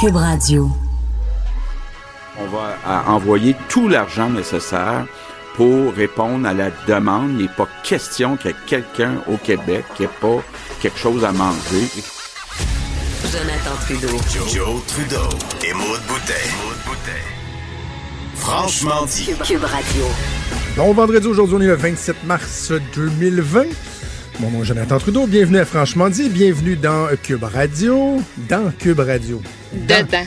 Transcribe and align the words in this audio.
Cube 0.00 0.14
Radio. 0.14 0.70
On 2.38 2.46
va 2.46 2.76
euh, 2.86 3.10
envoyer 3.10 3.56
tout 3.68 3.88
l'argent 3.88 4.30
nécessaire 4.30 5.06
pour 5.56 5.92
répondre 5.92 6.46
à 6.46 6.54
la 6.54 6.70
demande. 6.86 7.30
Il 7.32 7.46
n'est 7.46 7.48
pas 7.48 7.66
question 7.82 8.36
qu'il 8.36 8.52
y 8.52 8.54
ait 8.54 8.56
quelqu'un 8.66 9.14
au 9.26 9.36
Québec 9.38 9.84
qui 9.96 10.02
n'ait 10.02 10.08
pas 10.20 10.36
quelque 10.80 10.98
chose 10.98 11.24
à 11.24 11.32
manger. 11.32 11.88
Jonathan 13.24 13.74
Trudeau. 13.80 14.16
Joe, 14.54 14.86
Trudeau 14.86 15.28
et 15.64 15.72
Maude 15.72 16.00
Boutet. 16.06 16.48
Franchement 18.36 19.04
dit. 19.06 19.30
Cube 19.44 19.64
Radio. 19.64 20.04
Bon 20.76 20.92
vendredi, 20.92 21.26
aujourd'hui, 21.26 21.56
on 21.56 21.60
est 21.60 21.66
le 21.66 21.74
27 21.74 22.22
mars 22.22 22.70
2020. 22.94 23.62
Mon 24.40 24.50
nom 24.50 24.62
est 24.62 24.66
Jonathan 24.66 24.98
Trudeau. 24.98 25.26
Bienvenue 25.26 25.58
à 25.58 25.64
Franchement 25.64 26.08
dit. 26.08 26.28
Bienvenue 26.28 26.76
dans 26.76 27.08
Cube 27.22 27.42
Radio. 27.42 28.20
Dans 28.48 28.70
Cube 28.78 29.00
Radio. 29.00 29.42
Dans- 29.72 30.04
Dedans. 30.06 30.26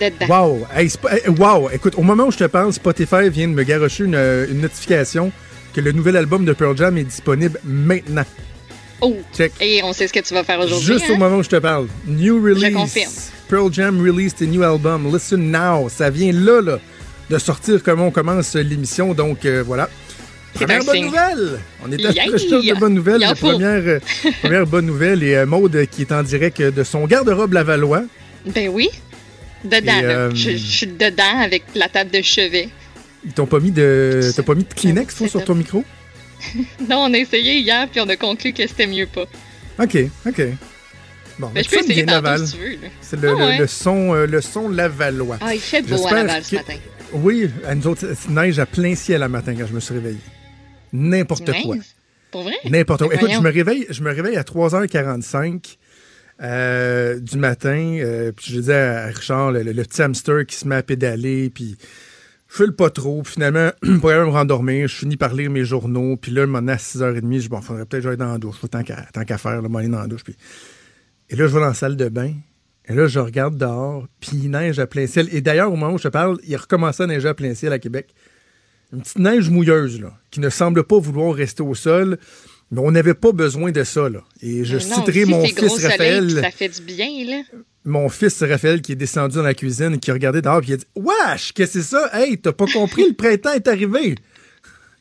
Dedans. 0.00 0.26
Wow! 0.28 0.66
Hey, 0.74 0.90
wow! 1.38 1.68
Écoute, 1.70 1.94
au 1.96 2.02
moment 2.02 2.24
où 2.24 2.30
je 2.30 2.38
te 2.38 2.44
parle, 2.44 2.72
Spotify 2.72 3.28
vient 3.30 3.48
de 3.48 3.52
me 3.52 3.62
garocher 3.64 4.04
une, 4.04 4.14
une 4.50 4.60
notification 4.60 5.32
que 5.74 5.80
le 5.80 5.92
nouvel 5.92 6.16
album 6.16 6.44
de 6.44 6.52
Pearl 6.52 6.76
Jam 6.76 6.96
est 6.98 7.04
disponible 7.04 7.58
maintenant. 7.64 8.24
Oh, 9.00 9.16
Check. 9.36 9.52
et 9.60 9.82
on 9.82 9.92
sait 9.92 10.06
ce 10.06 10.12
que 10.12 10.20
tu 10.20 10.32
vas 10.34 10.44
faire 10.44 10.60
aujourd'hui. 10.60 10.86
Juste 10.86 11.10
au 11.10 11.14
hein? 11.14 11.18
moment 11.18 11.38
où 11.38 11.42
je 11.42 11.48
te 11.48 11.56
parle. 11.56 11.88
New 12.06 12.40
release. 12.42 12.72
confirme. 12.72 13.12
Pearl 13.48 13.72
Jam 13.72 14.00
released 14.00 14.40
a 14.42 14.44
new 14.46 14.62
album. 14.62 15.12
Listen 15.12 15.50
now. 15.50 15.88
Ça 15.88 16.10
vient 16.10 16.32
là, 16.32 16.60
là, 16.60 16.78
de 17.28 17.38
sortir 17.38 17.82
comme 17.82 18.00
on 18.00 18.12
commence 18.12 18.54
l'émission. 18.54 19.12
Donc, 19.14 19.44
euh, 19.44 19.64
voilà. 19.66 19.88
Première 20.54 20.84
bonne 20.84 21.00
nouvelle. 21.00 21.60
On 21.84 21.90
est 21.92 22.04
à 22.04 22.12
la 22.12 22.24
recherche 22.32 22.46
de 22.64 22.74
bonnes 22.78 22.94
nouvelles. 22.94 23.20
La 23.20 23.34
première, 23.34 23.82
euh, 23.86 23.98
première 24.42 24.66
bonne 24.66 24.86
nouvelle. 24.86 25.22
Et 25.22 25.34
euh, 25.34 25.46
Maude 25.46 25.86
qui 25.90 26.02
est 26.02 26.12
en 26.12 26.22
direct 26.22 26.60
euh, 26.60 26.70
de 26.70 26.84
son 26.84 27.06
garde-robe 27.06 27.52
Lavallois. 27.54 28.04
Ben 28.46 28.68
oui. 28.68 28.88
Dedans, 29.64 29.98
Et, 30.00 30.04
euh, 30.04 30.30
Je, 30.34 30.50
je 30.50 30.56
suis 30.56 30.86
dedans 30.86 31.38
avec 31.40 31.64
la 31.74 31.88
table 31.88 32.10
de 32.10 32.20
chevet. 32.22 32.68
Ils 33.24 33.32
t'ont 33.32 33.46
pas 33.46 33.60
mis 33.60 33.70
de. 33.70 34.20
T'as 34.34 34.42
pas 34.42 34.54
mis 34.54 34.64
de 34.64 34.74
Kleenex, 34.74 35.14
toi, 35.14 35.28
sur 35.28 35.44
ton 35.44 35.54
micro? 35.54 35.84
Non, 36.90 37.04
on 37.08 37.14
a 37.14 37.18
essayé 37.18 37.58
hier, 37.58 37.86
puis 37.88 38.00
on 38.00 38.08
a 38.08 38.16
conclu 38.16 38.52
que 38.52 38.66
c'était 38.66 38.88
mieux 38.88 39.06
pas. 39.06 39.26
OK, 39.78 39.96
OK. 40.26 40.42
Bon, 41.38 41.50
mais 41.54 41.62
je 41.62 41.70
peux 41.70 41.78
essayer 41.78 42.04
Laval. 42.04 42.44
si 42.44 42.54
tu 42.54 42.58
veux. 42.60 42.70
là. 42.72 42.88
C'est 43.00 43.20
le, 43.20 43.28
Ah 43.28 43.32
le- 43.32 43.44
ouais. 43.46 43.58
le 43.58 43.66
son, 43.68 44.12
le 44.14 44.40
son 44.40 44.68
Lavallois. 44.68 45.38
Ah, 45.40 45.54
il 45.54 45.60
fait 45.60 45.82
beau 45.82 46.04
à 46.08 46.14
Laval 46.14 46.42
ce 46.44 46.56
matin. 46.56 46.74
Oui, 47.12 47.48
à 47.64 47.76
nous 47.76 47.86
autres, 47.86 48.04
il 48.28 48.34
neige 48.34 48.58
à 48.58 48.66
plein 48.66 48.96
ciel 48.96 49.22
à 49.22 49.28
matin 49.28 49.54
quand 49.56 49.66
je 49.68 49.72
me 49.72 49.78
suis 49.80 49.94
réveillé. 49.94 50.18
N'importe 50.92 51.50
quoi. 51.62 51.76
Pour 52.30 52.42
vrai? 52.42 52.54
N'importe 52.70 53.04
quoi. 53.04 53.14
Écoute, 53.14 53.28
je 53.36 53.40
me 53.40 53.50
réveille, 53.52 53.86
je 53.90 54.02
me 54.02 54.10
réveille 54.12 54.36
à 54.36 54.42
3h45 54.42 55.76
euh, 56.42 57.18
du 57.20 57.36
matin. 57.38 57.96
euh, 58.00 58.32
puis 58.32 58.52
je 58.52 58.60
disais 58.60 58.74
à 58.74 59.06
Richard, 59.06 59.52
le, 59.52 59.62
le- 59.62 59.72
le 59.72 59.82
petit 59.82 60.02
hamster 60.02 60.44
qui 60.46 60.56
se 60.56 60.66
met 60.66 60.76
à 60.76 60.82
pédaler, 60.82 61.50
puis 61.50 61.76
je 62.48 62.56
file 62.56 62.72
pas 62.72 62.90
trop. 62.90 63.22
Puis 63.22 63.34
finalement, 63.34 63.70
pour 64.00 64.10
aller 64.10 64.20
me 64.24 64.30
rendormir, 64.30 64.88
je 64.88 64.94
finis 64.96 65.16
par 65.16 65.34
lire 65.34 65.50
mes 65.50 65.64
journaux. 65.64 66.16
Puis 66.16 66.32
là, 66.32 66.46
maintenant, 66.46 66.72
à 66.72 66.76
6h30, 66.76 67.16
je 67.34 67.38
dis, 67.40 67.48
bon, 67.48 67.60
faudrait 67.60 67.84
peut-être 67.86 68.02
que 68.02 68.08
j'aille 68.08 68.16
dans 68.16 68.32
la 68.32 68.38
douche. 68.38 68.56
Tant 68.70 68.82
qu'à 68.82 69.02
tant 69.12 69.24
qu'à 69.24 69.38
faire, 69.38 69.60
là, 69.62 69.68
m'aller 69.68 69.88
dans 69.88 70.00
la 70.00 70.06
douche. 70.08 70.24
Puis... 70.24 70.36
Et 71.30 71.36
là, 71.36 71.46
je 71.46 71.54
vais 71.54 71.60
dans 71.60 71.66
la 71.68 71.74
salle 71.74 71.96
de 71.96 72.08
bain. 72.08 72.32
Et 72.88 72.94
là, 72.94 73.06
je 73.06 73.20
regarde 73.20 73.56
dehors, 73.56 74.06
puis 74.18 74.32
il 74.42 74.50
neige 74.50 74.80
à 74.80 74.86
plein 74.88 75.06
ciel. 75.06 75.28
Et 75.30 75.40
d'ailleurs, 75.40 75.68
au 75.72 75.76
moment 75.76 75.92
où 75.94 75.98
je 75.98 76.02
te 76.04 76.08
parle, 76.08 76.38
il 76.44 76.56
recommençait 76.56 77.04
à 77.04 77.06
neiger 77.06 77.28
à 77.28 77.34
plein 77.34 77.54
ciel 77.54 77.72
à 77.72 77.78
Québec. 77.78 78.12
Une 78.92 79.00
petite 79.00 79.18
neige 79.18 79.48
mouilleuse, 79.48 80.00
là, 80.00 80.12
qui 80.30 80.40
ne 80.40 80.50
semble 80.50 80.84
pas 80.84 80.98
vouloir 80.98 81.34
rester 81.34 81.62
au 81.62 81.74
sol. 81.74 82.18
Mais 82.70 82.80
on 82.80 82.90
n'avait 82.90 83.14
pas 83.14 83.32
besoin 83.32 83.70
de 83.70 83.84
ça, 83.84 84.08
là. 84.08 84.22
Et 84.40 84.64
je 84.64 84.76
non, 84.76 84.80
citerai 84.80 85.26
mon 85.26 85.44
fils 85.44 85.84
Raphaël, 85.84 86.30
ça 86.30 86.50
fait 86.50 86.70
du 86.70 86.80
bien, 86.80 87.08
là. 87.26 87.42
mon 87.84 88.08
fils 88.08 88.42
Raphaël 88.42 88.80
qui 88.80 88.92
est 88.92 88.96
descendu 88.96 89.36
dans 89.36 89.42
la 89.42 89.52
cuisine, 89.52 89.98
qui 89.98 90.10
a 90.10 90.14
regardé 90.14 90.40
dehors, 90.40 90.60
puis 90.60 90.70
il 90.70 90.74
a 90.74 90.76
dit 90.78 90.86
Wesh, 90.96 91.52
qu'est-ce 91.52 91.74
que 91.74 91.82
c'est 91.82 91.88
ça? 91.88 92.08
Hey, 92.14 92.38
t'as 92.38 92.52
pas 92.52 92.64
compris, 92.66 93.06
le 93.06 93.14
printemps 93.14 93.52
est 93.52 93.68
arrivé. 93.68 94.14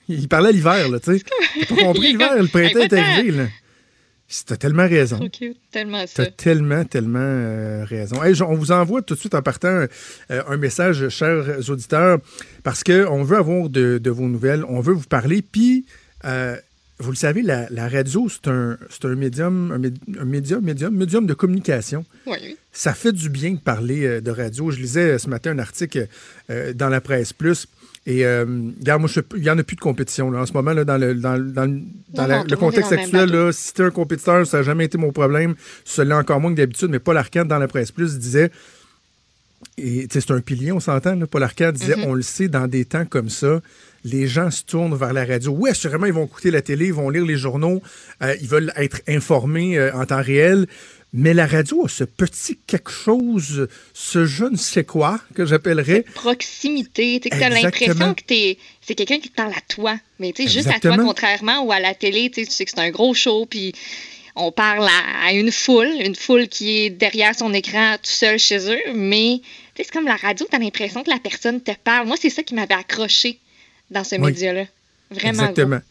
Il 0.10 0.28
parlait 0.28 0.52
l'hiver, 0.52 0.90
là, 0.90 1.00
tu 1.00 1.18
sais. 1.18 1.24
T'as 1.62 1.76
pas 1.76 1.82
compris 1.82 2.12
l'hiver, 2.12 2.36
le 2.42 2.48
printemps 2.48 2.80
est 2.80 2.94
arrivé, 2.94 3.32
là. 3.32 3.46
T'as 4.46 4.56
tellement 4.56 4.88
raison. 4.88 5.20
Cute. 5.30 5.58
Tellement. 5.72 6.06
T'as 6.14 6.28
tellement, 6.28 6.86
tellement 6.86 7.20
euh, 7.22 7.84
raison. 7.86 8.24
Hey, 8.24 8.42
on 8.42 8.56
vous 8.56 8.72
envoie 8.72 9.02
tout 9.02 9.16
de 9.16 9.20
suite 9.20 9.36
en 9.36 9.42
partant 9.42 9.86
euh, 10.32 10.44
un 10.48 10.58
message, 10.58 11.10
chers 11.10 11.70
auditeurs, 11.70 12.20
parce 12.64 12.84
qu'on 12.84 13.24
veut 13.24 13.38
avoir 13.38 13.70
de, 13.70 13.98
de 13.98 14.10
vos 14.10 14.28
nouvelles, 14.28 14.64
on 14.70 14.80
veut 14.80 14.94
vous 14.94 15.08
parler. 15.08 15.42
Puis, 15.42 15.86
euh, 16.24 16.56
vous 17.00 17.12
le 17.12 17.18
savez, 17.18 17.42
la, 17.42 17.68
la 17.72 17.90
radio, 17.90 18.30
c'est 18.30 18.48
un, 18.48 18.78
médium, 19.16 19.72
un, 19.72 20.26
médium, 20.26 20.64
médium, 20.64 20.96
médium 20.96 21.26
de 21.26 21.34
communication. 21.34 22.06
Oui. 22.26 22.58
Ça 22.72 22.94
fait 22.94 23.12
du 23.12 23.30
bien 23.30 23.52
de 23.52 23.60
parler 23.60 24.22
de 24.22 24.32
radio. 24.32 24.72
Je 24.72 24.80
lisais 24.80 25.20
ce 25.20 25.28
matin 25.28 25.52
un 25.52 25.60
article 25.60 26.08
dans 26.76 26.90
la 26.90 27.02
presse 27.02 27.34
plus. 27.34 27.68
Et 28.08 28.26
euh, 28.26 28.46
regarde, 28.80 29.02
moi, 29.02 29.10
il 29.36 29.42
n'y 29.44 29.50
en 29.52 29.58
a 29.60 29.64
plus 29.64 29.76
de 29.76 29.82
compétition 29.82 30.32
là, 30.32 30.40
en 30.42 30.46
ce 30.48 30.54
moment 30.54 30.74
là, 30.74 30.84
dans 30.84 30.98
le, 30.98 31.14
dans, 31.14 31.36
le- 31.36 31.52
dans 31.52 31.68
dans 32.10 32.26
la- 32.26 32.44
contexte 32.58 32.92
actuel. 32.92 33.30
Là, 33.32 33.52
si 33.52 33.74
tu 33.74 33.84
un 33.84 33.92
compétiteur, 33.92 34.48
ça 34.48 34.58
n'a 34.58 34.64
jamais 34.64 34.86
été 34.86 34.98
mon 34.98 35.12
problème. 35.12 35.54
Cela 35.86 36.18
encore 36.18 36.40
moins 36.40 36.52
que 36.52 36.58
d'habitude, 36.58 36.90
mais 36.90 36.98
Paul 37.00 37.18
Arcand, 37.18 37.46
dans 37.46 37.60
la 37.60 37.68
presse 37.68 37.92
plus, 37.92 38.18
disait 38.18 38.50
et 39.78 40.08
tu 40.08 40.20
sais, 40.20 40.26
c'est 40.28 40.34
un 40.34 40.42
pilier, 40.42 40.72
on 40.72 40.80
s'entend. 40.80 41.18
Paul 41.28 41.44
Arcand 41.44 41.72
disait 41.72 41.94
Mm-hmm. 41.96 42.06
on 42.08 42.14
le 42.16 42.22
sait, 42.24 42.48
dans 42.48 42.68
des 42.68 42.86
temps 42.86 43.06
comme 43.06 43.30
ça, 43.30 43.62
les 44.04 44.26
gens 44.28 44.50
se 44.50 44.64
tournent 44.64 44.96
vers 44.96 45.14
la 45.14 45.24
radio. 45.24 45.52
Oui, 45.56 45.70
assurément, 45.70 46.08
ils 46.08 46.14
vont 46.14 46.26
écouter 46.26 46.50
la 46.50 46.64
télé, 46.64 46.88
ils 46.88 46.94
vont 46.94 47.10
lire 47.12 47.24
les 47.26 47.38
journaux, 47.38 47.84
euh, 48.24 48.36
ils 48.42 48.48
veulent 48.48 48.74
être 48.78 49.02
informés 49.08 49.78
euh, 49.78 49.94
en 49.94 50.06
temps 50.06 50.22
réel. 50.24 50.66
Mais 51.14 51.34
la 51.34 51.46
radio 51.46 51.86
a 51.86 51.90
ce 51.90 52.06
petit 52.06 52.58
quelque 52.68 52.90
chose, 52.92 53.68
ce 53.94 54.26
je 54.26 54.46
ne 54.46 54.56
sais 54.56 54.86
quoi 54.86 55.20
que 55.36 55.46
j'appellerais. 55.46 56.06
Proximité. 56.14 57.20
Tu 57.20 57.24
sais, 57.24 57.30
que 57.36 57.40
t'as 57.40 57.48
Exactement. 57.50 57.88
l'impression 57.90 58.14
que 58.14 58.24
t'es, 58.24 58.58
c'est 58.82 58.96
quelqu'un 58.96 59.20
qui 59.20 59.30
te 59.30 59.36
parle 59.36 59.52
à 59.52 59.60
toi. 59.68 60.00
Mais 60.20 60.32
tu 60.32 60.44
sais, 60.44 60.50
juste 60.50 60.68
à 60.70 60.80
toi, 60.80 60.96
contrairement 60.98 61.64
ou 61.64 61.72
à 61.74 61.82
la 61.82 61.94
télé, 61.94 62.30
tu 62.30 62.46
sais, 62.46 62.50
tu 62.50 62.64
que 62.66 62.72
c'est 62.72 62.80
un 62.80 62.92
gros 62.92 63.14
show, 63.14 63.46
puis 63.46 63.74
on 64.38 64.54
parle 64.54 64.86
à, 64.88 65.28
à 65.28 65.34
une 65.34 65.52
foule, 65.52 65.90
une 66.00 66.16
foule 66.16 66.48
qui 66.48 66.78
est 66.86 66.90
derrière 66.90 67.36
son 67.36 67.54
écran 67.54 67.96
tout 67.98 68.10
seul 68.10 68.40
chez 68.40 68.72
eux, 68.72 68.80
mais 68.96 69.42
tu 69.42 69.44
sais, 69.78 69.84
c'est 69.84 69.92
comme 69.92 70.06
la 70.08 70.16
radio, 70.16 70.48
t'as 70.50 70.60
l'impression 70.60 71.04
que 71.04 71.10
la 71.10 71.20
personne 71.20 71.60
te 71.60 71.72
parle. 71.84 72.08
Moi, 72.08 72.16
c'est 72.22 72.30
ça 72.30 72.42
qui 72.42 72.56
m'avait 72.56 72.74
accroché 72.74 73.38
dans 73.90 74.06
ce 74.06 74.16
Oui. 74.16 74.22
média-là. 74.32 74.64
Vraiment. 75.10 75.50
Exactement. 75.50 75.82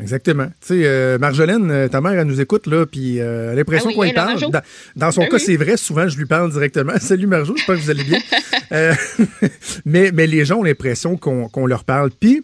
Exactement. 0.00 0.46
Tu 0.60 0.68
sais, 0.68 0.82
euh, 0.84 1.18
Marjolaine, 1.18 1.70
euh, 1.70 1.88
ta 1.88 2.00
mère, 2.00 2.12
elle 2.12 2.26
nous 2.26 2.40
écoute, 2.40 2.66
là, 2.68 2.86
puis 2.86 3.20
euh, 3.20 3.46
elle 3.46 3.50
a 3.50 3.54
l'impression 3.56 3.90
Ah 3.90 3.94
oui, 3.96 3.96
qu'on 3.96 4.04
y 4.04 4.12
parle. 4.12 4.40
Dans, 4.40 4.60
dans 4.94 5.10
son 5.10 5.22
Ah 5.22 5.26
cas, 5.26 5.36
oui. 5.36 5.42
c'est 5.44 5.56
vrai, 5.56 5.76
souvent, 5.76 6.08
je 6.08 6.16
lui 6.16 6.26
parle 6.26 6.52
directement. 6.52 6.92
Salut 7.00 7.26
Marjo, 7.26 7.56
j'espère 7.56 7.76
que 7.76 7.80
vous 7.80 7.90
allez 7.90 8.04
bien. 8.04 8.18
Euh, 8.70 8.92
mais, 9.86 10.10
mais 10.12 10.26
les 10.26 10.44
gens 10.44 10.58
ont 10.58 10.62
l'impression 10.62 11.16
qu'on 11.16 11.48
qu'on 11.48 11.64
leur 11.64 11.84
parle. 11.84 12.10
Puis, 12.10 12.42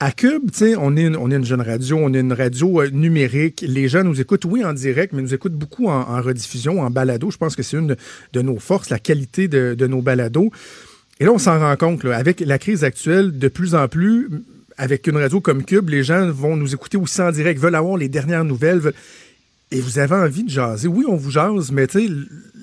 à 0.00 0.12
Cube, 0.12 0.50
tu 0.50 0.60
sais, 0.60 0.76
on 0.76 0.96
est, 0.96 1.02
une, 1.02 1.14
on 1.14 1.30
est 1.30 1.34
une 1.34 1.44
jeune 1.44 1.60
radio, 1.60 1.98
on 2.00 2.14
est 2.14 2.20
une 2.20 2.32
radio 2.32 2.80
euh, 2.80 2.88
numérique. 2.88 3.62
Les 3.68 3.86
gens 3.86 4.02
nous 4.02 4.18
écoutent, 4.18 4.46
oui, 4.46 4.64
en 4.64 4.72
direct, 4.72 5.12
mais 5.12 5.20
nous 5.20 5.34
écoutent 5.34 5.52
beaucoup 5.52 5.88
en, 5.88 6.08
en 6.08 6.22
rediffusion, 6.22 6.80
en 6.80 6.88
balado. 6.88 7.30
Je 7.30 7.36
pense 7.36 7.54
que 7.54 7.62
c'est 7.62 7.76
une 7.76 7.88
de, 7.88 7.96
de 8.32 8.40
nos 8.40 8.58
forces, 8.58 8.88
la 8.88 8.98
qualité 8.98 9.46
de, 9.46 9.74
de 9.74 9.86
nos 9.86 10.00
balados. 10.00 10.50
Et 11.20 11.26
là, 11.26 11.32
on 11.32 11.38
s'en 11.38 11.58
rend 11.58 11.76
compte, 11.76 12.02
là, 12.02 12.16
avec 12.16 12.40
la 12.40 12.58
crise 12.58 12.82
actuelle, 12.82 13.38
de 13.38 13.48
plus 13.48 13.74
en 13.74 13.88
plus, 13.88 14.30
avec 14.78 15.06
une 15.06 15.16
radio 15.16 15.40
comme 15.40 15.64
Cube, 15.64 15.90
les 15.90 16.02
gens 16.04 16.30
vont 16.30 16.56
nous 16.56 16.72
écouter 16.72 16.96
aussi 16.96 17.20
en 17.20 17.30
direct, 17.30 17.60
veulent 17.60 17.74
avoir 17.74 17.96
les 17.96 18.08
dernières 18.08 18.44
nouvelles. 18.44 18.78
veulent- 18.78 18.94
Et 19.70 19.80
vous 19.82 19.98
avez 19.98 20.14
envie 20.14 20.44
de 20.44 20.48
jaser. 20.48 20.88
Oui, 20.88 21.04
on 21.06 21.16
vous 21.16 21.30
jase, 21.30 21.70
mais 21.72 21.86
tu 21.86 22.00
sais, 22.00 22.12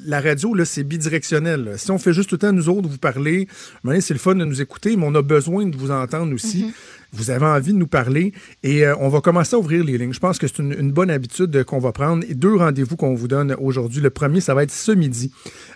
la 0.07 0.19
radio, 0.21 0.55
là, 0.55 0.65
c'est 0.65 0.83
bidirectionnel. 0.83 1.63
là. 1.63 1.77
Si 1.77 1.91
on 1.91 1.99
fait 1.99 2.13
juste 2.13 2.29
tout 2.29 2.35
le 2.35 2.39
temps, 2.39 2.51
nous 2.53 2.67
autres, 2.69 2.87
vous 2.89 2.97
parler, 2.97 3.47
c'est 4.01 4.13
le 4.15 4.19
fun 4.19 4.33
de 4.33 4.43
nous 4.45 4.59
écouter, 4.59 4.95
mais 4.97 5.05
on 5.05 5.13
a 5.13 5.21
besoin 5.21 5.65
de 5.67 5.75
vous 5.77 5.91
entendre 5.91 6.33
aussi. 6.33 6.73
Vous 7.13 7.29
avez 7.29 7.45
envie 7.45 7.71
de 7.73 7.77
nous 7.77 7.87
parler 7.87 8.33
et 8.61 8.85
euh, 8.85 8.93
on 8.99 9.07
va 9.07 9.21
commencer 9.21 9.55
à 9.55 9.59
ouvrir 9.59 9.83
les 9.85 9.97
lignes. 9.97 10.11
Je 10.13 10.19
pense 10.19 10.37
que 10.37 10.47
c'est 10.47 10.59
une, 10.59 10.73
une 10.77 10.91
bonne 10.91 11.09
habitude 11.09 11.55
euh, 11.55 11.63
qu'on 11.63 11.79
va 11.79 11.93
prendre. 11.93 12.25
Et 12.27 12.33
deux 12.33 12.55
rendez-vous 12.55 12.97
qu'on 12.97 13.13
vous 13.15 13.29
donne 13.29 13.55
aujourd'hui. 13.59 14.01
Le 14.01 14.09
premier, 14.09 14.41
ça 14.41 14.53
va 14.53 14.63
être 14.63 14.71
ce 14.71 14.91
midi. 14.91 15.31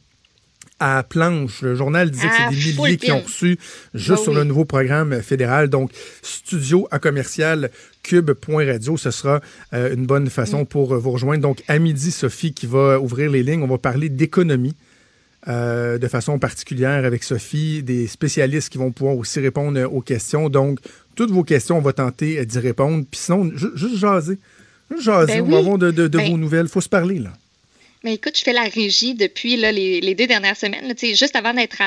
à 0.81 1.03
planche. 1.03 1.63
Le 1.63 1.75
journal 1.75 2.11
disait 2.11 2.27
que 2.27 2.33
Ah, 2.37 2.49
c'est 2.51 2.57
des 2.57 2.73
full 2.73 2.85
milliers 2.85 2.97
qui 2.97 3.13
ont 3.13 3.21
reçu 3.21 3.59
juste 3.95 4.11
Bah 4.19 4.23
sur 4.25 4.35
le 4.35 4.45
nouveau 4.45 4.65
programme 4.65 5.23
fédéral. 5.23 5.69
Donc, 5.69 5.91
studio 6.23 6.89
à 6.91 6.99
commercial 6.99 7.71
cube.radio, 8.03 8.97
ce 8.97 9.11
sera 9.11 9.41
euh, 9.73 9.95
une 9.95 10.07
bonne 10.07 10.29
façon 10.31 10.63
Mm. 10.63 10.67
pour 10.67 10.95
euh, 10.95 10.99
vous 10.99 11.11
rejoindre. 11.13 11.43
Donc, 11.43 11.63
à 11.69 11.79
midi, 11.79 12.11
Sophie 12.11 12.53
qui 12.53 12.67
va 12.67 12.99
ouvrir 13.01 13.31
les 13.31 13.43
lignes. 13.43 13.63
On 13.63 13.67
va 13.69 13.79
parler 13.79 14.09
d'économie 14.09 14.75
euh, 15.47 15.99
de 15.99 16.09
façon 16.09 16.39
particulière 16.39 17.05
avec 17.05 17.23
Sophie, 17.23 17.83
des 17.83 18.07
spécialistes 18.07 18.71
qui 18.71 18.79
vont 18.79 18.93
pouvoir 18.93 19.17
aussi 19.17 19.41
répondre 19.41 19.81
aux 19.93 20.01
questions. 20.01 20.49
Donc, 20.49 20.79
toutes 21.17 21.31
vos 21.31 21.45
questions, 21.45 21.79
on 21.79 21.83
va 21.83 21.93
tenter 21.93 22.45
d'y 22.47 22.59
répondre. 22.59 23.05
Puis 23.11 23.21
sinon, 23.21 23.51
juste 23.55 23.97
jaser. 23.97 24.39
Juste 24.91 25.03
jaser, 25.05 25.35
Ben 25.35 25.43
on 25.43 25.45
va 25.47 25.53
oui. 25.53 25.59
avoir 25.59 25.79
de, 25.79 25.91
de- 25.91 26.09
de 26.09 26.19
Ben- 26.19 26.31
vos 26.31 26.39
nouvelles. 26.39 26.69
faut 26.69 26.81
se 26.81 26.89
parler, 26.89 27.19
là. 27.19 27.33
Mais 28.05 28.15
écoute, 28.15 28.37
je 28.37 28.43
fais 28.43 28.53
la 28.53 28.65
régie 28.65 29.15
depuis 29.15 29.57
là, 29.57 29.73
les, 29.73 30.03
les 30.03 30.15
deux 30.15 30.27
dernières 30.27 30.59
semaines. 30.59 30.87
là, 30.87 30.95
juste 30.95 31.35
avant 31.37 31.55
d'être 31.55 31.79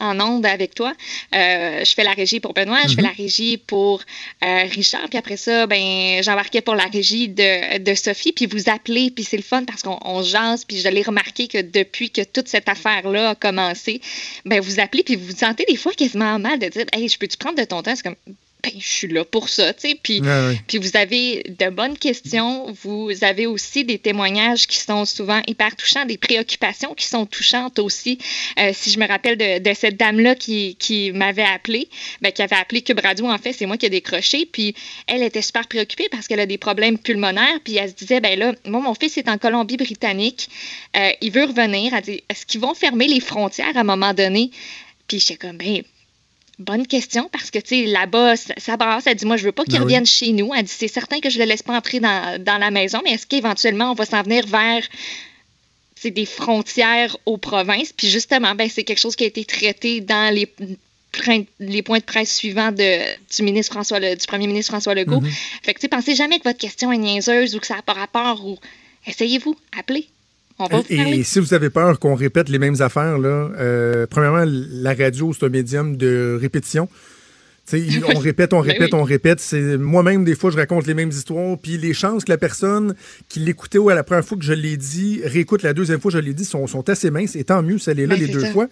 en 0.00 0.20
onde 0.20 0.44
avec 0.44 0.74
toi, 0.74 0.92
euh, 1.32 1.84
je 1.84 1.94
fais 1.94 2.02
la 2.02 2.10
régie 2.10 2.40
pour 2.40 2.54
Benoît, 2.54 2.80
je 2.88 2.94
fais 2.94 3.02
la 3.02 3.10
régie 3.10 3.56
pour 3.56 4.02
euh, 4.42 4.62
Richard, 4.64 5.08
puis 5.08 5.16
après 5.16 5.36
ça, 5.36 5.68
ben 5.68 6.20
j'embarquais 6.24 6.60
pour 6.60 6.74
la 6.74 6.86
régie 6.86 7.28
de, 7.28 7.78
de 7.78 7.94
Sophie, 7.94 8.32
puis 8.32 8.46
vous 8.46 8.68
appelez, 8.68 9.12
puis 9.12 9.22
c'est 9.22 9.36
le 9.36 9.44
fun 9.44 9.64
parce 9.64 9.82
qu'on 9.82 9.98
on 10.04 10.24
jase, 10.24 10.64
puis 10.64 10.78
je 10.80 10.88
l'ai 10.88 11.02
remarqué 11.02 11.46
que 11.46 11.62
depuis 11.62 12.10
que 12.10 12.22
toute 12.22 12.48
cette 12.48 12.68
affaire-là 12.68 13.30
a 13.30 13.34
commencé, 13.36 14.00
ben 14.44 14.60
vous 14.60 14.80
appelez, 14.80 15.04
puis 15.04 15.14
vous 15.14 15.26
vous 15.26 15.36
sentez 15.36 15.64
des 15.68 15.76
fois 15.76 15.92
quasiment 15.92 16.40
mal 16.40 16.58
de 16.58 16.66
dire, 16.66 16.86
hey, 16.92 17.08
je 17.08 17.16
peux-tu 17.16 17.36
prendre 17.36 17.58
de 17.58 17.64
ton 17.64 17.80
temps? 17.80 17.94
C'est 17.94 18.02
comme, 18.02 18.16
ben 18.62 18.72
je 18.78 18.88
suis 18.88 19.08
là 19.08 19.24
pour 19.24 19.48
ça, 19.48 19.72
tu 19.74 19.88
sais, 19.88 19.98
puis... 20.00 20.20
Puis 20.66 20.78
vous 20.78 20.96
avez 20.96 21.42
de 21.48 21.70
bonnes 21.70 21.96
questions, 21.96 22.72
vous 22.82 23.10
avez 23.22 23.46
aussi 23.46 23.84
des 23.84 23.98
témoignages 23.98 24.66
qui 24.66 24.76
sont 24.76 25.04
souvent 25.04 25.40
hyper 25.46 25.74
touchants, 25.76 26.04
des 26.04 26.18
préoccupations 26.18 26.94
qui 26.94 27.06
sont 27.06 27.26
touchantes 27.26 27.78
aussi. 27.78 28.18
Euh, 28.58 28.70
si 28.72 28.90
je 28.90 28.98
me 28.98 29.06
rappelle 29.06 29.36
de, 29.36 29.58
de 29.58 29.74
cette 29.74 29.96
dame-là 29.96 30.34
qui, 30.34 30.76
qui 30.76 31.12
m'avait 31.12 31.44
appelé, 31.44 31.88
ben, 32.20 32.32
qui 32.32 32.42
avait 32.42 32.56
appelé 32.56 32.82
Cube 32.82 33.00
Radio, 33.00 33.26
en 33.28 33.38
fait, 33.38 33.52
c'est 33.52 33.66
moi 33.66 33.76
qui 33.76 33.86
ai 33.86 33.90
décroché, 33.90 34.46
puis 34.46 34.74
elle 35.06 35.22
était 35.22 35.42
super 35.42 35.66
préoccupée 35.66 36.08
parce 36.10 36.26
qu'elle 36.26 36.40
a 36.40 36.46
des 36.46 36.58
problèmes 36.58 36.98
pulmonaires, 36.98 37.58
puis 37.64 37.76
elle 37.76 37.90
se 37.90 37.94
disait, 37.94 38.20
ben 38.20 38.38
là, 38.38 38.54
moi, 38.66 38.80
mon 38.80 38.94
fils 38.94 39.16
est 39.18 39.28
en 39.28 39.38
Colombie-Britannique, 39.38 40.48
euh, 40.96 41.10
il 41.20 41.30
veut 41.32 41.44
revenir, 41.44 41.94
elle 41.94 42.02
dit, 42.02 42.22
est-ce 42.28 42.46
qu'ils 42.46 42.60
vont 42.60 42.74
fermer 42.74 43.08
les 43.08 43.20
frontières 43.20 43.76
à 43.76 43.80
un 43.80 43.84
moment 43.84 44.14
donné? 44.14 44.50
Puis 45.08 45.18
j'étais 45.18 45.36
comme, 45.36 45.56
ben, 45.56 45.82
Bonne 46.60 46.86
question, 46.86 47.28
parce 47.32 47.50
que, 47.50 47.58
tu 47.58 47.68
sais, 47.68 47.86
là-bas, 47.86 48.36
ça, 48.36 48.52
ça 48.58 48.76
brasse. 48.76 49.06
Elle 49.06 49.16
dit, 49.16 49.24
moi, 49.24 49.38
je 49.38 49.44
veux 49.44 49.52
pas 49.52 49.64
qu'il 49.64 49.72
Ben 49.72 49.78
oui. 49.78 49.84
revienne 49.84 50.04
chez 50.06 50.32
nous. 50.32 50.52
Elle 50.54 50.64
dit, 50.64 50.72
c'est 50.76 50.88
certain 50.88 51.18
que 51.18 51.30
je 51.30 51.38
le 51.38 51.46
laisse 51.46 51.62
pas 51.62 51.74
entrer 51.74 52.00
dans, 52.00 52.42
dans 52.42 52.58
la 52.58 52.70
maison, 52.70 53.00
mais 53.02 53.12
est-ce 53.12 53.26
qu'éventuellement, 53.26 53.90
on 53.92 53.94
va 53.94 54.04
s'en 54.04 54.22
venir 54.22 54.46
vers 54.46 54.86
c'est 55.96 56.10
des 56.10 56.26
frontières 56.26 57.16
aux 57.26 57.38
provinces? 57.38 57.92
Puis 57.94 58.08
justement, 58.08 58.54
ben, 58.54 58.68
c'est 58.70 58.84
quelque 58.84 58.98
chose 58.98 59.16
qui 59.16 59.24
a 59.24 59.26
été 59.26 59.44
traité 59.44 60.00
dans 60.02 60.34
les, 60.34 60.46
points 61.82 61.98
de 61.98 62.04
presse 62.04 62.34
suivants 62.34 62.72
de, 62.72 63.16
du, 63.34 63.42
ministre 63.42 63.72
François, 63.72 63.98
Le- 63.98 64.14
du 64.16 64.26
premier 64.26 64.46
ministre 64.46 64.72
François 64.72 64.94
Legault. 64.94 65.22
Fait 65.62 65.74
que, 65.74 65.80
tu 65.80 65.88
pensez 65.88 66.14
jamais 66.14 66.38
que 66.38 66.44
votre 66.44 66.58
question 66.58 66.92
est 66.92 66.98
niaiseuse 66.98 67.54
ou 67.54 67.58
que 67.58 67.66
ça 67.66 67.76
n'a 67.76 67.82
pas 67.82 67.94
rapport 67.94 68.46
ou 68.46 68.58
essayez-vous, 69.06 69.56
appelez. 69.78 70.06
Et 70.88 71.22
si 71.24 71.40
vous 71.40 71.54
avez 71.54 71.70
peur 71.70 71.98
qu'on 71.98 72.14
répète 72.14 72.48
les 72.48 72.58
mêmes 72.58 72.80
affaires, 72.80 73.18
là, 73.18 73.50
euh, 73.58 74.06
premièrement, 74.08 74.44
la 74.46 74.94
radio, 74.94 75.32
c'est 75.32 75.46
un 75.46 75.48
médium 75.48 75.96
de 75.96 76.38
répétition. 76.40 76.88
On 78.14 78.18
répète, 78.18 78.52
on 78.52 78.60
Ben 78.60 78.72
répète, 78.72 78.92
oui. 78.92 78.98
on 79.00 79.04
répète. 79.04 79.40
C'est 79.40 79.76
moi-même 79.78 80.24
des 80.24 80.34
fois 80.34 80.50
je 80.50 80.56
raconte 80.56 80.86
les 80.86 80.94
mêmes 80.94 81.10
histoires, 81.10 81.56
puis 81.58 81.78
les 81.78 81.94
chances 81.94 82.24
que 82.24 82.30
la 82.32 82.38
personne 82.38 82.94
qui 83.28 83.40
l'écoutait 83.40 83.78
ou 83.78 83.88
à 83.90 83.94
la 83.94 84.02
première 84.02 84.24
fois 84.24 84.36
que 84.38 84.44
je 84.44 84.52
l'ai 84.52 84.76
dit 84.76 85.20
réécoute 85.24 85.62
la 85.62 85.72
deuxième 85.72 86.00
fois 86.00 86.10
que 86.10 86.18
je 86.18 86.22
l'ai 86.22 86.34
dit 86.34 86.44
sont, 86.44 86.66
sont 86.66 86.88
assez 86.88 87.10
minces. 87.10 87.36
Et 87.36 87.44
tant 87.44 87.62
mieux, 87.62 87.78
ça 87.78 87.92
est 87.92 87.94
là 88.06 88.08
Ben, 88.14 88.18
les 88.20 88.28
deux 88.28 88.40
ça. 88.40 88.50
fois, 88.52 88.68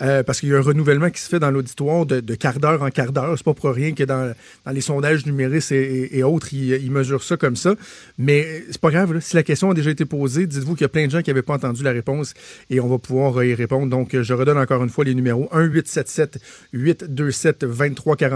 Euh, 0.00 0.22
parce 0.22 0.40
qu'il 0.40 0.48
y 0.48 0.54
a 0.54 0.58
un 0.58 0.62
renouvellement 0.62 1.10
qui 1.10 1.20
se 1.20 1.28
fait 1.28 1.38
dans 1.38 1.50
l'auditoire 1.50 2.06
de, 2.06 2.20
de 2.20 2.34
quart 2.34 2.58
d'heure 2.58 2.82
en 2.82 2.90
quart 2.90 3.12
d'heure. 3.12 3.34
C'est 3.36 3.44
pas 3.44 3.54
pour 3.54 3.70
rien 3.72 3.92
que 3.92 4.04
dans, 4.04 4.34
dans 4.66 4.72
les 4.72 4.80
sondages 4.80 5.24
numériques 5.26 5.70
et, 5.72 5.76
et- 5.82 6.18
et 6.18 6.22
autres, 6.24 6.48
ils, 6.52 6.72
ils 6.82 6.90
mesurent 6.90 7.22
ça 7.22 7.36
comme 7.36 7.56
ça. 7.56 7.74
Mais 8.18 8.64
c'est 8.70 8.80
pas 8.80 8.90
grave. 8.90 9.12
là. 9.14 9.20
Si 9.20 9.36
la 9.36 9.42
question 9.42 9.70
a 9.70 9.74
déjà 9.74 9.90
été 9.90 10.04
posée, 10.04 10.46
dites-vous 10.46 10.74
qu'il 10.74 10.82
y 10.82 10.84
a 10.84 10.88
plein 10.88 11.06
de 11.06 11.10
gens 11.10 11.22
qui 11.22 11.30
n'avaient 11.30 11.42
pas 11.42 11.54
entendu 11.54 11.82
la 11.82 11.92
réponse 11.92 12.34
et 12.70 12.80
on 12.80 12.88
va 12.88 12.98
pouvoir 12.98 13.38
euh, 13.38 13.46
y 13.46 13.54
répondre. 13.54 13.86
Donc, 13.88 14.20
je 14.20 14.34
redonne 14.34 14.58
encore 14.58 14.82
une 14.82 14.90
fois 14.90 15.04
les 15.04 15.14
numéros 15.14 15.48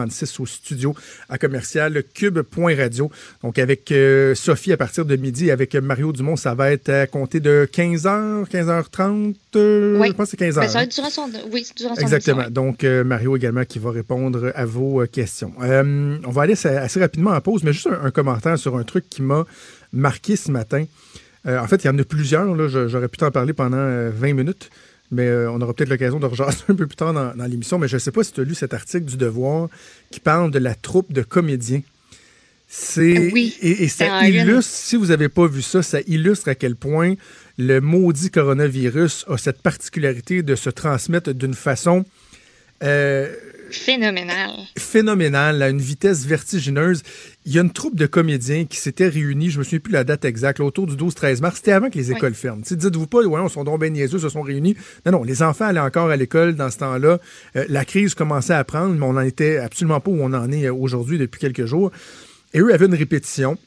1-877-827-2346 0.09 0.41
au 0.43 0.47
studio 0.47 0.95
à 1.29 1.39
commercial 1.39 2.03
cube.radio. 2.15 3.11
Donc, 3.43 3.59
avec 3.59 3.91
euh, 3.93 4.35
Sophie 4.35 4.73
à 4.73 4.77
partir 4.77 5.05
de 5.05 5.17
midi, 5.17 5.51
avec 5.51 5.75
Mario 5.75 6.13
Dumont, 6.13 6.37
ça 6.37 6.55
va 6.55 6.71
être 6.73 6.89
à 6.89 7.07
compter 7.07 7.41
de 7.41 7.69
15h, 7.73 8.49
15h30. 8.51 9.35
euh, 9.57 9.99
Oui. 10.01 10.09
Je 10.09 10.13
pense 10.13 10.31
que 10.31 10.37
c'est 10.39 10.45
15h. 10.49 10.55
Ben, 10.61 10.67
ça 10.69 10.73
va 10.75 10.79
hein? 10.81 10.83
être 10.83 10.95
durant 10.95 11.11
son, 11.11 11.31
oui, 11.53 11.67
durant 11.77 11.95
son 11.95 12.01
Exactement. 12.01 12.43
émission, 12.43 12.53
Donc, 12.53 12.85
euh, 12.85 13.05
Mario 13.05 13.37
également 13.37 13.65
qui 13.65 13.79
va 13.79 13.91
répondre 13.91 14.53
à 14.55 14.65
vos 14.65 15.05
questions. 15.07 15.53
On 15.59 16.31
va 16.31 16.43
aller 16.43 16.55
assez, 16.67 17.01
rapidement 17.01 17.31
en 17.33 17.41
pause, 17.41 17.63
mais 17.65 17.73
juste 17.73 17.87
un, 17.89 18.05
un 18.07 18.11
commentaire 18.11 18.59
sur 18.59 18.77
un 18.77 18.83
truc 18.85 19.09
qui 19.09 19.23
m'a 19.23 19.45
marqué 19.93 20.37
ce 20.37 20.51
matin. 20.51 20.85
En 21.49 21.67
fait, 21.69 21.85
il 21.85 21.87
y 21.87 21.91
en 21.91 21.99
a 21.99 22.03
plusieurs. 22.05 22.69
J'aurais 22.89 23.07
pu 23.09 23.19
t'en 23.19 23.31
parler 23.31 23.53
pendant 23.53 23.77
euh, 23.77 24.11
20 24.13 24.33
minutes, 24.35 24.69
mais 25.11 25.27
euh, 25.27 25.51
on 25.51 25.61
aura 25.61 25.75
peut-être 25.75 25.91
l'occasion 25.91 26.19
de 26.19 26.27
rejaser 26.27 26.65
un 26.69 26.75
peu 26.75 26.87
plus 26.87 26.97
tard 26.97 27.13
dans, 27.13 27.35
dans 27.35 27.47
l'émission. 27.47 27.79
Mais 27.79 27.89
je 27.89 27.97
ne 27.97 28.01
sais 28.01 28.13
pas 28.13 28.25
si 28.25 28.33
tu 28.33 28.41
as 28.41 28.45
lu 28.45 28.55
cet 28.55 28.75
article 28.75 29.05
du 29.05 29.17
Devoir 29.17 29.69
qui 30.11 30.21
parle 30.21 30.51
de 30.51 30.59
la 30.59 30.75
troupe 30.75 31.13
de 31.13 31.23
comédiens. 31.23 31.83
C'est 32.69 33.31
Oui, 33.33 33.57
et, 33.63 33.87
ça 33.89 34.27
illustre, 34.27 34.73
si 34.73 34.97
vous 34.97 35.07
n'avez 35.07 35.29
pas 35.29 35.47
vu 35.47 35.63
ça, 35.63 35.83
ça 35.83 36.01
illustre 36.07 36.49
à 36.49 36.57
quel 36.57 36.75
point 36.75 37.15
le 37.59 37.81
maudit 37.81 38.31
coronavirus 38.31 39.25
a 39.29 39.39
cette 39.39 39.63
particularité 39.63 40.43
de 40.43 40.57
se 40.57 40.69
transmettre 40.69 41.33
d'une 41.33 41.55
façon 41.55 42.05
euh, 42.83 43.33
Phénoménal. 43.71 44.51
phénoménale, 44.79 45.63
à 45.63 45.69
une 45.69 45.81
vitesse 45.81 46.25
vertigineuse. 46.27 47.03
Il 47.45 47.53
y 47.53 47.59
a 47.59 47.63
une 47.63 47.73
troupe 47.73 47.97
de 47.97 48.07
comédiens 48.07 48.65
qui 48.65 48.77
s'étaient 48.79 49.09
réunis, 49.09 49.51
je 49.51 49.59
me 49.59 49.65
souviens 49.65 49.79
plus 49.81 49.93
la 49.93 50.05
date 50.05 50.25
exacte, 50.25 50.61
autour 50.61 50.87
du 50.87 50.95
12-13 50.97 51.41
mars. 51.41 51.57
C'était 51.57 51.73
avant 51.73 51.91
que 51.91 51.99
les 51.99 52.11
Oui. 52.11 52.17
écoles 52.17 52.35
ferment. 52.35 52.63
Tu 52.63 52.71
sais, 52.71 52.77
Dites-vous 52.77 53.07
pas, 53.07 53.23
ouais, 53.23 53.41
on 53.41 53.49
sont 53.49 53.65
donc 53.65 53.81
bien 53.81 53.91
niaiseux, 53.91 54.19
se 54.19 54.29
sont 54.29 54.43
réunis. 54.43 54.77
Non, 55.05 55.13
non, 55.13 55.23
les 55.25 55.43
enfants 55.43 55.67
allaient 55.67 55.81
encore 55.81 56.11
à 56.11 56.17
l'école 56.17 56.55
dans 56.57 56.71
ce 56.71 56.79
temps-là. 56.79 57.19
Euh, 57.57 57.65
la 57.69 57.85
crise 57.85 58.15
commençait 58.15 58.55
à 58.55 58.65
prendre, 58.65 58.95
mais 58.95 59.05
on 59.05 59.13
n'en 59.15 59.21
était 59.23 59.59
absolument 59.59 60.01
pas 60.01 60.11
où 60.11 60.19
on 60.21 60.33
en 60.33 60.51
est 60.53 60.67
euh, 60.67 60.75
aujourd'hui 60.75 61.19
depuis 61.19 61.41
quelques 61.41 61.67
jours. 61.67 61.91
Et 62.55 62.61
eux 62.61 62.73
avaient 62.73 62.87
une 62.87 62.95
répétition. 62.95 63.59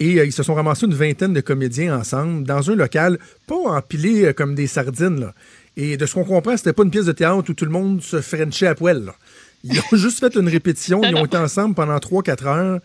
Et 0.00 0.18
euh, 0.18 0.24
ils 0.24 0.32
se 0.32 0.42
sont 0.42 0.54
ramassés 0.54 0.86
une 0.86 0.94
vingtaine 0.94 1.32
de 1.32 1.40
comédiens 1.40 1.96
ensemble 1.96 2.44
dans 2.44 2.70
un 2.70 2.74
local, 2.74 3.18
pas 3.46 3.54
empilé 3.56 4.24
euh, 4.24 4.32
comme 4.32 4.54
des 4.54 4.66
sardines. 4.66 5.20
Là. 5.20 5.34
Et 5.76 5.96
de 5.96 6.04
ce 6.06 6.14
qu'on 6.14 6.24
comprend, 6.24 6.56
c'était 6.56 6.72
pas 6.72 6.82
une 6.82 6.90
pièce 6.90 7.06
de 7.06 7.12
théâtre 7.12 7.48
où 7.50 7.54
tout 7.54 7.64
le 7.64 7.70
monde 7.70 8.02
se 8.02 8.20
frenchait 8.20 8.66
à 8.66 8.74
poil. 8.74 9.04
là. 9.04 9.14
Ils 9.64 9.78
ont 9.78 9.82
juste 9.96 10.20
fait 10.20 10.34
une 10.36 10.48
répétition, 10.48 11.02
ils 11.04 11.14
ont 11.14 11.24
été 11.24 11.36
ensemble 11.36 11.74
pendant 11.74 11.96
3-4 11.96 12.44
heures. 12.46 12.80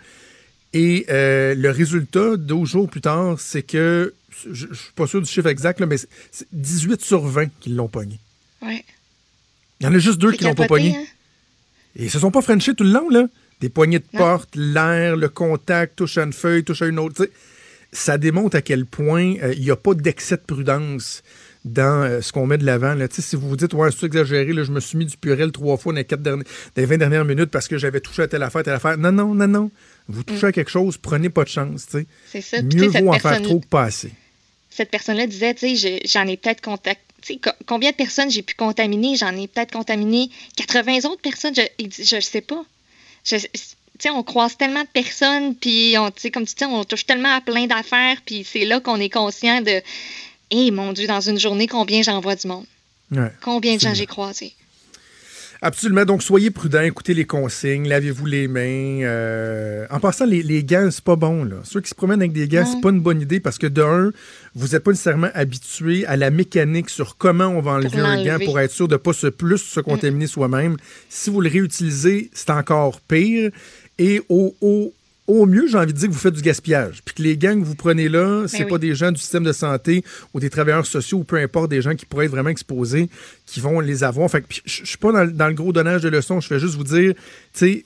Et 0.73 1.05
euh, 1.09 1.55
le 1.55 1.69
résultat, 1.71 2.37
deux 2.37 2.65
jours 2.65 2.89
plus 2.89 3.01
tard, 3.01 3.39
c'est 3.39 3.63
que, 3.63 4.13
je, 4.51 4.67
je 4.71 4.73
suis 4.73 4.91
pas 4.95 5.07
sûr 5.07 5.21
du 5.21 5.27
chiffre 5.29 5.47
exact, 5.47 5.79
là, 5.79 5.85
mais 5.85 5.97
c'est- 5.97 6.09
c'est 6.31 6.47
18 6.51 7.01
sur 7.01 7.25
20 7.25 7.47
qui 7.59 7.69
l'ont 7.69 7.87
pogné. 7.87 8.19
Ouais. 8.61 8.83
Il 9.79 9.85
y 9.85 9.89
en 9.89 9.93
a 9.93 9.99
juste 9.99 10.19
deux 10.19 10.31
qui 10.33 10.43
l'ont 10.43 10.55
pas 10.55 10.67
pogné. 10.67 10.95
hein? 10.95 11.03
Et 11.95 12.05
ils 12.05 12.11
se 12.11 12.19
sont 12.19 12.31
pas 12.31 12.41
frenchés 12.41 12.73
tout 12.75 12.83
le 12.83 12.91
long, 12.91 13.09
là. 13.09 13.27
Des 13.59 13.69
poignées 13.69 13.99
de 13.99 14.05
porte, 14.17 14.49
l'air, 14.55 15.15
le 15.15 15.29
contact, 15.29 15.95
touche 15.95 16.17
à 16.19 16.23
une 16.23 16.33
feuille, 16.33 16.63
touche 16.63 16.83
à 16.83 16.87
une 16.87 16.99
autre. 16.99 17.27
Ça 17.91 18.17
démontre 18.19 18.55
à 18.57 18.61
quel 18.61 18.85
point 18.85 19.35
euh, 19.41 19.53
il 19.55 19.63
n'y 19.63 19.71
a 19.71 19.75
pas 19.75 19.93
d'excès 19.95 20.35
de 20.37 20.41
prudence 20.41 21.23
dans 21.67 22.03
euh, 22.03 22.21
ce 22.21 22.31
qu'on 22.31 22.47
met 22.47 22.57
de 22.57 22.65
l'avant. 22.65 22.95
Si 23.11 23.35
vous 23.35 23.49
vous 23.49 23.55
dites, 23.57 23.73
ouais, 23.73 23.89
c'est 23.91 24.05
exagéré, 24.05 24.51
là, 24.53 24.63
je 24.63 24.71
me 24.71 24.79
suis 24.79 24.97
mis 24.97 25.05
du 25.05 25.17
purel 25.17 25.51
trois 25.51 25.77
fois 25.77 25.93
dans 25.93 25.97
les, 25.97 26.05
quatre 26.05 26.21
derniers- 26.21 26.43
dans 26.43 26.81
les 26.81 26.85
20 26.85 26.97
dernières 26.97 27.25
minutes 27.25 27.51
parce 27.51 27.67
que 27.67 27.77
j'avais 27.77 27.99
touché 27.99 28.23
à 28.23 28.27
telle 28.27 28.43
affaire, 28.43 28.63
telle 28.63 28.73
affaire. 28.73 28.97
Non, 28.97 29.11
non, 29.11 29.33
non, 29.35 29.47
non. 29.47 29.71
Vous 30.07 30.23
touchez 30.23 30.47
à 30.47 30.51
quelque 30.51 30.71
chose, 30.71 30.97
prenez 30.97 31.29
pas 31.29 31.43
de 31.43 31.49
chance. 31.49 31.85
C'est 32.31 32.41
ça. 32.41 32.61
Mieux 32.61 32.87
vaut 32.87 33.09
en 33.09 33.19
faire 33.19 33.41
trop 33.43 33.59
que 33.59 33.67
pas 33.67 33.83
assez. 33.83 34.11
cette 34.69 34.89
personne-là 34.91 35.27
disait, 35.27 35.53
tu 35.55 35.75
sais, 35.75 35.99
je- 36.03 36.07
j'en 36.07 36.25
ai 36.27 36.37
peut-être 36.37 36.61
contact. 36.61 37.01
tu 37.21 37.33
sais, 37.33 37.39
co- 37.39 37.49
combien 37.65 37.89
de 37.91 37.95
personnes 37.95 38.29
j'ai 38.29 38.43
pu 38.43 38.53
contaminer? 38.53 39.15
J'en 39.15 39.35
ai 39.35 39.47
peut-être 39.47 39.71
contaminé 39.71 40.29
80 40.55 40.99
autres 41.09 41.21
personnes. 41.21 41.53
Je, 41.55 41.63
je 42.03 42.19
sais 42.21 42.41
pas. 42.41 42.63
Je- 43.25 43.37
on 44.13 44.21
croise 44.21 44.55
tellement 44.55 44.83
de 44.83 44.87
personnes, 44.93 45.55
puis 45.55 45.95
on, 45.97 46.11
comme 46.31 46.45
tu 46.45 46.53
dis, 46.55 46.65
on 46.65 46.83
touche 46.83 47.07
tellement 47.07 47.35
à 47.35 47.41
plein 47.41 47.65
d'affaires, 47.65 48.17
puis 48.23 48.45
c'est 48.49 48.63
là 48.65 48.79
qu'on 48.79 48.99
est 48.99 49.09
conscient 49.09 49.61
de, 49.61 49.81
hé, 50.51 50.71
mon 50.71 50.93
Dieu, 50.93 51.07
dans 51.07 51.21
une 51.21 51.39
journée, 51.39 51.67
combien 51.67 52.01
j'envoie 52.01 52.35
du 52.35 52.47
monde? 52.47 52.65
Ouais. 53.11 53.31
Combien 53.41 53.75
de 53.75 53.79
gens 53.81 53.93
j'ai 53.93 54.05
croisés? 54.05 54.53
Absolument. 55.59 56.05
Donc, 56.05 56.21
soyez 56.21 56.51
prudents, 56.51 56.81
écoutez 56.81 57.15
les 57.15 57.25
consignes, 57.25 57.87
lavez-vous 57.87 58.27
les 58.27 58.47
mains. 58.47 59.01
euh, 59.03 59.87
En 59.89 59.99
passant, 59.99 60.25
les, 60.25 60.43
les 60.43 60.63
gants, 60.63 60.89
c'est 60.91 61.03
pas 61.03 61.15
bon. 61.15 61.43
Là. 61.45 61.55
Ceux 61.63 61.81
qui 61.81 61.89
se 61.89 61.95
promènent 61.95 62.21
avec 62.21 62.31
des 62.31 62.47
gants, 62.47 62.63
c'est 62.63 62.79
pas 62.79 62.91
une 62.91 62.99
bonne 62.99 63.21
idée 63.21 63.39
parce 63.39 63.57
que, 63.57 63.65
de 63.65 63.81
un, 63.81 64.11
vous 64.53 64.67
n'êtes 64.67 64.83
pas 64.83 64.91
nécessairement 64.91 65.29
habitué 65.33 66.05
à 66.05 66.15
la 66.15 66.29
mécanique 66.29 66.91
sur 66.91 67.17
comment 67.17 67.47
on 67.47 67.61
va 67.61 67.71
enlever 67.71 67.99
un 68.01 68.23
gant 68.23 68.37
pour 68.45 68.59
être 68.59 68.71
sûr 68.71 68.87
de 68.87 68.93
ne 68.93 68.97
pas 68.97 69.13
se 69.13 69.27
plus 69.27 69.57
se 69.57 69.79
contaminer 69.79 70.27
soi-même. 70.27 70.77
Si 71.09 71.31
vous 71.31 71.41
le 71.41 71.49
réutilisez, 71.49 72.29
c'est 72.33 72.51
encore 72.51 73.01
pire. 73.01 73.49
Et 73.97 74.21
au, 74.29 74.55
au, 74.61 74.93
au 75.27 75.45
mieux, 75.45 75.67
j'ai 75.67 75.77
envie 75.77 75.91
de 75.93 75.97
dire 75.97 76.07
que 76.07 76.13
vous 76.13 76.19
faites 76.19 76.33
du 76.33 76.41
gaspillage. 76.41 77.01
Puis 77.03 77.13
que 77.15 77.21
les 77.21 77.37
gants 77.37 77.59
que 77.59 77.65
vous 77.65 77.75
prenez 77.75 78.07
là, 78.09 78.45
c'est 78.47 78.63
oui. 78.63 78.69
pas 78.69 78.77
des 78.77 78.95
gens 78.95 79.11
du 79.11 79.19
système 79.19 79.43
de 79.43 79.51
santé 79.51 80.03
ou 80.33 80.39
des 80.39 80.49
travailleurs 80.49 80.85
sociaux 80.85 81.19
ou 81.19 81.23
peu 81.25 81.35
importe, 81.37 81.69
des 81.69 81.81
gens 81.81 81.95
qui 81.95 82.05
pourraient 82.05 82.25
être 82.25 82.31
vraiment 82.31 82.49
exposés, 82.49 83.09
qui 83.45 83.59
vont 83.59 83.79
les 83.81 84.03
avoir. 84.03 84.29
Fait 84.31 84.41
que 84.41 84.47
je 84.65 84.85
suis 84.85 84.97
pas 84.97 85.11
dans, 85.11 85.23
le- 85.25 85.31
dans 85.31 85.47
le 85.47 85.53
gros 85.53 85.73
donnage 85.73 86.01
de 86.01 86.09
leçons, 86.09 86.39
je 86.39 86.47
fais 86.47 86.59
juste 86.59 86.75
vous 86.75 86.83
dire, 86.85 87.13
tu 87.13 87.19
sais, 87.53 87.85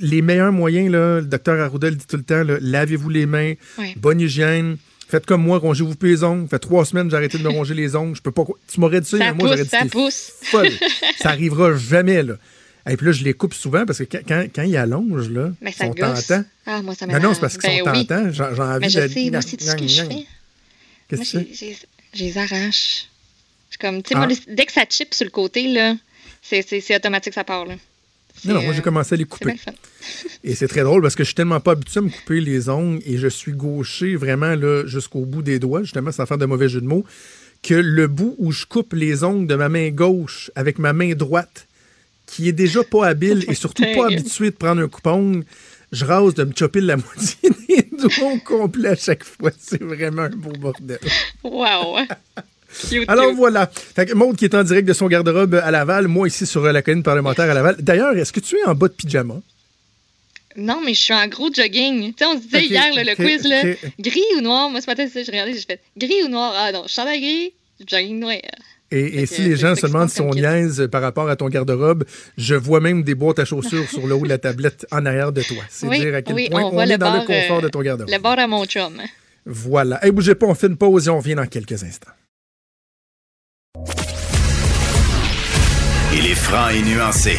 les 0.00 0.20
meilleurs 0.22 0.52
moyens, 0.52 0.90
là, 0.90 1.20
le 1.20 1.26
docteur 1.26 1.60
Arruda 1.60 1.90
le 1.90 1.96
dit 1.96 2.06
tout 2.06 2.16
le 2.16 2.22
temps, 2.22 2.42
lavez-vous 2.60 3.08
les 3.08 3.26
mains, 3.26 3.54
Oui. 3.78 3.94
bonne 3.96 4.20
hygiène, 4.20 4.76
Faites 5.08 5.26
comme 5.26 5.42
moi, 5.42 5.58
rongez-vous 5.58 5.96
plus 5.96 6.10
les 6.10 6.22
ongles. 6.22 6.46
Fait 6.48 6.60
trois 6.60 6.84
semaines, 6.84 7.10
j'ai 7.10 7.16
arrêté 7.16 7.36
de 7.36 7.42
me 7.42 7.48
ronger 7.48 7.74
les 7.74 7.96
ongles. 7.96 8.14
Je 8.14 8.22
peux 8.22 8.30
pas. 8.30 8.44
Tu 8.72 8.78
m'aurais 8.78 9.00
dit 9.00 9.08
ça, 9.08 9.18
Ça 9.18 9.24
mais 9.24 9.32
moi, 9.32 9.48
j'aurais 9.48 9.64
pousse, 9.64 9.70
dit 9.70 9.76
ça 9.76 9.84
pousse. 9.90 10.32
folle. 10.44 10.70
ça 11.20 11.30
arrivera 11.30 11.74
jamais, 11.76 12.22
là. 12.22 12.34
Et 12.88 12.96
puis 12.96 13.06
là, 13.06 13.12
je 13.12 13.24
les 13.24 13.34
coupe 13.34 13.54
souvent 13.54 13.84
parce 13.84 13.98
que 13.98 14.04
quand, 14.04 14.46
quand, 14.54 14.62
ils 14.62 14.76
allongent, 14.76 15.28
là, 15.30 15.52
ils 15.62 15.72
ça 15.72 15.86
sont 15.86 15.94
tentants. 15.94 16.44
Ah, 16.66 16.82
moi, 16.82 16.94
ça 16.94 17.06
Non, 17.06 17.12
m'énerve. 17.14 17.24
non, 17.28 17.34
c'est 17.34 17.40
parce 17.40 17.58
qu'ils 17.58 17.70
Ben 17.70 17.84
sont 17.84 17.90
oui. 17.92 18.06
tentants. 18.06 18.32
J'ai 18.32 18.42
envie 18.42 18.80
Mais 18.80 18.88
je 18.90 19.00
de. 19.00 19.08
sais, 19.08 19.30
moi, 19.30 19.42
c'est 19.42 19.60
ce 19.60 19.76
que 19.76 19.86
je 19.86 20.02
fais. 20.02 20.26
Qu'est-ce 21.08 21.32
que 21.38 21.46
c'est? 21.54 21.76
je 22.14 22.24
les 22.24 22.38
arrache. 22.38 23.04
Je 23.68 23.72
suis 23.74 23.78
comme, 23.80 24.02
tu 24.02 24.08
sais, 24.08 24.14
Ah. 24.16 24.26
moi, 24.26 24.36
dès 24.48 24.66
que 24.66 24.72
ça 24.72 24.84
chip 24.88 25.12
sur 25.14 25.24
le 25.24 25.30
côté, 25.30 25.68
là, 25.72 25.94
c'est 26.42 26.96
automatique, 26.96 27.34
ça 27.34 27.44
part, 27.44 27.66
là. 27.66 27.74
Non, 28.44 28.54
non, 28.54 28.62
moi, 28.62 28.72
j'ai 28.72 28.78
euh, 28.78 28.82
commencé 28.82 29.14
à 29.14 29.18
les 29.18 29.24
couper. 29.26 29.54
Et 30.44 30.54
c'est 30.54 30.68
très 30.68 30.80
drôle 30.82 31.02
parce 31.02 31.14
que 31.14 31.22
je 31.24 31.28
suis 31.28 31.34
tellement 31.34 31.60
pas 31.60 31.72
habitué 31.72 31.98
à 31.98 32.02
me 32.02 32.08
couper 32.08 32.40
les 32.40 32.70
ongles 32.70 33.02
et 33.04 33.18
je 33.18 33.28
suis 33.28 33.52
gaucher 33.52 34.16
vraiment 34.16 34.54
là 34.54 34.86
jusqu'au 34.86 35.26
bout 35.26 35.42
des 35.42 35.58
doigts, 35.58 35.82
justement, 35.82 36.10
sans 36.10 36.24
faire 36.24 36.38
de 36.38 36.46
mauvais 36.46 36.68
jeu 36.70 36.80
de 36.80 36.86
mots, 36.86 37.04
que 37.62 37.74
le 37.74 38.06
bout 38.06 38.34
où 38.38 38.50
je 38.50 38.64
coupe 38.64 38.94
les 38.94 39.24
ongles 39.24 39.46
de 39.46 39.54
ma 39.56 39.68
main 39.68 39.90
gauche 39.90 40.50
avec 40.54 40.78
ma 40.78 40.94
main 40.94 41.12
droite, 41.12 41.66
qui 42.30 42.48
est 42.48 42.52
déjà 42.52 42.84
pas 42.84 43.08
habile 43.08 43.44
et 43.48 43.54
surtout 43.54 43.82
pas 43.82 44.06
habitué 44.06 44.50
de 44.50 44.56
prendre 44.56 44.80
un 44.80 44.88
coupe-ongle, 44.88 45.44
je 45.90 46.04
rase 46.04 46.34
de 46.34 46.44
me 46.44 46.52
chopper 46.56 46.80
la 46.80 46.96
moitié 46.96 47.50
des 47.68 47.82
doigts 47.96 48.32
au 48.32 48.38
complet 48.38 48.90
à 48.90 48.96
chaque 48.96 49.24
fois. 49.24 49.50
C'est 49.58 49.82
vraiment 49.82 50.22
un 50.22 50.30
beau 50.30 50.52
bordel. 50.52 51.00
Wow. 51.42 51.98
Cute, 52.88 53.08
Alors 53.08 53.30
cute. 53.30 53.36
voilà. 53.36 53.66
Fait 53.66 54.06
que 54.06 54.34
qui 54.36 54.44
est 54.44 54.54
en 54.54 54.62
direct 54.62 54.86
de 54.86 54.92
son 54.92 55.08
garde-robe 55.08 55.56
à 55.56 55.72
Laval, 55.72 56.06
moi 56.06 56.28
ici 56.28 56.46
sur 56.46 56.64
euh, 56.64 56.70
la 56.70 56.82
colline 56.82 57.02
parlementaire 57.02 57.50
à 57.50 57.54
Laval. 57.54 57.76
D'ailleurs, 57.80 58.16
est-ce 58.16 58.32
que 58.32 58.38
tu 58.38 58.56
es 58.58 58.64
en 58.64 58.76
bas 58.76 58.86
de 58.86 58.92
pyjama? 58.92 59.40
Non, 60.56 60.80
mais 60.84 60.94
je 60.94 61.00
suis 61.00 61.14
en 61.14 61.26
gros 61.26 61.52
jogging. 61.52 62.12
Tu 62.12 62.18
sais, 62.18 62.26
on 62.26 62.36
se 62.36 62.44
disait 62.44 62.66
hier, 62.66 62.94
là, 62.94 63.02
le 63.02 63.14
quiz, 63.16 63.44
là, 63.44 63.62
gris 63.98 64.22
ou 64.36 64.40
noir? 64.40 64.70
Moi, 64.70 64.80
ce 64.80 64.86
matin, 64.86 65.06
j'ai 65.12 65.22
regardé, 65.22 65.54
j'ai 65.54 65.60
fait 65.62 65.80
gris 65.96 66.22
ou 66.24 66.28
noir? 66.28 66.52
Ah 66.56 66.70
non, 66.70 66.84
chandail 66.86 67.20
gris, 67.20 67.52
jogging 67.88 68.20
noir. 68.20 68.36
Et, 68.92 69.22
et 69.22 69.26
si 69.26 69.42
les 69.42 69.56
gens 69.56 69.76
se 69.76 69.86
demandent 69.86 70.10
si 70.10 70.20
on 70.20 70.30
niaise 70.30 70.88
par 70.90 71.00
rapport 71.00 71.28
à 71.28 71.36
ton 71.36 71.48
garde-robe, 71.48 72.04
je 72.36 72.54
vois 72.56 72.80
même 72.80 73.02
des 73.04 73.14
boîtes 73.14 73.38
à 73.38 73.44
chaussures 73.44 73.88
sur 73.88 74.06
le 74.06 74.14
haut 74.14 74.24
de 74.24 74.28
la 74.28 74.38
tablette 74.38 74.86
en 74.90 75.06
arrière 75.06 75.32
de 75.32 75.42
toi. 75.42 75.62
C'est 75.68 75.86
Oui, 75.86 76.00
dire 76.00 76.14
à 76.14 76.22
quel 76.22 76.34
oui, 76.34 76.48
point 76.50 76.64
on 76.64 76.80
est 76.80 76.86
le 76.86 76.98
dans 76.98 77.12
le 77.12 77.20
confort 77.20 77.58
euh, 77.58 77.62
de 77.62 77.68
ton 77.68 77.82
garde-robe. 77.82 78.10
Le 78.10 78.18
bord 78.18 78.38
à 78.38 78.46
mon 78.48 78.64
chum. 78.64 79.00
Voilà. 79.46 80.04
Hey, 80.04 80.10
bougez 80.10 80.34
pas, 80.34 80.46
on 80.46 80.54
fait 80.54 80.66
une 80.66 80.76
pause 80.76 81.06
et 81.06 81.10
on 81.10 81.18
revient 81.18 81.34
dans 81.36 81.46
quelques 81.46 81.82
instants. 81.84 82.10
Il 86.12 86.26
est 86.26 86.34
franc 86.34 86.68
et 86.70 86.82
nuancé. 86.82 87.38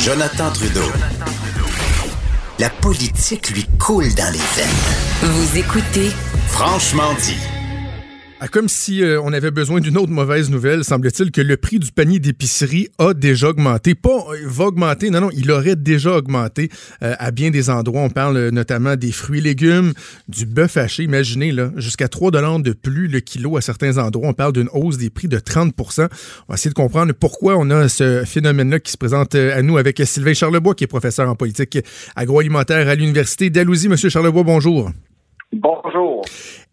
Jonathan 0.00 0.50
Trudeau. 0.52 0.92
La 2.60 2.70
politique 2.70 3.50
lui 3.50 3.66
coule 3.78 4.14
dans 4.14 4.32
les 4.32 4.38
veines. 4.38 5.32
Vous 5.32 5.58
écoutez 5.58 6.10
Franchement 6.48 7.12
dit. 7.20 7.63
Ah, 8.44 8.48
comme 8.48 8.68
si 8.68 9.02
euh, 9.02 9.22
on 9.22 9.32
avait 9.32 9.50
besoin 9.50 9.80
d'une 9.80 9.96
autre 9.96 10.12
mauvaise 10.12 10.50
nouvelle, 10.50 10.84
semble-t-il 10.84 11.30
que 11.30 11.40
le 11.40 11.56
prix 11.56 11.78
du 11.78 11.90
panier 11.90 12.18
d'épicerie 12.18 12.88
a 12.98 13.14
déjà 13.14 13.48
augmenté. 13.48 13.94
Pas 13.94 14.10
euh, 14.10 14.36
va 14.44 14.66
augmenter, 14.66 15.08
non, 15.08 15.22
non, 15.22 15.30
il 15.34 15.50
aurait 15.50 15.76
déjà 15.76 16.18
augmenté 16.18 16.68
euh, 17.02 17.14
à 17.18 17.30
bien 17.30 17.50
des 17.50 17.70
endroits. 17.70 18.02
On 18.02 18.10
parle 18.10 18.50
notamment 18.50 18.96
des 18.96 19.12
fruits 19.12 19.38
et 19.38 19.40
légumes, 19.40 19.94
du 20.28 20.44
bœuf 20.44 20.76
haché. 20.76 21.04
Imaginez, 21.04 21.52
là, 21.52 21.70
jusqu'à 21.76 22.08
3 22.08 22.32
de 22.32 22.72
plus 22.74 23.08
le 23.08 23.20
kilo 23.20 23.56
à 23.56 23.62
certains 23.62 23.96
endroits. 23.96 24.28
On 24.28 24.34
parle 24.34 24.52
d'une 24.52 24.68
hausse 24.74 24.98
des 24.98 25.08
prix 25.08 25.28
de 25.28 25.38
30% 25.38 26.02
On 26.02 26.52
va 26.52 26.54
essayer 26.56 26.68
de 26.68 26.74
comprendre 26.74 27.14
pourquoi 27.14 27.56
on 27.56 27.70
a 27.70 27.88
ce 27.88 28.26
phénomène-là 28.26 28.78
qui 28.78 28.92
se 28.92 28.98
présente 28.98 29.34
à 29.36 29.62
nous 29.62 29.78
avec 29.78 30.02
Sylvain 30.04 30.34
Charlebois, 30.34 30.74
qui 30.74 30.84
est 30.84 30.86
professeur 30.86 31.30
en 31.30 31.34
politique 31.34 31.78
agroalimentaire 32.14 32.88
à 32.90 32.94
l'Université 32.94 33.48
d'Alousie. 33.48 33.88
Monsieur 33.88 34.10
Charlebois, 34.10 34.42
bonjour. 34.42 34.90
Bonjour. 35.54 35.93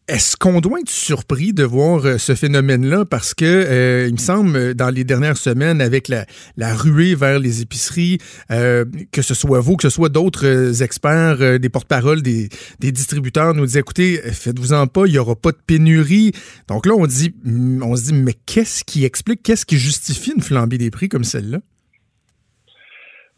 Est-ce 0.08 0.36
qu'on 0.36 0.60
doit 0.60 0.80
être 0.80 0.90
surpris 0.90 1.54
de 1.54 1.64
voir 1.64 2.06
euh, 2.06 2.18
ce 2.18 2.34
phénomène-là? 2.36 3.06
Parce 3.06 3.34
que, 3.34 3.46
euh, 3.46 4.08
il 4.08 4.14
me 4.14 4.18
semble, 4.18 4.56
euh, 4.58 4.74
dans 4.74 4.90
les 4.90 5.04
dernières 5.04 5.38
semaines, 5.38 5.80
avec 5.80 6.10
la, 6.10 6.26
ruée 6.74 7.16
vers 7.16 7.40
les 7.40 7.62
épiceries, 7.62 8.18
que 8.50 9.22
ce 9.22 9.34
soit 9.34 9.60
vous, 9.60 9.78
que 9.78 9.84
ce 9.84 9.90
soit 9.90 10.10
d'autres 10.10 10.84
experts, 10.84 11.60
des 11.60 11.70
porte-paroles, 11.70 12.22
des, 12.22 12.50
des 12.80 12.92
distributeurs, 12.92 13.54
nous 13.54 13.66
disaient, 13.66 13.80
écoutez, 13.80 14.18
faites-vous-en 14.18 14.88
pas, 14.88 15.06
il 15.06 15.12
n'y 15.12 15.18
aura 15.18 15.36
pas 15.36 15.52
de 15.52 15.58
pénurie. 15.66 16.32
Donc 16.68 16.86
là, 16.86 16.94
on, 16.96 17.06
dit, 17.06 17.34
hmm, 17.44 17.84
on 17.84 17.96
se 17.96 18.06
dit, 18.06 18.14
mais 18.14 18.34
qu'est-ce 18.46 18.84
qui 18.84 19.06
explique, 19.06 19.44
qu'est-ce 19.44 19.66
qui 19.66 19.78
justifie 19.78 20.32
une 20.36 20.42
flambée 20.42 20.78
des 20.78 20.92
prix 20.92 21.10
comme 21.10 21.24
celle-là? 21.24 21.60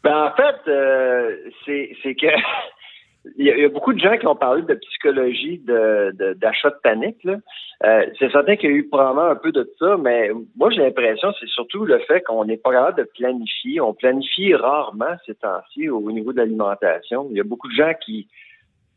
Ben, 0.02 0.32
en 0.32 0.36
fait, 0.36 0.70
c'est 2.02 2.14
que 2.14 2.26
il 3.36 3.46
y, 3.46 3.50
a, 3.50 3.56
il 3.56 3.62
y 3.62 3.64
a 3.64 3.68
beaucoup 3.68 3.92
de 3.92 3.98
gens 3.98 4.16
qui 4.18 4.26
ont 4.26 4.36
parlé 4.36 4.62
de 4.62 4.74
psychologie 4.74 5.58
de 5.58 6.12
de- 6.18 6.34
d'achat 6.34 6.70
de, 6.70 6.76
panique. 6.82 7.26
Euh, 7.26 8.06
c'est 8.18 8.30
certain 8.30 8.56
qu'il 8.56 8.70
y 8.70 8.72
a 8.72 8.76
eu 8.76 8.88
probablement 8.88 9.26
un 9.28 9.36
peu 9.36 9.50
de 9.50 9.70
ça, 9.78 9.96
mais 9.96 10.30
moi 10.56 10.70
j'ai 10.70 10.82
l'impression 10.82 11.32
c'est 11.40 11.48
surtout 11.48 11.84
le 11.84 11.98
fait 12.00 12.20
qu'on 12.22 12.44
n'est 12.44 12.58
pas 12.58 12.72
capable 12.72 12.98
de 12.98 13.08
planifier. 13.16 13.80
On 13.80 13.94
planifie 13.94 14.54
rarement 14.54 15.16
ces 15.26 15.34
temps-ci 15.34 15.88
au 15.88 16.10
niveau 16.12 16.32
de 16.32 16.38
l'alimentation. 16.38 17.26
Il 17.30 17.36
y 17.36 17.40
a 17.40 17.44
beaucoup 17.44 17.68
de 17.68 17.74
gens 17.74 17.92
qui 18.04 18.28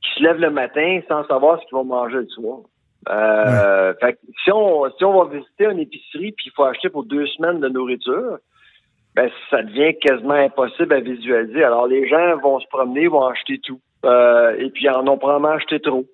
qui 0.02 0.20
se 0.20 0.24
lèvent 0.24 0.42
le 0.42 0.52
matin 0.52 1.00
sans 1.08 1.26
savoir 1.26 1.60
ce 1.62 1.66
qu'ils 1.66 1.78
vont 1.78 1.86
manger 1.86 2.18
le 2.18 2.28
soir. 2.28 2.60
Euh, 3.10 3.94
fait 4.02 4.14
que 4.14 4.20
si 4.44 4.52
on 4.52 4.90
si 4.98 5.06
on 5.06 5.24
va 5.24 5.34
visiter 5.34 5.66
une 5.66 5.80
épicerie 5.80 6.34
puis 6.34 6.48
il 6.48 6.52
faut 6.54 6.64
acheter 6.64 6.90
pour 6.90 7.06
deux 7.06 7.26
semaines 7.28 7.62
de 7.62 7.70
nourriture, 7.70 8.40
ben 9.16 9.30
ça 9.50 9.64
devient 9.64 9.98
quasiment 10.00 10.34
impossible 10.34 10.94
à 10.94 11.00
visualiser. 11.00 11.64
Alors 11.64 11.88
les 11.88 12.08
gens 12.10 12.38
vont 12.38 12.60
se 12.60 12.68
promener, 12.68 13.08
vont 13.08 13.26
acheter 13.26 13.60
tout, 13.60 13.80
Euh, 14.06 14.56
et 14.60 14.70
puis 14.70 14.88
en 14.90 15.08
ont 15.08 15.18
probablement 15.18 15.54
acheté 15.54 15.80
trop. 15.80 16.06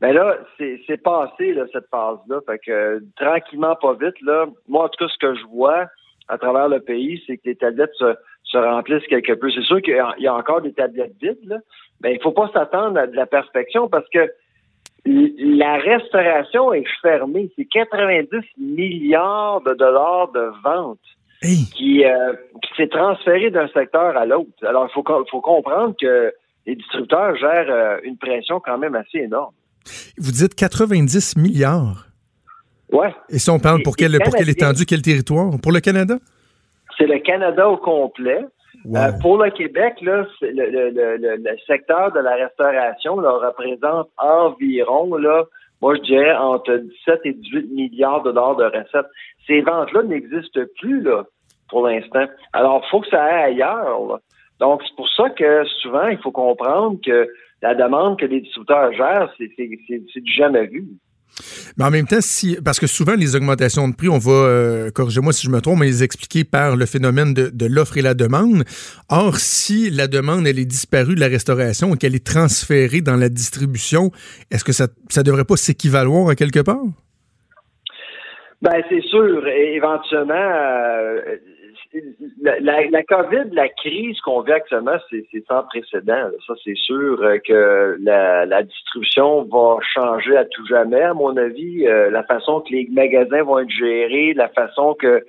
Mais 0.00 0.12
là, 0.12 0.36
c'est 0.58 1.02
passé 1.02 1.52
là, 1.54 1.64
cette 1.72 1.88
phase-là. 1.90 2.40
Fait 2.46 2.58
que 2.58 2.70
euh, 2.70 3.00
tranquillement, 3.16 3.74
pas 3.76 3.94
vite, 3.94 4.20
là, 4.22 4.46
moi 4.68 4.84
en 4.84 4.88
tout 4.88 5.04
cas 5.04 5.10
ce 5.12 5.18
que 5.18 5.34
je 5.34 5.44
vois 5.46 5.86
à 6.28 6.38
travers 6.38 6.68
le 6.68 6.80
pays, 6.80 7.22
c'est 7.26 7.36
que 7.36 7.42
les 7.46 7.56
tablettes 7.56 7.94
se, 7.94 8.14
se 8.44 8.58
remplissent 8.58 9.06
quelque 9.06 9.32
peu. 9.32 9.50
C'est 9.50 9.62
sûr 9.62 9.80
qu'il 9.80 9.94
y 9.94 9.98
a- 9.98 10.14
il 10.18 10.24
y 10.24 10.28
a 10.28 10.34
encore 10.34 10.60
des 10.60 10.72
tablettes 10.72 11.14
vides, 11.20 11.38
là, 11.46 11.58
mais 12.02 12.14
il 12.14 12.20
faut 12.20 12.32
pas 12.32 12.50
s'attendre 12.52 12.98
à 12.98 13.06
de 13.06 13.16
la 13.16 13.26
perfection 13.26 13.88
parce 13.88 14.08
que 14.10 14.30
la 15.04 15.76
restauration 15.76 16.72
est 16.72 16.84
fermée. 17.00 17.50
C'est 17.56 17.64
90 17.66 18.28
milliards 18.58 19.60
de 19.62 19.72
dollars 19.74 20.30
de 20.32 20.50
ventes 20.64 20.98
Hey! 21.42 21.66
qui, 21.74 22.04
euh, 22.04 22.32
qui 22.62 22.74
s'est 22.76 22.88
transféré 22.88 23.50
d'un 23.50 23.68
secteur 23.68 24.16
à 24.16 24.26
l'autre. 24.26 24.50
Alors, 24.66 24.86
il 24.90 24.92
faut, 24.92 25.04
faut 25.30 25.40
comprendre 25.40 25.94
que 26.00 26.32
les 26.66 26.76
distributeurs 26.76 27.36
gèrent 27.36 27.70
euh, 27.70 27.98
une 28.02 28.16
pression 28.18 28.60
quand 28.60 28.78
même 28.78 28.94
assez 28.94 29.18
énorme. 29.18 29.54
Vous 30.18 30.32
dites 30.32 30.54
90 30.54 31.36
milliards. 31.36 32.06
Ouais, 32.92 33.14
Et 33.28 33.38
si 33.38 33.50
on 33.50 33.58
parle 33.58 33.82
pour 33.82 33.94
Et- 33.98 34.04
et 34.04 34.08
quelle, 34.08 34.18
pour 34.20 34.34
quelle 34.34 34.46
Canadiens. 34.46 34.52
étendue, 34.68 34.86
quel 34.86 35.02
territoire? 35.02 35.50
Pour 35.62 35.72
le 35.72 35.80
Canada? 35.80 36.16
c'est 36.98 37.06
le 37.06 37.18
Canada 37.18 37.68
au 37.68 37.76
complet. 37.76 38.42
Wow. 38.86 38.96
Euh, 38.96 39.12
pour 39.20 39.36
le 39.42 39.50
Québec, 39.50 39.94
là, 40.00 40.24
le, 40.40 40.48
le- 40.50 40.90
le- 40.90 41.16
le- 41.18 41.36
le 41.36 41.56
secteur 41.66 42.10
de 42.12 42.20
la 42.20 42.36
restauration 42.36 43.20
là, 43.20 43.32
représente 43.32 44.08
environ, 44.16 45.14
là, 45.16 45.44
moi 45.82 45.94
je 45.96 46.02
dirais, 46.02 46.34
entre 46.36 46.74
17 46.76 47.20
et 47.24 47.32
18 47.34 47.70
milliards 47.74 48.22
de 48.22 48.30
dollars 48.32 48.56
de 48.56 48.64
recettes. 48.64 49.10
Ces 49.46 49.60
ventes-là 49.60 50.04
n'existent 50.04 50.60
plus 50.80 51.02
là, 51.02 51.24
pour 51.68 51.86
l'instant. 51.86 52.24
Alors, 52.54 52.82
il 52.86 52.90
faut 52.90 53.00
que 53.00 53.08
ça 53.08 53.22
aille 53.22 53.54
ailleurs. 53.62 54.06
là. 54.08 54.18
Donc, 54.60 54.82
c'est 54.86 54.96
pour 54.96 55.08
ça 55.10 55.30
que 55.30 55.64
souvent, 55.82 56.08
il 56.08 56.18
faut 56.18 56.32
comprendre 56.32 56.98
que 57.04 57.28
la 57.62 57.74
demande 57.74 58.18
que 58.18 58.26
les 58.26 58.40
distributeurs 58.40 58.92
gèrent, 58.92 59.32
c'est 59.38 60.20
du 60.20 60.32
jamais 60.32 60.66
vu. 60.66 60.86
Mais 61.76 61.84
en 61.84 61.90
même 61.90 62.06
temps, 62.06 62.20
si, 62.20 62.56
parce 62.64 62.80
que 62.80 62.86
souvent, 62.86 63.14
les 63.14 63.36
augmentations 63.36 63.88
de 63.88 63.94
prix, 63.94 64.08
on 64.08 64.18
va, 64.18 64.32
euh, 64.32 64.90
corrigez-moi 64.90 65.32
si 65.32 65.46
je 65.46 65.50
me 65.50 65.60
trompe, 65.60 65.80
mais 65.80 65.86
les 65.86 66.02
expliquer 66.02 66.44
par 66.44 66.76
le 66.76 66.86
phénomène 66.86 67.34
de, 67.34 67.50
de 67.52 67.66
l'offre 67.66 67.98
et 67.98 68.02
la 68.02 68.14
demande. 68.14 68.64
Or, 69.10 69.36
si 69.36 69.90
la 69.90 70.06
demande, 70.06 70.46
elle 70.46 70.58
est 70.58 70.64
disparue 70.64 71.14
de 71.14 71.20
la 71.20 71.28
restauration 71.28 71.94
et 71.94 71.98
qu'elle 71.98 72.14
est 72.14 72.26
transférée 72.26 73.02
dans 73.02 73.16
la 73.16 73.28
distribution, 73.28 74.10
est-ce 74.50 74.64
que 74.64 74.72
ça 74.72 74.86
ne 74.86 75.22
devrait 75.22 75.44
pas 75.44 75.56
s'équivaloir 75.56 76.30
à 76.30 76.34
quelque 76.34 76.60
part? 76.60 76.84
Ben, 78.62 78.82
c'est 78.88 79.02
sûr. 79.02 79.46
Et 79.46 79.74
éventuellement, 79.74 80.34
euh, 80.34 81.20
la, 82.40 82.86
la, 82.88 83.02
COVID, 83.02 83.50
la 83.52 83.68
crise 83.68 84.20
qu'on 84.20 84.40
vit 84.40 84.52
actuellement, 84.52 84.96
c'est 85.10 85.26
sans 85.48 85.62
précédent. 85.64 86.30
Ça, 86.46 86.54
c'est 86.64 86.76
sûr 86.76 87.22
euh, 87.22 87.38
que 87.38 87.96
la, 88.00 88.46
la 88.46 88.62
distribution 88.62 89.44
va 89.44 89.78
changer 89.94 90.36
à 90.36 90.44
tout 90.44 90.66
jamais, 90.66 91.02
à 91.02 91.14
mon 91.14 91.36
avis. 91.36 91.86
Euh, 91.86 92.10
la 92.10 92.22
façon 92.24 92.60
que 92.60 92.72
les 92.72 92.88
magasins 92.92 93.42
vont 93.42 93.58
être 93.58 93.70
gérés, 93.70 94.34
la 94.34 94.48
façon 94.48 94.94
que 94.94 95.24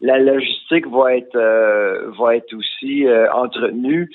la 0.00 0.18
logistique 0.18 0.86
va 0.86 1.16
être 1.16 1.36
euh, 1.36 2.10
va 2.18 2.36
être 2.36 2.54
aussi 2.54 3.06
euh, 3.06 3.30
entretenue. 3.32 4.10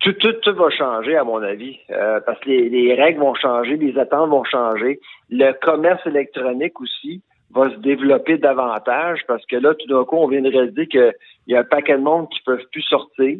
Tout, 0.00 0.12
tout, 0.12 0.32
tout 0.32 0.54
va 0.54 0.68
changer, 0.70 1.16
à 1.16 1.24
mon 1.24 1.42
avis, 1.42 1.78
euh, 1.90 2.20
parce 2.26 2.38
que 2.40 2.50
les, 2.50 2.68
les 2.68 2.94
règles 2.94 3.20
vont 3.20 3.34
changer, 3.34 3.76
les 3.76 3.98
attentes 3.98 4.28
vont 4.28 4.44
changer. 4.44 5.00
Le 5.30 5.52
commerce 5.52 6.06
électronique 6.06 6.78
aussi 6.80 7.22
va 7.54 7.70
se 7.70 7.76
développer 7.76 8.36
davantage 8.36 9.20
parce 9.26 9.44
que 9.46 9.56
là, 9.56 9.74
tout 9.74 9.86
d'un 9.86 10.04
coup, 10.04 10.16
on 10.16 10.28
vient 10.28 10.42
de 10.42 10.50
réaliser 10.50 10.86
qu'il 10.86 11.12
y 11.46 11.54
a 11.54 11.60
un 11.60 11.64
paquet 11.64 11.96
de 11.96 12.02
monde 12.02 12.28
qui 12.30 12.40
ne 12.46 12.54
peuvent 12.54 12.66
plus 12.72 12.82
sortir. 12.82 13.38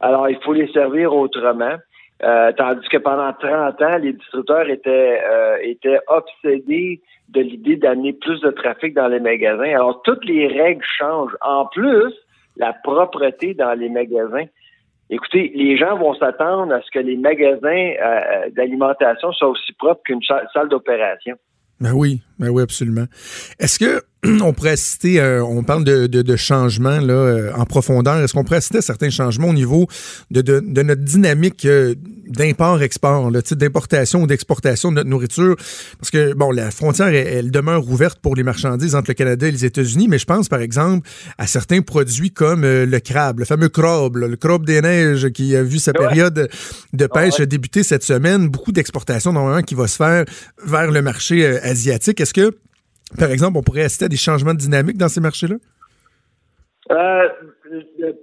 Alors, 0.00 0.28
il 0.28 0.38
faut 0.42 0.52
les 0.52 0.70
servir 0.72 1.14
autrement. 1.14 1.76
Euh, 2.24 2.52
tandis 2.52 2.88
que 2.88 2.98
pendant 2.98 3.32
30 3.32 3.82
ans, 3.82 3.98
les 3.98 4.12
distributeurs 4.12 4.68
étaient, 4.68 5.20
euh, 5.24 5.56
étaient 5.62 5.98
obsédés 6.06 7.00
de 7.28 7.40
l'idée 7.40 7.76
d'amener 7.76 8.12
plus 8.12 8.40
de 8.40 8.50
trafic 8.50 8.94
dans 8.94 9.08
les 9.08 9.20
magasins. 9.20 9.74
Alors, 9.74 10.02
toutes 10.02 10.24
les 10.24 10.46
règles 10.46 10.84
changent. 10.98 11.36
En 11.40 11.66
plus, 11.66 12.12
la 12.56 12.72
propreté 12.72 13.54
dans 13.54 13.72
les 13.72 13.88
magasins. 13.88 14.44
Écoutez, 15.10 15.52
les 15.54 15.76
gens 15.76 15.98
vont 15.98 16.14
s'attendre 16.14 16.72
à 16.72 16.80
ce 16.80 16.90
que 16.90 16.98
les 16.98 17.16
magasins 17.16 17.92
euh, 18.00 18.50
d'alimentation 18.50 19.32
soient 19.32 19.48
aussi 19.48 19.72
propres 19.72 20.02
qu'une 20.04 20.22
salle 20.22 20.68
d'opération. 20.68 21.36
Ben 21.80 21.92
oui, 21.94 22.22
ben 22.42 22.50
oui, 22.50 22.62
absolument. 22.62 23.06
Est-ce 23.60 23.78
que 23.78 24.02
on 24.42 24.52
pourrait 24.52 24.76
citer, 24.76 25.20
euh, 25.20 25.44
on 25.44 25.64
parle 25.64 25.82
de, 25.82 26.06
de, 26.06 26.22
de 26.22 26.36
changements 26.36 27.00
là, 27.00 27.12
euh, 27.12 27.52
en 27.56 27.64
profondeur, 27.64 28.18
est-ce 28.18 28.32
qu'on 28.32 28.44
pourrait 28.44 28.60
citer 28.60 28.80
certains 28.80 29.10
changements 29.10 29.48
au 29.48 29.52
niveau 29.52 29.88
de, 30.30 30.42
de, 30.42 30.60
de 30.64 30.82
notre 30.82 31.02
dynamique 31.02 31.64
euh, 31.64 31.94
d'import-export, 32.28 33.30
le 33.30 33.42
titre 33.42 33.58
d'importation 33.60 34.22
ou 34.22 34.26
d'exportation 34.28 34.90
de 34.90 34.96
notre 34.96 35.08
nourriture? 35.08 35.56
Parce 35.98 36.10
que, 36.10 36.34
bon, 36.34 36.52
la 36.52 36.70
frontière, 36.70 37.08
elle, 37.08 37.50
demeure 37.50 37.88
ouverte 37.88 38.20
pour 38.20 38.36
les 38.36 38.44
marchandises 38.44 38.94
entre 38.94 39.10
le 39.10 39.14
Canada 39.14 39.48
et 39.48 39.50
les 39.50 39.64
États-Unis, 39.64 40.06
mais 40.08 40.18
je 40.18 40.24
pense, 40.24 40.48
par 40.48 40.60
exemple, 40.60 41.08
à 41.36 41.48
certains 41.48 41.82
produits 41.82 42.30
comme 42.30 42.62
le 42.62 42.98
crabe, 43.00 43.40
le 43.40 43.44
fameux 43.44 43.68
crabe, 43.68 44.16
le 44.16 44.36
crabe 44.36 44.64
des 44.64 44.80
neiges 44.80 45.28
qui 45.30 45.54
a 45.56 45.62
vu 45.62 45.78
sa 45.78 45.92
période 45.92 46.48
de 46.92 47.06
pêche 47.06 47.40
débuter 47.40 47.82
cette 47.82 48.04
semaine. 48.04 48.48
Beaucoup 48.48 48.72
d'exportation, 48.72 49.32
normalement, 49.32 49.62
qui 49.62 49.74
va 49.74 49.88
se 49.88 49.96
faire 49.96 50.24
vers 50.64 50.90
le 50.90 51.02
marché 51.02 51.44
asiatique. 51.44 52.20
Est-ce 52.20 52.31
que 52.32 52.56
par 53.18 53.30
exemple, 53.30 53.58
on 53.58 53.62
pourrait 53.62 53.84
assister 53.84 54.06
à 54.06 54.08
des 54.08 54.16
changements 54.16 54.54
de 54.54 54.58
dynamique 54.58 54.96
dans 54.96 55.08
ces 55.08 55.20
marchés-là? 55.20 55.56
Euh, 56.90 57.28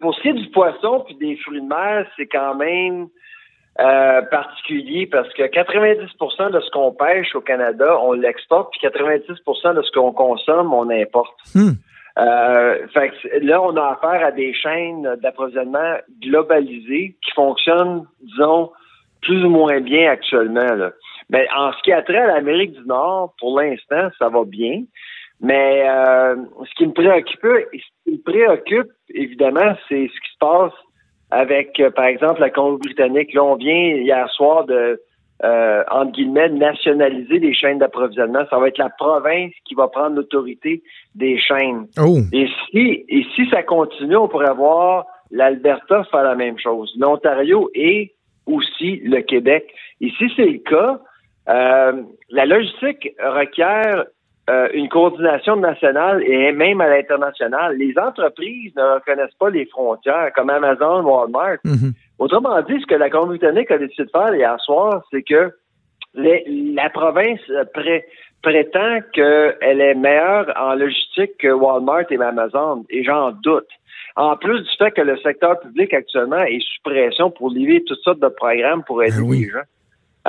pour 0.01 0.13
ce 0.15 0.21
qui 0.21 0.29
est 0.29 0.33
du 0.33 0.49
poisson 0.49 1.03
puis 1.05 1.15
des 1.15 1.37
fruits 1.37 1.61
de 1.61 1.67
mer, 1.67 2.05
c'est 2.17 2.27
quand 2.27 2.55
même 2.55 3.07
euh, 3.79 4.21
particulier 4.23 5.07
parce 5.07 5.31
que 5.33 5.43
90% 5.43 6.51
de 6.51 6.59
ce 6.59 6.69
qu'on 6.71 6.91
pêche 6.91 7.35
au 7.35 7.41
Canada, 7.41 7.97
on 8.01 8.13
l'exporte, 8.13 8.71
puis 8.71 8.87
90% 8.87 9.75
de 9.75 9.81
ce 9.81 9.91
qu'on 9.91 10.11
consomme, 10.11 10.73
on 10.73 10.89
importe. 10.89 11.37
Hmm. 11.55 11.71
Euh, 12.17 12.87
fait 12.93 13.11
là, 13.41 13.61
on 13.61 13.77
a 13.77 13.97
affaire 13.97 14.25
à 14.25 14.31
des 14.31 14.53
chaînes 14.53 15.07
d'approvisionnement 15.21 15.97
globalisées 16.21 17.15
qui 17.23 17.31
fonctionnent, 17.33 18.05
disons, 18.21 18.71
plus 19.21 19.45
ou 19.45 19.49
moins 19.49 19.79
bien 19.79 20.11
actuellement. 20.11 20.75
Là. 20.75 20.91
Mais 21.29 21.47
en 21.55 21.71
ce 21.73 21.81
qui 21.83 21.91
a 21.91 22.01
trait 22.01 22.17
à 22.17 22.27
l'Amérique 22.27 22.73
du 22.73 22.85
Nord, 22.85 23.33
pour 23.39 23.59
l'instant, 23.59 24.09
ça 24.17 24.29
va 24.29 24.43
bien. 24.45 24.83
Mais 25.41 25.87
euh, 25.87 26.35
ce 26.65 26.75
qui 26.75 26.87
me 26.87 26.93
préoccupe, 26.93 27.39
ce 27.43 27.77
qui 28.03 28.17
me 28.17 28.23
préoccupe, 28.23 28.91
évidemment, 29.13 29.75
c'est 29.87 30.07
ce 30.07 30.19
qui 30.21 30.33
se 30.33 30.37
passe 30.39 30.73
avec, 31.31 31.79
euh, 31.79 31.91
par 31.91 32.05
exemple, 32.05 32.41
la 32.41 32.49
Colombie-Britannique. 32.49 33.33
Là, 33.33 33.43
on 33.43 33.55
vient 33.55 33.95
hier 33.95 34.27
soir 34.31 34.65
de, 34.65 34.99
euh, 35.43 35.83
entre 35.91 36.11
guillemets, 36.11 36.49
nationaliser 36.49 37.39
les 37.39 37.53
chaînes 37.53 37.79
d'approvisionnement. 37.79 38.45
Ça 38.49 38.57
va 38.57 38.67
être 38.67 38.77
la 38.77 38.89
province 38.89 39.53
qui 39.65 39.75
va 39.75 39.87
prendre 39.87 40.15
l'autorité 40.15 40.83
des 41.15 41.39
chaînes. 41.39 41.87
Oh. 41.97 42.17
Et 42.33 42.49
si, 42.69 43.05
et 43.07 43.25
si 43.35 43.47
ça 43.49 43.63
continue, 43.63 44.17
on 44.17 44.27
pourrait 44.27 44.53
voir 44.53 45.05
l'Alberta 45.31 46.03
faire 46.05 46.23
la 46.23 46.35
même 46.35 46.57
chose, 46.57 46.93
l'Ontario 46.99 47.69
et 47.75 48.13
aussi 48.45 48.97
le 48.97 49.21
Québec. 49.21 49.71
Et 50.01 50.09
si 50.17 50.25
c'est 50.35 50.45
le 50.45 50.57
cas, 50.57 50.99
la 51.49 52.45
logistique 52.45 53.09
requiert 53.19 54.05
euh, 54.49 54.67
une 54.73 54.89
coordination 54.89 55.57
nationale 55.57 56.23
et 56.23 56.51
même 56.51 56.81
à 56.81 56.87
l'international. 56.87 57.77
Les 57.77 57.93
entreprises 57.99 58.73
ne 58.75 58.95
reconnaissent 58.95 59.35
pas 59.39 59.51
les 59.51 59.65
frontières, 59.67 60.31
comme 60.35 60.49
Amazon, 60.49 61.03
Walmart. 61.03 61.57
Mhm. 61.63 61.93
Autrement 62.17 62.59
dit, 62.63 62.79
ce 62.81 62.87
que 62.87 62.95
la 62.95 63.11
Colombie-Britannique 63.11 63.69
a 63.69 63.77
décidé 63.77 64.05
de 64.05 64.09
faire 64.09 64.33
hier 64.33 64.59
soir, 64.61 65.03
c'est 65.11 65.21
que 65.21 65.51
la 66.15 66.89
province 66.89 67.39
prétend 68.41 68.99
qu'elle 69.13 69.81
est 69.81 69.93
meilleure 69.93 70.51
en 70.59 70.73
logistique 70.73 71.37
que 71.37 71.51
Walmart 71.51 72.05
et 72.09 72.19
Amazon, 72.19 72.85
et 72.89 73.03
j'en 73.03 73.31
doute. 73.31 73.69
En 74.15 74.35
plus 74.35 74.61
du 74.61 74.69
fait 74.79 74.91
que 74.91 75.01
le 75.01 75.17
secteur 75.17 75.59
public 75.59 75.93
actuellement 75.93 76.41
est 76.41 76.59
sous 76.59 76.81
pression 76.83 77.29
pour 77.29 77.51
livrer 77.51 77.83
toutes 77.85 77.99
sortes 77.99 78.19
de 78.19 78.29
programmes 78.29 78.83
pour 78.83 79.03
aider 79.03 79.21
ben 79.21 79.31
les 79.31 79.47
gens. 79.47 79.59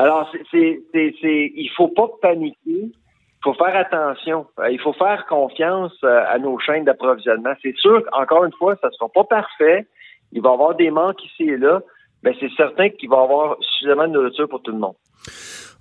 Alors, 0.00 0.32
c'est, 0.50 0.82
c'est, 0.90 1.52
il 1.54 1.70
faut 1.76 1.88
pas 1.88 2.08
paniquer. 2.22 2.56
Il 2.66 3.42
faut 3.44 3.52
faire 3.52 3.76
attention. 3.76 4.46
Euh, 4.58 4.70
il 4.70 4.80
faut 4.80 4.94
faire 4.94 5.26
confiance 5.26 5.92
euh, 6.04 6.24
à 6.26 6.38
nos 6.38 6.58
chaînes 6.58 6.84
d'approvisionnement. 6.84 7.52
C'est 7.62 7.76
sûr, 7.76 8.02
encore 8.12 8.44
une 8.44 8.52
fois, 8.52 8.76
ça 8.80 8.88
ne 8.88 8.92
sera 8.92 9.10
pas 9.10 9.24
parfait. 9.24 9.86
Il 10.32 10.40
va 10.40 10.50
y 10.50 10.52
avoir 10.54 10.74
des 10.74 10.90
manques 10.90 11.22
ici 11.24 11.42
et 11.50 11.58
là, 11.58 11.82
mais 12.22 12.34
c'est 12.40 12.50
certain 12.56 12.88
qu'il 12.88 13.10
va 13.10 13.18
y 13.18 13.24
avoir 13.24 13.56
suffisamment 13.60 14.08
de 14.08 14.12
nourriture 14.12 14.48
pour 14.48 14.62
tout 14.62 14.72
le 14.72 14.78
monde. 14.78 14.94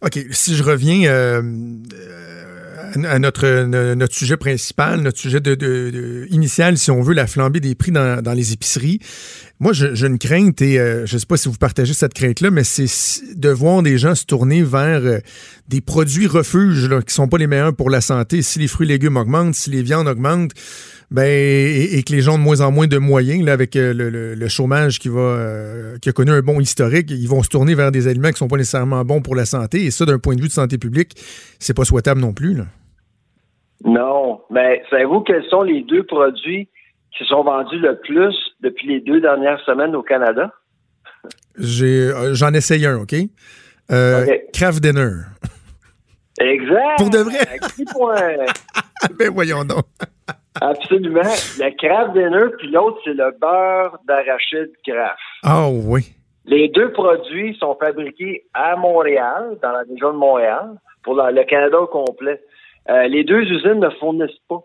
OK. 0.02 0.18
Si 0.32 0.56
je 0.56 0.64
reviens 0.64 1.10
euh, 1.10 1.42
à 3.06 3.20
notre, 3.20 3.66
notre 3.94 4.16
sujet 4.16 4.38
principal, 4.38 5.02
notre 5.02 5.20
sujet 5.20 5.40
de, 5.40 6.28
initial, 6.30 6.78
si 6.78 6.92
on 6.92 7.02
veut, 7.02 7.14
la 7.14 7.28
flambée 7.28 7.60
des 7.60 7.76
prix 7.76 7.92
dans, 7.92 8.22
dans 8.22 8.34
les 8.34 8.54
épiceries. 8.54 9.00
Moi, 9.60 9.74
j'ai 9.74 10.08
une 10.08 10.18
crainte, 10.18 10.62
et 10.62 10.80
euh, 10.80 11.06
je 11.06 11.16
ne 11.16 11.20
sais 11.20 11.26
pas 11.26 11.36
si 11.36 11.50
vous 11.50 11.56
partagez 11.56 11.94
cette 11.94 12.14
crainte-là, 12.14 12.50
mais 12.50 12.64
c'est 12.64 12.88
de 13.36 13.50
voir 13.50 13.84
des 13.84 13.98
gens 13.98 14.16
se 14.16 14.24
tourner 14.24 14.64
vers 14.64 15.02
euh, 15.04 15.20
des 15.68 15.82
produits 15.82 16.28
refuges 16.28 16.88
là, 16.88 17.02
qui 17.02 17.14
sont 17.14 17.28
pas 17.28 17.38
les 17.38 17.48
meilleurs 17.48 17.76
pour 17.76 17.90
la 17.90 18.00
santé. 18.00 18.42
Si 18.42 18.60
les 18.60 18.68
fruits 18.68 18.88
et 18.88 18.92
légumes 18.92 19.18
augmentent, 19.18 19.56
si 19.56 19.70
les 19.70 19.84
viandes 19.84 20.08
augmentent, 20.08 20.54
ben, 21.12 21.26
et, 21.26 22.04
que 22.04 22.14
les 22.14 22.22
gens 22.22 22.36
ont 22.36 22.38
de 22.38 22.44
moins 22.44 22.62
en 22.62 22.72
moins 22.72 22.88
de 22.88 22.98
moyens, 22.98 23.44
là, 23.44 23.54
avec 23.54 23.76
euh, 23.76 23.94
le, 23.94 24.48
chômage 24.48 25.00
qui 25.00 25.10
va 25.10 25.98
qui 26.02 26.10
a 26.10 26.12
connu 26.12 26.32
un 26.32 26.42
bon 26.42 26.60
historique, 26.60 27.10
ils 27.10 27.28
vont 27.28 27.42
se 27.42 27.50
tourner 27.50 27.74
vers 27.74 27.92
des 27.92 28.08
aliments 28.08 28.30
qui 28.30 28.38
sont 28.38 28.48
pas 28.48 28.58
nécessairement 28.58 29.04
bons 29.04 29.22
pour 29.22 29.36
la 29.36 29.46
santé. 29.46 29.86
Et 29.86 29.92
ça, 29.92 30.06
d'un 30.06 30.20
point 30.20 30.36
de 30.36 30.42
vue 30.42 30.48
de 30.48 30.54
santé 30.54 30.78
publique, 30.78 31.14
c'est 31.60 31.76
pas 31.76 31.84
souhaitable 31.84 32.22
non 32.22 32.34
plus. 32.34 32.54
Là. 32.54 32.66
Non, 33.84 34.42
mais 34.50 34.84
savez-vous 34.90 35.22
quels 35.22 35.46
sont 35.46 35.62
les 35.62 35.84
deux 35.84 36.04
produits 36.04 36.70
qui 37.18 37.26
sont 37.26 37.44
vendus 37.44 37.80
le 37.80 37.98
plus 38.00 38.36
depuis 38.62 38.88
les 38.88 39.00
deux 39.00 39.22
dernières 39.22 39.60
semaines 39.66 39.96
au 39.96 40.04
Canada? 40.04 40.54
J'ai, 41.58 42.12
euh, 42.12 42.34
j'en 42.34 42.54
essaye 42.54 42.86
un, 42.86 42.98
OK? 42.98 43.16
Euh, 43.92 44.26
Craft 44.54 44.82
Dinner. 44.82 45.12
Exact. 46.40 46.98
Pour 46.98 47.10
de 47.10 47.18
vrai? 47.20 47.60
ben 49.20 49.30
voyons 49.34 49.66
donc. 49.66 49.86
Absolument. 50.62 51.22
Le 51.22 51.78
Craft 51.78 52.14
Dinner, 52.14 52.52
puis 52.58 52.70
l'autre, 52.70 53.00
c'est 53.04 53.14
le 53.14 53.32
beurre 53.40 53.98
d'arachide 54.08 54.72
Kraft. 54.86 55.20
Ah 55.44 55.68
oh, 55.68 55.82
oui. 55.86 56.14
Les 56.46 56.68
deux 56.70 56.92
produits 56.92 57.56
sont 57.60 57.78
fabriqués 57.80 58.44
à 58.54 58.76
Montréal, 58.76 59.58
dans 59.62 59.72
la 59.72 59.84
région 59.90 60.14
de 60.14 60.18
Montréal, 60.18 60.72
pour 61.04 61.16
le 61.16 61.44
Canada 61.44 61.80
au 61.80 61.88
complet. 61.88 62.42
Euh, 62.90 63.08
les 63.08 63.24
deux 63.24 63.42
usines 63.42 63.80
ne 63.80 63.90
fournissent 63.92 64.42
pas. 64.48 64.62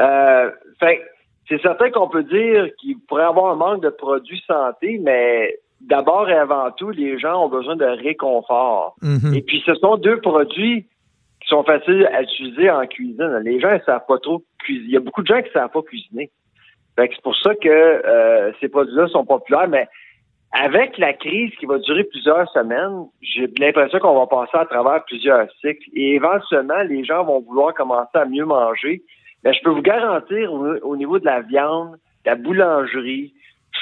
Euh, 0.00 0.50
fait 0.80 1.02
c'est 1.48 1.60
certain 1.60 1.90
qu'on 1.90 2.08
peut 2.08 2.24
dire 2.24 2.68
qu'il 2.80 2.98
pourrait 3.06 3.22
y 3.22 3.26
avoir 3.26 3.52
un 3.52 3.56
manque 3.56 3.82
de 3.82 3.90
produits 3.90 4.42
santé, 4.46 4.98
mais 5.02 5.58
d'abord 5.80 6.28
et 6.28 6.34
avant 6.34 6.70
tout, 6.72 6.90
les 6.90 7.18
gens 7.18 7.44
ont 7.44 7.48
besoin 7.48 7.76
de 7.76 7.84
réconfort. 7.84 8.96
Mhm. 9.02 9.34
Et 9.34 9.42
puis, 9.42 9.62
ce 9.66 9.74
sont 9.74 9.96
deux 9.96 10.20
produits 10.20 10.86
sont 11.46 11.64
faciles 11.64 12.08
à 12.12 12.22
utiliser 12.22 12.70
en 12.70 12.86
cuisine. 12.86 13.40
Les 13.44 13.60
gens 13.60 13.72
ne 13.72 13.80
savent 13.80 14.06
pas 14.06 14.18
trop 14.18 14.42
cuisiner. 14.58 14.86
Il 14.86 14.92
y 14.92 14.96
a 14.96 15.00
beaucoup 15.00 15.22
de 15.22 15.26
gens 15.26 15.40
qui 15.40 15.48
ne 15.48 15.52
savent 15.52 15.70
pas 15.70 15.82
cuisiner. 15.82 16.30
c'est 16.96 17.22
pour 17.22 17.36
ça 17.36 17.54
que 17.54 17.68
euh, 17.68 18.52
ces 18.60 18.68
produits-là 18.68 19.08
sont 19.08 19.24
populaires, 19.24 19.68
mais 19.68 19.86
avec 20.52 20.98
la 20.98 21.12
crise 21.12 21.50
qui 21.58 21.66
va 21.66 21.78
durer 21.78 22.04
plusieurs 22.04 22.48
semaines, 22.52 23.06
j'ai 23.20 23.48
l'impression 23.58 23.98
qu'on 23.98 24.18
va 24.18 24.26
passer 24.26 24.56
à 24.56 24.66
travers 24.66 25.04
plusieurs 25.04 25.48
cycles 25.60 25.88
et 25.94 26.14
éventuellement, 26.14 26.82
les 26.88 27.04
gens 27.04 27.24
vont 27.24 27.40
vouloir 27.40 27.74
commencer 27.74 28.16
à 28.16 28.24
mieux 28.24 28.44
manger 28.44 29.02
mais 29.44 29.52
je 29.52 29.60
peux 29.62 29.70
vous 29.70 29.82
garantir 29.82 30.52
au, 30.52 30.96
niveau 30.96 31.18
de 31.18 31.26
la 31.26 31.42
viande, 31.42 31.96
la 32.24 32.34
boulangerie, 32.34 33.34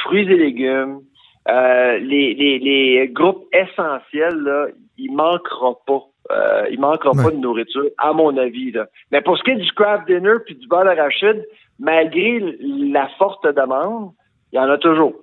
fruits 0.02 0.30
et 0.30 0.36
légumes, 0.36 1.00
euh, 1.48 1.98
les, 1.98 2.34
les, 2.34 2.58
les, 2.58 3.08
groupes 3.08 3.44
essentiels, 3.52 4.36
là, 4.36 4.66
il 5.02 5.14
manquera 5.14 5.74
pas. 5.86 6.02
Euh, 6.30 6.66
il 6.70 6.78
manquera 6.80 7.12
pas 7.12 7.30
de 7.30 7.36
nourriture, 7.36 7.88
à 7.98 8.12
mon 8.12 8.36
avis. 8.36 8.70
Là. 8.70 8.86
Mais 9.10 9.20
pour 9.20 9.36
ce 9.36 9.42
qui 9.42 9.50
est 9.50 9.56
du 9.56 9.72
craft 9.72 10.06
dinner 10.06 10.34
puis 10.46 10.54
du 10.54 10.66
beurre 10.68 10.84
d'arachide, 10.84 11.44
malgré 11.78 12.38
la 12.60 13.08
forte 13.18 13.44
demande, 13.44 14.12
il 14.52 14.56
y 14.56 14.58
en 14.60 14.70
a 14.70 14.78
toujours. 14.78 15.14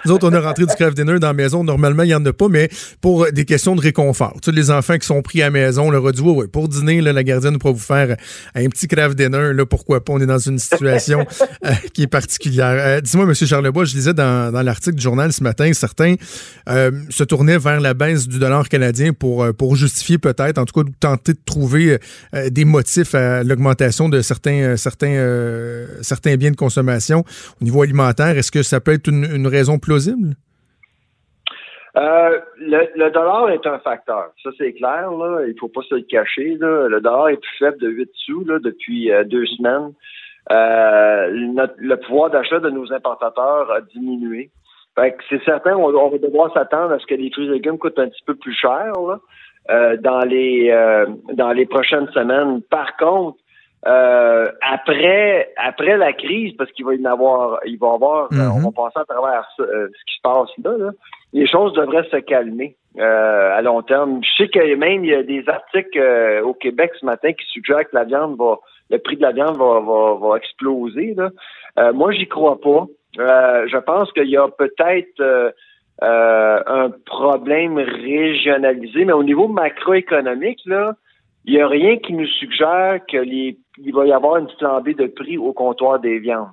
Nous 0.04 0.12
autres, 0.12 0.28
on 0.28 0.32
a 0.32 0.40
rentré 0.40 0.64
du 0.64 0.74
craft 0.74 0.96
dinner 0.96 1.18
dans 1.18 1.28
la 1.28 1.34
maison. 1.34 1.64
Normalement, 1.64 2.02
il 2.02 2.08
n'y 2.08 2.14
en 2.14 2.24
a 2.24 2.32
pas, 2.32 2.48
mais 2.48 2.70
pour 3.00 3.30
des 3.30 3.44
questions 3.44 3.76
de 3.76 3.80
réconfort. 3.80 4.34
Tu 4.40 4.50
sais, 4.50 4.56
les 4.56 4.70
enfants 4.70 4.96
qui 4.96 5.06
sont 5.06 5.20
pris 5.22 5.42
à 5.42 5.46
la 5.46 5.50
maison, 5.50 5.88
on 5.88 5.90
leur 5.90 6.06
a 6.06 6.12
dit, 6.12 6.20
ouais, 6.22 6.46
pour 6.48 6.68
dîner, 6.68 7.00
la 7.00 7.22
gardienne 7.22 7.58
pourra 7.58 7.72
vous 7.72 7.78
faire 7.78 8.16
un 8.54 8.68
petit 8.68 8.88
craft 8.88 9.16
dinner. 9.16 9.52
Là, 9.52 9.66
pourquoi 9.66 10.02
pas? 10.02 10.12
On 10.14 10.20
est 10.20 10.26
dans 10.26 10.38
une 10.38 10.58
situation 10.58 11.26
euh, 11.66 11.72
qui 11.92 12.02
est 12.02 12.06
particulière. 12.06 12.76
Euh, 12.78 13.00
dis-moi, 13.00 13.26
M. 13.26 13.34
Charlebois, 13.34 13.84
je 13.84 13.94
lisais 13.94 14.14
dans, 14.14 14.50
l'article 14.62 14.96
du 14.96 15.02
journal 15.02 15.32
ce 15.32 15.42
matin, 15.42 15.72
certains 15.72 16.14
euh, 16.68 16.90
se 17.10 17.24
tournaient 17.24 17.58
vers 17.58 17.80
la 17.80 17.94
baisse 17.94 18.28
du 18.28 18.38
dollar 18.38 18.68
canadien 18.68 19.12
pour, 19.12 19.46
pour 19.54 19.76
justifier 19.76 20.18
peut-être, 20.18 20.58
en 20.58 20.64
tout 20.64 20.82
cas, 20.82 20.90
tenter 21.00 21.32
de 21.32 21.40
trouver 21.44 21.98
des 22.50 22.64
motifs 22.64 23.14
à 23.14 23.42
l'augmentation 23.42 24.08
de 24.08 24.22
certains, 24.22 24.76
certains, 24.76 25.86
certains 26.02 26.36
biens 26.36 26.50
de 26.50 26.56
consommation 26.56 27.24
au 27.60 27.64
niveau 27.64 27.82
alimentaire. 27.82 28.36
Est-ce 28.36 28.50
que 28.50 28.62
ça 28.62 28.80
peut 28.80 28.92
être 28.92 29.08
une, 29.08 29.24
une 29.24 29.49
raison 29.50 29.78
plausible? 29.78 30.36
Euh, 31.96 32.38
le, 32.58 33.10
dollar 33.10 33.50
est 33.50 33.66
un 33.66 33.78
facteur. 33.80 34.30
Ça, 34.42 34.50
c'est 34.58 34.72
clair. 34.72 35.10
Là. 35.10 35.44
Il 35.46 35.54
faut 35.58 35.68
pas 35.68 35.82
se 35.82 35.96
le 35.96 36.02
cacher. 36.02 36.56
Le 36.60 37.00
dollar 37.00 37.28
est 37.30 37.36
plus 37.36 37.56
faible 37.58 37.78
de 37.78 37.88
8 37.88 38.10
sous 38.14 38.44
depuis 38.44 39.10
euh, 39.10 39.24
deux 39.24 39.46
semaines. 39.46 39.92
Euh, 40.50 41.28
le 41.30 41.96
pouvoir 41.96 42.30
d'achat 42.30 42.60
de 42.60 42.70
nos 42.70 42.92
importateurs 42.92 43.70
a 43.70 43.80
diminué. 43.80 44.50
c'est 45.28 45.42
certain, 45.44 45.76
on, 45.76 46.10
va 46.10 46.18
devoir 46.18 46.52
s'attendre 46.52 46.92
à 46.92 46.98
ce 46.98 47.06
que 47.06 47.14
les 47.14 47.30
fruits 47.30 47.46
et 47.46 47.50
légumes 47.50 47.78
coûtent 47.78 47.98
un 47.98 48.08
petit 48.08 48.24
peu 48.24 48.34
plus 48.34 48.54
cher 48.54 48.92
dans 49.68 50.24
les 50.24 51.66
prochaines 51.66 52.08
semaines. 52.12 52.62
Par 52.70 52.96
contre, 52.96 53.38
euh, 53.86 54.50
après 54.60 55.50
après 55.56 55.96
la 55.96 56.12
crise, 56.12 56.54
parce 56.58 56.70
qu'il 56.72 56.84
va 56.84 56.94
y 56.94 57.00
en 57.00 57.10
avoir, 57.10 57.60
il 57.64 57.78
va 57.78 57.94
avoir, 57.94 58.24
euh, 58.24 58.48
on 58.54 58.60
va 58.60 58.68
mhm. 58.68 58.72
passer 58.74 58.98
à 58.98 59.04
travers 59.06 59.48
euh, 59.60 59.88
ce 59.88 60.04
qui 60.04 60.16
se 60.16 60.22
passe 60.22 60.50
là, 60.62 60.90
les 61.32 61.46
choses 61.46 61.72
devraient 61.72 62.06
se 62.10 62.18
calmer 62.18 62.76
à 62.98 63.62
long 63.62 63.80
terme. 63.82 64.20
Je 64.22 64.42
sais 64.42 64.48
que 64.48 64.74
même 64.74 65.04
il 65.04 65.10
y 65.10 65.14
a 65.14 65.22
des 65.22 65.48
articles 65.48 65.98
au 66.44 66.52
Québec 66.52 66.90
ce 67.00 67.06
matin 67.06 67.32
qui 67.32 67.46
suggèrent 67.46 67.88
que 67.88 67.94
la 67.94 68.04
viande 68.04 68.36
va, 68.36 68.58
le 68.90 68.98
prix 68.98 69.16
de 69.16 69.22
la 69.22 69.32
viande 69.32 69.56
va, 69.56 69.80
va, 69.80 70.14
va 70.14 70.36
exploser. 70.36 71.14
Là. 71.16 71.92
moi, 71.92 72.10
j'y 72.12 72.26
crois 72.26 72.60
pas. 72.60 72.86
je 73.16 73.78
pense 73.78 74.12
qu'il 74.12 74.28
y 74.28 74.36
a 74.36 74.48
peut-être 74.48 75.54
un 76.02 76.90
problème 77.06 77.78
régionalisé, 77.78 79.04
mais 79.04 79.12
au 79.12 79.22
niveau 79.22 79.46
macroéconomique, 79.46 80.60
là, 80.66 80.94
il 81.44 81.55
n'y 81.55 81.61
a 81.61 81.68
rien 81.68 81.96
qui 81.98 82.12
nous 82.12 82.26
suggère 82.26 83.05
qu'il 83.07 83.57
va 83.92 84.07
y 84.07 84.12
avoir 84.12 84.37
une 84.37 84.50
flambée 84.59 84.94
de 84.94 85.07
prix 85.07 85.38
au 85.38 85.53
comptoir 85.53 85.98
des 85.98 86.18
viandes. 86.18 86.50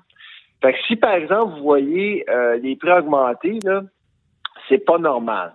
Fait 0.61 0.73
que 0.73 0.79
si, 0.87 0.95
par 0.95 1.13
exemple, 1.13 1.55
vous 1.55 1.63
voyez 1.63 2.27
euh, 2.29 2.57
les 2.57 2.75
prix 2.75 2.91
augmenter, 2.91 3.59
là, 3.63 3.83
c'est 4.67 4.83
pas 4.83 4.97
normal. 4.97 5.53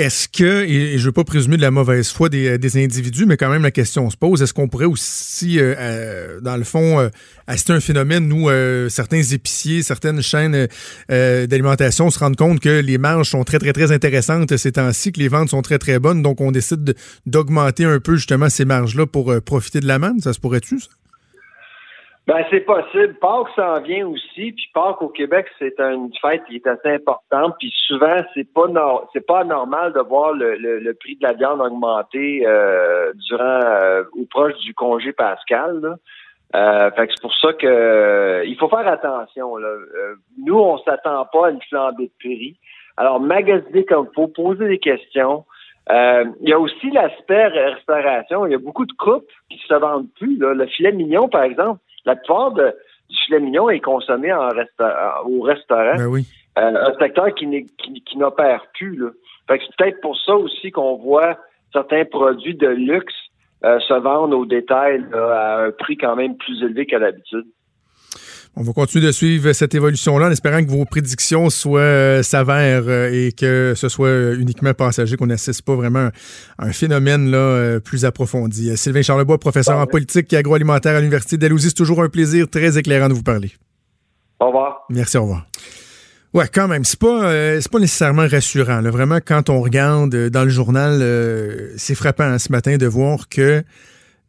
Est-ce 0.00 0.28
que, 0.28 0.64
et 0.64 0.96
je 0.96 1.02
ne 1.02 1.04
veux 1.08 1.12
pas 1.12 1.24
présumer 1.24 1.58
de 1.58 1.60
la 1.60 1.70
mauvaise 1.70 2.08
foi 2.10 2.30
des, 2.30 2.82
individus, 2.82 3.26
mais 3.26 3.36
quand 3.36 3.50
même 3.50 3.60
la 3.60 3.70
question 3.70 4.08
se 4.08 4.16
pose, 4.16 4.40
est-ce 4.40 4.54
qu'on 4.54 4.66
pourrait 4.66 4.86
aussi, 4.86 5.58
euh, 5.58 5.74
euh, 5.76 6.40
dans 6.40 6.56
le 6.56 6.64
fond, 6.64 6.98
euh, 7.00 7.10
assister 7.46 7.74
un 7.74 7.80
phénomène 7.80 8.32
où 8.32 8.48
certains 8.88 9.20
épiciers, 9.20 9.82
certaines 9.82 10.22
chaînes 10.22 10.68
d'alimentation 11.10 12.08
se 12.08 12.18
rendent 12.18 12.36
compte 12.36 12.60
que 12.60 12.80
les 12.80 12.96
marges 12.96 13.28
sont 13.28 13.44
très, 13.44 13.58
très, 13.58 13.74
très 13.74 13.92
intéressantes 13.92 14.56
ces 14.56 14.72
temps-ci, 14.72 15.12
que 15.12 15.20
les 15.20 15.28
ventes 15.28 15.50
sont 15.50 15.60
très, 15.60 15.76
très 15.76 15.98
bonnes, 15.98 16.22
donc 16.22 16.40
on 16.40 16.50
décide 16.50 16.94
d'augmenter 17.26 17.84
un 17.84 18.00
peu 18.00 18.16
justement 18.16 18.48
ces 18.48 18.64
marges-là 18.64 19.04
pour 19.04 19.38
profiter 19.42 19.80
de 19.80 19.86
la 19.86 19.98
manne? 19.98 20.18
Ça 20.20 20.32
se 20.32 20.40
pourrait-tu, 20.40 20.80
ça? 20.80 20.88
Ben, 22.30 22.44
c'est 22.48 22.60
possible. 22.60 23.14
Pâques 23.14 23.48
s'en 23.56 23.80
vient 23.80 24.06
aussi, 24.06 24.52
puis 24.52 24.70
Pâques 24.72 25.02
au 25.02 25.08
Québec, 25.08 25.46
c'est 25.58 25.80
une 25.80 26.12
fête 26.22 26.44
qui 26.44 26.54
est 26.54 26.66
assez 26.68 26.90
importante, 26.90 27.56
puis 27.58 27.74
souvent, 27.88 28.18
c'est 28.34 28.46
pas 28.54 28.66
c'est 29.12 29.26
pas 29.26 29.42
normal 29.42 29.92
de 29.92 29.98
voir 29.98 30.32
le, 30.34 30.54
le, 30.54 30.94
prix 30.94 31.16
de 31.16 31.26
la 31.26 31.32
viande 31.32 31.60
augmenter 31.60 32.46
euh, 32.46 33.12
durant 33.28 33.60
euh, 33.64 34.04
ou 34.14 34.26
proche 34.26 34.56
du 34.58 34.72
congé 34.74 35.12
pascal. 35.12 35.80
Là. 35.80 35.96
Euh, 36.54 36.90
fait 36.92 37.10
c'est 37.10 37.20
pour 37.20 37.34
ça 37.34 37.52
que 37.52 38.44
il 38.46 38.56
faut 38.58 38.68
faire 38.68 38.86
attention. 38.86 39.56
Là. 39.56 39.68
nous, 40.38 40.56
on 40.56 40.78
s'attend 40.78 41.26
pas 41.32 41.48
à 41.48 41.50
une 41.50 41.62
flambée 41.62 42.06
de 42.06 42.12
prix. 42.20 42.56
Alors, 42.96 43.18
magasiner 43.18 43.84
comme 43.84 44.06
il 44.08 44.14
faut, 44.14 44.28
poser 44.28 44.68
des 44.68 44.78
questions. 44.78 45.44
il 45.90 46.48
y 46.48 46.52
a 46.52 46.60
aussi 46.60 46.92
l'aspect 46.92 47.48
restauration. 47.48 48.46
Il 48.46 48.52
y 48.52 48.54
a 48.54 48.58
beaucoup 48.58 48.86
de 48.86 48.92
coupes 48.92 49.32
qui 49.50 49.58
se 49.66 49.74
vendent 49.74 50.12
plus. 50.16 50.38
Là. 50.38 50.54
Le 50.54 50.66
filet 50.66 50.92
mignon, 50.92 51.28
par 51.28 51.42
exemple, 51.42 51.80
la 52.04 52.16
plupart 52.16 52.52
de, 52.52 52.74
du 53.08 53.16
filet 53.26 53.40
mignon 53.40 53.70
est 53.70 53.80
consommé 53.80 54.32
en 54.32 54.48
au 55.26 55.40
restaurant. 55.42 55.96
Ben 55.96 56.06
oui. 56.06 56.26
Euh, 56.58 56.74
un 56.74 56.98
secteur 56.98 57.32
qui, 57.34 57.66
qui, 57.78 58.18
n'opère 58.18 58.66
plus. 58.74 58.96
Là. 58.96 59.10
Fait 59.46 59.58
que 59.58 59.64
c'est 59.64 59.76
peut-être 59.76 60.00
pour 60.00 60.18
ça 60.18 60.34
aussi 60.34 60.70
qu'on 60.72 60.96
voit 60.96 61.38
certains 61.72 62.04
produits 62.04 62.56
de 62.56 62.66
luxe 62.66 63.14
euh, 63.64 63.78
se 63.80 63.94
vendre 63.94 64.36
au 64.36 64.46
détail 64.46 65.04
à 65.14 65.64
un 65.64 65.70
prix 65.70 65.96
quand 65.96 66.16
même 66.16 66.36
plus 66.36 66.62
élevé 66.62 66.86
qu'à 66.86 66.98
l'habitude. 66.98 67.46
On 68.56 68.62
va 68.62 68.72
continuer 68.72 69.06
de 69.06 69.12
suivre 69.12 69.52
cette 69.52 69.74
évolution-là 69.76 70.26
en 70.26 70.30
espérant 70.30 70.62
que 70.64 70.70
vos 70.70 70.84
prédictions 70.84 71.50
soient 71.50 71.80
euh, 71.80 72.22
sévères 72.24 72.82
euh, 72.88 73.10
et 73.12 73.30
que 73.32 73.74
ce 73.76 73.88
soit 73.88 74.34
uniquement 74.34 74.74
passager, 74.74 75.16
qu'on 75.16 75.28
n'assiste 75.28 75.62
pas 75.62 75.76
vraiment 75.76 76.10
à 76.58 76.66
un 76.66 76.72
phénomène 76.72 77.30
là, 77.30 77.38
euh, 77.38 77.80
plus 77.80 78.04
approfondi. 78.04 78.76
Sylvain 78.76 79.02
Charlebois, 79.02 79.38
professeur 79.38 79.78
en 79.78 79.86
politique 79.86 80.32
et 80.32 80.36
agroalimentaire 80.36 80.96
à 80.96 80.98
l'Université 80.98 81.36
d'Alousie, 81.36 81.68
c'est 81.68 81.74
toujours 81.74 82.02
un 82.02 82.08
plaisir 82.08 82.50
très 82.50 82.76
éclairant 82.76 83.08
de 83.08 83.14
vous 83.14 83.22
parler. 83.22 83.52
Au 84.40 84.48
revoir. 84.48 84.84
Merci, 84.90 85.16
au 85.16 85.22
revoir. 85.22 85.46
Ouais, 86.34 86.46
quand 86.52 86.66
même, 86.66 86.84
c'est 86.84 86.98
pas 86.98 87.60
c'est 87.60 87.70
pas 87.70 87.80
nécessairement 87.80 88.26
rassurant. 88.26 88.82
Vraiment, 88.82 89.18
quand 89.24 89.50
on 89.50 89.60
regarde 89.60 90.14
dans 90.28 90.44
le 90.44 90.50
journal, 90.50 91.00
c'est 91.76 91.96
frappant 91.96 92.24
hein, 92.24 92.38
ce 92.38 92.52
matin 92.52 92.76
de 92.76 92.86
voir 92.86 93.28
que 93.28 93.64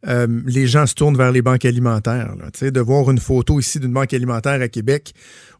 euh, 0.06 0.26
les 0.46 0.66
gens 0.66 0.86
se 0.86 0.94
tournent 0.94 1.16
vers 1.16 1.32
les 1.32 1.42
banques 1.42 1.64
alimentaires. 1.64 2.34
de 2.60 2.80
voir 2.80 3.10
une 3.10 3.18
photo 3.18 3.60
ici 3.60 3.78
d'une 3.78 3.92
banque 3.92 4.12
alimentaire 4.12 4.60
à 4.60 4.68
Québec 4.68 5.14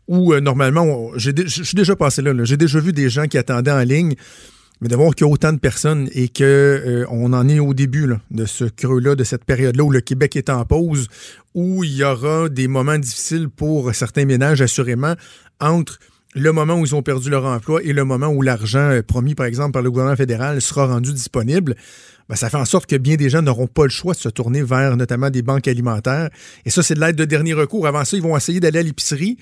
où 0.08 0.32
euh, 0.32 0.40
normalement, 0.40 1.10
je 1.16 1.30
suis 1.46 1.76
déjà 1.76 1.94
passé 1.94 2.22
là, 2.22 2.32
j'ai 2.44 2.56
déjà 2.56 2.80
vu 2.80 2.92
des 2.92 3.08
gens 3.08 3.26
qui 3.26 3.38
attendaient 3.38 3.70
en 3.70 3.82
ligne, 3.82 4.14
mais 4.80 4.88
de 4.88 4.96
voir 4.96 5.14
qu'il 5.14 5.26
y 5.26 5.30
a 5.30 5.32
autant 5.32 5.52
de 5.52 5.60
personnes 5.60 6.08
et 6.12 6.28
qu'on 6.28 6.42
euh, 6.42 7.06
en 7.08 7.48
est 7.48 7.60
au 7.60 7.72
début 7.72 8.12
de 8.32 8.44
ce 8.44 8.64
creux-là, 8.64 9.14
de 9.14 9.22
cette 9.22 9.44
période-là 9.44 9.84
où 9.84 9.90
le 9.90 10.00
Québec 10.00 10.34
est 10.34 10.50
en 10.50 10.64
pause, 10.64 11.06
où 11.54 11.84
il 11.84 11.94
y 11.94 12.04
aura 12.04 12.48
des 12.48 12.66
moments 12.66 12.98
difficiles 12.98 13.48
pour 13.48 13.94
certains 13.94 14.24
ménages, 14.24 14.60
assurément, 14.60 15.14
entre 15.60 16.00
le 16.34 16.50
moment 16.50 16.74
où 16.74 16.84
ils 16.84 16.94
ont 16.94 17.02
perdu 17.02 17.30
leur 17.30 17.44
emploi 17.44 17.80
et 17.84 17.92
le 17.92 18.04
moment 18.04 18.28
où 18.28 18.42
l'argent 18.42 19.00
promis, 19.06 19.34
par 19.34 19.46
exemple, 19.46 19.72
par 19.72 19.82
le 19.82 19.90
gouvernement 19.90 20.16
fédéral 20.16 20.60
sera 20.60 20.86
rendu 20.86 21.12
disponible. 21.12 21.76
Ben, 22.32 22.36
ça 22.36 22.48
fait 22.48 22.56
en 22.56 22.64
sorte 22.64 22.86
que 22.86 22.96
bien 22.96 23.16
des 23.16 23.28
gens 23.28 23.42
n'auront 23.42 23.66
pas 23.66 23.82
le 23.82 23.90
choix 23.90 24.14
de 24.14 24.18
se 24.18 24.30
tourner 24.30 24.62
vers 24.62 24.96
notamment 24.96 25.28
des 25.28 25.42
banques 25.42 25.68
alimentaires. 25.68 26.30
Et 26.64 26.70
ça, 26.70 26.82
c'est 26.82 26.94
de 26.94 27.00
l'aide 27.00 27.14
de 27.14 27.26
dernier 27.26 27.52
recours. 27.52 27.86
Avant 27.86 28.06
ça, 28.06 28.16
ils 28.16 28.22
vont 28.22 28.34
essayer 28.34 28.58
d'aller 28.58 28.78
à 28.78 28.82
l'épicerie. 28.82 29.36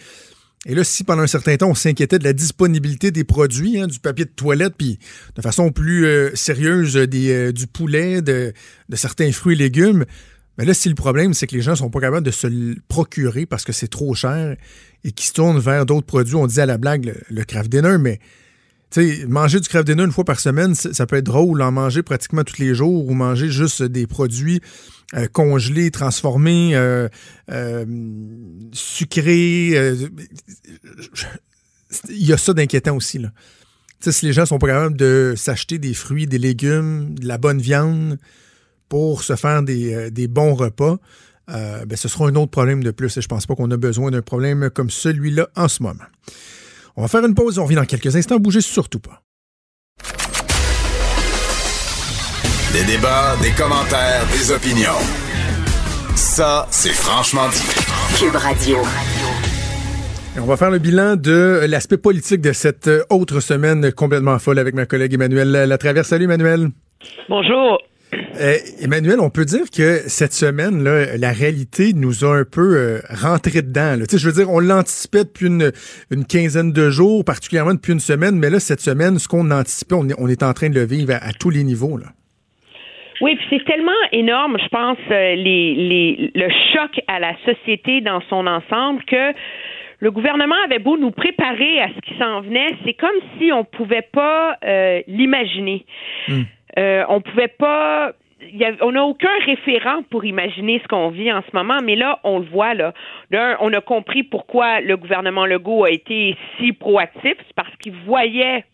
Et 0.66 0.74
là, 0.74 0.82
si 0.82 1.04
pendant 1.04 1.22
un 1.22 1.28
certain 1.28 1.56
temps, 1.56 1.68
on 1.68 1.76
s'inquiétait 1.76 2.18
de 2.18 2.24
la 2.24 2.32
disponibilité 2.32 3.12
des 3.12 3.22
produits, 3.22 3.78
hein, 3.78 3.86
du 3.86 4.00
papier 4.00 4.24
de 4.24 4.30
toilette, 4.30 4.74
puis 4.76 4.98
de 5.36 5.40
façon 5.40 5.70
plus 5.70 6.04
euh, 6.04 6.34
sérieuse 6.34 6.96
euh, 6.96 7.52
du 7.52 7.68
poulet, 7.68 8.22
de, 8.22 8.52
certains 8.94 9.30
fruits 9.30 9.54
et 9.54 9.58
légumes, 9.58 9.98
mais 10.58 10.64
ben 10.64 10.66
là, 10.66 10.74
si 10.74 10.88
le 10.88 10.96
problème, 10.96 11.32
c'est 11.32 11.46
que 11.46 11.54
les 11.54 11.62
gens 11.62 11.70
ne 11.70 11.76
sont 11.76 11.90
pas 11.90 12.00
capables 12.00 12.26
de 12.26 12.32
se 12.32 12.48
procurer 12.88 13.46
parce 13.46 13.62
que 13.62 13.72
c'est 13.72 13.86
trop 13.86 14.16
cher 14.16 14.56
et 15.04 15.12
qu'ils 15.12 15.28
se 15.28 15.32
tournent 15.34 15.60
vers 15.60 15.86
d'autres 15.86 16.08
produits. 16.08 16.34
On 16.34 16.48
dit 16.48 16.60
à 16.60 16.66
la 16.66 16.76
blague 16.76 17.04
le, 17.04 17.14
le 17.30 17.44
craft 17.44 17.70
dinner, 17.70 17.98
mais 18.00 18.18
sais, 18.90 19.26
manger 19.26 19.60
du 19.60 19.68
craft 19.68 19.86
dinner 19.86 20.04
une 20.04 20.12
fois 20.12 20.24
par 20.24 20.40
semaine, 20.40 20.74
ça 20.74 21.06
peut 21.06 21.16
être 21.16 21.24
drôle. 21.24 21.62
En 21.62 21.72
manger 21.72 22.02
pratiquement 22.02 22.44
tous 22.44 22.58
les 22.58 22.74
jours 22.74 23.08
ou 23.08 23.14
manger 23.14 23.48
juste 23.48 23.82
des 23.82 24.06
produits 24.06 24.60
euh, 25.14 25.26
congelés, 25.26 25.90
transformés, 25.90 26.76
euh, 26.76 27.08
euh, 27.50 27.84
sucrés. 28.72 29.70
il 32.08 32.26
y 32.26 32.32
a 32.32 32.36
ça 32.36 32.52
d'inquiétant 32.52 32.94
aussi. 32.94 33.18
Là. 33.18 33.32
si 34.00 34.26
les 34.26 34.32
gens 34.32 34.46
sont 34.46 34.58
pas 34.58 34.68
capables 34.68 34.96
de 34.96 35.34
s'acheter 35.36 35.78
des 35.78 35.94
fruits, 35.94 36.28
des 36.28 36.38
légumes, 36.38 37.18
de 37.18 37.26
la 37.26 37.38
bonne 37.38 37.60
viande 37.60 38.18
pour 38.88 39.24
se 39.24 39.34
faire 39.34 39.64
des, 39.64 40.28
bons 40.28 40.54
repas, 40.54 40.98
ben, 41.48 41.96
ce 41.96 42.06
sera 42.06 42.28
un 42.28 42.36
autre 42.36 42.52
problème 42.52 42.84
de 42.84 42.92
plus. 42.92 43.16
Et 43.16 43.20
je 43.20 43.26
pense 43.26 43.46
pas 43.46 43.56
qu'on 43.56 43.70
a 43.72 43.76
besoin 43.76 44.12
d'un 44.12 44.22
problème 44.22 44.70
comme 44.70 44.90
celui-là 44.90 45.48
en 45.56 45.66
ce 45.66 45.82
moment. 45.82 46.04
On 46.96 47.02
va 47.02 47.08
faire 47.08 47.24
une 47.24 47.34
pause, 47.34 47.58
on 47.58 47.64
revient 47.64 47.76
dans 47.76 47.84
quelques 47.84 48.14
instants. 48.16 48.38
Bougez 48.38 48.60
surtout 48.60 49.00
pas. 49.00 49.22
Des 52.72 52.84
débats, 52.84 53.36
des 53.42 53.50
commentaires, 53.50 54.24
des 54.32 54.52
opinions. 54.52 55.00
Ça, 56.14 56.66
c'est 56.70 56.92
franchement 56.92 57.48
dit. 57.48 58.18
Cube 58.18 58.36
Radio. 58.36 58.76
on 60.38 60.44
va 60.46 60.56
faire 60.56 60.70
le 60.70 60.78
bilan 60.78 61.16
de 61.16 61.66
l'aspect 61.68 61.96
politique 61.96 62.40
de 62.40 62.52
cette 62.52 62.90
autre 63.10 63.40
semaine 63.40 63.92
complètement 63.92 64.38
folle 64.38 64.58
avec 64.58 64.74
ma 64.74 64.86
collègue 64.86 65.14
Emmanuel 65.14 65.50
Latraverse. 65.50 66.08
Salut 66.08 66.24
Emmanuel. 66.24 66.68
Bonjour. 67.28 67.78
Euh, 68.12 68.56
Emmanuel, 68.82 69.20
on 69.20 69.30
peut 69.30 69.44
dire 69.44 69.70
que 69.70 70.08
cette 70.08 70.32
semaine, 70.32 70.82
là, 70.82 71.16
la 71.16 71.32
réalité 71.32 71.92
nous 71.94 72.24
a 72.24 72.38
un 72.38 72.44
peu 72.44 72.76
euh, 72.76 72.98
rentré 73.10 73.62
dedans. 73.62 73.96
Là. 73.98 74.04
Je 74.10 74.26
veux 74.26 74.32
dire, 74.32 74.50
on 74.50 74.60
l'anticipait 74.60 75.24
depuis 75.24 75.46
une, 75.46 75.72
quinzaine 76.24 76.72
de 76.72 76.90
jours, 76.90 77.24
particulièrement 77.24 77.74
depuis 77.74 77.92
une 77.92 78.00
semaine, 78.00 78.36
mais 78.36 78.50
là, 78.50 78.60
cette 78.60 78.80
semaine, 78.80 79.18
ce 79.18 79.28
qu'on 79.28 79.50
anticipait, 79.50 79.94
on 79.94 80.28
est, 80.28 80.42
en 80.42 80.52
train 80.52 80.70
de 80.70 80.74
le 80.74 80.86
vivre 80.86 81.12
à, 81.12 81.32
tous 81.38 81.50
les 81.50 81.64
niveaux. 81.64 81.96
Là. 81.96 82.06
Oui, 83.20 83.36
puis 83.36 83.46
c'est 83.50 83.64
tellement 83.64 83.92
énorme, 84.12 84.56
je 84.62 84.68
pense, 84.68 84.98
euh, 85.10 85.34
les, 85.34 86.30
le 86.34 86.48
choc 86.72 87.00
à 87.06 87.20
la 87.20 87.34
société 87.44 88.00
dans 88.00 88.22
son 88.30 88.46
ensemble 88.46 89.04
que 89.04 89.34
le 89.98 90.10
gouvernement 90.10 90.56
avait 90.64 90.78
beau 90.78 90.96
nous 90.96 91.10
préparer 91.10 91.80
à 91.80 91.88
ce 91.88 92.00
qui 92.00 92.18
s'en 92.18 92.40
venait, 92.40 92.68
c'est 92.86 92.94
comme 92.94 93.10
si 93.38 93.52
on 93.52 93.64
pouvait 93.64 94.08
pas 94.10 94.56
l'imaginer. 95.06 95.84
Hmm. 96.26 96.44
Euh, 96.78 97.04
on 97.08 97.20
pouvait 97.20 97.48
pas 97.48 98.12
on 98.80 98.92
n'a 98.92 99.04
aucun 99.04 99.28
référent 99.44 100.02
pour 100.10 100.24
imaginer 100.24 100.80
ce 100.82 100.88
qu'on 100.88 101.10
vit 101.10 101.30
en 101.32 101.42
ce 101.42 101.54
moment, 101.54 101.80
mais 101.84 101.94
là, 101.94 102.20
on 102.24 102.38
le 102.38 102.46
voit, 102.46 102.74
là. 102.74 102.94
on 103.60 103.72
a 103.72 103.80
compris 103.80 104.22
pourquoi 104.22 104.80
le 104.80 104.96
gouvernement 104.96 105.46
Legault 105.46 105.84
a 105.84 105.90
été 105.90 106.36
si 106.58 106.72
proactif, 106.72 107.34
c'est 107.36 107.54
parce 107.54 107.74
qu'il 107.76 107.92
voyait 108.06 108.64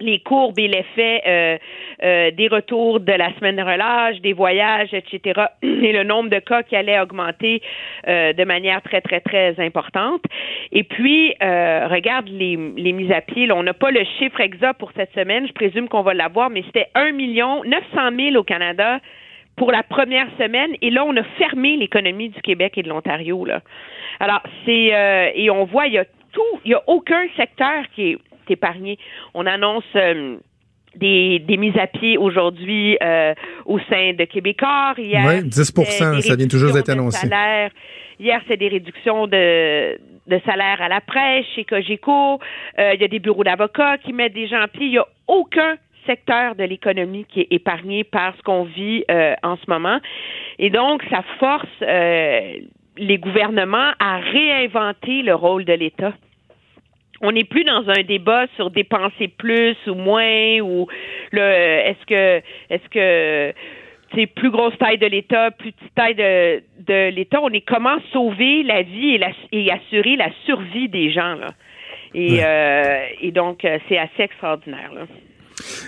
les 0.00 0.20
courbes 0.20 0.58
et 0.58 0.68
l'effet 0.68 1.22
euh, 1.26 1.58
euh, 2.02 2.30
des 2.30 2.48
retours 2.48 3.00
de 3.00 3.12
la 3.12 3.34
semaine 3.34 3.56
de 3.56 3.62
relâche, 3.62 4.20
des 4.20 4.32
voyages, 4.32 4.92
etc., 4.92 5.40
et 5.62 5.92
le 5.92 6.04
nombre 6.04 6.30
de 6.30 6.38
cas 6.38 6.62
qui 6.62 6.76
allait 6.76 7.00
augmenter 7.00 7.62
euh, 8.06 8.32
de 8.32 8.44
manière 8.44 8.82
très, 8.82 9.00
très, 9.00 9.20
très 9.20 9.58
importante. 9.58 10.22
Et 10.72 10.84
puis, 10.84 11.34
regarde 11.40 12.28
les, 12.28 12.56
les 12.76 12.92
mises 12.92 13.12
à 13.12 13.20
pied. 13.20 13.46
Là, 13.46 13.56
on 13.56 13.62
n'a 13.62 13.74
pas 13.74 13.90
le 13.90 14.04
chiffre 14.18 14.40
exact 14.40 14.78
pour 14.78 14.92
cette 14.96 15.12
semaine. 15.12 15.46
Je 15.46 15.52
présume 15.52 15.88
qu'on 15.88 16.02
va 16.02 16.14
l'avoir, 16.14 16.50
mais 16.50 16.62
c'était 16.66 16.88
1 16.94 17.12
million 17.12 17.62
900 17.64 18.16
000 18.16 18.36
au 18.36 18.44
Canada 18.44 19.00
pour 19.56 19.72
la 19.72 19.82
première 19.82 20.28
semaine. 20.38 20.70
Et 20.82 20.90
là, 20.90 21.04
on 21.04 21.16
a 21.16 21.22
fermé 21.38 21.76
l'économie 21.76 22.28
du 22.28 22.40
Québec 22.42 22.74
et 22.76 22.82
de 22.82 22.88
l'Ontario. 22.88 23.44
Là. 23.44 23.62
Alors, 24.20 24.42
c'est 24.64 25.32
et 25.34 25.50
on 25.50 25.64
voit, 25.64 25.86
il 25.86 25.94
y 25.94 25.98
a 25.98 26.04
tout, 26.32 26.60
il 26.64 26.72
y 26.72 26.74
a 26.74 26.82
aucun 26.86 27.22
secteur 27.36 27.84
qui 27.94 28.12
est 28.12 28.18
épargné. 28.50 28.98
On 29.34 29.46
annonce 29.46 29.84
euh, 29.96 30.36
des, 30.96 31.40
mises 31.48 31.76
à 31.76 31.86
pied 31.86 32.16
aujourd'hui 32.18 32.96
euh, 33.02 33.34
au 33.66 33.78
sein 33.78 34.12
de 34.12 34.24
Québécois. 34.24 34.94
Hier, 34.98 35.24
oui, 35.26 35.48
10 35.48 35.74
ça 35.88 36.36
vient 36.36 36.48
toujours 36.48 36.72
d'être 36.72 36.88
annoncé. 36.90 37.28
Hier, 38.20 38.40
c'est 38.48 38.56
des 38.56 38.68
réductions 38.68 39.28
de, 39.28 39.96
de 40.26 40.40
salaire 40.44 40.82
à 40.82 40.88
la 40.88 41.00
presse, 41.00 41.46
chez 41.54 41.64
Cogeco. 41.64 42.40
Euh, 42.78 42.94
il 42.94 43.00
y 43.00 43.04
a 43.04 43.08
des 43.08 43.20
bureaux 43.20 43.44
d'avocats 43.44 43.98
qui 43.98 44.12
mettent 44.12 44.34
des 44.34 44.48
gens 44.48 44.60
à 44.60 44.66
pied. 44.66 44.86
Il 44.86 44.90
n'y 44.90 44.98
a 44.98 45.06
aucun 45.28 45.76
secteur 46.04 46.56
de 46.56 46.64
l'économie 46.64 47.26
qui 47.26 47.42
est 47.42 47.48
épargné 47.52 48.02
par 48.02 48.34
ce 48.36 48.42
qu'on 48.42 48.64
vit 48.64 49.04
en 49.42 49.56
ce 49.56 49.70
moment. 49.70 50.00
Et 50.58 50.70
donc, 50.70 51.02
ça 51.10 51.22
force 51.38 51.68
les 52.98 53.18
gouvernements 53.18 53.92
à 54.00 54.18
réinventer 54.18 55.22
le 55.22 55.34
rôle 55.34 55.64
de 55.64 55.74
l'État 55.74 56.14
on 57.20 57.32
n'est 57.32 57.44
plus 57.44 57.64
dans 57.64 57.88
un 57.88 58.02
débat 58.02 58.46
sur 58.56 58.70
dépenser 58.70 59.28
plus 59.28 59.76
ou 59.86 59.94
moins 59.94 60.60
ou 60.60 60.86
le 61.32 61.40
est-ce 61.40 62.06
que 62.06 62.42
est-ce 62.70 62.88
que 62.90 63.54
c'est 64.14 64.26
plus 64.26 64.50
grosse 64.50 64.76
taille 64.78 64.98
de 64.98 65.06
l'État, 65.06 65.50
plus 65.50 65.72
petite 65.72 65.94
taille 65.94 66.14
de, 66.14 66.62
de 66.86 67.10
l'État. 67.10 67.40
On 67.42 67.50
est 67.50 67.60
comment 67.60 67.98
sauver 68.12 68.62
la 68.62 68.82
vie 68.82 69.16
et, 69.16 69.18
la, 69.18 69.30
et 69.52 69.70
assurer 69.70 70.16
la 70.16 70.30
survie 70.46 70.88
des 70.88 71.10
gens 71.10 71.34
là. 71.34 71.48
Et, 72.14 72.38
euh, 72.42 73.04
et 73.20 73.32
donc 73.32 73.64
euh, 73.64 73.78
c'est 73.88 73.98
assez 73.98 74.22
extraordinaire 74.22 74.92
là. 74.94 75.02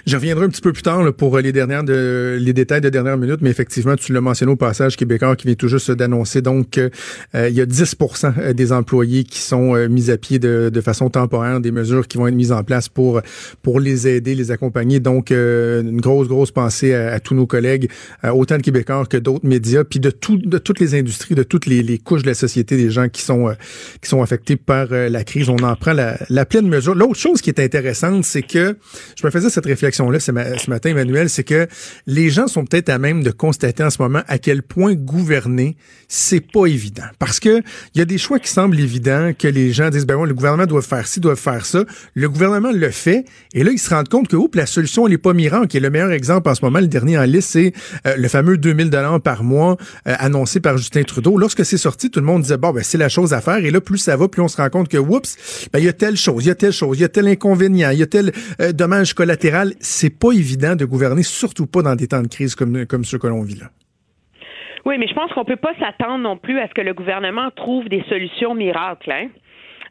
Je 0.06 0.16
reviendrai 0.16 0.46
un 0.46 0.48
petit 0.48 0.61
peu 0.61 0.72
plus 0.72 0.83
tard 0.83 1.12
pour 1.14 1.38
les 1.38 1.52
dernières 1.52 1.85
de, 1.85 2.38
les 2.40 2.52
détails 2.52 2.80
de 2.80 2.88
dernière 2.88 3.16
minute, 3.16 3.38
mais 3.40 3.50
effectivement, 3.50 3.96
tu 3.96 4.12
l'as 4.12 4.20
mentionné 4.20 4.52
au 4.52 4.56
passage, 4.56 4.96
Québécois 4.96 5.37
qui 5.37 5.46
vient 5.46 5.54
tout 5.54 5.68
juste 5.68 5.90
d'annoncer 5.90 6.42
donc 6.42 6.78
euh, 6.78 6.90
il 7.35 7.54
y 7.54 7.61
a 7.61 7.66
10% 7.66 8.33
euh, 8.38 8.52
des 8.52 8.72
employés 8.72 9.24
qui 9.24 9.38
sont 9.40 9.74
euh, 9.74 9.88
mis 9.88 10.11
à 10.11 10.16
pied 10.16 10.38
de, 10.38 10.70
de, 10.72 10.80
façon 10.80 11.11
temporaire, 11.11 11.61
des 11.61 11.70
mesures 11.70 12.06
qui 12.09 12.18
vont 12.18 12.26
être 12.26 12.35
mises 12.35 12.52
en 12.52 12.62
place 12.64 12.88
pour 12.88 13.20
pour 13.62 13.80
les 13.80 14.09
aider, 14.09 14.35
les 14.35 14.50
accompagner. 14.50 15.00
Donc 15.00 15.30
une 15.30 16.00
grosse 16.00 16.28
grosse 16.28 16.50
pensée 16.50 16.94
à, 16.94 17.20
tous 17.20 17.35
nos 17.35 17.46
collègues, 17.46 17.90
autant 18.24 18.56
de 18.56 18.62
Québécois 18.62 19.04
que 19.09 19.16
d'autres 19.16 19.46
médias, 19.46 19.85
puis 19.85 20.00
de 20.00 20.11
tout 20.11 20.37
de 20.37 20.59
toutes 20.59 20.80
les 20.80 20.94
industries, 20.94 21.35
de 21.35 21.42
toutes 21.42 21.66
les, 21.66 21.83
les, 21.83 21.98
couches 21.98 22.22
de 22.22 22.28
la 22.28 22.35
société, 22.35 22.76
des 22.76 22.90
gens 22.90 23.09
qui 23.09 23.22
sont 23.22 23.54
qui 24.00 24.09
sont 24.09 24.22
affectés 24.22 24.56
par 24.56 24.88
la 24.90 25.24
crise. 25.24 25.48
On 25.48 25.56
en 25.56 25.76
prend 25.76 25.92
la, 25.92 26.18
la 26.28 26.44
pleine 26.44 26.68
mesure. 26.68 26.94
L'autre 26.94 27.16
chose 27.16 27.40
qui 27.40 27.50
est 27.50 27.61
intéressante, 27.61 28.24
c'est 28.24 28.42
que 28.42 28.76
je 29.16 29.26
me 29.26 29.30
faisais 29.30 29.50
réflexion-là 29.66 30.20
ce, 30.20 30.31
matin, 30.33 30.90
Emmanuel, 30.90 31.29
c'est 31.29 31.44
que 31.44 31.66
les 32.07 32.31
gens 32.31 32.46
sont 32.46 32.64
peut-être 32.64 32.88
à 32.88 32.99
même 32.99 33.23
de 33.23 33.31
constater 33.31 33.83
en 33.83 33.90
ce 33.90 34.01
moment 34.01 34.23
à 34.29 34.38
quel 34.38 34.62
point 34.62 34.94
gouverner, 34.94 35.77
c'est 36.09 36.40
pas 36.40 36.66
évident. 36.66 37.05
Parce 37.18 37.40
que 37.40 37.62
il 37.94 37.99
y 37.99 38.01
a 38.01 38.05
des 38.05 38.18
choix 38.18 38.38
qui 38.38 38.49
semblent 38.49 38.79
évidents, 38.79 39.33
que 39.38 39.49
les 39.49 39.73
gens 39.73 39.90
disent, 39.90 40.07
ben 40.07 40.16
ouais, 40.16 40.29
le 40.29 40.35
gouvernement 40.35 40.66
doit 40.66 40.83
faire 40.83 41.07
ci, 41.07 41.20
doit 41.20 41.37
faire 41.37 41.66
ça. 41.66 41.85
Le 42.14 42.29
gouvernement 42.29 42.70
le 42.73 42.90
fait, 42.90 43.25
et 43.55 43.64
là, 43.64 43.70
ils 43.73 43.79
se 43.79 43.90
rendent 43.90 44.09
compte 44.09 44.29
que, 44.29 44.37
oups, 44.37 44.57
la 44.57 44.66
solution, 44.66 45.07
elle 45.07 45.14
est 45.14 45.18
pas 45.18 45.33
miracle. 45.33 45.77
Et 45.77 45.81
le 45.81 45.90
meilleur 45.90 46.12
exemple 46.12 46.49
en 46.49 46.55
ce 46.55 46.64
moment, 46.64 46.81
le 46.81 46.88
dernier 46.88 47.18
en 47.18 47.25
liste, 47.25 47.51
c'est 47.51 47.73
euh, 48.07 48.16
le 48.16 48.29
fameux 48.29 48.59
2000 48.59 48.90
dollars 48.90 49.20
par 49.20 49.42
mois 49.42 49.77
euh, 50.07 50.14
annoncé 50.18 50.61
par 50.61 50.77
Justin 50.79 51.03
Trudeau. 51.03 51.37
Lorsque 51.37 51.64
c'est 51.64 51.79
sorti, 51.79 52.11
tout 52.11 52.20
le 52.20 52.27
monde 52.27 52.42
disait, 52.42 52.57
bon, 52.57 52.73
ben, 52.73 52.83
c'est 52.83 52.99
la 52.99 53.09
chose 53.09 53.33
à 53.33 53.40
faire. 53.40 53.59
Et 53.59 53.70
là, 53.70 53.81
plus 53.81 53.99
ça 53.99 54.16
va, 54.16 54.29
plus 54.29 54.42
on 54.42 54.49
se 54.49 54.57
rend 54.57 54.70
compte 54.70 54.88
que, 54.88 54.99
oups, 54.99 55.37
ben, 55.73 55.79
il 55.79 55.85
y 55.85 55.88
a 55.88 55.92
telle 55.92 56.16
chose, 56.16 56.44
il 56.44 56.49
y 56.49 56.51
a 56.51 56.55
telle 56.55 56.73
chose, 56.73 56.99
il 56.99 57.03
y 57.03 57.05
a 57.05 57.09
tel 57.09 57.27
inconvénient, 57.27 57.90
il 57.90 57.99
y 57.99 58.03
a 58.03 58.07
tel 58.07 58.33
euh, 58.61 58.73
dommage 58.73 59.14
collatéral 59.14 59.50
c'est 59.81 60.19
pas 60.19 60.33
évident 60.33 60.77
de 60.77 60.85
gouverner, 60.85 61.23
surtout 61.23 61.67
pas 61.67 61.83
dans 61.83 61.95
des 61.95 62.09
temps 62.09 62.23
de 62.23 62.29
crise 62.29 62.55
comme, 62.55 62.87
comme 62.87 63.05
ceux 63.05 63.19
que 63.19 63.27
l'on 63.27 63.43
vit 63.43 63.59
là. 63.59 63.67
Oui, 64.85 64.97
mais 64.99 65.07
je 65.07 65.15
pense 65.15 65.33
qu'on 65.33 65.45
peut 65.45 65.57
pas 65.57 65.75
s'attendre 65.79 66.19
non 66.19 66.37
plus 66.37 66.59
à 66.59 66.69
ce 66.69 66.75
que 66.75 66.81
le 66.81 66.95
gouvernement 66.95 67.51
trouve 67.55 67.89
des 67.89 68.03
solutions 68.09 68.55
miracles. 68.55 69.13
Hein? 69.13 69.29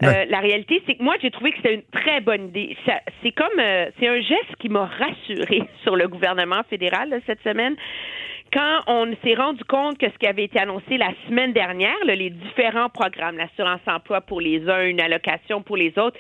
Euh, 0.04 0.26
la 0.30 0.40
réalité, 0.40 0.82
c'est 0.88 0.96
que 0.96 1.04
moi, 1.04 1.16
j'ai 1.22 1.30
trouvé 1.30 1.52
que 1.52 1.58
c'était 1.58 1.76
une 1.76 1.84
très 1.92 2.22
bonne 2.22 2.48
idée. 2.48 2.76
C'est 3.22 3.32
comme, 3.32 3.60
euh, 3.60 3.90
c'est 4.00 4.08
un 4.08 4.22
geste 4.22 4.56
qui 4.60 4.70
m'a 4.70 4.86
rassuré 4.86 5.64
sur 5.84 5.96
le 5.96 6.08
gouvernement 6.08 6.62
fédéral 6.70 7.22
cette 7.26 7.42
semaine. 7.44 7.76
Quand 8.52 8.82
on 8.88 9.14
s'est 9.24 9.36
rendu 9.36 9.64
compte 9.66 9.98
que 10.00 10.08
ce 10.08 10.18
qui 10.18 10.26
avait 10.26 10.46
été 10.46 10.60
annoncé 10.60 10.98
la 10.98 11.12
semaine 11.28 11.54
dernière, 11.54 11.98
les 12.06 12.32
différents 12.32 12.90
programmes, 12.90 13.38
l'assurance 13.38 13.82
emploi 13.86 14.22
pour 14.22 14.42
les 14.42 14.68
uns, 14.68 14.86
une 14.86 15.02
allocation 15.02 15.62
pour 15.62 15.78
les 15.78 15.94
autres, 16.00 16.18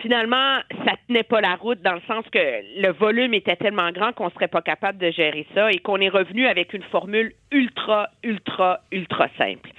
finalement, 0.00 0.58
ça 0.84 0.92
tenait 1.06 1.22
pas 1.22 1.40
la 1.40 1.54
route 1.56 1.80
dans 1.82 1.94
le 1.94 2.00
sens 2.06 2.24
que 2.32 2.38
le 2.80 2.92
volume 2.92 3.34
était 3.34 3.56
tellement 3.56 3.90
grand 3.92 4.12
qu'on 4.12 4.30
serait 4.30 4.48
pas 4.48 4.62
capable 4.62 4.98
de 4.98 5.10
gérer 5.10 5.46
ça 5.54 5.70
et 5.70 5.78
qu'on 5.78 6.00
est 6.00 6.08
revenu 6.08 6.46
avec 6.46 6.72
une 6.74 6.82
formule 6.84 7.32
ultra, 7.52 8.08
ultra, 8.22 8.80
ultra 8.92 9.28
simple 9.38 9.70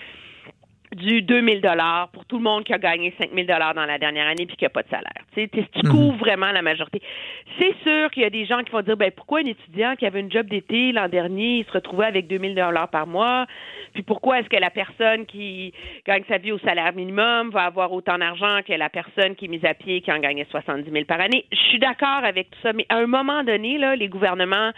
du 0.95 1.21
2000 1.21 1.61
dollars 1.61 2.09
pour 2.09 2.25
tout 2.25 2.37
le 2.37 2.43
monde 2.43 2.63
qui 2.63 2.73
a 2.73 2.79
gagné 2.79 3.13
5000 3.19 3.45
dollars 3.45 3.75
dans 3.75 3.85
la 3.85 3.99
dernière 3.99 4.27
année 4.27 4.45
puis 4.45 4.55
qui 4.55 4.65
a 4.65 4.69
pas 4.69 4.81
de 4.81 4.89
salaire. 4.89 5.23
Tu 5.33 5.41
sais, 5.41 5.47
tu 5.47 5.85
mhm. 5.85 5.91
couvres 5.91 6.17
vraiment 6.17 6.51
la 6.51 6.61
majorité. 6.61 7.01
C'est 7.59 7.75
sûr 7.83 8.09
qu'il 8.09 8.23
y 8.23 8.25
a 8.25 8.29
des 8.29 8.45
gens 8.45 8.63
qui 8.63 8.71
vont 8.71 8.81
dire 8.81 8.97
ben 8.97 9.11
pourquoi 9.11 9.39
un 9.39 9.45
étudiant 9.45 9.95
qui 9.95 10.05
avait 10.05 10.19
une 10.19 10.31
job 10.31 10.47
d'été 10.47 10.91
l'an 10.91 11.07
dernier, 11.07 11.59
il 11.59 11.65
se 11.65 11.71
retrouvait 11.71 12.07
avec 12.07 12.27
2000 12.27 12.55
dollars 12.55 12.89
par 12.89 13.05
mois? 13.05 13.45
Puis 13.93 14.03
pourquoi 14.03 14.39
est-ce 14.39 14.49
que 14.49 14.57
la 14.57 14.71
personne 14.71 15.25
qui 15.25 15.73
gagne 16.07 16.23
sa 16.27 16.37
vie 16.37 16.51
au 16.51 16.59
salaire 16.59 16.93
minimum 16.93 17.51
va 17.51 17.65
avoir 17.65 17.91
autant 17.91 18.17
d'argent 18.17 18.59
que 18.65 18.73
la 18.73 18.89
personne 18.89 19.35
qui 19.35 19.45
est 19.45 19.49
mise 19.49 19.65
à 19.65 19.73
pied 19.73 20.01
qui 20.01 20.11
en 20.11 20.19
gagnait 20.19 20.47
70 20.49 20.89
000 20.89 21.05
par 21.05 21.21
année? 21.21 21.45
Je 21.51 21.57
suis 21.69 21.79
d'accord 21.79 22.23
avec 22.23 22.49
tout 22.49 22.59
ça, 22.63 22.73
mais 22.73 22.85
à 22.89 22.97
un 22.97 23.07
moment 23.07 23.43
donné 23.43 23.77
là, 23.77 23.95
les 23.95 24.07
gouvernements 24.07 24.71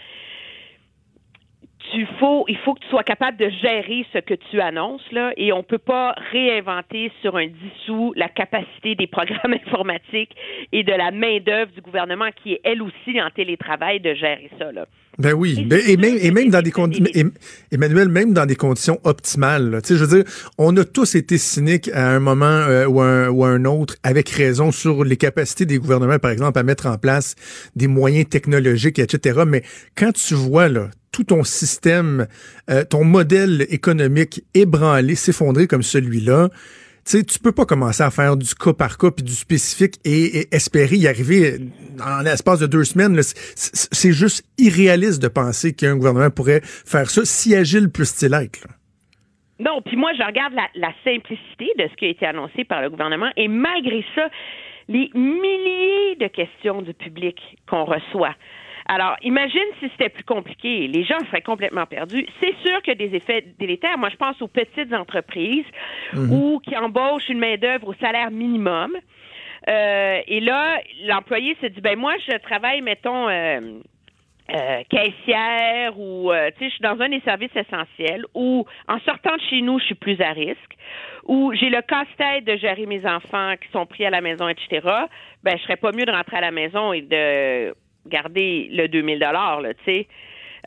tu 1.90 2.06
faut, 2.18 2.44
il 2.48 2.56
faut 2.58 2.74
que 2.74 2.80
tu 2.80 2.88
sois 2.88 3.02
capable 3.02 3.36
de 3.36 3.48
gérer 3.48 4.06
ce 4.12 4.18
que 4.18 4.34
tu 4.50 4.60
annonces 4.60 5.10
là, 5.10 5.32
et 5.36 5.52
on 5.52 5.62
peut 5.62 5.78
pas 5.78 6.14
réinventer 6.30 7.10
sur 7.20 7.36
un 7.36 7.46
dissous 7.46 8.12
la 8.16 8.28
capacité 8.28 8.94
des 8.94 9.06
programmes 9.06 9.54
informatiques 9.66 10.34
et 10.72 10.84
de 10.84 10.92
la 10.92 11.10
main 11.10 11.38
d'œuvre 11.40 11.72
du 11.72 11.80
gouvernement 11.80 12.28
qui 12.42 12.54
est 12.54 12.60
elle 12.64 12.82
aussi 12.82 13.20
en 13.20 13.30
télétravail 13.30 14.00
de 14.00 14.14
gérer 14.14 14.50
ça 14.58 14.72
là. 14.72 14.86
Ben 15.18 15.34
oui, 15.34 15.68
et, 15.86 15.96
même, 15.98 16.16
et 16.18 16.30
même 16.30 16.48
dans 16.48 16.62
des 16.62 16.70
conditions, 16.70 17.04
Emmanuel, 17.70 18.08
même 18.08 18.32
dans 18.32 18.46
des 18.46 18.56
conditions 18.56 18.98
optimales. 19.04 19.80
Tu 19.82 19.88
sais, 19.88 19.96
je 19.96 20.04
veux 20.06 20.22
dire, 20.22 20.32
on 20.56 20.74
a 20.78 20.84
tous 20.84 21.14
été 21.16 21.36
cyniques 21.36 21.90
à 21.92 22.12
un 22.12 22.18
moment 22.18 22.46
euh, 22.46 22.86
ou, 22.86 23.02
un, 23.02 23.28
ou 23.28 23.44
un 23.44 23.66
autre, 23.66 23.96
avec 24.04 24.30
raison, 24.30 24.72
sur 24.72 25.04
les 25.04 25.18
capacités 25.18 25.66
des 25.66 25.76
gouvernements, 25.76 26.18
par 26.18 26.30
exemple, 26.30 26.58
à 26.58 26.62
mettre 26.62 26.86
en 26.86 26.96
place 26.96 27.34
des 27.76 27.88
moyens 27.88 28.26
technologiques, 28.26 28.98
etc. 28.98 29.42
Mais 29.46 29.62
quand 29.96 30.12
tu 30.12 30.32
vois 30.32 30.68
là 30.68 30.88
tout 31.12 31.24
ton 31.24 31.44
système, 31.44 32.26
euh, 32.70 32.84
ton 32.84 33.04
modèle 33.04 33.66
économique 33.68 34.42
ébranlé, 34.54 35.14
s'effondrer 35.14 35.66
comme 35.66 35.82
celui-là, 35.82 36.48
tu 37.04 37.18
sais, 37.18 37.24
tu 37.24 37.40
peux 37.40 37.50
pas 37.50 37.66
commencer 37.66 38.04
à 38.04 38.12
faire 38.12 38.36
du 38.36 38.54
cas 38.54 38.72
par 38.72 38.96
cas 38.96 39.10
puis 39.10 39.24
du 39.24 39.32
spécifique 39.32 39.96
et, 40.04 40.46
espérer 40.54 40.94
y 40.94 41.08
arriver 41.08 41.58
en 42.00 42.22
l'espace 42.22 42.60
de 42.60 42.66
deux 42.66 42.84
semaines. 42.84 43.20
C'est 43.56 44.12
juste 44.12 44.46
irréaliste 44.56 45.20
de 45.20 45.26
penser 45.26 45.74
qu'un 45.74 45.96
gouvernement 45.96 46.30
pourrait 46.30 46.60
faire 46.62 47.10
ça, 47.10 47.24
si 47.24 47.56
agile 47.56 47.90
plus-il 47.90 48.32
être. 48.34 48.68
Non, 49.58 49.82
puis 49.82 49.96
moi, 49.96 50.12
je 50.16 50.24
regarde 50.24 50.54
la, 50.54 50.92
simplicité 51.02 51.72
de 51.76 51.88
ce 51.88 51.96
qui 51.96 52.04
a 52.06 52.08
été 52.08 52.24
annoncé 52.24 52.62
par 52.62 52.82
le 52.82 52.90
gouvernement 52.90 53.30
et 53.36 53.48
malgré 53.48 54.04
ça, 54.14 54.28
les 54.88 55.10
milliers 55.14 56.16
de 56.20 56.28
questions 56.28 56.82
du 56.82 56.94
public 56.94 57.36
qu'on 57.68 57.84
reçoit 57.84 58.34
alors, 58.86 59.16
imagine 59.22 59.62
si 59.80 59.88
c'était 59.90 60.08
plus 60.08 60.24
compliqué. 60.24 60.88
Les 60.88 61.04
gens 61.04 61.18
seraient 61.30 61.42
complètement 61.42 61.86
perdus. 61.86 62.26
C'est 62.40 62.54
sûr 62.64 62.82
qu'il 62.82 63.00
y 63.00 63.04
a 63.04 63.08
des 63.08 63.16
effets 63.16 63.44
délétères. 63.58 63.98
Moi, 63.98 64.08
je 64.10 64.16
pense 64.16 64.40
aux 64.42 64.48
petites 64.48 64.92
entreprises 64.92 65.66
mhm. 66.14 66.32
ou 66.32 66.60
qui 66.60 66.76
embauchent 66.76 67.28
une 67.28 67.38
main-d'œuvre 67.38 67.88
au 67.88 67.94
salaire 67.94 68.30
minimum. 68.30 68.96
Euh, 69.68 70.20
et 70.26 70.40
là, 70.40 70.80
l'employé 71.04 71.56
se 71.60 71.66
dit 71.66 71.80
ben 71.80 71.96
moi, 71.96 72.14
je 72.28 72.36
travaille, 72.38 72.80
mettons, 72.80 73.28
euh, 73.28 73.60
euh, 74.52 74.82
caissière 74.90 75.98
ou 75.98 76.32
tu 76.32 76.58
sais, 76.58 76.68
je 76.68 76.70
suis 76.70 76.82
dans 76.82 77.00
un 77.00 77.08
des 77.08 77.20
services 77.20 77.54
essentiels 77.54 78.24
ou 78.34 78.66
en 78.88 78.98
sortant 79.00 79.36
de 79.36 79.42
chez 79.48 79.62
nous, 79.62 79.78
je 79.78 79.84
suis 79.84 79.94
plus 79.94 80.20
à 80.20 80.32
risque 80.32 80.76
ou 81.24 81.52
j'ai 81.54 81.70
le 81.70 81.80
casse-tête 81.82 82.44
de 82.44 82.56
gérer 82.56 82.86
mes 82.86 83.06
enfants 83.06 83.54
qui 83.62 83.70
sont 83.70 83.86
pris 83.86 84.04
à 84.04 84.10
la 84.10 84.20
maison, 84.20 84.48
etc. 84.48 84.80
Ben, 85.44 85.56
je 85.56 85.62
serais 85.62 85.76
pas 85.76 85.92
mieux 85.92 86.04
de 86.04 86.10
rentrer 86.10 86.38
à 86.38 86.40
la 86.40 86.50
maison 86.50 86.92
et 86.92 87.02
de 87.02 87.72
garder 88.06 88.68
le 88.70 88.88
2000 88.88 89.18
dollars, 89.18 89.62
tu 89.84 89.92
sais. 89.92 90.08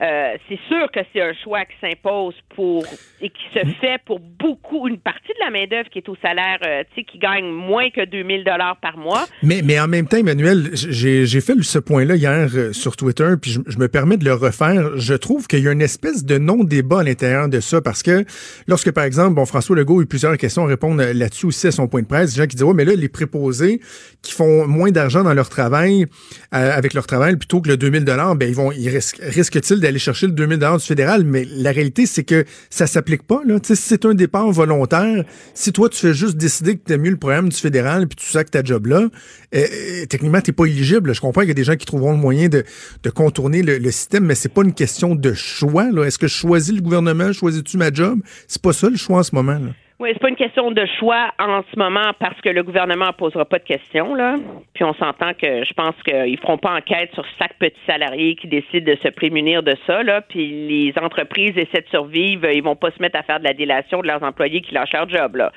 Euh, 0.02 0.34
c'est 0.50 0.60
sûr 0.68 0.92
que 0.92 1.00
c'est 1.14 1.22
un 1.22 1.32
choix 1.42 1.64
qui 1.64 1.76
s'impose 1.80 2.36
pour 2.54 2.86
et 3.22 3.30
qui 3.30 3.44
se 3.54 3.66
fait 3.80 3.98
pour 4.06 4.20
beaucoup, 4.20 4.90
une 4.90 5.00
partie 5.00 5.30
de 5.30 5.46
la 5.46 5.52
main-d'œuvre 5.52 5.90
qui 5.90 6.00
est 6.00 6.10
au 6.10 6.18
salaire, 6.22 6.58
euh, 6.66 6.84
tu 6.94 7.02
sais, 7.02 7.06
qui 7.06 7.18
gagne 7.18 7.46
moins 7.46 7.90
que 7.90 8.04
2000 8.04 8.44
dollars 8.44 8.78
par 8.82 8.98
mois. 8.98 9.26
Mais, 9.42 9.62
mais 9.64 9.80
en 9.80 9.88
même 9.88 10.06
temps, 10.06 10.18
Emmanuel, 10.18 10.72
j'ai 10.74 11.42
fait 11.42 11.54
ce 11.62 11.80
point-là 11.80 12.16
hier 12.16 12.50
euh, 12.54 12.74
sur 12.74 12.98
Twitter, 12.98 13.36
puis 13.42 13.52
je, 13.52 13.62
je, 13.68 13.78
me 13.78 13.88
permets 13.88 14.18
de 14.18 14.26
le 14.26 14.34
refaire. 14.34 14.98
Je 14.98 15.14
trouve 15.14 15.48
qu'il 15.48 15.64
y 15.64 15.68
a 15.70 15.72
une 15.72 15.82
espèce 15.82 16.26
de 16.26 16.38
non-débat 16.38 17.00
à 17.00 17.04
l'intérieur 17.04 17.48
de 17.48 17.62
ça, 17.62 17.80
parce 17.80 18.04
que 18.04 18.26
lorsque, 18.68 18.92
par 18.92 19.06
exemple, 19.06 19.36
bon, 19.36 19.46
François 19.46 19.78
Legault 19.78 20.02
a 20.02 20.04
eu 20.04 20.08
plusieurs 20.08 20.38
questions 20.38 20.66
à 20.66 20.68
répondre 20.68 21.02
là-dessus 21.02 21.46
aussi 21.46 21.68
à 21.68 21.72
son 21.72 21.88
point 21.88 22.02
de 22.02 22.08
presse, 22.08 22.34
des 22.34 22.42
gens 22.42 22.48
qui 22.48 22.58
disent, 22.58 22.66
ouais, 22.66 22.74
mais 22.74 22.86
là, 22.86 22.96
les 22.96 23.10
préposés 23.10 23.80
qui 24.22 24.34
font 24.34 24.68
moins 24.68 24.92
d'argent 24.92 25.24
dans 25.24 25.34
leur 25.34 25.48
travail, 25.48 26.06
avec 26.52 26.94
leur 26.94 27.08
travail, 27.08 27.38
plutôt 27.38 27.62
que 27.62 27.70
le 27.70 27.78
2000 27.78 28.04
dollars, 28.04 28.36
ben, 28.36 28.50
ils 28.50 28.56
vont, 28.56 28.74
ils 28.74 28.90
risquent-ils 28.90 29.85
d'aller 29.86 30.00
chercher 30.00 30.26
le 30.26 30.34
2000 30.34 30.58
du 30.58 30.80
fédéral, 30.80 31.24
mais 31.24 31.46
la 31.46 31.72
réalité, 31.72 32.06
c'est 32.06 32.24
que 32.24 32.44
ça 32.70 32.88
s'applique 32.88 33.24
pas. 33.24 33.42
Là. 33.46 33.60
si 33.64 33.76
c'est 33.76 34.06
un 34.06 34.16
départ 34.16 34.52
volontaire, 34.52 35.24
si 35.54 35.72
toi, 35.72 35.90
tu 35.90 36.00
fais 36.00 36.14
juste 36.14 36.38
décider 36.38 36.76
que 36.76 36.82
tu 36.86 36.98
mieux 36.98 37.12
le 37.12 37.18
programme 37.18 37.50
du 37.50 37.56
fédéral 37.56 38.08
puis 38.08 38.16
tu 38.16 38.26
sais 38.26 38.44
que 38.44 38.50
ta 38.50 38.64
job 38.64 38.88
là, 38.88 39.02
euh, 39.02 39.10
euh, 39.54 40.06
techniquement, 40.08 40.42
tu 40.42 40.54
pas 40.54 40.66
éligible. 40.66 41.14
Je 41.14 41.22
comprends 41.22 41.42
qu'il 41.42 41.50
y 41.50 41.52
a 41.52 41.56
des 41.56 41.64
gens 41.64 41.76
qui 41.76 41.86
trouveront 41.86 42.14
le 42.14 42.18
moyen 42.18 42.50
de, 42.50 42.64
contourner 43.12 43.62
le, 43.62 43.92
système, 43.92 44.26
mais 44.26 44.36
c'est 44.36 44.50
pas 44.50 44.64
une 44.64 44.74
question 44.74 45.16
de 45.16 45.34
choix. 45.34 45.90
Est-ce 46.06 46.18
que 46.18 46.28
je 46.28 46.34
choisis 46.34 46.74
le 46.74 46.82
gouvernement, 46.82 47.32
choisis-tu 47.32 47.78
ma 47.78 47.94
job? 47.94 48.20
C'est 48.48 48.62
pas 48.62 48.74
ça 48.74 48.90
le 48.90 48.98
choix 48.98 49.20
en 49.20 49.24
ce 49.24 49.36
moment. 49.36 49.60
Là. 49.60 49.72
Oui, 49.98 50.10
c'est 50.12 50.20
pas 50.20 50.28
une 50.28 50.36
question 50.36 50.72
de 50.72 50.86
choix 51.00 51.32
en 51.40 51.62
ce 51.72 51.80
moment 51.80 52.12
parce 52.20 52.40
que 52.42 52.50
le 52.50 52.64
gouvernement 52.64 53.14
posera 53.14 53.46
pas 53.46 53.60
de 53.60 53.64
questions 53.64 54.14
là. 54.14 54.36
Puis 54.74 54.84
on 54.84 54.94
s'entend 54.94 55.34
que 55.34 55.64
je 55.64 55.74
pense 55.74 55.96
qu'ils 56.04 56.38
feront 56.38 56.58
pas 56.58 56.76
enquête 56.76 57.14
sur 57.14 57.24
chaque 57.40 57.58
petit 57.60 57.80
salarié 57.88 58.36
qui 58.36 58.48
décide 58.48 58.84
de 58.84 58.98
se 59.02 59.08
prémunir 59.08 59.64
de 59.64 59.74
ça 59.88 60.04
là. 60.04 60.20
Puis 60.20 60.68
les 60.68 60.94
entreprises 61.02 61.58
essaient 61.58 61.82
de 61.82 61.88
survivre, 61.90 62.50
ils 62.52 62.62
vont 62.62 62.76
pas 62.76 62.92
se 62.92 63.02
mettre 63.02 63.18
à 63.18 63.24
faire 63.24 63.40
de 63.40 63.46
la 63.46 63.54
délation 63.54 64.02
de 64.02 64.08
leurs 64.08 64.22
employés 64.22 64.60
qui 64.60 64.74
lâchent 64.74 64.92
leur 64.92 65.08
job 65.08 65.38
là. 65.38 65.54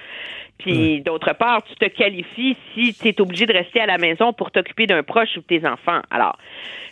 Puis 0.58 1.00
d'autre 1.02 1.34
part, 1.34 1.62
tu 1.64 1.74
te 1.76 1.86
qualifies 1.86 2.56
si 2.74 2.92
tu 2.94 3.08
es 3.08 3.20
obligé 3.20 3.46
de 3.46 3.52
rester 3.52 3.80
à 3.80 3.86
la 3.86 3.96
maison 3.96 4.32
pour 4.32 4.50
t'occuper 4.50 4.86
d'un 4.86 5.04
proche 5.04 5.36
ou 5.36 5.40
de 5.40 5.46
tes 5.46 5.66
enfants. 5.66 6.00
Alors, 6.10 6.36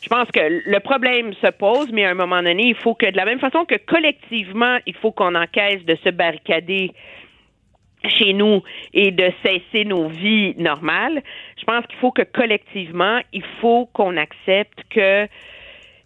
je 0.02 0.08
pense 0.08 0.30
que 0.30 0.40
le 0.40 0.80
problème 0.80 1.32
se 1.34 1.50
pose, 1.50 1.90
mais 1.92 2.04
à 2.04 2.10
un 2.10 2.14
moment 2.14 2.42
donné, 2.42 2.68
il 2.68 2.76
faut 2.76 2.94
que 2.94 3.10
de 3.10 3.16
la 3.16 3.24
même 3.24 3.40
façon 3.40 3.64
que 3.64 3.74
collectivement, 3.74 4.78
il 4.86 4.94
faut 4.94 5.10
qu'on 5.10 5.34
encaisse 5.34 5.84
de 5.84 5.96
se 6.04 6.10
barricader 6.10 6.92
chez 8.04 8.32
nous 8.32 8.62
et 8.92 9.10
de 9.10 9.30
cesser 9.44 9.84
nos 9.84 10.08
vies 10.08 10.54
normales, 10.56 11.22
je 11.58 11.64
pense 11.64 11.86
qu'il 11.86 11.98
faut 11.98 12.12
que 12.12 12.22
collectivement, 12.22 13.20
il 13.32 13.44
faut 13.60 13.86
qu'on 13.92 14.16
accepte 14.16 14.80
que 14.90 15.26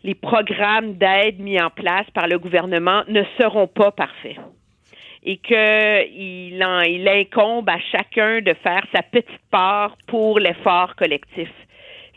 les 0.02 0.14
programmes 0.14 0.94
d'aide 0.94 1.40
mis 1.40 1.60
en 1.60 1.70
place 1.70 2.06
par 2.14 2.26
le 2.26 2.38
gouvernement 2.38 3.02
ne 3.08 3.22
seront 3.38 3.66
pas 3.66 3.90
parfaits 3.90 4.36
et 5.22 5.36
qu'il 5.36 5.56
il 6.56 7.08
incombe 7.08 7.68
à 7.68 7.78
chacun 7.92 8.40
de 8.40 8.54
faire 8.54 8.86
sa 8.94 9.02
petite 9.02 9.40
part 9.50 9.96
pour 10.06 10.38
l'effort 10.38 10.96
collectif. 10.96 11.50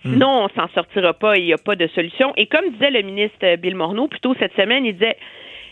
Hmm. 0.04 0.14
Sinon, 0.14 0.46
on 0.46 0.50
s'en 0.50 0.68
sortira 0.74 1.14
pas, 1.14 1.38
il 1.38 1.46
n'y 1.46 1.54
a 1.54 1.58
pas 1.58 1.76
de 1.76 1.88
solution. 1.88 2.34
Et 2.38 2.48
comme 2.48 2.72
disait 2.72 2.92
le 2.92 3.02
ministre 3.02 3.56
Bill 3.58 3.76
Morneau, 3.76 4.08
plutôt 4.08 4.34
cette 4.36 4.56
semaine, 4.56 4.86
il 4.86 4.94
disait 4.94 5.18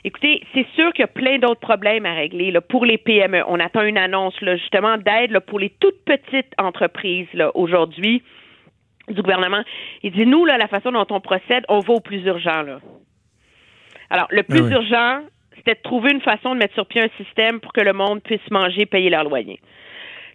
Écoutez, 0.04 0.44
c'est 0.54 0.66
sûr 0.76 0.92
qu'il 0.94 1.04
y 1.04 1.04
a 1.04 1.08
plein 1.08 1.38
d'autres 1.38 1.60
problèmes 1.60 2.06
à 2.06 2.14
régler 2.14 2.52
là, 2.52 2.62
pour 2.62 2.86
les 2.86 2.98
PME. 2.98 3.44
On 3.48 3.60
attend 3.60 3.84
une 3.84 3.98
annonce 3.98 4.40
là, 4.42 4.56
justement 4.56 4.98
d'aide 4.98 5.40
pour 5.42 5.60
les 5.60 5.70
toutes 5.80 6.04
petites 6.06 6.54
entreprises 6.58 7.28
là, 7.34 7.52
aujourd'hui 7.56 8.24
du 9.08 9.22
gouvernement. 9.22 9.64
Il 10.04 10.12
dit 10.12 10.26
nous, 10.26 10.46
là, 10.46 10.58
la 10.58 10.68
façon 10.68 10.92
dont 10.92 11.06
on 11.10 11.20
procède, 11.20 11.66
on 11.70 11.80
va 11.80 11.94
au 11.94 12.00
plus 12.00 12.24
urgent. 12.26 12.64
Là. 12.64 12.80
Alors, 14.10 14.28
le 14.32 14.44
plus 14.44 14.64
ah 14.68 14.76
urgent, 14.76 15.22
c'était 15.56 15.76
de 15.76 15.82
trouver 15.82 16.12
une 16.12 16.22
façon 16.22 16.54
de 16.54 16.60
mettre 16.60 16.74
sur 16.74 16.86
pied 16.86 17.02
un 17.02 17.24
système 17.24 17.60
pour 17.60 17.74
que 17.74 17.82
le 17.82 17.94
monde 17.94 18.22
puisse 18.24 18.50
manger, 18.50 18.86
payer 18.86 19.10
leur 19.10 19.24
loyer. 19.24 19.60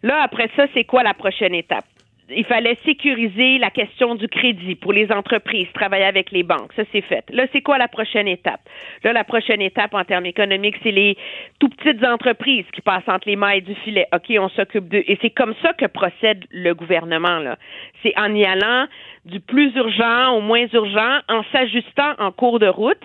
Là, 0.02 0.22
après 0.22 0.50
ça, 0.56 0.66
c'est 0.74 0.84
quoi 0.84 1.02
la 1.02 1.14
prochaine 1.14 1.54
étape? 1.54 1.84
Il 2.28 2.44
fallait 2.44 2.76
sécuriser 2.84 3.58
la 3.58 3.70
question 3.70 4.14
du 4.14 4.28
crédit 4.28 4.74
pour 4.74 4.92
les 4.92 5.10
entreprises, 5.12 5.68
travailler 5.74 6.04
avec 6.04 6.30
les 6.32 6.42
banques. 6.42 6.72
Ça, 6.74 6.82
c'est 6.92 7.02
fait. 7.02 7.24
Là, 7.30 7.46
c'est 7.52 7.60
quoi 7.60 7.78
la 7.78 7.88
prochaine 7.88 8.26
étape? 8.26 8.60
Là, 9.04 9.12
la 9.12 9.24
prochaine 9.24 9.62
étape 9.62 9.94
en 9.94 10.04
termes 10.04 10.26
économiques, 10.26 10.76
c'est 10.82 10.90
les 10.90 11.16
tout 11.60 11.68
petites 11.68 12.04
entreprises 12.04 12.64
qui 12.72 12.80
passent 12.80 13.08
entre 13.08 13.28
les 13.28 13.36
mailles 13.36 13.62
du 13.62 13.74
filet. 13.76 14.06
OK, 14.12 14.32
on 14.38 14.48
s'occupe 14.48 14.88
d'eux. 14.88 15.04
Et 15.06 15.18
c'est 15.22 15.30
comme 15.30 15.54
ça 15.62 15.72
que 15.72 15.86
procède 15.86 16.44
le 16.50 16.74
gouvernement, 16.74 17.38
là. 17.38 17.56
C'est 18.02 18.16
en 18.18 18.34
y 18.34 18.44
allant 18.44 18.86
du 19.24 19.40
plus 19.40 19.74
urgent 19.76 20.32
au 20.36 20.40
moins 20.40 20.66
urgent, 20.72 21.18
en 21.28 21.42
s'ajustant 21.52 22.14
en 22.18 22.32
cours 22.32 22.58
de 22.58 22.68
route. 22.68 23.02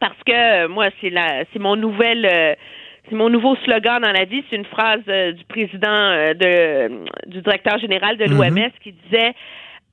Parce 0.00 0.22
que 0.24 0.66
moi, 0.68 0.88
c'est 1.00 1.10
la, 1.10 1.44
c'est 1.52 1.58
mon 1.58 1.76
nouvelle, 1.76 2.24
euh, 2.24 2.54
c'est 3.08 3.16
mon 3.16 3.28
nouveau 3.28 3.56
slogan 3.64 4.02
dans 4.02 4.12
la 4.12 4.24
vie. 4.24 4.42
C'est 4.50 4.56
une 4.56 4.64
phrase 4.64 5.00
euh, 5.08 5.32
du 5.32 5.44
président 5.44 5.88
euh, 5.88 6.34
de, 6.34 7.30
du 7.30 7.40
directeur 7.42 7.78
général 7.78 8.16
de 8.16 8.24
l'OMS 8.24 8.50
mhm. 8.50 8.70
qui 8.82 8.92
disait 8.92 9.34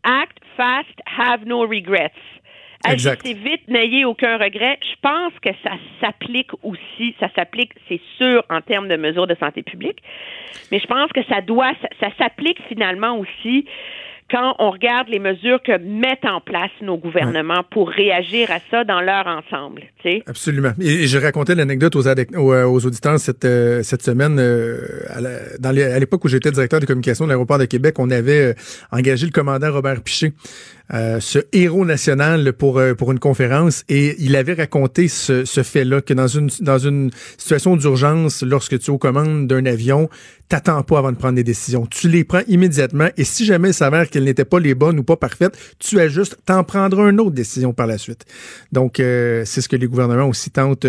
Act 0.04 0.38
fast, 0.58 1.00
have 1.18 1.46
no 1.46 1.62
regrets. 1.62 2.12
Agissez 2.88 3.34
vite, 3.34 3.68
n'ayez 3.68 4.06
aucun 4.06 4.38
regret. 4.38 4.78
Je 4.82 4.96
pense 5.02 5.34
que 5.42 5.50
ça 5.64 5.72
s'applique 6.00 6.52
aussi, 6.62 7.16
ça 7.20 7.30
s'applique, 7.36 7.72
c'est 7.90 8.02
sûr, 8.18 8.44
en 8.50 8.62
termes 8.62 8.88
de 8.88 8.96
mesures 8.96 9.26
de 9.26 9.36
santé 9.36 9.64
publique, 9.64 10.04
mais 10.72 10.80
je 10.80 10.86
pense 10.86 11.12
que 11.12 11.24
ça 11.24 11.42
doit, 11.42 11.72
ça 12.00 12.10
s'applique 12.20 12.62
finalement 12.68 13.18
aussi 13.18 13.66
quand 14.32 14.56
on 14.58 14.72
regarde 14.72 15.08
les 15.08 15.20
mesures 15.20 15.62
que 15.62 15.78
mettent 15.78 16.26
en 16.26 16.42
place 16.42 16.72
nos 16.82 16.98
gouvernements 16.98 17.64
pour 17.70 17.90
réagir 17.90 18.50
à 18.50 18.58
ça 18.72 18.84
dans 18.84 19.00
leur 19.00 19.28
ensemble. 19.28 19.84
Tu 20.02 20.10
sais? 20.10 20.24
Absolument. 20.26 20.72
Et, 20.80 21.06
je 21.06 21.18
racontais 21.20 21.54
l'anecdote 21.54 21.96
aux, 21.96 22.08
euh, 22.08 22.66
aux, 22.66 22.86
auditeurs 22.86 23.20
cette, 23.20 23.46
euh, 23.46 23.84
cette 23.84 24.02
semaine. 24.02 24.38
Euh, 24.40 24.80
à 25.64 26.00
l'époque 26.00 26.26
où 26.26 26.28
j'étais 26.28 26.52
directeur 26.52 26.80
de 26.80 26.86
communication 26.86 27.26
de 27.26 27.30
l'aéroport 27.30 27.60
de 27.60 27.66
Québec, 27.66 28.00
on 28.00 28.10
avait 28.10 28.56
engagé 28.92 29.28
le 29.28 29.32
commandant 29.32 29.72
Robert 29.72 30.02
Piché 30.02 30.34
euh, 30.94 31.20
ce 31.20 31.40
héros 31.52 31.84
national 31.84 32.54
pour 32.54 32.78
euh, 32.78 32.94
pour 32.94 33.12
une 33.12 33.18
conférence 33.18 33.84
et 33.90 34.16
il 34.20 34.36
avait 34.36 34.54
raconté 34.54 35.08
ce, 35.08 35.44
ce 35.44 35.64
fait-là 35.64 36.02
que 36.02 36.14
dans 36.14 36.28
une 36.28 36.50
dans 36.62 36.78
une 36.78 37.10
situation 37.38 37.76
d'urgence, 37.76 38.44
lorsque 38.44 38.78
tu 38.78 38.86
es 38.86 38.90
aux 38.92 39.00
commandes 39.00 39.48
d'un 39.48 39.66
avion, 39.66 40.10
t'attends 40.48 40.84
pas 40.84 41.00
avant 41.00 41.12
de 41.12 41.18
prendre 41.18 41.36
des 41.36 41.44
décisions. 41.44 41.88
Tu 41.88 42.08
les 42.08 42.24
prends 42.24 42.44
immédiatement 42.48 43.10
et 43.18 43.24
si 43.24 43.46
jamais 43.46 43.70
il 43.70 43.74
s'avère 43.74 44.10
qu'elles 44.10 44.26
n'étaient 44.26 44.46
pas 44.46 44.60
les 44.60 44.76
bonnes 44.76 45.00
ou 45.00 45.04
pas 45.04 45.18
parfaites, 45.18 45.58
tu 45.80 46.00
ajustes, 46.00 46.38
t'en 46.46 46.64
prendras 46.64 47.10
une 47.10 47.20
autre 47.20 47.32
décision 47.32 47.74
par 47.74 47.88
la 47.88 47.98
suite. 47.98 48.26
Donc 48.72 49.00
euh, 49.00 49.44
c'est 49.46 49.62
ce 49.62 49.70
que 49.70 49.76
les 49.76 49.88
gouvernements 49.88 50.28
aussi 50.28 50.52
tentent 50.52 50.86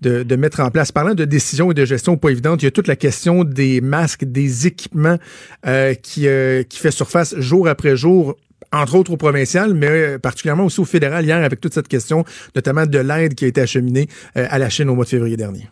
de, 0.00 0.22
de 0.22 0.36
mettre 0.36 0.60
en 0.60 0.70
place. 0.70 0.92
Parlant 0.92 1.14
de 1.14 1.24
décisions 1.24 1.72
et 1.72 1.74
de 1.74 1.84
gestion 1.84 2.16
pas 2.16 2.30
évidentes, 2.30 2.62
il 2.62 2.66
y 2.66 2.68
a 2.68 2.72
toute 2.72 2.88
la 2.88 2.96
question 2.96 3.42
des 3.42 3.80
masques, 3.80 4.24
des 4.24 4.68
équipements 4.68 5.18
qui 6.02 6.28
qui 6.68 6.78
fait 6.78 6.90
surface 6.90 7.34
jour 7.38 7.66
après 7.66 7.96
jour 7.96 8.36
entre 8.72 8.96
autres 8.96 9.12
au 9.12 9.16
provincial, 9.16 9.74
mais 9.74 9.88
euh, 9.88 10.18
particulièrement 10.18 10.64
aussi 10.64 10.80
au 10.80 10.84
fédéral 10.84 11.24
hier 11.24 11.42
avec 11.42 11.60
toute 11.60 11.74
cette 11.74 11.88
question, 11.88 12.24
notamment 12.54 12.86
de 12.86 12.98
l'aide 12.98 13.34
qui 13.34 13.44
a 13.44 13.48
été 13.48 13.60
acheminée 13.60 14.06
euh, 14.36 14.46
à 14.50 14.58
la 14.58 14.68
Chine 14.68 14.88
au 14.88 14.94
mois 14.94 15.04
de 15.04 15.10
février 15.10 15.36
dernier. 15.36 15.64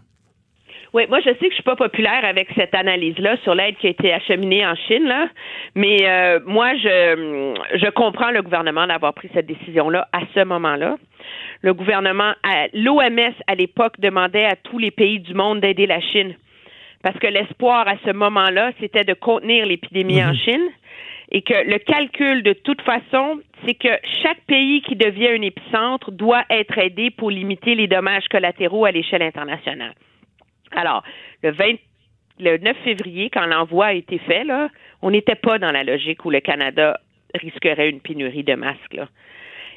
Oui, 0.95 1.05
moi 1.11 1.21
je 1.21 1.29
sais 1.29 1.35
que 1.39 1.51
je 1.51 1.55
suis 1.55 1.63
pas 1.63 1.77
populaire 1.77 2.25
avec 2.25 2.49
cette 2.57 2.75
analyse-là 2.75 3.37
sur 3.45 3.55
l'aide 3.55 3.77
qui 3.77 3.89
a 3.89 3.91
été 3.91 4.13
acheminée 4.13 4.67
en 4.67 4.75
Chine, 4.75 5.05
là, 5.05 5.29
mais 5.75 5.99
euh, 6.09 6.41
moi 6.47 6.75
je 6.77 7.55
je 7.75 7.91
comprends 7.91 8.31
le 8.31 8.43
gouvernement 8.43 8.87
d'avoir 8.87 9.13
pris 9.13 9.29
cette 9.35 9.47
décision-là 9.47 10.09
à 10.13 10.21
ce 10.35 10.45
moment-là. 10.45 10.97
Le 11.61 11.75
gouvernement, 11.75 12.33
l'OMS 12.73 13.35
à 13.47 13.55
l'époque 13.55 14.01
demandait 14.01 14.45
à 14.45 14.57
tous 14.57 14.79
les 14.79 14.91
pays 14.91 15.21
du 15.21 15.35
monde 15.35 15.61
d'aider 15.61 15.87
la 15.87 16.01
Chine 16.01 16.35
parce 17.03 17.19
que 17.19 17.27
l'espoir 17.27 17.87
à 17.87 17.95
ce 18.05 18.13
moment-là, 18.13 18.73
c'était 18.81 19.05
de 19.05 19.15
contenir 19.15 19.67
l'épidémie 19.67 20.23
en 20.23 20.29
mhm. 20.29 20.37
Chine 20.37 20.69
et 21.31 21.43
que 21.43 21.55
le 21.55 21.79
calcul 21.79 22.43
de 22.43 22.55
toute 22.55 22.81
façon, 22.83 23.41
c'est 23.67 23.75
que 23.75 23.89
chaque 24.23 24.41
pays 24.47 24.83
qui 24.83 24.97
devient 24.97 25.29
un 25.29 25.43
épicentre 25.43 26.11
doit 26.11 26.45
être 26.51 26.79
aidé 26.79 27.11
pour 27.11 27.31
limiter 27.31 27.75
les 27.75 27.87
dommages 27.87 28.29
collatéraux 28.31 28.85
à 28.85 28.91
l'échelle 28.91 29.23
internationale. 29.23 29.95
Alors, 30.73 31.03
le 31.43 31.51
20, 31.51 31.65
le 32.41 32.59
9 32.59 32.77
février, 32.85 33.31
quand 33.31 33.47
l'envoi 33.47 33.87
a 33.87 33.93
été 33.93 34.19
fait, 34.19 34.45
on 35.03 35.11
n'était 35.11 35.35
pas 35.35 35.59
dans 35.59 35.73
la 35.73 35.85
logique 35.85 36.25
où 36.25 36.31
le 36.31 36.41
Canada 36.41 36.99
risquerait 37.35 37.91
une 37.91 38.01
pénurie 38.01 38.45
de 38.45 38.55
masques. 38.55 39.01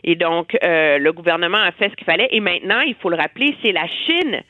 Et 0.04 0.16
donc, 0.16 0.58
euh, 0.64 0.98
le 0.98 1.14
gouvernement 1.14 1.60
a 1.60 1.72
fait 1.72 1.90
ce 1.90 1.96
qu'il 1.96 2.06
fallait. 2.06 2.30
Et 2.32 2.40
maintenant, 2.40 2.82
il 2.82 2.96
faut 2.96 3.10
le 3.10 3.18
rappeler, 3.18 3.56
c'est 3.62 3.72
la 3.72 3.88
Chine 3.88 4.42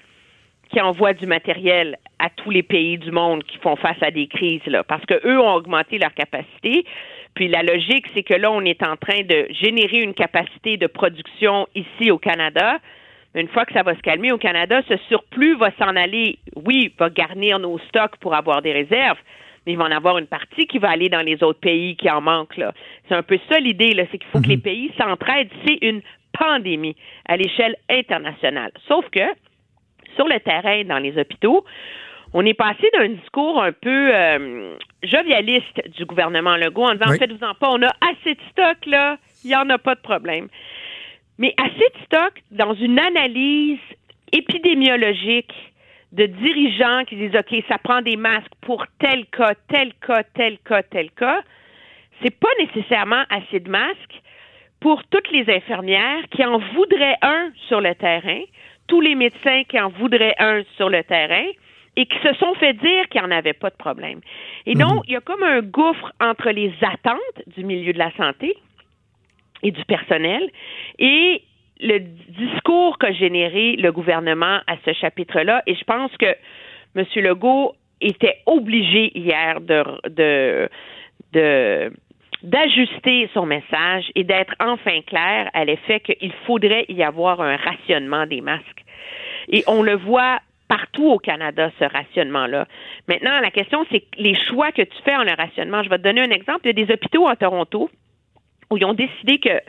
qui 0.72 0.80
envoient 0.80 1.14
du 1.14 1.26
matériel 1.26 1.98
à 2.20 2.30
tous 2.30 2.50
les 2.50 2.64
pays 2.64 2.98
du 2.98 3.12
monde 3.12 3.44
qui 3.44 3.58
font 3.58 3.76
face 3.76 4.02
à 4.02 4.12
des 4.12 4.28
crises, 4.28 4.66
là, 4.68 4.84
parce 4.84 5.06
que 5.06 5.16
eux 5.26 5.40
ont 5.40 5.54
augmenté 5.54 5.98
leur 5.98 6.14
capacité. 6.14 6.86
Puis 7.34 7.48
la 7.48 7.64
logique, 7.64 8.06
c'est 8.14 8.24
que 8.24 8.34
là, 8.34 8.52
on 8.52 8.62
est 8.62 8.84
en 8.84 8.96
train 8.96 9.22
de 9.22 9.48
générer 9.50 10.00
une 10.00 10.14
capacité 10.14 10.78
de 10.78 10.88
production 10.88 11.68
ici 11.76 12.12
au 12.12 12.18
Canada. 12.18 12.80
Une 13.34 13.48
fois 13.48 13.66
que 13.66 13.74
ça 13.74 13.84
va 13.84 13.96
se 13.96 14.02
calmer 14.02 14.32
au 14.32 14.38
Canada, 14.38 14.82
ce 14.88 14.98
surplus 15.08 15.56
va 15.56 15.72
s'en 15.80 15.96
aller, 15.96 16.38
oui, 16.56 16.94
va 17.00 17.10
garnir 17.10 17.60
nos 17.60 17.80
stocks 17.90 18.18
pour 18.20 18.36
avoir 18.36 18.62
des 18.62 18.74
réserves, 18.74 19.18
mais 19.66 19.74
il 19.74 19.78
va 19.78 19.86
en 19.86 19.92
avoir 19.92 20.18
une 20.18 20.28
partie 20.28 20.68
qui 20.68 20.80
va 20.80 20.90
aller 20.90 21.08
dans 21.08 21.22
les 21.22 21.42
autres 21.42 21.60
pays 21.60 21.96
qui 21.96 22.10
en 22.10 22.20
manquent. 22.22 22.58
Là. 22.58 22.74
C'est 23.08 23.16
un 23.16 23.24
peu 23.24 23.40
ça 23.50 23.60
l'idée, 23.60 23.94
là, 23.94 24.04
c'est 24.12 24.18
qu'il 24.18 24.30
faut 24.32 24.42
que 24.42 24.48
les 24.48 24.58
mhm. 24.58 24.64
pays 24.64 24.92
s'entraident. 24.98 25.52
C'est 25.66 25.80
une 25.82 26.02
pandémie 26.38 26.96
à 27.26 27.38
l'échelle 27.38 27.76
internationale. 27.90 28.72
Sauf 28.88 29.06
que, 29.10 29.22
sur 30.16 30.28
le 30.28 30.40
terrain, 30.40 30.84
dans 30.84 30.98
les 31.00 31.18
hôpitaux, 31.18 31.66
on 32.34 32.46
est 32.46 32.54
passé 32.54 32.90
d'un 32.94 33.10
discours 33.10 33.62
un 33.62 33.72
peu 33.72 34.10
euh, 34.14 34.76
jovialiste 35.04 35.90
du 35.98 36.06
gouvernement 36.06 36.56
Legault 36.56 36.86
en 36.86 36.94
disant 36.94 37.18
faites-vous 37.18 37.46
en 37.46 37.54
pas, 37.56 37.70
on 37.70 37.82
a 37.82 37.92
assez 38.02 38.36
de 38.36 38.42
stock 38.52 38.78
là, 38.86 39.18
il 39.44 39.50
n'y 39.50 39.56
en 39.56 39.70
a 39.70 39.78
pas 39.78 39.96
de 39.96 40.02
problème. 40.02 40.48
Mais 41.38 41.54
assez 41.58 41.78
de 41.78 42.06
stock 42.06 42.34
dans 42.52 42.74
une 42.74 43.00
analyse 43.00 43.80
épidémiologique 44.32 45.54
de 46.12 46.26
dirigeants 46.26 47.04
qui 47.06 47.16
disent 47.16 47.36
OK, 47.36 47.64
ça 47.68 47.78
prend 47.78 48.02
des 48.02 48.16
masques 48.16 48.52
pour 48.62 48.86
tel 49.00 49.26
cas, 49.28 49.54
tel 49.70 49.94
cas, 50.06 50.24
tel 50.34 50.58
cas, 50.60 50.84
tel 50.84 51.12
cas, 51.12 51.42
c'est 52.22 52.38
pas 52.38 52.50
nécessairement 52.60 53.24
assez 53.30 53.60
de 53.60 53.70
masques 53.70 54.22
pour 54.80 55.04
toutes 55.06 55.32
les 55.32 55.50
infirmières 55.50 56.24
qui 56.32 56.44
en 56.44 56.60
voudraient 56.60 57.18
un 57.22 57.52
sur 57.68 57.82
le 57.82 57.96
terrain, 57.96 58.42
tous 58.88 59.02
les 59.02 59.16
médecins 59.16 59.64
qui 59.68 59.80
en 59.80 59.90
voudraient 59.90 60.36
un 60.40 60.64
sur 60.76 60.90
le 60.90 61.04
terrain 61.04 61.46
et 61.96 62.06
qui 62.06 62.18
se 62.20 62.34
sont 62.36 62.54
fait 62.56 62.74
dire 62.74 63.08
qu'il 63.10 63.22
n'y 63.22 63.28
en 63.28 63.32
avait 63.32 63.54
pas 63.54 63.70
de 63.70 63.76
problème. 63.76 64.22
Et 64.66 64.76
donc, 64.76 64.96
mhm. 64.96 65.02
il 65.08 65.14
y 65.14 65.16
a 65.16 65.22
comme 65.22 65.44
un 65.44 65.62
gouffre 65.62 66.12
entre 66.20 66.50
les 66.50 66.74
attentes 66.82 67.48
du 67.56 67.64
milieu 67.64 67.94
de 67.94 68.00
la 68.00 68.12
santé 68.16 68.56
et 69.64 69.72
du 69.72 69.84
personnel 69.86 70.50
et 71.00 71.44
le 71.80 72.00
discours 72.00 72.98
qu'a 72.98 73.12
généré 73.12 73.76
le 73.76 73.92
gouvernement 73.92 74.60
à 74.68 74.76
ce 74.86 74.94
chapitre-là. 74.94 75.64
Et 75.66 75.76
je 75.76 75.84
pense 75.84 76.16
que 76.18 76.36
M. 76.96 77.06
Legault 77.16 77.76
était 78.00 78.38
obligé 78.46 79.18
hier 79.18 79.62
de, 79.62 79.84
de, 80.10 80.70
de 81.34 81.92
d'ajuster 82.44 83.30
son 83.34 83.46
message 83.46 84.12
et 84.16 84.24
d'être 84.24 84.54
enfin 84.60 85.02
clair 85.02 85.50
à 85.54 85.66
l'effet 85.66 86.00
qu'il 86.00 86.34
faudrait 86.46 86.86
y 86.90 87.04
avoir 87.04 87.42
un 87.42 87.56
rationnement 87.56 88.26
des 88.26 88.42
masques. 88.42 88.84
Et 89.50 89.64
on 89.68 89.84
le 89.84 89.96
voit 89.96 90.40
partout 90.68 91.12
au 91.12 91.20
Canada, 91.20 91.70
ce 91.80 91.84
rationnement-là. 91.84 92.66
Maintenant, 93.08 93.40
la 93.42 93.52
question, 93.52 93.86
c'est 93.92 94.06
les 94.18 94.36
choix 94.48 94.72
que 94.72 94.82
tu 94.82 94.98
fais 95.04 95.16
en 95.16 95.24
le 95.24 95.34
rationnement. 95.34 95.84
Je 95.84 95.90
vais 95.90 95.98
te 95.98 96.04
donner 96.04 96.22
un 96.22 96.30
exemple. 96.30 96.62
Il 96.64 96.68
y 96.68 96.82
a 96.82 96.86
des 96.86 96.94
hôpitaux 96.94 97.28
en 97.28 97.36
Toronto 97.36 97.90
où 98.70 98.78
ils 98.78 98.86
ont 98.86 98.94
décidé 98.94 99.38
que 99.40 99.60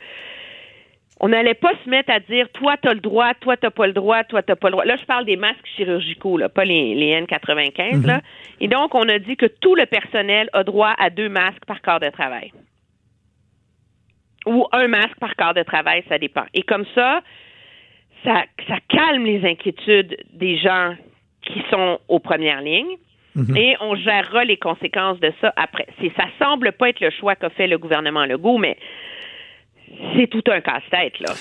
on 1.25 1.29
n'allait 1.29 1.55
pas 1.55 1.71
se 1.85 1.89
mettre 1.89 2.11
à 2.13 2.19
dire 2.19 2.49
toi 2.53 2.77
tu 2.83 2.89
as 2.89 2.95
le 2.95 3.01
droit, 3.01 3.33
toi 3.35 3.57
tu 3.57 3.65
n'as 3.65 3.71
pas 3.71 3.87
le 3.87 3.93
droit, 3.93 4.25
toi 4.25 4.43
tu 4.43 4.51
n'as 4.51 4.57
pas 4.57 4.69
le 4.69 4.73
droit. 4.73 4.85
Là, 4.85 4.97
je 5.01 5.05
parle 5.07 5.25
des 5.25 5.37
masques 5.37 5.67
chirurgicaux, 5.77 6.37
là, 6.37 6.49
pas 6.49 6.65
les, 6.65 6.95
N95. 7.23 8.05
là. 8.05 8.17
Mhm. 8.17 8.23
Et 8.61 8.69
donc, 8.69 8.95
on 8.97 9.09
a 9.09 9.21
dit 9.21 9.37
que 9.37 9.47
tout 9.47 9.77
le 9.77 9.87
personnel 9.87 10.51
a 10.53 10.65
droit 10.65 10.95
à 10.99 11.11
deux 11.11 11.29
masques 11.29 11.65
par 11.65 11.81
corps 11.81 12.01
de 12.01 12.11
travail. 12.11 12.53
Ou 14.47 14.67
un 14.73 14.89
masque 14.89 15.17
par 15.21 15.37
corps 15.37 15.55
de 15.55 15.63
travail, 15.63 16.03
ça 16.09 16.19
dépend. 16.19 16.45
Et 16.55 16.65
comme 16.65 16.85
ça, 16.97 17.23
ça, 18.25 18.43
ça 18.67 18.79
calme 18.89 19.25
les 19.25 19.49
inquiétudes 19.49 20.17
des 20.33 20.59
gens 20.59 20.97
qui 21.43 21.63
sont 21.71 22.01
aux 22.09 22.19
premières 22.19 22.63
lignes. 22.63 22.97
Mhm. 23.37 23.57
Et 23.57 23.77
on 23.81 23.95
gérera 23.95 24.45
les 24.45 24.57
conséquences 24.57 25.21
de 25.21 25.33
ça 25.41 25.53
après. 25.55 25.87
Ça 26.17 26.25
semble 26.41 26.73
pas 26.73 26.89
être 26.89 27.01
le 27.01 27.11
choix 27.11 27.37
qu'a 27.37 27.49
fait 27.51 27.69
le 27.69 27.79
gouvernement 27.79 28.27
Legault, 28.27 28.59
mais 28.59 28.77
c'est 30.17 30.29
tout 30.29 30.43
un 30.51 30.61
casse-tête, 30.61 31.21
là. 31.21 31.35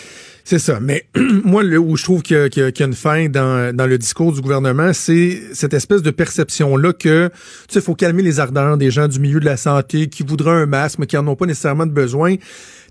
C'est 0.43 0.59
ça. 0.59 0.79
Mais 0.79 1.05
moi, 1.43 1.63
où 1.63 1.95
je 1.95 2.03
trouve 2.03 2.23
qu'il 2.23 2.49
y, 2.55 2.61
a 2.61 2.85
une 2.85 2.93
fin 2.93 3.29
dans, 3.29 3.75
dans 3.75 3.85
le 3.85 3.97
discours 3.97 4.33
du 4.33 4.41
gouvernement, 4.41 4.91
c'est 4.93 5.39
cette 5.53 5.73
espèce 5.73 6.01
de 6.01 6.11
perception-là 6.11 6.93
que, 6.93 7.27
tu 7.29 7.33
sais, 7.69 7.79
il 7.79 7.81
faut 7.81 7.95
calmer 7.95 8.23
les 8.23 8.39
ardeurs 8.39 8.77
des 8.77 8.91
gens 8.91 9.07
du 9.07 9.19
milieu 9.19 9.39
de 9.39 9.45
la 9.45 9.57
santé 9.57 10.07
qui 10.07 10.23
voudraient 10.23 10.51
un 10.51 10.65
masque, 10.65 10.99
mais 10.99 11.05
qui 11.05 11.15
n'en 11.15 11.27
ont 11.27 11.35
pas 11.35 11.45
nécessairement 11.45 11.85
de 11.85 11.91
besoin. 11.91 12.35
Tu 12.35 12.41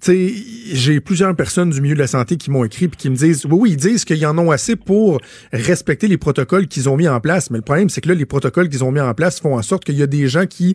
sais, 0.00 0.32
j'ai 0.72 1.00
plusieurs 1.00 1.34
personnes 1.36 1.70
du 1.70 1.80
milieu 1.80 1.94
de 1.94 2.00
la 2.00 2.06
santé 2.06 2.36
qui 2.36 2.50
m'ont 2.50 2.64
écrit 2.64 2.88
puis 2.88 2.96
qui 2.96 3.10
me 3.10 3.16
disent, 3.16 3.44
oui, 3.44 3.58
oui, 3.60 3.70
ils 3.72 3.76
disent 3.76 4.04
qu'ils 4.04 4.24
en 4.24 4.38
ont 4.38 4.50
assez 4.50 4.76
pour 4.76 5.20
respecter 5.52 6.08
les 6.08 6.16
protocoles 6.16 6.68
qu'ils 6.68 6.88
ont 6.88 6.96
mis 6.96 7.08
en 7.08 7.20
place. 7.20 7.50
Mais 7.50 7.58
le 7.58 7.62
problème, 7.62 7.90
c'est 7.90 8.00
que 8.00 8.08
là, 8.08 8.14
les 8.14 8.26
protocoles 8.26 8.70
qu'ils 8.70 8.84
ont 8.84 8.92
mis 8.92 9.00
en 9.00 9.12
place 9.12 9.40
font 9.40 9.56
en 9.56 9.62
sorte 9.62 9.84
qu'il 9.84 9.96
y 9.96 10.02
a 10.02 10.06
des 10.06 10.28
gens 10.28 10.46
qui, 10.46 10.74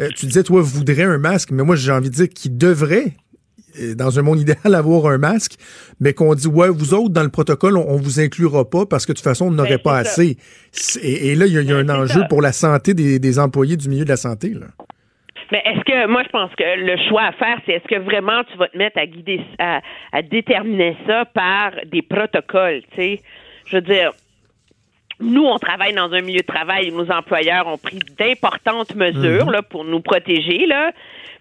euh, 0.00 0.08
tu 0.16 0.26
disais, 0.26 0.42
toi, 0.42 0.60
voudraient 0.62 1.04
un 1.04 1.18
masque, 1.18 1.50
mais 1.52 1.62
moi, 1.62 1.76
j'ai 1.76 1.92
envie 1.92 2.10
de 2.10 2.14
dire 2.14 2.28
qu'ils 2.28 2.56
devraient 2.56 3.14
dans 3.96 4.18
un 4.18 4.22
monde 4.22 4.40
idéal, 4.40 4.58
avoir 4.74 5.06
un 5.06 5.18
masque, 5.18 5.54
mais 6.00 6.12
qu'on 6.12 6.34
dit, 6.34 6.46
ouais, 6.46 6.68
vous 6.68 6.94
autres, 6.94 7.10
dans 7.10 7.22
le 7.22 7.30
protocole, 7.30 7.76
on, 7.76 7.96
vous 7.96 8.20
inclura 8.20 8.68
pas 8.68 8.86
parce 8.86 9.06
que 9.06 9.12
de 9.12 9.16
toute 9.16 9.24
façon, 9.24 9.46
on 9.46 9.50
n'aurait 9.50 9.76
ben, 9.76 9.82
pas 9.84 9.96
assez. 9.98 10.36
Et, 11.02 11.34
là, 11.34 11.46
il 11.46 11.52
y 11.52 11.72
a, 11.72 11.76
un 11.76 11.84
ben, 11.84 12.02
enjeu 12.02 12.22
pour 12.28 12.42
la 12.42 12.52
santé 12.52 12.94
des, 12.94 13.38
employés 13.38 13.76
du 13.76 13.88
milieu 13.88 14.04
de 14.04 14.10
la 14.10 14.16
santé. 14.16 14.50
Là. 14.50 14.66
Mais 15.52 15.62
est-ce 15.66 15.84
que, 15.84 16.06
moi, 16.08 16.22
je 16.24 16.30
pense 16.30 16.50
que 16.56 16.64
le 16.64 16.96
choix 17.08 17.22
à 17.22 17.32
faire, 17.32 17.58
c'est 17.66 17.72
est-ce 17.72 17.88
que 17.88 18.00
vraiment 18.00 18.42
tu 18.50 18.58
vas 18.58 18.68
te 18.68 18.76
mettre 18.76 18.98
à 18.98 19.06
guider, 19.06 19.40
à, 19.58 19.80
à 20.12 20.22
déterminer 20.22 20.96
ça 21.06 21.24
par 21.26 21.72
des 21.86 22.02
protocoles, 22.02 22.82
tu 22.90 22.96
sais? 22.96 23.20
Je 23.66 23.76
veux 23.76 23.82
dire, 23.82 24.12
nous, 25.20 25.44
on 25.44 25.58
travaille 25.58 25.94
dans 25.94 26.12
un 26.12 26.20
milieu 26.20 26.40
de 26.40 26.46
travail 26.46 26.90
où 26.90 26.96
nos 27.02 27.10
employeurs 27.10 27.66
ont 27.66 27.78
pris 27.78 27.98
d'importantes 28.18 28.94
mesures 28.94 29.46
mhm. 29.46 29.52
là, 29.52 29.62
pour 29.62 29.84
nous 29.84 30.00
protéger. 30.00 30.66
Là. 30.66 30.92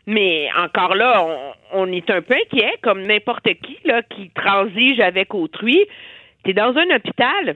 Mais 0.05 0.49
encore 0.57 0.95
là, 0.95 1.25
on, 1.71 1.91
est 1.91 2.09
un 2.09 2.21
peu 2.21 2.35
inquiet, 2.35 2.73
comme 2.81 3.03
n'importe 3.03 3.47
qui 3.63 3.77
là, 3.85 4.01
qui 4.03 4.29
transige 4.31 4.99
avec 4.99 5.33
autrui. 5.33 5.81
Tu 6.43 6.51
es 6.51 6.53
dans 6.53 6.75
un 6.75 6.95
hôpital. 6.95 7.55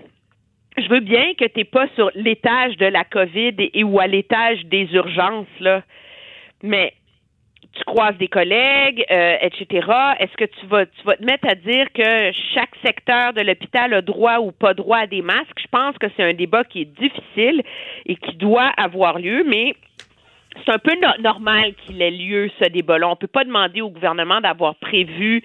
Je 0.78 0.88
veux 0.89 0.99
bien 0.99 1.34
que 1.34 1.45
tu 1.45 1.59
n'es 1.59 1.65
pas 1.65 1.88
sur 1.95 2.11
l'étage 2.15 2.78
de 2.78 2.86
la 2.86 3.03
COVID 3.03 3.55
et, 3.57 3.84
ou 3.84 3.99
à 3.99 4.07
l'étage 4.07 4.63
des 4.65 4.88
urgences, 4.93 5.47
là. 5.59 5.84
Mais 6.63 6.93
tu 7.78 7.84
croises 7.86 8.17
des 8.17 8.28
collègues, 8.28 9.05
euh, 9.11 9.36
etc. 9.41 9.88
Est-ce 10.19 10.36
que 10.38 10.45
tu 10.45 10.65
vas, 10.67 10.86
tu 10.86 11.03
vas 11.05 11.15
te 11.15 11.23
mettre 11.23 11.47
à 11.47 11.55
dire 11.55 11.88
que 11.93 12.32
chaque 12.53 12.75
secteur 12.86 13.34
de 13.34 13.41
l'hôpital 13.41 13.93
a 13.93 14.01
droit 14.01 14.39
ou 14.39 14.51
pas 14.51 14.73
droit 14.73 14.99
à 14.99 15.07
des 15.07 15.21
masques? 15.21 15.59
Je 15.61 15.67
pense 15.71 15.97
que 15.97 16.07
c'est 16.15 16.23
un 16.23 16.34
débat 16.34 16.63
qui 16.63 16.82
est 16.82 16.99
difficile 16.99 17.61
et 18.05 18.15
qui 18.15 18.36
doit 18.36 18.71
avoir 18.78 19.19
lieu, 19.19 19.43
mais 19.47 19.75
c'est 20.65 20.71
un 20.71 20.80
peu 20.80 20.93
normal 21.21 21.73
qu'il 21.86 22.01
ait 22.01 22.11
lieu, 22.11 22.49
ce 22.61 22.69
débat-là. 22.69 23.07
On 23.07 23.11
ne 23.11 23.15
peut 23.15 23.28
pas 23.28 23.43
demander 23.43 23.82
au 23.82 23.89
gouvernement 23.89 24.41
d'avoir 24.41 24.75
prévu 24.75 25.43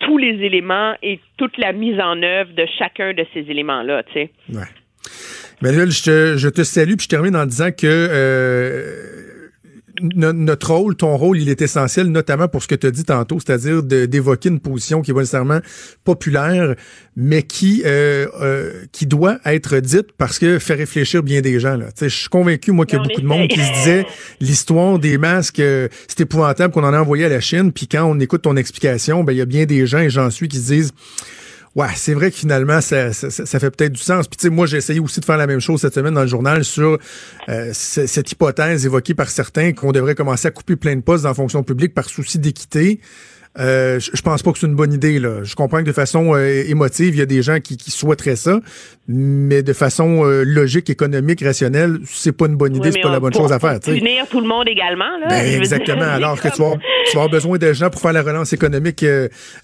tous 0.00 0.18
les 0.18 0.44
éléments 0.44 0.94
et 1.02 1.20
toute 1.36 1.56
la 1.58 1.72
mise 1.72 1.98
en 1.98 2.22
œuvre 2.22 2.52
de 2.52 2.66
chacun 2.78 3.14
de 3.14 3.24
ces 3.32 3.40
éléments-là, 3.40 4.02
tu 4.04 4.12
sais. 4.12 4.30
Manuel, 5.62 5.90
je 5.90 6.02
te, 6.02 6.36
je 6.36 6.48
te 6.48 6.62
salue, 6.62 6.94
puis 6.96 7.04
je 7.04 7.08
termine 7.08 7.36
en 7.36 7.46
disant 7.46 7.70
que 7.70 7.86
euh, 7.86 9.13
notre 10.00 10.72
rôle, 10.72 10.96
ton 10.96 11.16
rôle, 11.16 11.38
il 11.40 11.48
est 11.48 11.62
essentiel, 11.62 12.08
notamment 12.08 12.48
pour 12.48 12.62
ce 12.62 12.68
que 12.68 12.74
tu 12.74 12.86
as 12.86 12.90
dit 12.90 13.04
tantôt, 13.04 13.38
c'est-à-dire 13.40 13.82
d'évoquer 13.82 14.48
une 14.48 14.60
position 14.60 15.02
qui 15.02 15.10
est 15.10 15.14
pas 15.14 15.20
nécessairement 15.20 15.60
populaire, 16.04 16.74
mais 17.16 17.42
qui 17.42 17.82
euh, 17.84 18.26
euh, 18.40 18.72
qui 18.92 19.06
doit 19.06 19.38
être 19.44 19.78
dite 19.78 20.08
parce 20.18 20.38
que 20.38 20.58
fait 20.58 20.74
réfléchir 20.74 21.22
bien 21.22 21.40
des 21.40 21.60
gens. 21.60 21.76
Là. 21.76 21.86
Je 22.00 22.08
suis 22.08 22.28
convaincu, 22.28 22.72
moi, 22.72 22.86
qu'il 22.86 22.98
y 22.98 23.00
a 23.00 23.04
beaucoup 23.04 23.20
de 23.20 23.26
monde 23.26 23.48
qui 23.48 23.60
se 23.60 23.72
disait 23.72 24.06
l'histoire 24.40 24.98
des 24.98 25.18
masques, 25.18 25.60
euh, 25.60 25.88
c'est 26.08 26.20
épouvantable 26.20 26.72
qu'on 26.72 26.84
en 26.84 26.92
a 26.92 27.00
envoyé 27.00 27.24
à 27.24 27.28
la 27.28 27.40
Chine, 27.40 27.72
puis 27.72 27.86
quand 27.86 28.04
on 28.04 28.18
écoute 28.20 28.42
ton 28.42 28.56
explication, 28.56 29.22
ben 29.24 29.32
il 29.32 29.38
y 29.38 29.42
a 29.42 29.46
bien 29.46 29.64
des 29.64 29.86
gens, 29.86 30.00
et 30.00 30.10
j'en 30.10 30.30
suis, 30.30 30.48
qui 30.48 30.58
se 30.58 30.72
disent 30.72 30.92
Ouais, 31.74 31.88
c'est 31.96 32.14
vrai 32.14 32.30
que 32.30 32.36
finalement, 32.36 32.80
ça, 32.80 33.12
ça, 33.12 33.58
fait 33.58 33.70
peut-être 33.70 33.92
du 33.92 34.00
sens. 34.00 34.28
Puis 34.28 34.36
tu 34.36 34.42
sais, 34.42 34.50
moi, 34.50 34.66
j'ai 34.66 34.76
essayé 34.76 35.00
aussi 35.00 35.18
de 35.18 35.24
faire 35.24 35.36
la 35.36 35.48
même 35.48 35.58
chose 35.58 35.80
cette 35.80 35.94
semaine 35.94 36.14
dans 36.14 36.22
le 36.22 36.28
journal 36.28 36.64
sur 36.64 36.98
euh, 37.48 37.70
cette 37.72 38.30
hypothèse 38.30 38.86
évoquée 38.86 39.14
par 39.14 39.28
certains 39.28 39.72
qu'on 39.72 39.90
devrait 39.90 40.14
commencer 40.14 40.46
à 40.46 40.52
couper 40.52 40.76
plein 40.76 40.94
de 40.94 41.00
postes 41.00 41.24
dans 41.24 41.30
la 41.30 41.34
fonction 41.34 41.64
publique 41.64 41.92
par 41.92 42.08
souci 42.08 42.38
d'équité. 42.38 43.00
Euh, 43.58 44.00
je, 44.00 44.22
pense 44.22 44.42
pas 44.42 44.52
que 44.52 44.58
c'est 44.58 44.66
une 44.66 44.74
bonne 44.74 44.92
idée. 44.92 45.20
Là. 45.20 45.44
Je 45.44 45.54
comprends 45.54 45.78
que 45.78 45.84
de 45.84 45.92
façon 45.92 46.34
euh, 46.34 46.64
émotive, 46.66 47.14
il 47.14 47.18
y 47.18 47.22
a 47.22 47.26
des 47.26 47.42
gens 47.42 47.60
qui, 47.60 47.76
qui 47.76 47.92
souhaiteraient 47.92 48.36
ça, 48.36 48.58
mais 49.06 49.62
de 49.62 49.72
façon 49.72 50.24
euh, 50.24 50.42
logique, 50.44 50.90
économique, 50.90 51.40
rationnelle, 51.42 51.98
c'est 52.04 52.36
pas 52.36 52.46
une 52.46 52.56
bonne 52.56 52.74
idée, 52.74 52.90
c'est 52.90 53.00
pas 53.00 53.12
la 53.12 53.20
bonne 53.20 53.34
chose 53.34 53.52
à 53.52 53.60
faire. 53.60 53.78
Unir 53.86 54.26
tout 54.28 54.40
le 54.40 54.48
monde 54.48 54.66
également. 54.68 55.18
Là, 55.20 55.28
ben, 55.28 55.60
exactement. 55.60 56.02
Alors 56.02 56.40
que 56.40 56.48
tu 56.48 56.60
vas, 56.60 56.72
tu 57.06 57.16
vas 57.16 57.22
avoir 57.22 57.28
besoin 57.28 57.58
de 57.58 57.72
gens 57.72 57.90
pour 57.90 58.00
faire 58.00 58.12
la 58.12 58.22
relance 58.22 58.52
économique 58.52 59.04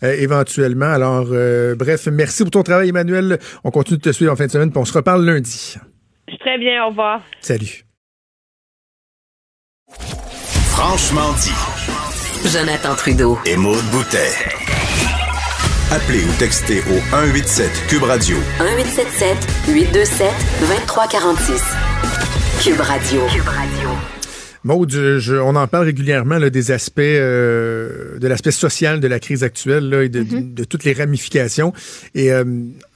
éventuellement. 0.02 0.92
Alors, 0.92 1.26
bref, 1.76 2.06
merci 2.12 2.42
pour 2.42 2.52
ton 2.52 2.62
travail, 2.62 2.90
Emmanuel. 2.90 3.38
On 3.64 3.70
continue 3.70 3.98
de 3.98 4.02
te 4.02 4.12
suivre 4.12 4.32
en 4.32 4.36
fin 4.36 4.46
de 4.46 4.52
semaine, 4.52 4.70
puis 4.70 4.78
on 4.78 4.84
se 4.84 4.92
reparle 4.92 5.24
lundi. 5.24 5.76
Très 6.38 6.58
bien, 6.58 6.84
au 6.84 6.90
revoir. 6.90 7.22
Salut. 7.40 7.84
Franchement 10.68 11.32
dit. 11.42 11.69
Jonathan 12.44 12.94
Trudeau. 12.94 13.38
Et 13.44 13.56
Maude 13.56 13.84
Boutet. 13.90 14.32
Appelez 15.90 16.24
ou 16.24 16.32
textez 16.38 16.82
au 16.90 16.98
187 17.10 17.70
Cube 17.88 18.02
Radio. 18.04 18.36
1877 18.60 19.36
827 19.68 20.32
2346. 20.60 21.62
Cube 22.62 22.80
Radio. 22.80 23.26
Cube 23.26 23.48
Radio. 23.48 24.19
Maud, 24.62 24.92
on 24.94 25.56
en 25.56 25.66
parle 25.66 25.86
régulièrement 25.86 26.38
là, 26.38 26.50
des 26.50 26.70
aspects, 26.70 27.00
euh, 27.00 28.18
de 28.18 28.28
l'aspect 28.28 28.50
social 28.50 29.00
de 29.00 29.08
la 29.08 29.18
crise 29.18 29.42
actuelle 29.42 29.88
là, 29.88 30.02
et 30.02 30.10
de, 30.10 30.22
mm-hmm. 30.22 30.66
toutes 30.66 30.84
les 30.84 30.92
ramifications. 30.92 31.72
Et 32.14 32.30
euh, 32.30 32.44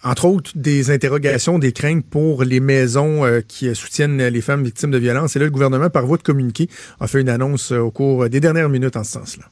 entre 0.02 0.26
autres, 0.26 0.50
des 0.54 0.90
interrogations, 0.90 1.58
des 1.58 1.72
craintes 1.72 2.04
pour 2.04 2.44
les 2.44 2.60
maisons 2.60 3.24
euh, 3.24 3.40
qui 3.46 3.74
soutiennent 3.74 4.22
les 4.22 4.40
femmes 4.42 4.62
victimes 4.62 4.90
de 4.90 4.98
violences. 4.98 5.36
Et 5.36 5.38
là, 5.38 5.46
le 5.46 5.50
gouvernement, 5.50 5.88
par 5.88 6.04
voie 6.06 6.18
de 6.18 6.22
communiqué, 6.22 6.68
a 7.00 7.06
fait 7.06 7.22
une 7.22 7.30
annonce 7.30 7.72
au 7.72 7.90
cours 7.90 8.28
des 8.28 8.40
dernières 8.40 8.68
minutes 8.68 8.96
en 8.96 9.04
ce 9.04 9.12
sens-là. 9.12 9.44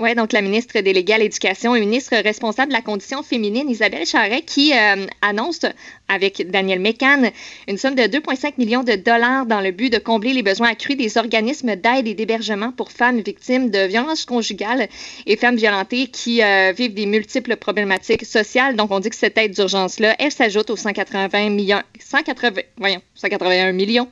Oui, 0.00 0.12
donc 0.16 0.32
la 0.32 0.40
ministre 0.40 0.80
déléguée 0.80 1.12
à 1.12 1.18
l'Éducation 1.18 1.76
et 1.76 1.78
ministre 1.78 2.16
responsable 2.16 2.70
de 2.70 2.76
la 2.76 2.82
condition 2.82 3.22
féminine, 3.22 3.70
Isabelle 3.70 4.04
Charret, 4.04 4.42
qui 4.42 4.72
euh, 4.72 5.06
annonce 5.22 5.60
avec 6.08 6.50
Daniel 6.50 6.80
Mécan 6.80 7.30
une 7.68 7.78
somme 7.78 7.94
de 7.94 8.02
2,5 8.02 8.54
millions 8.58 8.82
de 8.82 8.96
dollars 8.96 9.46
dans 9.46 9.60
le 9.60 9.70
but 9.70 9.92
de 9.92 9.98
combler 9.98 10.32
les 10.32 10.42
besoins 10.42 10.70
accrus 10.70 10.96
des 10.96 11.16
organismes 11.16 11.76
d'aide 11.76 12.08
et 12.08 12.14
d'hébergement 12.14 12.72
pour 12.72 12.90
femmes 12.90 13.20
victimes 13.20 13.70
de 13.70 13.86
violences 13.86 14.24
conjugales 14.24 14.88
et 15.26 15.36
femmes 15.36 15.54
violentées 15.54 16.08
qui 16.08 16.42
euh, 16.42 16.72
vivent 16.76 16.94
des 16.94 17.06
multiples 17.06 17.54
problématiques 17.54 18.24
sociales. 18.24 18.74
Donc, 18.74 18.90
on 18.90 18.98
dit 18.98 19.10
que 19.10 19.16
cette 19.16 19.38
aide 19.38 19.52
d'urgence-là, 19.52 20.16
elle 20.18 20.32
s'ajoute 20.32 20.70
aux 20.70 20.76
180 20.76 21.50
millions, 21.50 21.82
180, 22.00 22.62
voyons, 22.78 23.00
181 23.14 23.70
millions 23.70 24.08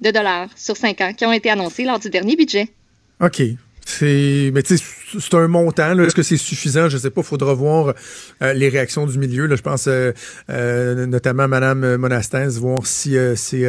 de 0.00 0.10
dollars 0.10 0.48
sur 0.56 0.78
cinq 0.78 1.02
ans 1.02 1.12
qui 1.12 1.26
ont 1.26 1.32
été 1.32 1.50
annoncés 1.50 1.84
lors 1.84 1.98
du 1.98 2.08
dernier 2.08 2.36
budget. 2.36 2.68
OK. 3.20 3.42
C'est, 3.88 4.50
mais 4.52 4.64
tu 4.64 4.76
sais, 4.76 4.84
c'est 5.20 5.34
un 5.34 5.46
montant. 5.46 5.96
Est-ce 6.00 6.14
que 6.14 6.24
c'est 6.24 6.36
suffisant? 6.36 6.88
Je 6.88 6.98
sais 6.98 7.10
pas. 7.10 7.20
Il 7.20 7.24
faudra 7.26 7.54
voir 7.54 7.94
euh, 8.42 8.52
les 8.52 8.68
réactions 8.68 9.06
du 9.06 9.16
milieu. 9.16 9.46
Là, 9.46 9.54
je 9.54 9.62
pense 9.62 9.86
euh, 9.86 10.12
euh, 10.50 11.06
notamment 11.06 11.44
à 11.44 11.48
Madame 11.48 11.96
Monastens, 11.96 12.58
voir 12.58 12.84
si 12.84 13.16
c'est 13.36 13.64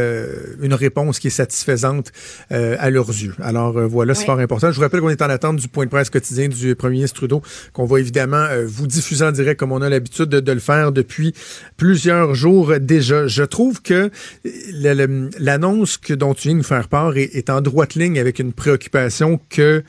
une 0.61 0.74
réponse 0.74 1.20
qui 1.20 1.28
est 1.28 1.30
satisfaisante 1.30 2.11
à 2.49 2.89
leurs 2.89 3.09
yeux. 3.09 3.34
Alors 3.41 3.80
voilà, 3.88 4.15
c'est 4.15 4.26
fort 4.26 4.39
important. 4.39 4.72
Je 4.72 4.76
vous 4.76 4.82
rappelle 4.82 5.01
qu'on 5.01 5.09
est 5.09 5.22
en 5.22 5.30
attente 5.30 5.57
du 5.57 5.68
point 5.68 5.86
de 5.86 5.89
presse 5.91 6.09
quotidien 6.09 6.47
du 6.47 6.76
Premier 6.76 6.97
ministre 6.97 7.18
Trudeau, 7.18 7.43
qu'on 7.74 7.86
va 7.86 7.99
évidemment 7.99 8.47
vous 8.65 8.88
diffuser 8.88 9.24
en 9.24 9.32
direct 9.32 9.59
comme 9.59 9.72
on 9.72 9.82
a 9.82 9.89
l'habitude 9.89 10.30
de, 10.30 10.51
le 10.51 10.59
faire 10.59 10.91
depuis 10.91 11.34
plusieurs 11.78 12.34
jours 12.34 12.74
déjà. 12.80 13.28
Je 13.28 13.43
trouve 13.43 13.82
que 13.84 14.09
l'annonce 15.39 15.97
que 15.97 16.13
dont 16.13 16.34
tu 16.34 16.47
viens 16.47 16.53
de 16.53 16.57
nous 16.57 16.63
faire 16.63 16.88
part 16.88 17.18
est, 17.18 17.36
est 17.36 17.49
en 17.49 17.61
droite 17.61 17.93
ligne 17.95 18.20
avec 18.20 18.39
une 18.39 18.53
préoccupation 18.53 19.39
que 19.49 19.84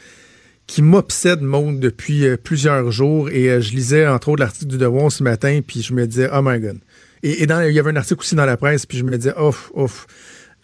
qui 0.68 0.82
m'obsède, 0.82 1.40
Maud, 1.40 1.80
depuis 1.80 2.26
euh, 2.26 2.36
plusieurs 2.36 2.92
jours. 2.92 3.30
Et 3.30 3.48
euh, 3.48 3.60
je 3.60 3.72
lisais, 3.72 4.06
entre 4.06 4.28
autres, 4.28 4.42
l'article 4.42 4.70
du 4.70 4.78
Devoir 4.78 5.10
ce 5.10 5.24
matin, 5.24 5.60
puis 5.66 5.82
je 5.82 5.92
me 5.94 6.06
disais, 6.06 6.28
oh 6.32 6.40
my 6.42 6.60
God. 6.60 6.78
Et, 7.24 7.46
dans, 7.46 7.66
il 7.66 7.74
y 7.74 7.80
avait 7.80 7.90
un 7.90 7.96
article 7.96 8.20
aussi 8.20 8.36
dans 8.36 8.44
la 8.44 8.56
presse, 8.56 8.86
puis 8.86 8.98
je 8.98 9.02
me 9.02 9.16
disais, 9.16 9.36
ouf, 9.36 9.72
ouf. 9.74 10.06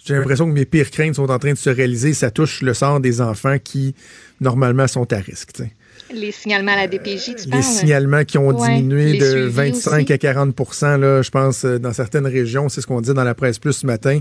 J'ai 0.04 0.14
l'impression 0.14 0.46
que 0.46 0.52
mes 0.52 0.66
pires 0.66 0.90
craintes 0.90 1.14
sont 1.14 1.30
en 1.30 1.38
train 1.38 1.52
de 1.52 1.58
se 1.58 1.70
réaliser. 1.70 2.12
Ça 2.12 2.30
touche 2.30 2.60
le 2.60 2.74
sort 2.74 3.00
des 3.00 3.22
enfants 3.22 3.56
qui, 3.58 3.94
normalement, 4.40 4.86
sont 4.86 5.10
à 5.14 5.16
risque. 5.16 5.62
Les 6.12 6.30
signalements 6.30 6.72
à 6.72 6.76
la 6.76 6.86
DPJ, 6.86 7.36
tu 7.36 7.50
Les 7.50 7.62
signalements 7.62 8.24
qui 8.24 8.36
ont 8.36 8.52
diminué 8.52 9.16
de 9.16 9.46
25 9.46 10.10
à 10.10 10.18
40 10.18 10.54
là, 11.00 11.22
je 11.22 11.30
pense, 11.30 11.64
euh, 11.64 11.78
dans 11.78 11.94
certaines 11.94 12.26
régions. 12.26 12.68
C'est 12.68 12.82
ce 12.82 12.86
qu'on 12.86 13.00
dit 13.00 13.14
dans 13.14 13.24
la 13.24 13.34
presse 13.34 13.58
plus 13.58 13.72
ce 13.72 13.86
matin. 13.86 14.20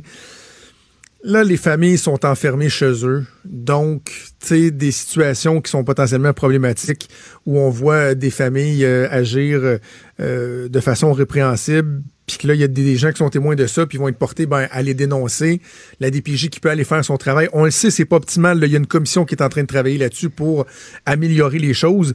Là, 1.25 1.45
les 1.45 1.55
familles 1.55 1.97
sont 1.97 2.25
enfermées 2.25 2.69
chez 2.69 3.05
eux. 3.05 3.25
Donc, 3.45 4.11
tu 4.41 4.47
sais, 4.47 4.71
des 4.71 4.91
situations 4.91 5.61
qui 5.61 5.71
sont 5.71 5.85
potentiellement 5.85 6.33
problématiques 6.33 7.09
où 7.45 7.57
on 7.59 7.69
voit 7.69 8.13
des 8.13 8.29
familles 8.29 8.83
euh, 8.83 9.07
agir 9.09 9.79
euh, 10.19 10.67
de 10.67 10.79
façon 10.81 11.13
répréhensible, 11.13 12.03
puis 12.27 12.37
que 12.39 12.47
là, 12.47 12.55
il 12.55 12.59
y 12.59 12.63
a 12.65 12.67
des, 12.67 12.97
gens 12.97 13.11
qui 13.11 13.19
sont 13.19 13.29
témoins 13.29 13.55
de 13.55 13.67
ça, 13.67 13.85
puis 13.85 13.97
vont 13.97 14.09
être 14.09 14.17
portés 14.17 14.45
ben, 14.47 14.67
à 14.69 14.81
les 14.81 14.93
dénoncer. 14.93 15.61
La 16.01 16.11
DPJ 16.11 16.49
qui 16.49 16.59
peut 16.59 16.69
aller 16.69 16.83
faire 16.83 17.03
son 17.05 17.15
travail. 17.15 17.47
On 17.53 17.63
le 17.63 17.71
sait, 17.71 17.89
c'est 17.89 18.03
pas 18.03 18.17
optimal. 18.17 18.61
Il 18.61 18.71
y 18.71 18.75
a 18.75 18.79
une 18.79 18.87
commission 18.87 19.23
qui 19.23 19.33
est 19.33 19.41
en 19.41 19.49
train 19.49 19.61
de 19.61 19.67
travailler 19.67 19.97
là-dessus 19.97 20.29
pour 20.29 20.65
améliorer 21.05 21.59
les 21.59 21.73
choses. 21.73 22.13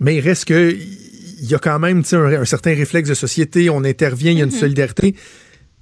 Mais 0.00 0.16
il 0.16 0.20
reste 0.20 0.44
que 0.44 0.70
il 0.72 1.48
y 1.48 1.54
a 1.54 1.58
quand 1.58 1.78
même 1.78 2.02
un, 2.12 2.24
un 2.42 2.44
certain 2.44 2.74
réflexe 2.74 3.08
de 3.08 3.14
société. 3.14 3.70
On 3.70 3.84
intervient, 3.84 4.32
il 4.32 4.38
y 4.38 4.40
a 4.42 4.44
une 4.44 4.50
mm-hmm. 4.50 4.58
solidarité. 4.58 5.14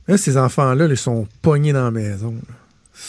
Là, 0.07 0.16
ces 0.16 0.37
enfants-là, 0.37 0.87
ils 0.87 0.97
sont 0.97 1.26
pognés 1.43 1.72
dans 1.72 1.85
la 1.85 1.91
maison. 1.91 2.35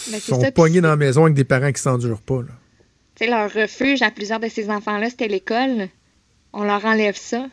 Ben, 0.10 0.20
sont 0.20 0.52
pognés 0.52 0.82
dans 0.82 0.90
la 0.90 0.96
maison 0.96 1.24
avec 1.24 1.36
des 1.36 1.44
parents 1.44 1.72
qui 1.72 1.82
s'endurent 1.82 2.22
pas. 2.22 2.42
Là. 2.42 3.28
leur 3.28 3.52
refuge 3.52 4.02
à 4.02 4.12
plusieurs 4.12 4.40
de 4.40 4.48
ces 4.48 4.70
enfants-là, 4.70 5.10
c'était 5.10 5.28
l'école. 5.28 5.90
On 6.54 6.64
leur 6.64 6.84
enlève 6.86 7.18
ça. 7.18 7.48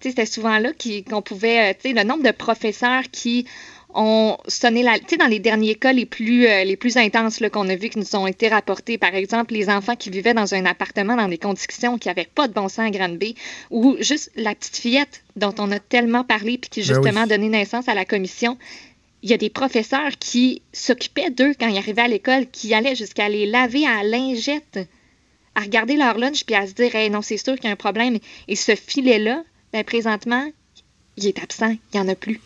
C'était 0.00 0.26
souvent 0.26 0.58
là 0.58 0.70
qu'on 1.08 1.22
pouvait. 1.22 1.72
Euh, 1.72 1.92
le 1.92 2.04
nombre 2.04 2.22
de 2.22 2.30
professeurs 2.30 3.02
qui 3.10 3.46
ont 3.94 4.36
sonné 4.46 4.82
la. 4.82 4.98
Tu 4.98 5.04
sais, 5.10 5.16
dans 5.16 5.26
les 5.26 5.38
derniers 5.38 5.74
cas 5.74 5.92
les 5.92 6.06
plus, 6.06 6.46
euh, 6.46 6.64
les 6.64 6.76
plus 6.76 6.96
intenses 6.96 7.40
qu'on 7.52 7.68
a 7.68 7.76
vus 7.76 7.88
qui 7.88 7.98
nous 7.98 8.16
ont 8.16 8.26
été 8.26 8.48
rapportés, 8.48 8.98
par 8.98 9.14
exemple, 9.14 9.54
les 9.54 9.68
enfants 9.70 9.96
qui 9.96 10.10
vivaient 10.10 10.34
dans 10.34 10.54
un 10.54 10.66
appartement 10.66 11.16
dans 11.16 11.28
des 11.28 11.38
conditions 11.38 11.98
qui 11.98 12.08
n'avaient 12.08 12.28
pas 12.32 12.46
de 12.46 12.52
bon 12.52 12.68
sens 12.68 12.86
à 12.86 12.90
Grande 12.90 13.18
B, 13.18 13.34
ou 13.70 13.96
juste 14.00 14.30
la 14.36 14.54
petite 14.54 14.76
fillette 14.76 15.22
dont 15.36 15.54
on 15.58 15.72
a 15.72 15.78
tellement 15.78 16.24
parlé 16.24 16.58
puis 16.58 16.70
qui 16.70 16.80
ben 16.80 16.94
justement 16.94 17.22
a 17.22 17.26
donné 17.26 17.48
naissance 17.48 17.88
à 17.88 17.94
la 17.94 18.04
commission 18.04 18.58
il 19.22 19.30
y 19.30 19.34
a 19.34 19.38
des 19.38 19.50
professeurs 19.50 20.10
qui 20.18 20.62
s'occupaient 20.72 21.30
d'eux 21.30 21.52
quand 21.58 21.68
ils 21.68 21.78
arrivaient 21.78 22.02
à 22.02 22.08
l'école, 22.08 22.46
qui 22.50 22.74
allaient 22.74 22.94
jusqu'à 22.94 23.28
les 23.28 23.46
laver 23.46 23.86
à 23.86 24.02
lingette, 24.02 24.78
à 25.54 25.60
regarder 25.60 25.96
leur 25.96 26.18
lunch 26.18 26.44
puis 26.44 26.54
à 26.54 26.66
se 26.66 26.74
dire 26.74 26.94
hey, 26.94 27.10
non, 27.10 27.22
c'est 27.22 27.36
sûr 27.36 27.54
qu'il 27.56 27.64
y 27.64 27.68
a 27.68 27.72
un 27.72 27.76
problème. 27.76 28.18
Et 28.46 28.56
ce 28.56 28.74
filet-là, 28.74 29.42
ben, 29.72 29.84
présentement, 29.84 30.50
il 31.16 31.26
est 31.26 31.42
absent, 31.42 31.76
il 31.92 32.00
n'y 32.00 32.06
en 32.06 32.08
a 32.08 32.14
plus. 32.14 32.40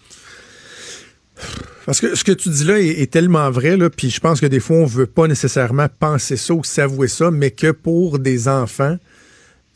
Parce 1.87 2.01
que 2.01 2.14
ce 2.14 2.23
que 2.23 2.33
tu 2.33 2.51
dis 2.51 2.64
là 2.64 2.79
est, 2.79 3.11
tellement 3.11 3.51
vrai, 3.51 3.77
là, 3.77 3.91
puis 3.91 4.11
je 4.11 4.21
pense 4.21 4.41
que 4.41 4.47
des 4.47 4.61
fois, 4.61 4.77
on 4.77 4.85
ne 4.85 4.89
veut 4.89 5.07
pas 5.07 5.27
nécessairement 5.27 5.89
penser 5.99 6.37
ça 6.37 6.55
ou 6.55 6.62
s'avouer 6.62 7.09
ça, 7.09 7.31
mais 7.31 7.51
que 7.51 7.73
pour 7.73 8.18
des 8.18 8.49
enfants, 8.49 8.97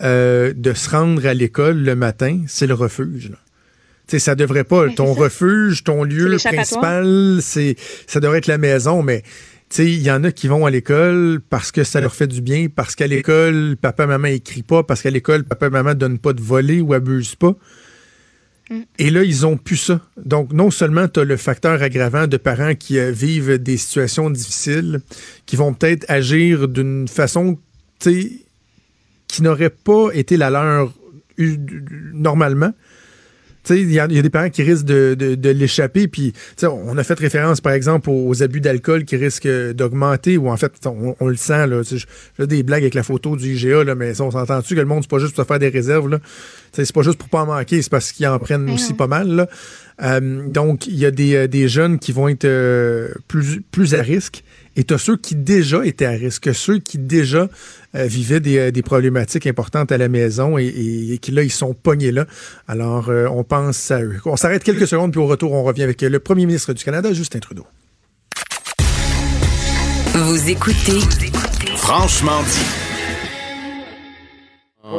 euh, 0.03 0.53
de 0.55 0.75
se 0.75 0.91
rendre 0.91 1.27
à 1.27 1.35
l'école 1.35 1.79
le 1.79 1.97
matin, 1.97 2.43
c'est 2.47 2.67
le 2.67 2.75
refuge. 2.75 3.33
Sais, 4.07 4.19
ça 4.19 4.35
devrait 4.35 4.65
pas. 4.65 4.89
ton 4.91 5.13
refuge, 5.13 5.85
ton 5.85 6.05
lieu 6.05 6.37
principal, 6.37 7.39
c'est 7.41 7.77
ça 8.07 8.21
devrait 8.21 8.39
être 8.39 8.47
la 8.47 8.59
maison, 8.59 9.03
mais 9.03 9.23
il 9.79 10.03
y 10.03 10.11
en 10.11 10.23
a 10.25 10.31
qui 10.31 10.49
vont 10.49 10.67
à 10.67 10.71
l'école 10.71 11.41
parce 11.51 11.73
que 11.73 11.85
ça 11.85 12.01
leur 12.01 12.15
fait 12.15 12.27
du 12.27 12.41
bien, 12.41 12.69
parce 12.75 12.95
qu'à 12.95 13.07
l'école, 13.07 13.77
papa, 13.81 14.07
maman 14.07 14.29
écrit 14.29 14.63
pas, 14.63 14.83
parce 14.83 15.03
qu'à 15.03 15.11
l'école, 15.11 15.45
papa, 15.45 15.71
maman 15.71 15.95
donne 15.95 16.19
pas 16.19 16.33
de 16.33 16.41
voler 16.41 16.81
ou 16.81 16.93
abuse 16.93 17.35
pas. 17.35 17.57
Mm. 18.71 18.81
Et 18.99 19.11
là, 19.11 19.25
ils 19.25 19.47
ont 19.47 19.57
plus 19.57 19.77
ça. 19.77 20.01
Donc, 20.17 20.53
non 20.53 20.71
seulement 20.71 21.09
tu 21.09 21.21
as 21.21 21.25
le 21.25 21.37
facteur 21.37 21.83
aggravant 21.83 22.27
de 22.27 22.37
parents 22.37 22.75
qui 22.75 22.99
euh, 22.99 23.11
vivent 23.11 23.59
des 23.59 23.77
situations 23.77 24.31
difficiles, 24.31 25.01
qui 25.47 25.57
vont 25.57 25.75
peut-être 25.75 26.05
agir 26.09 26.69
d'une 26.69 27.09
façon 27.09 27.59
qui 27.99 29.43
n'aurait 29.43 29.71
pas 29.71 30.11
été 30.13 30.37
la 30.37 30.51
leur 30.51 30.93
normalement, 32.13 32.73
il 33.71 33.93
y, 33.93 34.01
a 34.01 34.07
des 34.07 34.31
parents 34.31 34.51
qui 34.51 34.63
risquent 34.63 34.85
de, 34.87 35.51
l'échapper. 35.51 36.09
Puis, 36.09 36.33
on 36.63 36.97
a 36.99 37.05
fait 37.05 37.19
référence, 37.19 37.61
par 37.61 37.73
exemple, 37.73 38.11
aux, 38.11 38.43
abus 38.43 38.61
d'alcool 38.61 39.05
qui 39.05 39.17
risquent 39.17 39.73
d'augmenter, 39.73 40.37
ou 40.37 40.51
en 40.51 40.57
fait, 40.57 40.73
on, 40.87 41.27
le 41.27 41.37
sent. 41.37 41.67
Là, 41.67 41.83
j'ai 41.83 42.47
des 42.47 42.63
blagues 42.63 42.83
avec 42.83 42.95
la 42.95 43.03
photo 43.03 43.37
du 43.37 43.55
IGA, 43.55 43.85
là, 43.85 43.95
mais 43.95 44.21
on 44.21 44.31
s'entend-tu 44.31 44.75
que 44.75 44.81
le 44.81 44.87
monde, 44.87 45.03
c'est 45.03 45.11
pas 45.11 45.19
juste 45.19 45.35
pour 45.35 45.45
se 45.45 45.49
faire 45.49 45.59
des 45.59 45.69
réserves. 45.69 46.09
Là? 46.09 46.19
C'est 46.73 46.93
pas 46.93 47.03
juste 47.03 47.19
pour 47.19 47.29
pas 47.29 47.43
en 47.43 47.47
manquer, 47.47 47.83
c'est 47.83 47.91
parce 47.91 48.13
qu'ils 48.13 48.27
en 48.27 48.39
prennent 48.39 48.69
aussi 48.71 48.95
pas 48.95 49.07
mal. 49.07 49.29
Là. 49.29 49.49
Euh, 50.03 50.49
donc, 50.49 50.87
il 50.87 50.97
y 50.97 51.07
a 51.07 51.11
des, 51.11 51.37
euh, 51.37 51.47
des, 51.47 51.69
jeunes 51.69 51.99
qui 51.99 52.13
vont 52.13 52.29
être 52.29 52.45
euh, 52.45 53.13
plus, 53.29 53.61
plus 53.71 53.95
à 53.95 54.03
risque. 54.03 54.43
Et 54.77 54.85
tu 54.85 54.95
as 54.95 54.99
ceux 54.99 55.17
qui 55.17 55.35
déjà 55.35 55.85
étaient 55.87 56.07
à 56.07 56.11
risque, 56.11 56.55
ceux 56.55 56.79
qui 56.79 56.99
déjà 56.99 57.49
vivaient 57.95 58.41
des, 58.41 58.73
des, 58.73 58.83
problématiques 58.83 59.47
importantes 59.47 59.93
à 59.93 59.99
la 59.99 60.09
maison 60.09 60.59
et, 60.59 61.19
qui, 61.23 61.31
là, 61.31 61.45
ils 61.45 61.53
sont 61.53 61.75
pognés 61.75 62.11
là. 62.11 62.27
Alors, 62.67 63.09
on 63.09 63.45
pense 63.45 63.93
à 63.93 64.03
eux. 64.03 64.19
On 64.25 64.37
s'arrête 64.37 64.65
quelques 64.65 64.89
secondes, 64.89 65.13
puis 65.13 65.21
au 65.21 65.27
retour, 65.27 65.53
on 65.53 65.63
revient 65.63 65.85
avec 65.85 66.03
le 66.03 66.19
premier 66.19 66.47
ministre 66.47 66.73
du 66.73 66.83
Canada, 66.83 67.13
Justin 67.13 67.39
Trudeau. 67.39 67.67
Vous 70.15 70.49
écoutez 70.49 71.01
Franchement 71.77 72.43
dit 72.43 72.84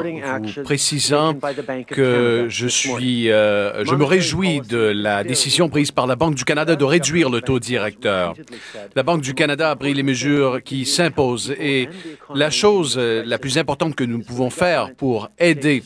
vous 0.04 0.64
précisant 0.64 1.34
que 1.88 2.48
je 2.50 2.68
suis, 2.68 3.32
euh, 3.32 3.84
je 3.86 3.96
me 3.96 4.04
réjouis 4.04 4.62
de 4.62 4.78
la 4.78 5.24
décision 5.24 5.70
prise 5.70 5.92
par 5.92 6.08
la 6.08 6.16
Banque 6.16 6.36
du 6.36 6.46
Canada 6.46 6.76
de 6.76 6.84
réduire 6.84 7.30
le 7.30 7.42
taux 7.42 7.60
directeur. 7.60 8.34
La 8.96 9.04
Banque 9.04 9.22
du 9.22 9.34
Canada 9.34 9.72
a 9.72 9.76
pris 9.76 9.94
les 9.94 10.04
mesures 10.04 10.62
qui 10.64 10.86
s'imposent 10.86 11.54
et 11.60 11.90
la 12.34 12.50
chose 12.50 12.96
euh, 12.98 13.24
la 13.26 13.38
plus 13.38 13.58
importante 13.58 13.96
que 13.96 14.04
nous 14.04 14.22
pouvons 14.22 14.50
faire 14.50 14.94
pour 14.96 15.30
aider 15.40 15.84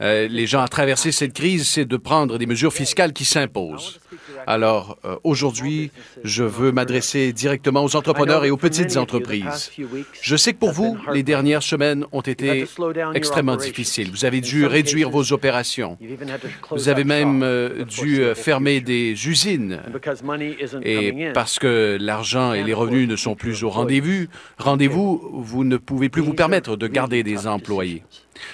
euh, 0.00 0.28
les 0.28 0.46
gens 0.46 0.62
à 0.62 0.68
traverser 0.68 1.12
cette 1.12 1.32
crise, 1.32 1.68
c'est 1.68 1.84
de 1.84 1.96
prendre 1.96 2.38
des 2.38 2.46
mesures 2.46 2.72
fiscales 2.72 3.12
qui 3.12 3.24
s'imposent. 3.24 4.00
Alors, 4.46 4.98
aujourd'hui, 5.24 5.90
je 6.24 6.44
veux 6.44 6.72
m'adresser 6.72 7.32
directement 7.32 7.84
aux 7.84 7.96
entrepreneurs 7.96 8.44
et 8.44 8.50
aux 8.50 8.56
petites 8.56 8.96
entreprises. 8.96 9.70
Je 10.20 10.36
sais 10.36 10.52
que 10.52 10.58
pour 10.58 10.72
vous, 10.72 10.96
les 11.12 11.22
dernières 11.22 11.62
semaines 11.62 12.04
ont 12.12 12.20
été 12.20 12.66
extrêmement 13.14 13.56
difficiles. 13.56 14.10
Vous 14.10 14.24
avez 14.24 14.40
dû 14.40 14.66
réduire 14.66 15.10
vos 15.10 15.32
opérations. 15.32 15.98
Vous 16.70 16.88
avez 16.88 17.04
même 17.04 17.42
euh, 17.42 17.84
dû 17.84 18.20
euh, 18.20 18.34
fermer 18.34 18.80
des 18.80 19.28
usines. 19.28 19.80
Et 20.82 21.30
parce 21.32 21.58
que 21.58 21.96
l'argent 22.00 22.52
et 22.52 22.62
les 22.62 22.74
revenus 22.74 23.08
ne 23.08 23.16
sont 23.16 23.34
plus 23.34 23.64
au 23.64 23.70
rendez-vous, 23.70 24.26
rendez-vous, 24.58 25.30
vous 25.32 25.64
ne 25.64 25.76
pouvez 25.76 26.08
plus 26.08 26.22
vous 26.22 26.34
permettre 26.34 26.76
de 26.76 26.86
garder 26.86 27.22
des 27.22 27.46
employés. 27.46 28.02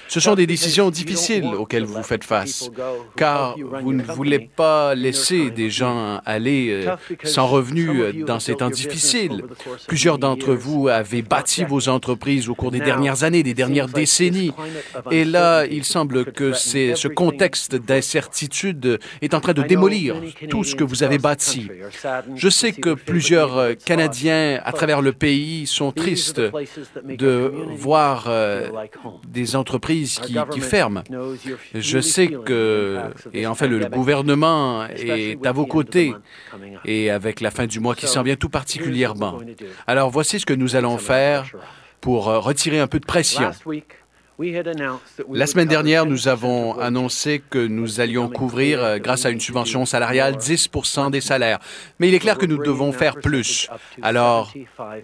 Ce 0.08 0.20
sont 0.20 0.34
des 0.34 0.46
décisions 0.46 0.90
difficiles 0.90 1.46
auxquelles 1.46 1.84
vous 1.84 2.02
faites 2.02 2.24
face, 2.24 2.70
car 3.16 3.56
vous 3.82 3.92
ne 3.92 4.02
voulez 4.02 4.38
pas 4.38 4.94
laisser 4.94 5.50
des 5.50 5.70
gens 5.70 6.20
aller 6.24 6.70
euh, 6.70 6.96
sans 7.24 7.46
revenus 7.46 7.90
euh, 7.90 8.24
dans 8.24 8.40
ces 8.40 8.54
temps 8.56 8.70
difficiles. 8.70 9.44
Plusieurs 9.86 10.18
d'entre 10.18 10.54
vous 10.54 10.88
avaient 10.88 11.22
bâti 11.22 11.64
vos 11.64 11.88
entreprises 11.88 12.48
au 12.48 12.54
cours 12.54 12.70
des 12.70 12.80
dernières 12.80 13.24
années, 13.24 13.42
des 13.42 13.54
dernières 13.54 13.88
décennies. 13.88 14.52
Et 15.10 15.24
là, 15.24 15.64
il 15.66 15.84
semble 15.84 16.32
que 16.32 16.52
ce 16.52 17.08
contexte 17.08 17.74
d'incertitude 17.74 18.98
est 19.20 19.34
en 19.34 19.40
train 19.40 19.54
de 19.54 19.62
démolir 19.62 20.16
tout 20.48 20.64
ce 20.64 20.74
que 20.74 20.84
vous 20.84 21.02
avez 21.02 21.18
bâti. 21.18 21.68
Je 22.36 22.48
sais 22.48 22.72
que 22.72 22.90
plusieurs 22.90 23.56
euh, 23.56 23.72
Canadiens 23.84 24.60
à 24.64 24.72
travers 24.72 25.02
le 25.02 25.12
pays 25.12 25.66
sont 25.66 25.92
tristes 25.92 26.40
de 27.04 27.52
voir 27.76 28.28
des 29.28 29.56
entreprises 29.56 29.71
entreprises 29.72 30.18
qui, 30.18 30.36
qui, 30.50 30.60
ferment. 30.60 31.02
Je 31.74 31.98
sais 32.00 32.28
que, 32.28 33.00
et 33.32 33.46
en 33.46 33.54
fait, 33.54 33.68
le 33.68 33.86
gouvernement 33.86 34.86
est 34.86 35.44
à 35.46 35.52
vos 35.52 35.66
côtés 35.66 36.14
et 36.84 37.10
avec 37.10 37.40
la 37.40 37.50
fin 37.50 37.66
du 37.66 37.80
mois 37.80 37.94
qui 37.94 38.06
s'en 38.06 38.22
vient 38.22 38.36
tout 38.36 38.48
particulièrement. 38.48 39.40
Alors 39.86 40.10
voici 40.10 40.40
ce 40.40 40.46
que 40.46 40.54
nous 40.54 40.76
allons 40.76 40.98
faire 40.98 41.50
pour 42.00 42.28
euh, 42.28 42.40
retirer 42.40 42.80
un 42.80 42.88
peu 42.88 42.98
de 42.98 43.06
pression. 43.06 43.50
La 44.38 45.46
semaine 45.46 45.68
dernière, 45.68 46.06
nous 46.06 46.26
avons 46.26 46.78
annoncé 46.78 47.42
que 47.50 47.58
nous 47.58 48.00
allions 48.00 48.28
couvrir, 48.28 48.82
euh, 48.82 48.98
grâce 48.98 49.26
à 49.26 49.30
une 49.30 49.40
subvention 49.40 49.84
salariale, 49.84 50.36
10% 50.36 51.10
des 51.10 51.20
salaires. 51.20 51.58
Mais 51.98 52.08
il 52.08 52.14
est 52.14 52.18
clair 52.18 52.38
que 52.38 52.46
nous 52.46 52.56
devons 52.56 52.92
faire 52.92 53.16
plus. 53.16 53.68
Alors, 54.00 54.52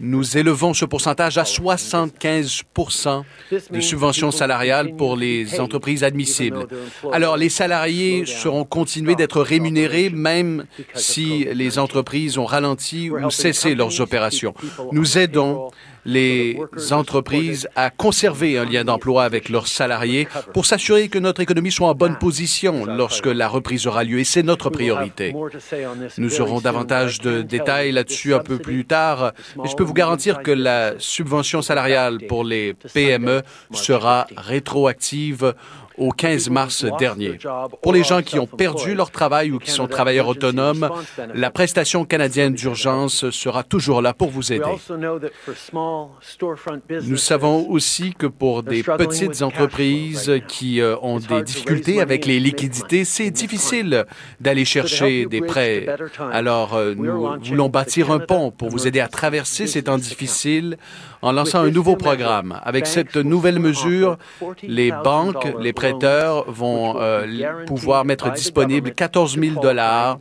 nous 0.00 0.38
élevons 0.38 0.72
ce 0.72 0.86
pourcentage 0.86 1.36
à 1.36 1.42
75% 1.42 3.22
de 3.70 3.80
subvention 3.80 4.30
salariale 4.30 4.96
pour 4.96 5.16
les 5.16 5.60
entreprises 5.60 6.04
admissibles. 6.04 6.66
Alors, 7.12 7.36
les 7.36 7.50
salariés 7.50 8.24
seront 8.24 8.64
continués 8.64 9.14
d'être 9.14 9.42
rémunérés 9.42 10.08
même 10.10 10.64
si 10.94 11.46
les 11.52 11.78
entreprises 11.78 12.38
ont 12.38 12.46
ralenti 12.46 13.10
ou 13.10 13.30
cessé 13.30 13.74
leurs 13.74 14.00
opérations. 14.00 14.54
Nous 14.92 15.18
aidons 15.18 15.70
les 16.08 16.58
entreprises 16.90 17.68
à 17.76 17.90
conserver 17.90 18.56
un 18.56 18.64
lien 18.64 18.82
d'emploi 18.82 19.24
avec 19.24 19.50
leurs 19.50 19.68
salariés 19.68 20.26
pour 20.54 20.64
s'assurer 20.64 21.08
que 21.08 21.18
notre 21.18 21.42
économie 21.42 21.70
soit 21.70 21.88
en 21.88 21.94
bonne 21.94 22.16
position 22.16 22.86
lorsque 22.86 23.26
la 23.26 23.46
reprise 23.46 23.86
aura 23.86 24.04
lieu. 24.04 24.18
Et 24.18 24.24
c'est 24.24 24.42
notre 24.42 24.70
priorité. 24.70 25.34
Nous 26.16 26.40
aurons 26.40 26.60
davantage 26.60 27.20
de 27.20 27.42
détails 27.42 27.92
là-dessus 27.92 28.32
un 28.34 28.38
peu 28.38 28.58
plus 28.58 28.86
tard, 28.86 29.32
mais 29.62 29.68
je 29.68 29.76
peux 29.76 29.84
vous 29.84 29.92
garantir 29.92 30.42
que 30.42 30.50
la 30.50 30.94
subvention 30.98 31.60
salariale 31.60 32.18
pour 32.26 32.42
les 32.42 32.74
PME 32.94 33.42
sera 33.72 34.26
rétroactive 34.36 35.54
au 35.98 36.10
15 36.10 36.50
mars 36.50 36.84
dernier. 36.98 37.38
Pour 37.82 37.92
les 37.92 38.04
gens 38.04 38.22
qui 38.22 38.38
ont 38.38 38.46
perdu 38.46 38.94
leur 38.94 39.10
travail 39.10 39.50
ou 39.50 39.58
qui 39.58 39.70
sont 39.70 39.86
travailleurs 39.86 40.28
autonomes, 40.28 40.88
la 41.34 41.50
prestation 41.50 42.04
canadienne 42.04 42.54
d'urgence 42.54 43.30
sera 43.30 43.62
toujours 43.62 44.02
là 44.02 44.14
pour 44.14 44.30
vous 44.30 44.52
aider. 44.52 44.64
Nous 47.02 47.16
savons 47.16 47.68
aussi 47.68 48.14
que 48.14 48.26
pour 48.26 48.62
des 48.62 48.82
petites 48.82 49.42
entreprises 49.42 50.32
qui 50.48 50.80
euh, 50.80 50.96
ont 51.02 51.18
des 51.18 51.42
difficultés 51.42 52.00
avec 52.00 52.26
les 52.26 52.40
liquidités, 52.40 53.04
c'est 53.04 53.30
difficile 53.30 54.04
d'aller 54.40 54.64
chercher 54.64 55.26
des 55.26 55.40
prêts. 55.40 55.86
Alors, 56.32 56.74
euh, 56.74 56.94
nous 56.96 57.28
voulons 57.42 57.68
bâtir 57.68 58.10
un 58.10 58.18
pont 58.18 58.50
pour 58.50 58.68
vous 58.68 58.86
aider 58.86 59.00
à 59.00 59.08
traverser 59.08 59.66
ces 59.66 59.82
temps 59.82 59.98
difficiles 59.98 60.76
en 61.22 61.32
lançant 61.32 61.60
un 61.60 61.70
nouveau 61.70 61.96
programme. 61.96 62.60
Avec 62.62 62.86
cette 62.86 63.16
nouvelle 63.16 63.58
mesure, 63.58 64.18
les 64.62 64.90
banques, 64.90 65.46
les 65.60 65.72
prêteurs 65.90 66.50
vont 66.50 66.96
euh, 66.98 67.64
pouvoir 67.66 68.04
mettre 68.04 68.30
disponible 68.32 68.92
14 68.92 69.38
000 69.38 69.60
dollars 69.60 70.18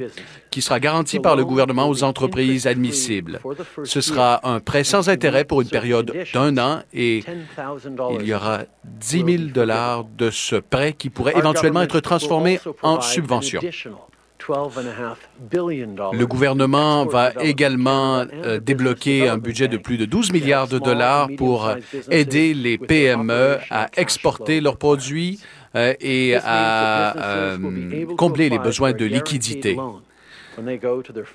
qui 0.49 0.61
sera 0.61 0.79
garanti 0.79 1.19
par 1.19 1.35
le 1.35 1.45
gouvernement 1.45 1.89
aux 1.89 2.03
entreprises 2.03 2.67
admissibles. 2.67 3.39
Ce 3.83 4.01
sera 4.01 4.47
un 4.47 4.59
prêt 4.59 4.83
sans 4.83 5.09
intérêt 5.09 5.45
pour 5.45 5.61
une 5.61 5.69
période 5.69 6.13
d'un 6.33 6.57
an 6.57 6.81
et 6.93 7.23
il 8.19 8.25
y 8.25 8.33
aura 8.33 8.61
10 8.85 9.25
000 9.25 9.27
dollars 9.53 10.05
de 10.05 10.29
ce 10.29 10.55
prêt 10.55 10.93
qui 10.93 11.09
pourrait 11.09 11.37
éventuellement 11.37 11.81
être 11.81 11.99
transformé 11.99 12.59
en 12.81 13.01
subvention. 13.01 13.61
Le 14.49 16.25
gouvernement 16.25 17.05
va 17.05 17.31
également 17.41 18.23
euh, 18.31 18.59
débloquer 18.59 19.27
un 19.27 19.37
budget 19.37 19.67
de 19.67 19.77
plus 19.77 19.97
de 19.97 20.05
12 20.05 20.31
milliards 20.31 20.67
de 20.67 20.79
dollars 20.79 21.27
pour 21.37 21.69
aider 22.09 22.53
les 22.53 22.77
PME 22.77 23.57
à 23.69 23.87
exporter 23.97 24.61
leurs 24.61 24.77
produits 24.77 25.39
et 25.99 26.35
à 26.35 27.17
euh, 27.17 28.05
combler 28.17 28.49
les 28.49 28.59
besoins 28.59 28.93
de 28.93 29.05
liquidité. 29.05 29.77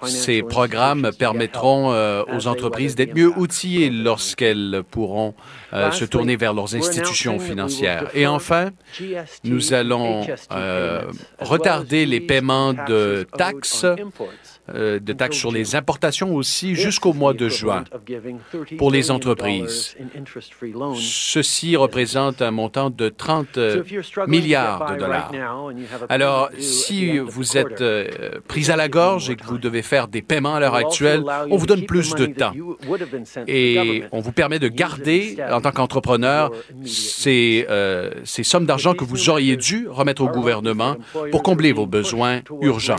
Ces 0.05 0.43
programmes 0.43 1.11
permettront 1.17 1.93
euh, 1.93 2.25
aux 2.35 2.47
entreprises 2.49 2.95
d'être 2.95 3.15
mieux 3.15 3.31
outillées 3.37 3.91
lorsqu'elles 3.91 4.83
pourront 4.91 5.35
euh, 5.73 5.91
se 5.93 6.05
tourner 6.05 6.37
vers 6.37 6.55
leurs 6.55 6.75
institutions 6.75 7.39
financières. 7.39 8.09
Et 8.15 8.27
enfin, 8.27 8.71
nous 9.45 9.75
allons 9.75 10.27
euh, 10.51 11.03
retarder 11.39 12.05
les 12.07 12.21
paiements 12.21 12.73
de 12.73 13.27
taxes 13.37 13.87
euh, 14.69 15.01
de 15.01 15.13
taxes 15.13 15.39
sur 15.39 15.51
les 15.51 15.75
importations 15.75 16.37
aussi 16.37 16.77
jusqu'au 16.77 17.13
mois 17.13 17.35
de 17.35 17.49
juin 17.49 17.83
pour 18.79 18.93
les 18.93 19.11
entreprises. 19.11 19.97
Ceci 20.95 21.75
représente 21.75 22.43
un 22.43 22.53
montant 22.53 22.89
de 22.89 23.09
30 23.09 23.59
milliards 24.29 24.93
de 24.93 25.01
dollars. 25.01 25.33
Alors, 26.09 26.49
si 26.59 27.19
vous 27.19 27.57
êtes 27.59 27.81
euh, 27.81 28.39
pris 28.47 28.71
à 28.71 28.77
la 28.77 28.89
gorge 28.89 29.31
et 29.31 29.35
que 29.37 29.45
vous 29.45 29.59
devez 29.59 29.83
faire 29.83 30.07
des 30.07 30.23
paiements 30.23 30.55
à 30.55 30.61
l'heure 30.61 30.77
actuelle, 30.77 31.25
on 31.51 31.57
vous 31.57 31.67
donne 31.67 31.85
plus 31.85 32.15
de 32.15 32.27
temps. 32.27 32.53
Et 33.49 34.05
on 34.13 34.21
vous 34.21 34.33
permet 34.33 34.61
de 34.61 34.69
garder, 34.69 35.39
en 35.51 35.61
tant 35.61 35.73
qu'entrepreneur, 35.73 36.53
ces, 36.85 37.67
euh, 37.69 38.13
ces 38.23 38.45
sommes 38.45 38.67
d'argent 38.67 38.95
que 38.95 39.05
vous 39.05 39.29
auriez 39.29 39.57
dû 39.57 39.89
remettre 39.89 40.23
au 40.23 40.29
gouvernement 40.29 40.95
pour 41.33 41.43
combler 41.43 41.73
vos 41.73 41.87
besoins 41.87 42.43
urgents 42.61 42.97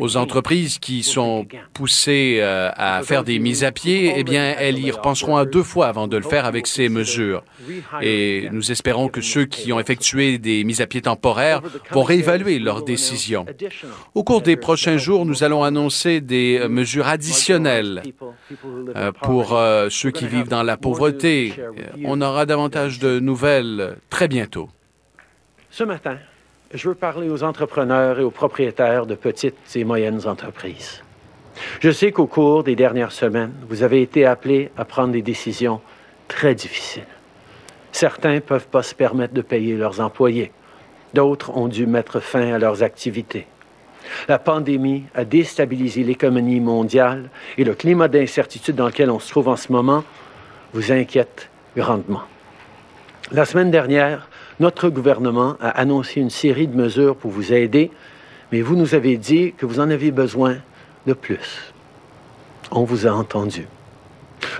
aux 0.00 0.16
entreprises 0.16 0.78
qui 0.78 1.02
sont 1.02 1.46
poussées 1.72 2.38
euh, 2.40 2.70
à 2.76 3.02
faire 3.02 3.24
des 3.24 3.38
mises 3.38 3.64
à 3.64 3.72
pied, 3.72 4.14
eh 4.16 4.24
bien, 4.24 4.54
elles 4.58 4.78
y 4.78 4.90
repenseront 4.90 5.36
à 5.36 5.44
deux 5.44 5.62
fois 5.62 5.86
avant 5.86 6.08
de 6.08 6.16
le 6.16 6.22
faire 6.22 6.44
avec 6.44 6.66
ces 6.66 6.88
mesures. 6.88 7.42
Et 8.02 8.48
nous 8.52 8.70
espérons 8.70 9.08
que 9.08 9.20
ceux 9.20 9.44
qui 9.44 9.72
ont 9.72 9.80
effectué 9.80 10.38
des 10.38 10.64
mises 10.64 10.80
à 10.80 10.86
pied 10.86 11.02
temporaires 11.02 11.62
vont 11.90 12.02
réévaluer 12.02 12.58
leurs 12.58 12.82
décisions. 12.82 13.46
Au 14.14 14.24
cours 14.24 14.42
des 14.42 14.56
prochains 14.56 14.98
jours, 14.98 15.26
nous 15.26 15.44
allons 15.44 15.62
annoncer 15.62 16.20
des 16.20 16.58
euh, 16.60 16.68
mesures 16.68 17.06
additionnelles 17.06 18.02
euh, 18.96 19.12
pour 19.22 19.58
ceux 19.90 20.10
qui 20.10 20.26
vivent 20.26 20.48
dans 20.48 20.62
la 20.62 20.76
pauvreté. 20.76 21.54
On 22.04 22.20
aura 22.20 22.46
davantage 22.46 22.98
de 22.98 23.18
nouvelles 23.20 23.96
très 24.10 24.28
bientôt. 24.28 24.68
Ce 25.70 25.84
matin, 25.84 26.18
je 26.74 26.88
veux 26.88 26.94
parler 26.94 27.28
aux 27.28 27.42
entrepreneurs 27.44 28.18
et 28.18 28.24
aux 28.24 28.30
propriétaires 28.30 29.06
de 29.06 29.14
petites 29.14 29.76
et 29.76 29.84
moyennes 29.84 30.26
entreprises. 30.26 31.02
Je 31.80 31.90
sais 31.90 32.12
qu'au 32.12 32.26
cours 32.26 32.64
des 32.64 32.76
dernières 32.76 33.12
semaines, 33.12 33.52
vous 33.68 33.82
avez 33.82 34.02
été 34.02 34.26
appelés 34.26 34.70
à 34.76 34.84
prendre 34.84 35.12
des 35.12 35.22
décisions 35.22 35.80
très 36.28 36.54
difficiles. 36.54 37.06
Certains 37.92 38.34
ne 38.34 38.40
peuvent 38.40 38.66
pas 38.66 38.82
se 38.82 38.94
permettre 38.94 39.32
de 39.32 39.40
payer 39.40 39.76
leurs 39.76 40.00
employés. 40.00 40.52
D'autres 41.14 41.56
ont 41.56 41.68
dû 41.68 41.86
mettre 41.86 42.20
fin 42.20 42.52
à 42.52 42.58
leurs 42.58 42.82
activités. 42.82 43.46
La 44.28 44.38
pandémie 44.38 45.04
a 45.14 45.24
déstabilisé 45.24 46.04
l'économie 46.04 46.60
mondiale 46.60 47.30
et 47.56 47.64
le 47.64 47.74
climat 47.74 48.08
d'incertitude 48.08 48.76
dans 48.76 48.86
lequel 48.86 49.10
on 49.10 49.18
se 49.18 49.30
trouve 49.30 49.48
en 49.48 49.56
ce 49.56 49.72
moment 49.72 50.04
vous 50.74 50.92
inquiète 50.92 51.48
grandement. 51.76 52.22
La 53.32 53.44
semaine 53.44 53.70
dernière, 53.70 54.28
notre 54.60 54.88
gouvernement 54.88 55.56
a 55.60 55.68
annoncé 55.70 56.20
une 56.20 56.30
série 56.30 56.66
de 56.66 56.76
mesures 56.76 57.16
pour 57.16 57.30
vous 57.30 57.52
aider, 57.52 57.90
mais 58.52 58.62
vous 58.62 58.76
nous 58.76 58.94
avez 58.94 59.16
dit 59.16 59.52
que 59.56 59.66
vous 59.66 59.80
en 59.80 59.90
avez 59.90 60.10
besoin 60.10 60.56
de 61.06 61.12
plus. 61.12 61.72
On 62.70 62.84
vous 62.84 63.06
a 63.06 63.10
entendu. 63.10 63.66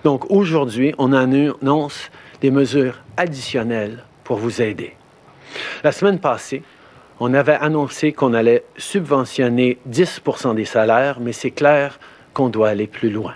Donc 0.04 0.30
aujourd'hui, 0.30 0.94
on 0.98 1.12
annonce 1.12 2.10
des 2.40 2.50
mesures 2.50 2.98
additionnelles 3.16 4.04
pour 4.24 4.36
vous 4.36 4.60
aider. 4.60 4.94
La 5.82 5.92
semaine 5.92 6.18
passée, 6.18 6.62
on 7.18 7.32
avait 7.32 7.54
annoncé 7.54 8.12
qu'on 8.12 8.34
allait 8.34 8.64
subventionner 8.76 9.78
10 9.86 10.20
des 10.54 10.64
salaires, 10.64 11.18
mais 11.20 11.32
c'est 11.32 11.50
clair 11.50 11.98
qu'on 12.34 12.48
doit 12.48 12.68
aller 12.68 12.86
plus 12.86 13.10
loin. 13.10 13.34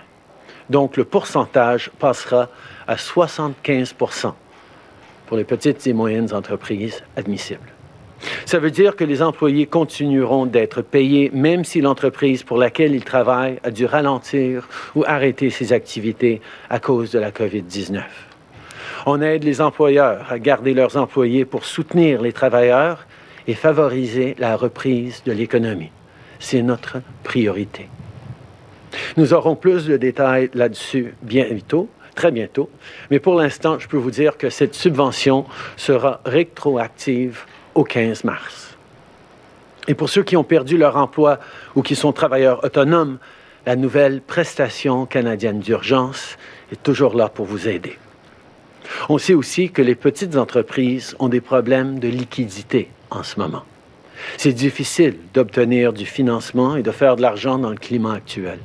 Donc 0.69 0.97
le 0.97 1.03
pourcentage 1.03 1.89
passera 1.99 2.49
à 2.87 2.97
75 2.97 3.95
pour 5.31 5.37
les 5.37 5.45
petites 5.45 5.87
et 5.87 5.93
moyennes 5.93 6.33
entreprises 6.33 7.03
admissibles. 7.15 7.71
Ça 8.45 8.59
veut 8.59 8.69
dire 8.69 8.97
que 8.97 9.05
les 9.05 9.21
employés 9.21 9.65
continueront 9.65 10.45
d'être 10.45 10.81
payés 10.81 11.31
même 11.33 11.63
si 11.63 11.79
l'entreprise 11.79 12.43
pour 12.43 12.57
laquelle 12.57 12.93
ils 12.93 13.05
travaillent 13.05 13.57
a 13.63 13.71
dû 13.71 13.85
ralentir 13.85 14.67
ou 14.93 15.05
arrêter 15.07 15.49
ses 15.49 15.71
activités 15.71 16.41
à 16.69 16.79
cause 16.79 17.11
de 17.11 17.19
la 17.19 17.31
COVID-19. 17.31 18.01
On 19.05 19.21
aide 19.21 19.45
les 19.45 19.61
employeurs 19.61 20.29
à 20.29 20.37
garder 20.37 20.73
leurs 20.73 20.97
employés 20.97 21.45
pour 21.45 21.63
soutenir 21.63 22.21
les 22.21 22.33
travailleurs 22.33 23.07
et 23.47 23.53
favoriser 23.53 24.35
la 24.37 24.57
reprise 24.57 25.23
de 25.25 25.31
l'économie. 25.31 25.91
C'est 26.39 26.61
notre 26.61 26.97
priorité. 27.23 27.87
Nous 29.15 29.33
aurons 29.33 29.55
plus 29.55 29.85
de 29.85 29.95
détails 29.95 30.49
là-dessus 30.53 31.13
bientôt, 31.21 31.87
très 32.21 32.31
bientôt, 32.31 32.69
mais 33.09 33.19
pour 33.19 33.33
l'instant, 33.33 33.79
je 33.79 33.87
peux 33.87 33.97
vous 33.97 34.11
dire 34.11 34.37
que 34.37 34.51
cette 34.51 34.75
subvention 34.75 35.43
sera 35.75 36.21
rétroactive 36.23 37.45
au 37.73 37.83
15 37.83 38.25
mars. 38.25 38.77
Et 39.87 39.95
pour 39.95 40.07
ceux 40.07 40.21
qui 40.21 40.37
ont 40.37 40.43
perdu 40.43 40.77
leur 40.77 40.97
emploi 40.97 41.39
ou 41.73 41.81
qui 41.81 41.95
sont 41.95 42.13
travailleurs 42.13 42.63
autonomes, 42.63 43.17
la 43.65 43.75
nouvelle 43.75 44.21
prestation 44.21 45.07
canadienne 45.07 45.61
d'urgence 45.61 46.37
est 46.71 46.83
toujours 46.83 47.15
là 47.15 47.27
pour 47.27 47.47
vous 47.47 47.67
aider. 47.67 47.97
On 49.09 49.17
sait 49.17 49.33
aussi 49.33 49.71
que 49.71 49.81
les 49.81 49.95
petites 49.95 50.37
entreprises 50.37 51.15
ont 51.17 51.27
des 51.27 51.41
problèmes 51.41 51.97
de 51.97 52.07
liquidité 52.07 52.91
en 53.09 53.23
ce 53.23 53.39
moment. 53.39 53.63
C'est 54.37 54.53
difficile 54.53 55.15
d'obtenir 55.33 55.91
du 55.91 56.05
financement 56.05 56.75
et 56.75 56.83
de 56.83 56.91
faire 56.91 57.15
de 57.15 57.23
l'argent 57.23 57.57
dans 57.57 57.71
le 57.71 57.77
climat 57.77 58.13
actuel. 58.13 58.59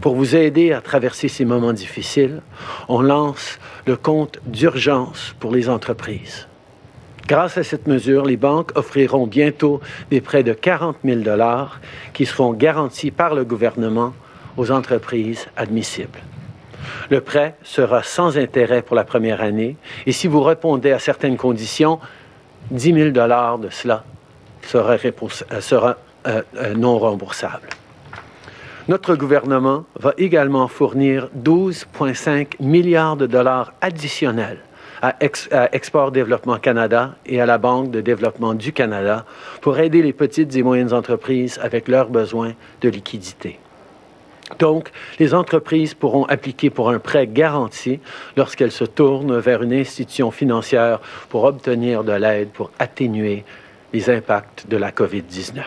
Pour 0.00 0.14
vous 0.14 0.34
aider 0.34 0.72
à 0.72 0.80
traverser 0.80 1.28
ces 1.28 1.44
moments 1.44 1.74
difficiles, 1.74 2.40
on 2.88 3.02
lance 3.02 3.58
le 3.86 3.96
compte 3.96 4.38
d'urgence 4.46 5.34
pour 5.40 5.52
les 5.52 5.68
entreprises. 5.68 6.48
Grâce 7.28 7.58
à 7.58 7.62
cette 7.62 7.86
mesure, 7.86 8.24
les 8.24 8.38
banques 8.38 8.72
offriront 8.76 9.26
bientôt 9.26 9.80
des 10.10 10.22
prêts 10.22 10.42
de 10.42 10.54
40 10.54 10.96
000 11.04 11.20
dollars 11.20 11.80
qui 12.14 12.24
seront 12.24 12.54
garantis 12.54 13.10
par 13.10 13.34
le 13.34 13.44
gouvernement 13.44 14.14
aux 14.56 14.70
entreprises 14.70 15.46
admissibles. 15.56 16.18
Le 17.10 17.20
prêt 17.20 17.54
sera 17.62 18.02
sans 18.02 18.38
intérêt 18.38 18.80
pour 18.80 18.96
la 18.96 19.04
première 19.04 19.42
année 19.42 19.76
et 20.06 20.12
si 20.12 20.28
vous 20.28 20.42
répondez 20.42 20.92
à 20.92 20.98
certaines 20.98 21.36
conditions, 21.36 22.00
10 22.70 22.94
000 22.94 23.10
dollars 23.10 23.58
de 23.58 23.68
cela 23.68 24.04
sera, 24.62 24.96
sera 25.60 25.98
euh, 26.26 26.42
euh, 26.56 26.74
non 26.74 26.98
remboursable. 26.98 27.68
Notre 28.90 29.14
gouvernement 29.14 29.84
va 30.00 30.14
également 30.18 30.66
fournir 30.66 31.30
12,5 31.40 32.54
milliards 32.58 33.16
de 33.16 33.28
dollars 33.28 33.72
additionnels 33.80 34.58
à, 35.00 35.14
Export 35.70 36.10
Développement 36.10 36.58
Canada 36.58 37.14
et 37.24 37.40
à 37.40 37.46
la 37.46 37.56
Banque 37.56 37.92
de 37.92 38.00
développement 38.00 38.52
du 38.52 38.72
Canada 38.72 39.26
pour 39.60 39.78
aider 39.78 40.02
les 40.02 40.12
petites 40.12 40.56
et 40.56 40.64
moyennes 40.64 40.92
entreprises 40.92 41.60
avec 41.62 41.86
leurs 41.86 42.08
besoins 42.08 42.54
de 42.80 42.88
liquidité. 42.88 43.60
Donc, 44.58 44.90
les 45.20 45.34
entreprises 45.34 45.94
pourront 45.94 46.24
appliquer 46.24 46.68
pour 46.68 46.90
un 46.90 46.98
prêt 46.98 47.28
garanti 47.28 48.00
lorsqu'elles 48.36 48.72
se 48.72 48.82
tournent 48.82 49.38
vers 49.38 49.62
une 49.62 49.72
institution 49.72 50.32
financière 50.32 50.98
pour 51.28 51.44
obtenir 51.44 52.02
de 52.02 52.10
l'aide 52.10 52.48
pour 52.48 52.72
atténuer 52.80 53.44
les 53.92 54.10
impacts 54.10 54.66
de 54.68 54.76
la 54.76 54.90
COVID-19. 54.90 55.62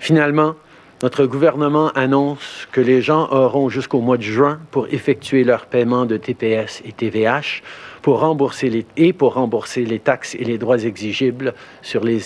Finalement, 0.00 0.54
notre 1.02 1.26
gouvernement 1.26 1.90
annonce 1.94 2.66
que 2.72 2.80
les 2.80 3.02
gens 3.02 3.28
auront 3.30 3.68
jusqu'au 3.68 4.00
mois 4.00 4.16
de 4.16 4.22
juin 4.22 4.58
pour 4.72 4.88
effectuer 4.88 5.44
leur 5.44 5.66
paiement 5.66 6.06
de 6.06 6.16
TPS 6.16 6.82
et 6.84 6.92
TVH 6.92 7.62
pour 8.02 8.20
rembourser 8.20 8.68
les, 8.68 8.86
et 8.96 9.12
pour 9.12 9.34
rembourser 9.34 9.84
les 9.84 10.00
taxes 10.00 10.34
et 10.34 10.44
les 10.44 10.58
droits 10.58 10.78
exigibles 10.78 11.54
sur 11.82 12.02
les 12.02 12.22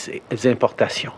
importations. 0.47 1.13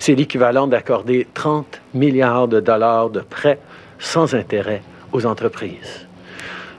C'est 0.00 0.14
l'équivalent 0.14 0.66
d'accorder 0.66 1.28
30 1.34 1.80
milliards 1.94 2.48
de 2.48 2.60
dollars 2.60 3.10
de 3.10 3.20
prêts 3.20 3.60
sans 3.98 4.34
intérêt 4.34 4.82
aux 5.12 5.26
entreprises. 5.26 6.06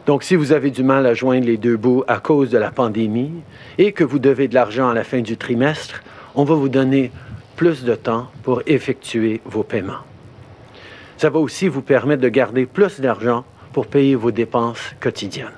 Donc, 0.05 0.23
si 0.23 0.35
vous 0.35 0.51
avez 0.51 0.71
du 0.71 0.83
mal 0.83 1.05
à 1.05 1.13
joindre 1.13 1.45
les 1.45 1.57
deux 1.57 1.77
bouts 1.77 2.03
à 2.07 2.19
cause 2.19 2.49
de 2.49 2.57
la 2.57 2.71
pandémie 2.71 3.31
et 3.77 3.91
que 3.91 4.03
vous 4.03 4.19
devez 4.19 4.47
de 4.47 4.55
l'argent 4.55 4.89
à 4.89 4.93
la 4.93 5.03
fin 5.03 5.21
du 5.21 5.37
trimestre, 5.37 6.01
on 6.35 6.43
va 6.43 6.55
vous 6.55 6.69
donner 6.69 7.11
plus 7.59 7.83
de 7.83 7.93
temps 7.93 8.31
pour 8.43 8.61
effectuer 8.67 9.41
vos 9.43 9.63
paiements. 9.63 10.05
Ça 11.17 11.29
va 11.29 11.39
aussi 11.39 11.67
vous 11.67 11.81
permettre 11.81 12.21
de 12.21 12.29
garder 12.29 12.65
plus 12.65 13.01
d'argent 13.01 13.43
pour 13.73 13.87
payer 13.87 14.15
vos 14.15 14.31
dépenses 14.31 14.95
quotidiennes. 15.01 15.51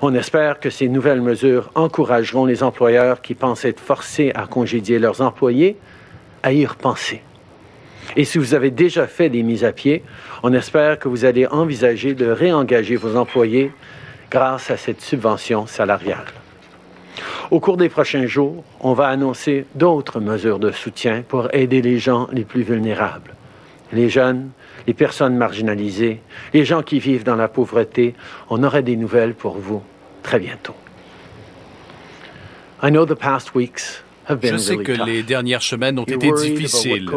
On 0.00 0.14
espère 0.14 0.60
que 0.60 0.70
ces 0.70 0.86
nouvelles 0.86 1.20
mesures 1.20 1.72
encourageront 1.74 2.44
les 2.44 2.62
employeurs 2.62 3.20
qui 3.20 3.34
pensent 3.34 3.64
être 3.64 3.80
forcés 3.80 4.30
à 4.36 4.46
congédier 4.46 5.00
leurs 5.00 5.20
employés 5.20 5.76
à 6.44 6.52
y 6.52 6.64
repenser. 6.64 7.20
Et 8.14 8.24
si 8.24 8.38
vous 8.38 8.54
avez 8.54 8.70
déjà 8.70 9.08
fait 9.08 9.28
des 9.28 9.42
mises 9.42 9.64
à 9.64 9.72
pied, 9.72 10.04
on 10.44 10.52
espère 10.52 11.00
que 11.00 11.08
vous 11.08 11.24
allez 11.24 11.48
envisager 11.48 12.14
de 12.14 12.26
réengager 12.26 12.94
vos 12.94 13.16
employés 13.16 13.72
grâce 14.30 14.70
à 14.70 14.76
cette 14.76 15.00
subvention 15.00 15.66
salariale. 15.66 16.26
Au 17.50 17.60
cours 17.60 17.76
des 17.76 17.88
prochains 17.88 18.26
jours, 18.26 18.64
on 18.80 18.92
va 18.92 19.08
annoncer 19.08 19.66
d'autres 19.74 20.20
mesures 20.20 20.58
de 20.58 20.70
soutien 20.70 21.22
pour 21.26 21.48
aider 21.54 21.82
les 21.82 21.98
gens 21.98 22.28
les 22.32 22.44
plus 22.44 22.62
vulnérables. 22.62 23.34
Les 23.92 24.08
jeunes, 24.08 24.50
les 24.86 24.94
personnes 24.94 25.36
marginalisées, 25.36 26.20
les 26.52 26.64
gens 26.64 26.82
qui 26.82 26.98
vivent 26.98 27.24
dans 27.24 27.36
la 27.36 27.48
pauvreté, 27.48 28.14
on 28.50 28.62
aurait 28.62 28.82
des 28.82 28.96
nouvelles 28.96 29.34
pour 29.34 29.58
vous 29.58 29.82
très 30.22 30.38
bientôt. 30.38 30.74
I 32.82 32.90
know 32.90 33.06
the 33.06 33.18
past 33.18 33.54
weeks 33.54 34.02
je 34.42 34.56
sais 34.56 34.76
que 34.76 34.92
les 34.92 35.22
dernières 35.22 35.62
semaines 35.62 35.98
ont 35.98 36.04
été 36.04 36.30
difficiles. 36.32 37.10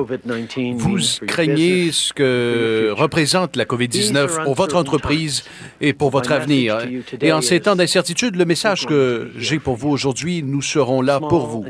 Vous 0.75 0.99
craignez 1.27 1.91
ce 1.91 2.13
que 2.13 2.91
représente 2.91 3.55
la 3.55 3.65
COVID-19 3.65 4.43
pour 4.43 4.55
votre 4.55 4.75
entreprise 4.75 5.43
et 5.79 5.93
pour 5.93 6.09
votre 6.09 6.31
avenir. 6.31 6.79
Et 7.21 7.31
en 7.31 7.41
ces 7.41 7.59
temps 7.59 7.75
d'incertitude, 7.75 8.35
le 8.35 8.45
message 8.45 8.85
que 8.85 9.31
j'ai 9.37 9.59
pour 9.59 9.75
vous 9.75 9.89
aujourd'hui, 9.89 10.43
nous 10.43 10.61
serons 10.61 11.01
là 11.01 11.19
pour 11.19 11.47
vous. 11.47 11.65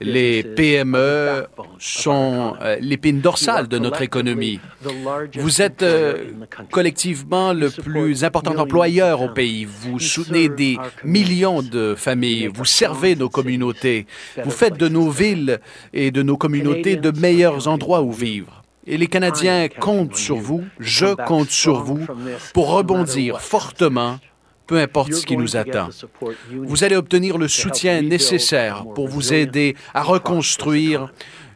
Les 0.00 0.42
PME 0.42 1.46
sont 1.78 2.54
euh, 2.60 2.76
l'épine 2.80 3.20
dorsale 3.20 3.68
de 3.68 3.78
notre 3.78 4.02
économie. 4.02 4.60
Vous 5.34 5.62
êtes 5.62 5.82
euh, 5.82 6.24
collectivement 6.70 7.52
le 7.52 7.70
plus 7.70 8.24
important 8.24 8.56
employeur 8.56 9.22
au 9.22 9.28
pays. 9.28 9.64
Vous 9.64 9.98
soutenez 9.98 10.48
des 10.48 10.78
millions 11.04 11.62
de 11.62 11.94
familles. 11.96 12.48
Vous 12.52 12.64
servez 12.64 13.16
nos 13.16 13.28
communautés. 13.28 14.06
Vous 14.44 14.50
faites 14.52 14.76
de 14.76 14.88
nos 14.88 15.10
villes 15.10 15.60
et 15.92 16.10
de 16.10 16.22
nos 16.22 16.36
communautés 16.36 16.96
de 16.96 17.10
meilleurs 17.18 17.68
endroits 17.68 18.02
où 18.02 18.12
vivre. 18.12 18.62
Et 18.86 18.96
les 18.96 19.06
Canadiens 19.06 19.68
comptent 19.68 20.16
sur 20.16 20.36
vous, 20.36 20.64
je 20.80 21.14
compte 21.14 21.50
sur 21.50 21.82
vous, 21.82 22.00
pour 22.52 22.70
rebondir 22.70 23.40
fortement, 23.40 24.18
peu 24.66 24.78
importe 24.78 25.12
ce 25.12 25.26
qui 25.26 25.36
nous 25.36 25.56
attend. 25.56 25.88
Vous 26.50 26.82
allez 26.82 26.96
obtenir 26.96 27.38
le 27.38 27.48
soutien 27.48 28.02
nécessaire 28.02 28.84
pour 28.94 29.08
vous 29.08 29.32
aider 29.32 29.76
à 29.94 30.02
reconstruire 30.02 31.12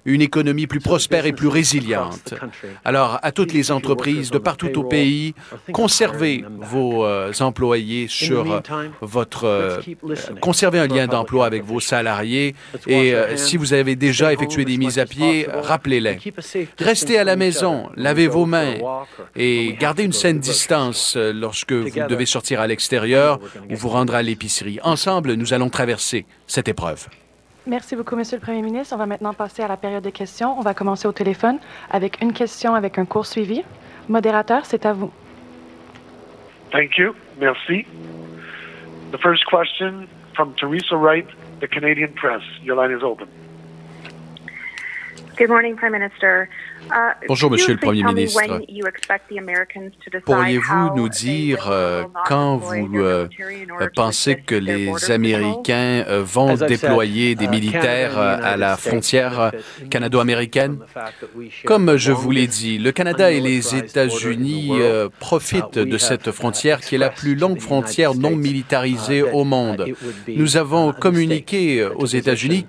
une 0.07 0.23
économie 0.23 0.67
plus 0.67 0.81
prospère 0.81 1.27
et 1.27 1.33
plus 1.33 1.49
résiliente. 1.49 2.35
Alors, 2.85 3.19
à 3.23 3.33
toutes 3.33 3.53
les 3.53 3.71
entreprises 3.71 4.31
de 4.31 4.39
partout 4.39 4.79
au 4.79 4.85
pays, 4.85 5.35
conservez 5.73 6.45
vos 6.61 7.05
euh, 7.05 7.33
employés 7.41 8.07
sur 8.09 8.51
euh, 8.51 8.61
votre... 9.01 9.45
Euh, 9.45 9.81
conservez 10.41 10.79
un 10.79 10.87
lien 10.87 11.07
d'emploi 11.07 11.47
avec 11.47 11.65
vos 11.65 11.81
salariés 11.81 12.55
et 12.87 13.15
si 13.35 13.57
vous 13.57 13.75
avez 13.75 13.97
déjà 13.97 14.33
effectué 14.33 14.65
des 14.65 14.77
mises 14.77 14.99
à 14.99 15.07
pied, 15.07 15.47
rappelez-les. 15.53 16.19
Restez 16.79 17.19
à 17.19 17.25
la 17.25 17.37
maison, 17.37 17.91
lavez 17.97 18.29
vos 18.29 18.47
mains 18.47 18.75
et 19.35 19.77
gardez 19.79 20.05
une 20.05 20.13
saine 20.13 20.39
distance 20.39 21.17
lorsque 21.17 21.73
vous 21.73 22.07
devez 22.09 22.27
sortir 22.27 22.61
à 22.61 22.67
l'extérieur 22.67 23.41
ou 23.69 23.75
vous 23.75 23.89
rendre 23.89 24.15
à 24.15 24.23
l'épicerie. 24.23 24.79
Ensemble, 24.85 25.35
nous 25.35 25.53
allons 25.53 25.69
traverser 25.69 26.27
cette 26.47 26.69
épreuve. 26.69 27.09
Merci 27.69 27.97
beaucoup, 27.97 28.15
Monsieur 28.15 28.37
le 28.37 28.43
Premier 28.43 28.63
ministre. 28.63 28.95
On 28.95 28.99
va 28.99 29.07
maintenant 29.07 29.35
passer 29.35 29.61
à 29.61 29.67
la 29.67 29.77
période 29.77 30.05
de 30.05 30.11
questions. 30.11 30.57
On 30.57 30.63
va 30.63 30.73
commencer 30.73 31.09
au 31.09 31.13
téléphone 31.13 31.59
avec 31.91 32.23
une 32.23 32.33
question 32.33 32.77
avec 32.77 32.97
un 32.97 33.05
court 33.05 33.27
suivi. 33.27 33.65
Modérateur, 34.09 34.65
c'est 34.65 34.87
à 34.87 34.93
vous. 34.93 35.11
Thank 36.71 36.97
you. 36.97 37.13
Merci. 37.41 37.85
The 39.11 39.19
first 39.19 39.45
question 39.47 40.07
from 40.35 40.55
Teresa 40.55 40.95
Wright, 40.95 41.27
the 41.61 41.67
Canadian 41.67 42.13
Press. 42.15 42.43
Your 42.63 42.77
line 42.77 42.97
is 42.97 43.03
open. 43.03 43.27
Good 45.37 45.49
morning, 45.49 45.75
Prime 45.75 45.93
Minister. 45.93 46.49
Uh, 46.91 47.17
Bonjour, 47.29 47.51
Monsieur 47.51 47.73
le 47.73 47.81
Premier 47.81 48.05
ministre. 48.05 48.41
Pourriez-vous 50.25 50.95
nous 50.95 51.09
dire 51.09 51.69
euh, 51.71 52.05
quand 52.27 52.57
vous 52.57 52.99
euh, 52.99 53.27
pensez 53.95 54.37
que 54.37 54.55
les 54.55 55.11
Américains 55.11 56.05
euh, 56.07 56.23
vont 56.23 56.55
déployer 56.55 57.35
des 57.35 57.49
militaires 57.49 58.19
à 58.19 58.57
la 58.57 58.77
frontière 58.77 59.53
canado-américaine? 59.91 60.79
Comme 61.65 61.97
je 61.97 62.13
vous 62.13 62.31
l'ai 62.31 62.47
dit, 62.47 62.79
le 62.79 62.93
Canada 62.93 63.33
et 63.33 63.41
les 63.41 63.75
États-Unis 63.75 64.73
profitent 65.19 65.79
de 65.79 65.99
cette 65.99 66.31
frontière 66.31 66.81
qui 66.81 66.95
est 66.95 66.99
la 66.99 67.11
plus 67.11 67.35
longue 67.35 67.61
frontière 67.61 68.15
non 68.15 68.37
militarisée 68.37 69.23
au 69.23 69.45
monde. 69.45 69.87
Nous 70.29 70.57
avons 70.57 70.93
communiqué 70.93 71.85
aux 71.85 72.07
États-Unis 72.07 72.67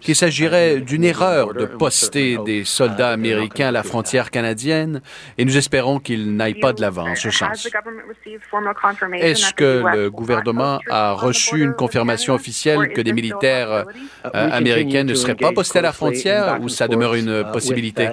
qu'il 0.00 0.14
s'agirait 0.14 0.80
d'une 0.80 1.04
erreur 1.04 1.54
de 1.54 1.64
poster 1.64 2.38
des 2.44 2.64
soldats 2.64 3.10
américains 3.10 3.37
américains 3.38 3.68
à 3.68 3.72
la 3.72 3.82
frontière 3.82 4.30
canadienne 4.30 5.00
et 5.36 5.44
nous 5.44 5.56
espérons 5.56 5.98
qu'ils 5.98 6.34
n'aillent 6.36 6.60
pas 6.60 6.72
de 6.72 6.80
l'avant 6.80 7.08
en 7.08 7.14
ce 7.14 7.30
sens. 7.30 7.68
Est-ce 9.14 9.54
que 9.54 9.82
le 9.94 10.10
gouvernement 10.10 10.80
a 10.88 11.12
reçu 11.12 11.62
une 11.62 11.74
confirmation 11.74 12.34
officielle 12.34 12.92
que 12.92 13.00
des 13.00 13.12
militaires 13.12 13.70
euh, 13.70 13.84
américains 14.32 15.04
ne 15.04 15.14
seraient 15.14 15.34
pas 15.34 15.52
postés 15.52 15.78
à 15.78 15.82
la 15.82 15.92
frontière 15.92 16.58
ou 16.60 16.68
ça 16.68 16.88
demeure 16.88 17.14
une 17.14 17.44
possibilité? 17.52 18.08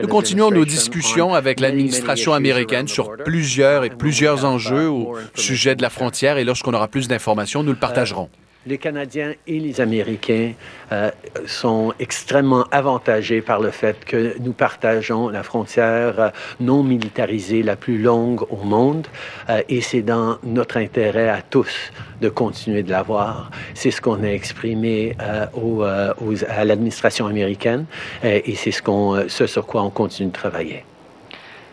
Nous 0.00 0.08
continuons 0.08 0.50
nos 0.50 0.64
discussions 0.64 1.34
avec 1.34 1.60
l'administration 1.60 2.32
américaine 2.34 2.88
sur 2.88 3.16
plusieurs 3.16 3.84
et 3.84 3.90
plusieurs 3.90 4.44
enjeux 4.44 4.88
au 4.88 5.16
sujet 5.34 5.74
de 5.74 5.82
la 5.82 5.90
frontière 5.90 6.38
et 6.38 6.44
lorsqu'on 6.44 6.74
aura 6.74 6.88
plus 6.88 7.08
d'informations, 7.08 7.62
nous 7.62 7.72
le 7.72 7.78
partagerons 7.78 8.28
les 8.66 8.78
Canadiens 8.78 9.34
et 9.46 9.58
les 9.58 9.80
Américains 9.80 10.52
euh, 10.92 11.10
sont 11.46 11.92
extrêmement 11.98 12.64
avantagés 12.70 13.42
par 13.42 13.60
le 13.60 13.70
fait 13.70 14.04
que 14.04 14.38
nous 14.40 14.52
partageons 14.52 15.28
la 15.28 15.42
frontière 15.42 16.20
euh, 16.20 16.28
non 16.60 16.82
militarisée 16.82 17.62
la 17.62 17.76
plus 17.76 17.98
longue 17.98 18.42
au 18.50 18.64
monde 18.64 19.06
euh, 19.48 19.62
et 19.68 19.80
c'est 19.80 20.02
dans 20.02 20.38
notre 20.42 20.78
intérêt 20.78 21.28
à 21.28 21.42
tous 21.42 21.92
de 22.20 22.28
continuer 22.28 22.82
de 22.82 22.90
l'avoir. 22.90 23.50
C'est 23.74 23.90
ce 23.90 24.00
qu'on 24.00 24.22
a 24.22 24.28
exprimé 24.28 25.16
à 25.18 26.64
l'administration 26.64 27.26
américaine 27.26 27.84
et 28.22 28.54
c'est 28.54 28.70
ce, 28.70 28.82
qu'on, 28.82 29.28
ce 29.28 29.46
sur 29.46 29.66
quoi 29.66 29.82
on 29.82 29.90
continue 29.90 30.28
de 30.28 30.34
travailler. 30.34 30.84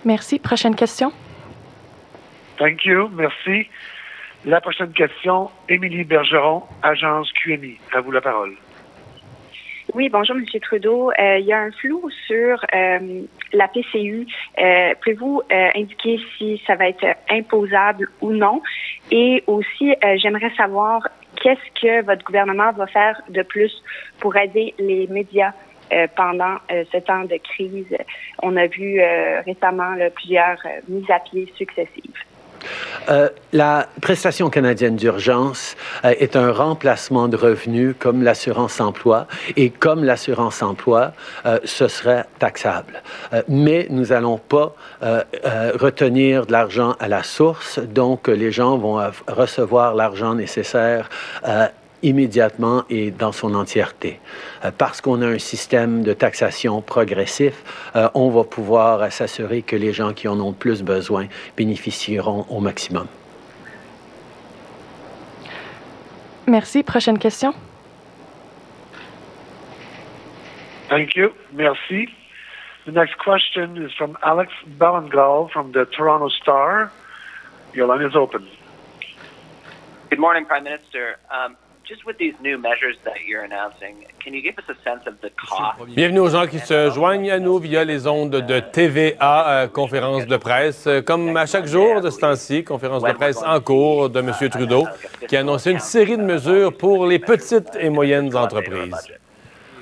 Merci. 0.04 0.39
Prochaine 0.39 0.76
question. 0.76 1.14
Thank 2.58 2.86
you. 2.86 3.10
Merci. 3.14 3.70
La 4.44 4.60
prochaine 4.60 4.92
question, 4.92 5.52
Émilie 5.70 6.04
Bergeron, 6.04 6.64
agence 6.82 7.32
QMI. 7.32 7.78
À 7.94 8.02
vous 8.02 8.10
la 8.10 8.22
parole. 8.22 8.56
Oui, 9.94 10.10
bonjour, 10.10 10.36
M. 10.36 10.46
Trudeau. 10.60 11.12
Euh, 11.12 11.38
il 11.38 11.46
y 11.46 11.54
a 11.54 11.60
un 11.60 11.72
flou 11.72 12.10
sur 12.26 12.58
euh, 12.74 13.22
la 13.54 13.68
PCU. 13.68 14.26
Euh, 14.60 14.96
Pouvez-vous 15.00 15.44
euh, 15.52 15.70
indiquer 15.76 16.20
si 16.38 16.60
ça 16.66 16.74
va 16.74 16.89
être 16.89 17.06
imposable 17.30 18.10
ou 18.22 18.32
non? 18.32 18.64
Et 19.12 19.44
aussi, 19.46 19.94
j'aimerais 20.16 20.52
savoir 20.58 21.08
qu'est-ce 21.36 21.80
que 21.80 22.04
votre 22.04 22.24
gouvernement 22.24 22.72
va 22.72 22.88
faire 22.88 23.22
de 23.30 23.44
plus 23.44 23.72
pour 24.20 24.36
aider 24.36 24.74
les 24.80 25.06
médias 25.06 25.52
pendant 26.16 26.56
ce 26.70 26.98
temps 27.00 27.26
de 27.26 27.36
crise. 27.36 27.98
On 28.42 28.56
a 28.56 28.68
vu 28.68 29.02
récemment 29.46 29.94
plusieurs 30.16 30.58
mises 30.88 31.12
à 31.12 31.20
pied 31.20 31.52
successives. 31.58 32.30
Euh, 33.09 33.30
la 33.51 33.88
prestation 34.01 34.49
canadienne 34.49 34.95
d'urgence 34.95 35.76
euh, 36.05 36.14
est 36.20 36.36
un 36.36 36.51
remplacement 36.51 37.28
de 37.28 37.36
revenus 37.36 37.95
comme 37.97 38.24
l'assurance 38.24 38.80
emploi 38.80 39.28
et 39.57 39.70
comme 39.70 40.03
l'assurance 40.03 40.62
emploi, 40.62 41.14
euh, 41.45 41.59
ce 41.66 41.88
serait 41.88 42.26
taxable. 42.39 43.01
mais 43.47 43.88
nous 43.89 44.07
n'allons 44.07 44.38
pas 44.38 44.76
retenir 45.80 46.45
de 46.45 46.51
l'argent 46.51 46.95
à 46.99 47.07
la 47.07 47.24
source, 47.24 47.80
donc 47.80 48.28
les 48.28 48.51
gens 48.51 48.78
vont 48.78 49.01
recevoir 49.28 49.95
l'argent 49.95 50.36
nécessaire 50.36 51.09
immédiatement 52.04 52.84
et 52.89 53.12
dans 53.12 53.32
son 53.32 53.56
entièreté. 53.56 54.20
Euh, 54.64 54.72
parce 54.78 55.02
qu'on 55.02 55.22
a 55.22 55.28
un 55.28 55.39
système 55.39 56.04
de 56.04 56.14
taxation 56.14 56.82
progressif, 56.82 57.64
euh, 57.95 58.10
on 58.14 58.30
va 58.30 58.43
pouvoir 58.43 59.12
s'assurer 59.12 59.62
que 59.62 59.76
les 59.76 59.93
gens 59.93 60.14
qui 60.14 60.28
en 60.28 60.39
ont 60.39 60.54
plus 60.54 60.84
besoin 60.84 61.28
bénéficieront 61.58 62.45
au 62.49 62.60
maximum. 62.60 63.08
Merci. 66.47 66.84
Prochaine 66.84 67.18
question. 67.18 67.54
Thank 70.89 71.16
you. 71.16 71.30
Merci. 71.54 72.10
The 72.86 72.91
next 72.91 73.18
question 73.20 73.78
is 73.78 73.91
from 73.97 74.18
Alex 74.24 74.52
Ballangal 74.78 75.49
from 75.52 75.72
the 75.72 75.86
Toronto 75.86 76.30
Star. 76.30 76.91
Your 77.74 77.88
line 77.88 78.02
is 78.02 78.16
open. 78.16 78.45
Good 80.10 80.20
morning, 80.20 80.45
Prime 80.45 80.66
Minister. 80.66 81.16
Um, 81.30 81.56
Bienvenue 85.88 86.20
aux 86.20 86.30
gens 86.30 86.48
qui 86.48 86.60
se 86.60 86.89
joignent 86.89 87.30
à 87.30 87.39
nous 87.39 87.58
via 87.58 87.84
les 87.84 88.08
ondes 88.08 88.32
de 88.32 88.60
TVA, 88.62 89.50
euh, 89.50 89.68
conférence 89.68 90.26
de 90.26 90.38
presse. 90.38 90.88
Euh, 90.88 91.02
comme 91.02 91.36
à 91.36 91.46
chaque 91.46 91.66
jour 91.66 92.00
de 92.00 92.10
ce 92.10 92.20
temps-ci, 92.20 92.64
conférence 92.64 93.04
de 93.04 93.12
presse 93.12 93.44
en 93.46 93.60
cours 93.60 94.10
de 94.10 94.20
M. 94.20 94.32
Trudeau, 94.50 94.88
qui 95.28 95.36
a 95.36 95.42
annoncé 95.42 95.72
une 95.72 95.80
série 95.80 96.16
de 96.16 96.24
mesures 96.24 96.76
pour 96.78 97.06
les 97.06 97.20
petites 97.20 97.76
et 97.78 97.89
moyennes 97.89 98.34
entreprises. 98.38 99.12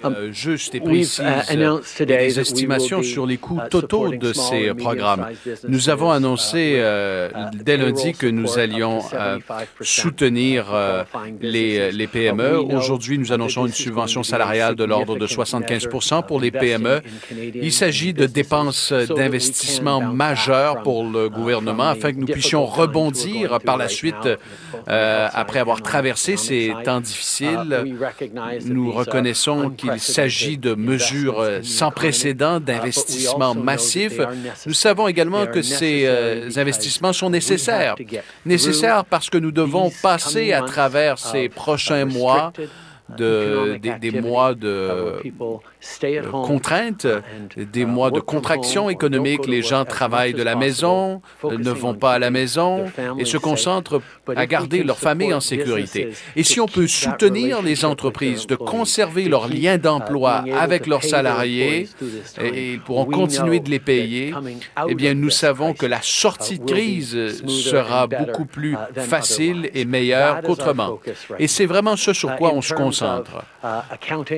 Euh, 0.06 0.32
juste 0.32 0.76
et 0.76 0.80
précise 0.80 1.22
uh, 1.22 2.06
des 2.06 2.40
estimations 2.40 3.04
sur 3.04 3.26
les 3.26 3.38
coûts 3.38 3.60
uh, 3.60 3.70
totaux 3.70 4.10
de 4.10 4.34
ces 4.34 4.74
programmes. 4.74 5.28
Nous 5.68 5.90
avons 5.90 6.12
annoncé 6.12 6.76
uh, 6.76 6.80
euh, 6.80 7.30
dès 7.54 7.78
lundi 7.78 8.14
que 8.14 8.28
nous 8.28 8.58
allions 8.58 9.00
euh, 9.14 9.40
soutenir 9.82 10.68
les, 11.42 11.92
les, 11.92 12.08
PME. 12.08 12.58
Aujourd'hui, 12.58 13.18
nous 13.18 13.32
annonçons 13.32 13.66
une 13.66 13.74
subvention 13.74 14.24
salariale 14.24 14.76
de 14.76 14.84
l'ordre 14.84 15.18
de 15.18 15.28
75% 15.28 16.26
pour 16.26 16.40
les 16.40 16.52
PME. 16.52 17.02
Il 17.56 17.72
s'agit 17.72 18.14
de 18.14 18.26
dépenses 18.26 18.94
d'investissement 18.94 20.02
majeures 20.02 20.82
pour 20.82 21.04
le 21.04 21.30
gouvernement 21.30 21.90
afin 21.90 22.12
que 22.14 22.18
nous 22.18 22.28
puissions 22.28 22.66
rebondir 22.66 23.60
par 23.60 23.78
la 23.78 23.90
suite 23.90 24.30
après 24.88 25.60
avoir 25.60 25.82
traversé 25.82 26.38
ces 26.38 26.74
temps 26.84 27.02
difficiles. 27.02 27.84
Nous 28.66 28.92
reconnaissons 28.92 29.70
qu'il 29.72 29.89
il 29.94 30.00
s'agit 30.00 30.58
de 30.58 30.74
mesures 30.74 31.40
euh, 31.40 31.60
sans 31.64 31.92
précédent 31.92 32.60
d'investissements 32.60 33.56
massifs. 33.56 34.20
Nous 34.66 34.74
savons 34.74 35.08
également 35.08 35.48
que 35.48 35.62
ces 35.62 36.04
euh, 36.06 36.50
investissements 36.56 37.14
sont 37.14 37.30
nécessaires. 37.30 37.96
Nécessaires 38.46 39.06
parce 39.06 39.30
que 39.30 39.38
nous 39.38 39.52
devons 39.52 39.92
passer 40.02 40.54
à 40.54 40.62
travers 40.62 41.18
ces 41.18 41.50
prochains 41.50 42.06
mois 42.06 42.54
de, 43.18 43.78
des, 43.78 44.22
mois 44.22 44.54
de 44.54 45.22
contraintes, 46.32 47.08
des 47.58 47.86
mois 47.86 48.12
de 48.12 48.20
contraction 48.20 48.90
économique. 48.90 49.48
Les 49.48 49.62
gens 49.62 49.86
travaillent 49.86 50.34
de 50.34 50.44
la 50.44 50.56
maison, 50.56 51.22
ne 51.44 51.72
vont 51.72 51.94
pas 51.94 52.14
à 52.14 52.20
la 52.20 52.32
maison 52.32 52.86
et 53.18 53.26
se 53.26 53.38
concentrent 53.38 54.02
à 54.36 54.46
garder 54.46 54.84
leur 54.84 55.00
famille 55.00 55.34
en 55.34 55.40
sécurité. 55.40 56.10
Et 56.36 56.44
si 56.44 56.60
on 56.60 56.68
peut 56.68 56.88
soutenir 56.88 57.62
les 57.62 57.86
entreprises 57.86 58.48
de 58.48 58.56
conserver 58.56 59.30
leurs 59.30 59.48
liens 59.48 59.78
d'emploi 59.78 60.44
avec 60.58 60.88
leurs 60.88 61.04
salariés 61.04 61.88
et 62.42 62.74
ils 62.74 62.82
pourront 62.82 63.06
continuer 63.06 63.60
de 63.60 63.70
les 63.70 63.80
payer, 63.80 64.34
eh 64.88 64.96
bien, 64.96 65.14
nous 65.14 65.30
savons 65.30 65.74
que 65.74 65.86
la 65.86 66.02
sortie 66.02 66.60
de 66.60 66.66
crise 66.66 67.46
sera 67.48 68.08
beaucoup 68.08 68.46
plus 68.46 68.76
facile 68.96 69.70
et 69.74 69.86
meilleure 69.86 70.42
qu'autrement. 70.42 71.00
Et 71.40 71.48
c'est 71.48 71.66
vraiment 71.66 71.96
ce 71.96 72.14
sur 72.14 72.36
quoi 72.36 72.54
on 72.54 72.62
se 72.62 72.74
concentre. 72.74 73.44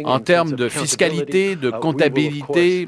En 0.06 0.20
termes 0.20 0.54
de 0.54 0.70
fiscalité, 0.70 1.31
de 1.32 1.70
comptabilité, 1.70 2.88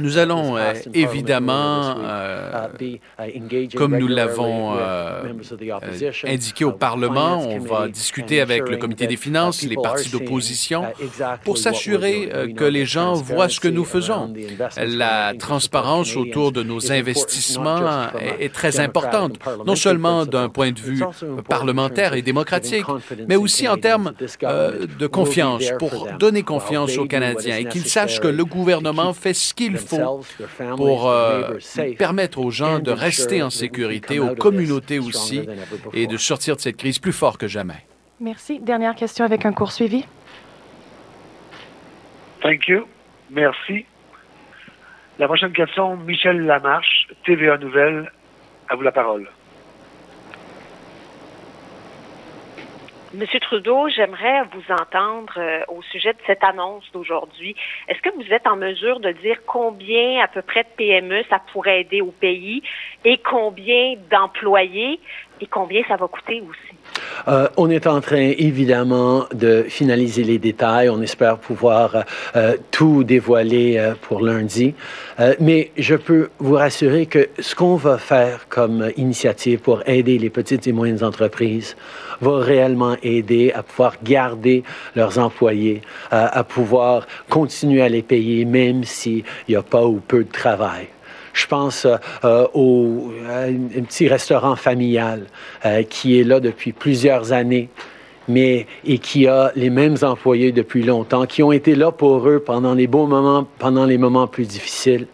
nous 0.00 0.18
allons 0.18 0.56
euh, 0.56 0.74
évidemment, 0.94 1.96
euh, 1.98 2.68
comme 3.74 3.96
nous 3.98 4.08
l'avons 4.08 4.76
euh, 4.76 5.22
indiqué 6.24 6.64
au 6.64 6.72
Parlement, 6.72 7.46
on 7.46 7.58
va 7.58 7.88
discuter 7.88 8.40
avec 8.40 8.68
le 8.68 8.76
comité 8.76 9.06
des 9.06 9.16
finances, 9.16 9.62
les 9.62 9.76
partis 9.76 10.10
d'opposition, 10.10 10.84
pour 11.44 11.58
s'assurer 11.58 12.30
que 12.56 12.64
les 12.64 12.86
gens 12.86 13.14
voient 13.14 13.48
ce 13.48 13.60
que 13.60 13.68
nous 13.68 13.84
faisons. 13.84 14.32
La 14.76 15.34
transparence 15.38 16.16
autour 16.16 16.52
de 16.52 16.62
nos 16.62 16.92
investissements 16.92 18.10
est 18.40 18.52
très 18.52 18.80
importante, 18.80 19.38
non 19.66 19.76
seulement 19.76 20.26
d'un 20.26 20.48
point 20.48 20.72
de 20.72 20.80
vue 20.80 21.02
parlementaire 21.48 22.14
et 22.14 22.22
démocratique, 22.22 22.86
mais 23.28 23.36
aussi 23.36 23.68
en 23.68 23.76
termes 23.76 24.12
de 24.98 25.06
confiance, 25.06 25.64
pour 25.78 26.08
donner 26.18 26.42
confiance 26.42 26.96
aux 26.98 27.06
Canadiens 27.06 27.55
et 27.58 27.64
qu'ils 27.66 27.86
sachent 27.86 28.20
que 28.20 28.28
le 28.28 28.44
gouvernement 28.44 29.12
fait 29.12 29.34
ce 29.34 29.54
qu'il 29.54 29.76
faut 29.76 30.22
pour 30.76 31.08
euh, 31.08 31.58
permettre 31.98 32.38
aux 32.38 32.50
gens 32.50 32.78
de 32.78 32.90
rester 32.90 33.42
en 33.42 33.50
sécurité, 33.50 34.18
aux 34.18 34.34
communautés 34.34 34.98
aussi, 34.98 35.42
et 35.92 36.06
de 36.06 36.16
sortir 36.16 36.56
de 36.56 36.60
cette 36.60 36.76
crise 36.76 36.98
plus 36.98 37.12
fort 37.12 37.38
que 37.38 37.48
jamais. 37.48 37.84
Merci. 38.20 38.60
Dernière 38.60 38.94
question 38.94 39.24
avec 39.24 39.44
un 39.44 39.52
cours 39.52 39.72
suivi. 39.72 40.04
Thank 42.42 42.68
you. 42.68 42.86
Merci. 43.30 43.84
La 45.18 45.26
prochaine 45.26 45.52
question, 45.52 45.96
Michel 45.96 46.40
Lamarche, 46.42 47.08
TVA 47.24 47.58
Nouvelle. 47.58 48.10
À 48.68 48.76
vous 48.76 48.82
la 48.82 48.92
parole. 48.92 49.28
Monsieur 53.12 53.38
Trudeau, 53.38 53.88
j'aimerais 53.88 54.42
vous 54.52 54.72
entendre 54.72 55.34
euh, 55.38 55.60
au 55.68 55.80
sujet 55.80 56.12
de 56.12 56.18
cette 56.26 56.42
annonce 56.42 56.90
d'aujourd'hui. 56.92 57.54
Est-ce 57.86 58.02
que 58.02 58.12
vous 58.16 58.32
êtes 58.32 58.48
en 58.48 58.56
mesure 58.56 58.98
de 58.98 59.12
dire 59.12 59.38
combien 59.46 60.24
à 60.24 60.26
peu 60.26 60.42
près 60.42 60.64
de 60.64 60.68
PME 60.76 61.22
ça 61.30 61.40
pourrait 61.52 61.82
aider 61.82 62.00
au 62.00 62.10
pays 62.10 62.62
et 63.04 63.18
combien 63.18 63.94
d'employés 64.10 64.98
et 65.40 65.46
combien 65.46 65.84
ça 65.84 65.94
va 65.94 66.08
coûter 66.08 66.40
aussi? 66.40 66.75
Euh, 67.28 67.48
on 67.56 67.70
est 67.70 67.86
en 67.86 68.00
train, 68.00 68.32
évidemment, 68.38 69.26
de 69.34 69.64
finaliser 69.68 70.24
les 70.24 70.38
détails. 70.38 70.88
On 70.88 71.00
espère 71.02 71.38
pouvoir 71.38 72.04
euh, 72.36 72.56
tout 72.70 73.04
dévoiler 73.04 73.76
euh, 73.78 73.94
pour 74.00 74.20
lundi. 74.20 74.74
mais 75.40 75.70
je 75.76 75.94
peux 75.94 76.28
vous 76.38 76.54
rassurer 76.54 77.06
que 77.06 77.28
ce 77.38 77.54
qu'on 77.54 77.76
va 77.76 77.98
faire 77.98 78.48
comme 78.48 78.90
initiative 78.96 79.60
pour 79.60 79.82
aider 79.86 80.18
les 80.18 80.30
petites 80.30 80.66
et 80.66 80.72
moyennes 80.72 81.02
entreprises 81.02 81.76
va 82.20 82.38
réellement 82.38 82.96
aider 83.02 83.52
à 83.52 83.62
pouvoir 83.62 83.94
garder 84.02 84.62
leurs 84.94 85.18
employés, 85.18 85.80
à 86.10 86.44
pouvoir 86.44 87.06
continuer 87.28 87.82
à 87.82 87.88
les 87.88 88.02
payer 88.02 88.44
même 88.44 88.84
s'il 88.84 89.24
n'y 89.48 89.56
a 89.56 89.62
pas 89.62 89.84
ou 89.84 90.00
peu 90.00 90.24
de 90.24 90.32
travail. 90.32 90.88
Je 91.36 91.46
pense 91.46 91.84
euh, 91.84 91.96
euh, 92.24 92.46
au 92.54 93.12
un 93.28 93.82
petit 93.82 94.08
restaurant 94.08 94.56
familial 94.56 95.26
euh, 95.66 95.82
qui 95.82 96.18
est 96.18 96.24
là 96.24 96.40
depuis 96.40 96.72
plusieurs 96.72 97.32
années 97.32 97.68
mais 98.26 98.66
et 98.84 98.98
qui 98.98 99.28
a 99.28 99.52
les 99.54 99.70
mêmes 99.70 99.96
employés 100.02 100.50
depuis 100.50 100.82
longtemps, 100.82 101.26
qui 101.26 101.44
ont 101.44 101.52
été 101.52 101.76
là 101.76 101.92
pour 101.92 102.26
eux 102.28 102.40
pendant 102.40 102.74
les 102.74 102.88
bons 102.88 103.06
moments, 103.06 103.46
pendant 103.58 103.84
les 103.84 103.98
moments 103.98 104.26
plus 104.26 104.46
difficiles. 104.46 105.06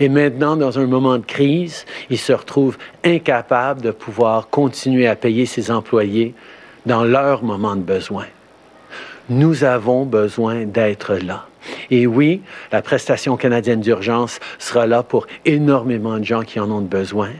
Et 0.00 0.08
maintenant, 0.08 0.56
dans 0.56 0.76
un 0.80 0.86
moment 0.86 1.18
de 1.18 1.24
crise, 1.24 1.84
ils 2.08 2.18
se 2.18 2.32
retrouvent 2.32 2.76
incapables 3.04 3.82
de 3.82 3.92
pouvoir 3.92 4.48
continuer 4.48 5.06
à 5.06 5.14
payer 5.14 5.46
ces 5.46 5.70
employés 5.70 6.34
dans 6.86 7.04
leur 7.04 7.44
moment 7.44 7.76
de 7.76 7.82
besoin. 7.82 8.26
Nous 9.28 9.62
avons 9.62 10.04
besoin 10.04 10.64
d'être 10.64 11.14
là. 11.14 11.46
Et 11.90 12.06
oui, 12.06 12.42
la 12.72 12.82
prestation 12.82 13.36
canadienne 13.36 13.80
d'urgence 13.80 14.40
sera 14.58 14.86
là 14.86 15.02
pour 15.02 15.26
énormément 15.44 16.18
de 16.18 16.24
gens 16.24 16.42
qui 16.42 16.60
en 16.60 16.70
ont 16.70 16.80
besoin. 16.80 17.30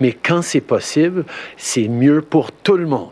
Mais 0.00 0.12
quand 0.12 0.42
c'est 0.42 0.60
possible, 0.60 1.24
c'est 1.56 1.88
mieux 1.88 2.22
pour 2.22 2.52
tout 2.52 2.76
le 2.76 2.86
monde 2.86 3.10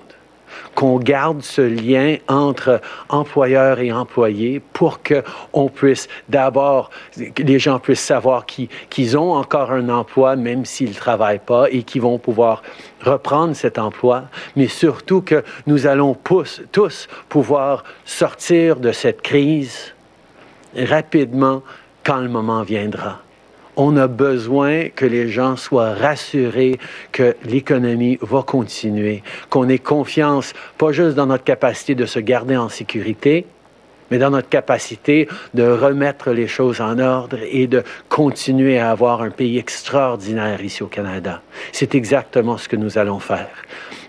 qu'on 0.75 0.99
garde 0.99 1.43
ce 1.43 1.63
lien 1.63 2.17
entre 2.29 2.81
employeurs 3.09 3.81
et 3.81 3.93
employés 3.93 4.61
pour 4.73 5.03
que 5.03 5.23
on 5.53 5.69
puisse 5.69 6.09
d'abord, 6.29 6.91
les 7.39 7.59
gens 7.59 7.79
puissent 7.79 8.01
savoir 8.01 8.47
qu'ils 8.47 9.19
ont 9.19 9.33
encore 9.33 9.73
un 9.73 9.89
emploi 9.89 10.37
même 10.37 10.65
s'ils 10.65 10.91
ne 10.91 10.95
travaillent 10.95 11.41
pas 11.45 11.67
et 11.71 11.83
qu'ils 11.83 12.03
vont 12.03 12.19
pouvoir 12.19 12.63
reprendre 13.03 13.55
cet 13.55 13.79
emploi, 13.79 14.25
mais 14.57 14.69
surtout 14.69 15.21
que 15.21 15.45
nous 15.67 15.87
allons 15.87 16.17
tous 16.73 17.09
pouvoir 17.29 17.85
sortir 18.05 18.77
de 18.77 18.93
cette 18.93 19.23
crise 19.23 19.92
rapidement 20.77 21.63
quand 22.05 22.21
le 22.21 22.29
moment 22.29 22.63
viendra. 22.63 23.21
On 23.77 23.97
a 23.97 24.07
besoin 24.07 24.91
que 24.91 25.07
les 25.07 25.29
gens 25.29 25.57
soient 25.57 25.95
rassurés 25.95 26.79
que 27.11 27.35
l'économie 27.45 28.19
va 28.21 28.43
continuer, 28.43 29.23
qu'on 29.49 29.69
ait 29.69 29.79
confiance, 29.79 30.53
pas 30.77 30.93
juste 30.93 31.17
dans 31.17 31.27
notre 31.27 31.45
capacité 31.45 31.95
de 31.95 32.05
se 32.05 32.19
garder 32.19 32.57
en 32.57 32.69
sécurité, 32.69 33.47
mais 34.13 34.19
dans 34.19 34.29
notre 34.29 34.51
capacité 34.51 35.27
de 35.55 35.63
remettre 35.63 36.33
les 36.33 36.47
choses 36.47 36.83
en 36.83 36.99
ordre 36.99 37.39
et 37.51 37.67
de 37.67 37.83
continuer 38.11 38.79
à 38.79 38.91
avoir 38.91 39.23
un 39.23 39.31
pays 39.31 39.57
extraordinaire 39.57 40.63
ici 40.63 40.83
au 40.83 40.87
Canada. 40.87 41.41
C'est 41.73 41.95
exactement 41.95 42.59
ce 42.59 42.69
que 42.69 42.77
nous 42.77 42.99
allons 42.99 43.21
faire. 43.21 43.49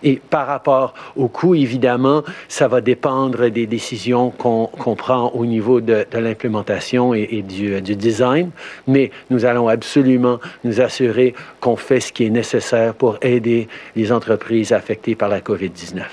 Et 0.03 0.17
par 0.17 0.45
rapport 0.47 0.93
au 1.15 1.29
coût, 1.29 1.55
évidemment, 1.55 2.23
ça 2.49 2.67
va 2.67 2.81
dépendre 2.81 3.47
des 3.47 3.65
décisions 3.65 4.29
qu'on 4.29 4.95
prend 4.97 5.29
au 5.29 5.45
niveau 5.45 5.79
de, 5.79 6.05
l'implémentation 6.11 7.13
et, 7.13 7.41
du, 7.41 7.81
du, 7.81 7.95
design, 7.95 8.51
mais 8.85 9.09
nous 9.29 9.45
allons 9.45 9.69
absolument 9.69 10.41
nous 10.65 10.81
assurer 10.81 11.33
qu'on 11.61 11.77
fait 11.77 12.01
ce 12.01 12.11
qui 12.11 12.25
est 12.25 12.29
nécessaire 12.29 12.93
pour 12.93 13.17
aider 13.21 13.69
les 13.95 14.11
entreprises 14.11 14.73
affectées 14.73 15.15
par 15.15 15.29
la 15.29 15.39
COVID-19. 15.39 16.03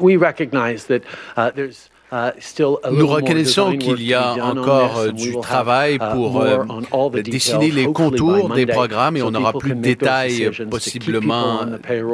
We 0.00 0.16
recognize 0.16 0.86
that 0.86 1.02
uh, 1.36 1.50
there's 1.50 1.90
Nous 2.10 3.06
reconnaissons 3.06 3.76
qu'il 3.76 4.02
y 4.02 4.14
a 4.14 4.32
encore 4.42 4.98
euh, 4.98 5.12
du 5.12 5.38
travail 5.40 5.96
uh, 5.96 5.98
pour 6.12 6.40
euh, 6.40 7.22
dessiner 7.22 7.70
les 7.70 7.84
contours 7.92 8.48
des 8.54 8.64
programmes 8.64 9.18
et 9.18 9.22
on 9.22 9.34
aura 9.34 9.52
plus 9.52 9.74
de 9.74 9.80
détails 9.80 10.50
possiblement 10.70 11.60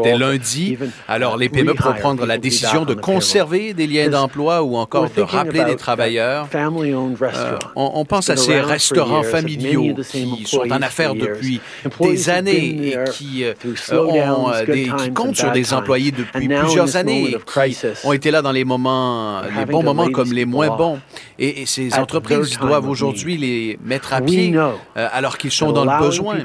dès 0.02 0.18
lundi. 0.18 0.76
Alors 1.06 1.36
les 1.36 1.48
PME 1.48 1.74
pourront 1.74 1.94
prendre 1.94 2.26
la 2.26 2.38
décision 2.38 2.84
de 2.84 2.94
conserver 2.94 3.72
des 3.72 3.86
liens 3.86 4.08
d'emploi 4.08 4.62
ou 4.62 4.76
encore 4.76 5.10
de 5.10 5.22
rappeler 5.22 5.64
des 5.64 5.76
travailleurs. 5.76 6.48
Euh, 6.54 7.58
on, 7.76 8.04
pense 8.04 8.30
à 8.30 8.36
ces 8.36 8.60
restaurants 8.60 9.22
familiaux 9.22 9.94
qui 10.10 10.44
sont 10.46 10.70
en 10.70 10.82
affaires 10.82 11.14
depuis 11.14 11.60
des 12.00 12.30
années 12.30 12.88
et 12.88 12.96
qui, 13.12 13.44
ont 13.92 14.50
des, 14.66 14.90
qui 14.98 15.12
comptent 15.12 15.36
sur 15.36 15.52
des 15.52 15.72
employés 15.72 16.10
depuis 16.10 16.48
plusieurs 16.48 16.96
années, 16.96 17.36
qui 17.46 17.76
ont 18.04 18.12
été 18.12 18.32
là 18.32 18.42
dans 18.42 18.52
les 18.52 18.64
moments, 18.64 19.42
les 19.56 19.64
bons 19.66 19.83
moments 19.84 20.10
comme 20.10 20.32
les 20.32 20.44
moins 20.44 20.76
bons. 20.76 21.00
Et, 21.38 21.66
ces 21.66 21.94
entreprises 21.94 22.58
doivent 22.58 22.88
aujourd'hui 22.88 23.36
les 23.36 23.78
mettre 23.82 24.12
à 24.12 24.20
pied 24.20 24.54
euh, 24.54 25.08
alors 25.12 25.38
qu'ils 25.38 25.50
sont 25.50 25.72
dans 25.72 25.84
le 25.84 25.98
besoin. 25.98 26.36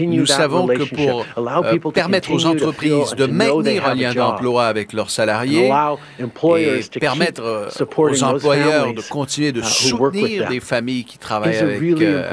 Nous 0.00 0.26
savons 0.26 0.66
que 0.66 0.82
pour 0.82 1.24
euh, 1.38 1.90
permettre 1.92 2.30
aux 2.32 2.46
entreprises 2.46 3.14
de 3.16 3.26
maintenir 3.26 3.86
un 3.86 3.94
lien 3.94 4.14
d'emploi 4.14 4.66
avec 4.66 4.92
leurs 4.92 5.10
salariés 5.10 5.72
et 6.18 6.98
permettre 7.00 7.42
euh, 7.42 7.68
aux 7.96 8.22
employeurs 8.22 8.92
de 8.94 9.02
continuer 9.02 9.52
de 9.52 9.60
uh, 9.60 9.64
soutenir 9.64 10.48
des 10.48 10.60
familles 10.60 11.04
qui 11.04 11.18
travaillent 11.18 11.56
avec, 11.56 11.82
eux, 11.82 12.24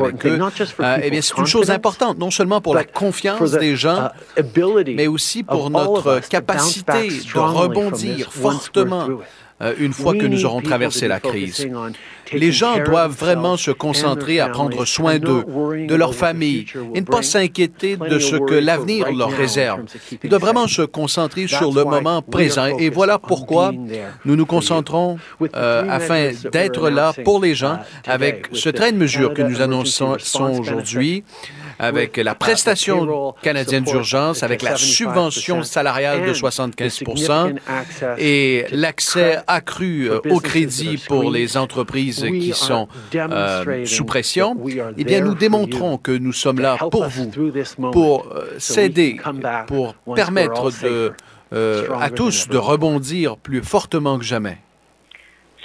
eh 1.04 1.10
bien, 1.10 1.22
c'est 1.22 1.38
une 1.38 1.46
chose 1.46 1.70
importante, 1.72 2.18
non 2.18 2.32
seulement 2.32 2.62
pour 2.62 2.76
la 2.76 2.84
confiance 2.84 3.52
des 3.52 3.76
gens, 3.76 4.10
uh, 4.38 4.44
mais 4.96 5.08
aussi 5.08 5.44
pour 5.44 5.70
notre 5.70 6.20
capacité 6.28 7.10
de 7.10 7.40
rebondir 7.40 8.32
fortement 8.32 9.08
une 9.80 9.94
fois 9.94 10.14
que 10.14 10.26
nous 10.26 10.46
aurons 10.46 10.62
traversé 10.62 11.08
la 11.08 11.20
crise. 11.20 11.68
Les 12.34 12.52
gens 12.52 12.78
doivent 12.84 13.16
vraiment 13.16 13.58
se 13.58 13.72
concentrer 13.72 14.40
à 14.40 14.50
prendre 14.50 14.86
soin 14.86 15.18
d'eux, 15.20 15.44
de 15.88 15.96
leur 15.96 16.14
famille, 16.14 16.66
et 16.94 17.02
ne 17.02 17.06
pas 17.06 17.22
s'inquiéter 17.22 17.98
de 17.98 18.20
ce 18.20 18.36
que 18.36 18.54
l'avenir 18.56 19.12
leur 19.12 19.32
réserve. 19.32 19.84
Ils 20.24 20.30
doivent 20.30 20.42
vraiment 20.42 20.68
se 20.68 20.82
concentrer 20.82 21.48
sur 21.48 21.74
le 21.74 21.84
moment 21.84 22.22
présent. 22.22 22.66
Et 22.78 22.90
voilà 22.90 23.20
pourquoi 23.20 23.72
nous 24.26 24.36
nous 24.36 24.46
concentrons 24.46 25.18
euh, 25.56 25.84
afin 25.90 26.32
d'être 26.52 26.90
là 26.90 27.14
pour 27.24 27.42
les 27.42 27.56
gens 27.56 27.76
uh, 27.76 28.10
avec 28.10 28.48
ce 28.54 28.70
train 28.70 28.92
de 28.92 28.98
mesures 28.98 29.34
que 29.34 29.42
nous 29.42 29.62
annonçons 29.62 30.18
aujourd'hui 30.60 31.24
avec 31.80 32.18
la 32.18 32.36
prestation 32.36 33.34
canadienne 33.42 33.84
d'urgence, 33.84 34.44
avec 34.44 34.62
la 34.62 34.76
subvention 34.76 35.64
salariale 35.64 36.28
de 36.28 36.34
75 36.34 37.04
et 38.18 38.66
l'accès 38.72 39.40
accru 39.48 40.10
euh, 40.10 40.20
au 40.30 40.40
crédit 40.40 40.98
pour 41.08 41.32
les 41.32 41.58
entreprises 41.58 42.26
qui 42.30 42.54
sont 42.54 42.88
euh, 43.16 43.86
sous 43.86 44.06
pression, 44.06 44.56
eh 44.98 45.04
bien, 45.04 45.22
nous 45.22 45.36
démontrons 45.36 45.98
que 45.98 46.12
nous 46.12 46.34
sommes 46.34 46.60
là 46.60 46.78
pour 46.78 47.08
vous, 47.08 47.32
pour 47.92 48.28
euh, 48.32 48.56
s'aider, 48.58 49.20
pour 49.68 49.96
permettre 50.16 50.72
à 51.52 52.10
tous 52.10 52.48
de 52.48 52.58
rebondir 52.58 53.38
plus 53.38 53.62
fortement 53.62 54.18
que 54.18 54.26
jamais. 54.26 54.60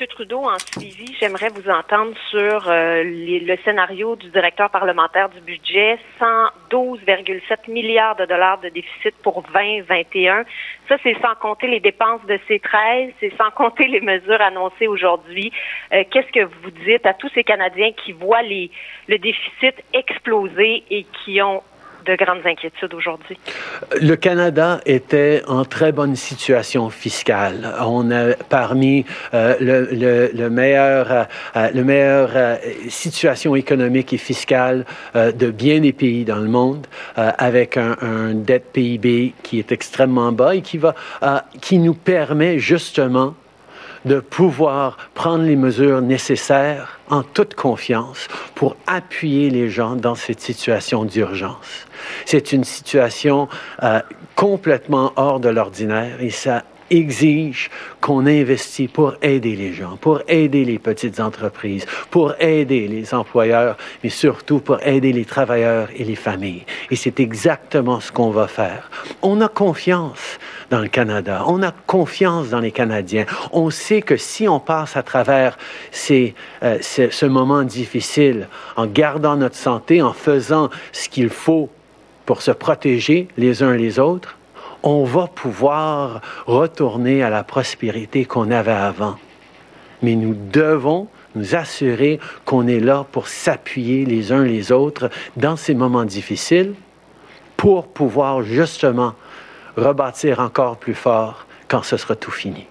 Trudeau, 0.07 0.45
en 0.45 0.59
suivi, 0.59 1.15
j'aimerais 1.21 1.49
vous 1.49 1.69
entendre 1.71 2.13
sur 2.31 2.69
euh, 2.69 3.03
le 3.05 3.57
scénario 3.65 4.17
du 4.17 4.29
directeur 4.31 4.71
parlementaire 4.71 5.29
du 5.29 5.41
budget, 5.41 5.99
112,7 6.21 7.71
milliards 7.71 8.17
de 8.17 8.25
dollars 8.25 8.61
de 8.61 8.69
déficit 8.69 9.15
pour 9.23 9.43
2021. 9.55 10.45
Ça, 10.89 10.97
c'est 11.03 11.17
sans 11.21 11.35
compter 11.41 11.69
les 11.69 11.81
dépenses 11.81 12.25
de 12.27 12.39
ces 12.49 12.59
13, 12.59 13.13
c'est 13.21 13.33
sans 13.37 13.51
compter 13.51 13.87
les 13.87 14.01
mesures 14.01 14.41
annoncées 14.41 14.87
aujourd'hui. 14.87 15.53
Euh, 15.93 16.05
qu'est-ce 16.11 16.33
que 16.33 16.45
vous 16.45 16.71
dites 16.71 17.07
à 17.07 17.15
tous 17.15 17.31
ces 17.35 17.45
Canadiens 17.45 17.93
qui 17.93 18.13
voient 18.13 18.43
le 18.43 19.19
déficit 19.19 19.75
exploser 19.93 20.85
et 20.91 21.07
qui 21.25 21.41
ont 21.43 21.63
de 22.05 22.17
grandes 22.17 22.47
inquiétudes 22.47 22.95
aujourd'hui? 22.95 23.39
Le 24.01 24.15
Canada 24.17 24.81
était 24.87 25.43
en 25.47 25.65
très 25.65 25.93
bonne 25.93 26.17
situation 26.17 26.91
fiscale. 26.91 27.75
On 27.81 28.11
a 28.11 28.35
parmi 28.49 29.05
euh, 29.35 29.55
le, 29.61 30.31
le, 30.33 30.51
meilleur, 30.51 31.13
euh, 31.13 31.25
euh, 31.57 31.71
le 31.75 31.85
meilleur 31.85 32.59
situation 32.89 33.57
économique 33.57 34.13
et 34.13 34.19
fiscale 34.19 34.85
de 35.15 35.51
bien 35.51 35.81
des 35.81 35.93
pays 35.93 36.25
dans 36.25 36.37
le 36.37 36.49
monde, 36.49 36.87
avec 37.17 37.77
un, 37.77 37.97
un, 38.01 38.35
dette 38.35 38.73
PIB 38.73 39.35
qui 39.43 39.59
est 39.59 39.73
extrêmement 39.73 40.33
bas 40.33 40.55
et 40.55 40.63
qui 40.63 40.79
va, 40.79 40.95
qui 41.61 41.79
nous 41.79 41.95
permet 41.95 42.59
justement 42.59 43.35
de 44.05 44.21
pouvoir 44.21 44.97
prendre 45.15 45.45
les 45.45 45.57
mesures 45.57 46.01
nécessaires 46.01 47.01
en 47.11 47.23
toute 47.23 47.55
confiance 47.55 48.29
pour 48.55 48.77
appuyer 48.87 49.51
les 49.51 49.69
gens 49.69 49.97
dans 49.97 50.15
cette 50.15 50.41
situation 50.41 51.05
d'urgence. 51.05 51.87
C'est 52.25 52.53
une 52.53 52.65
situation 52.65 53.49
euh, 53.83 54.01
complètement 54.35 55.13
hors 55.17 55.41
de 55.41 55.49
l'ordinaire 55.49 56.21
et 56.21 56.31
ça 56.31 56.65
exige 56.93 57.71
qu'on 58.01 58.27
investit 58.27 58.89
pour 58.89 59.15
aider 59.23 59.57
les 59.57 59.73
gens, 59.73 59.97
pour 59.97 60.21
aider 60.29 60.65
les 60.65 60.79
petites 60.79 61.21
entreprises, 61.21 61.87
pour 62.11 62.35
aider 62.41 62.87
les 62.87 63.15
employeurs, 63.15 63.77
mais 64.05 64.11
surtout 64.11 64.61
pour 64.61 64.81
aider 64.87 65.13
les 65.13 65.25
travailleurs 65.25 65.89
et 65.97 66.05
les 66.05 66.17
familles. 66.17 66.65
Et 66.91 66.97
c'est 66.97 67.19
exactement 67.19 68.01
ce 68.01 68.13
qu'on 68.13 68.31
va 68.31 68.47
faire. 68.47 68.91
On 69.23 69.41
a 69.41 69.49
confiance 69.49 70.39
dans 70.71 70.81
le 70.81 70.89
Canada, 70.89 71.45
on 71.47 71.63
a 71.63 71.73
confiance 71.87 72.51
dans 72.51 72.61
les 72.61 72.73
Canadiens. 72.73 73.27
On 73.53 73.71
sait 73.71 74.03
que 74.03 74.17
si 74.17 74.47
on 74.49 74.61
passe 74.61 74.97
à 74.97 75.03
travers 75.03 75.59
euh, 76.11 76.79
ce 76.81 77.27
moment 77.27 77.63
difficile 77.63 78.49
en 78.77 78.87
gardant 78.87 79.37
notre 79.37 79.57
santé, 79.57 80.03
en 80.03 80.13
faisant 80.13 80.71
ce 80.93 81.09
qu'il 81.09 81.31
faut 81.31 81.71
pour 82.27 82.43
se 82.43 82.51
protéger 82.51 83.29
les 83.37 83.63
uns 83.63 83.75
les 83.75 83.99
autres, 83.99 84.37
on 84.83 85.05
va 85.05 85.27
pouvoir 85.27 86.21
retourner 86.47 87.23
à 87.23 87.31
la 87.31 87.45
prospérité 87.45 88.25
qu'on 88.25 88.51
avait 88.51 88.73
avant. 88.73 89.17
Mais 90.03 90.15
nous 90.15 90.35
devons 90.35 91.09
nous 91.35 91.55
assurer 91.55 92.21
qu'on 92.45 92.67
est 92.67 92.81
là 92.81 93.07
pour 93.11 93.29
s'appuyer 93.29 94.05
les 94.05 94.33
uns 94.33 94.45
les 94.45 94.73
autres 94.73 95.11
dans 95.37 95.57
ces 95.57 95.75
moments 95.75 96.05
difficiles 96.05 96.75
pour 97.57 97.89
pouvoir 97.89 98.43
justement 98.43 99.15
rebâtir 99.77 100.41
encore 100.41 100.77
plus 100.77 100.95
fort 100.95 101.47
quand 101.69 101.83
ce 101.83 101.97
sera 101.97 102.17
tout 102.17 102.31
fini. 102.31 102.67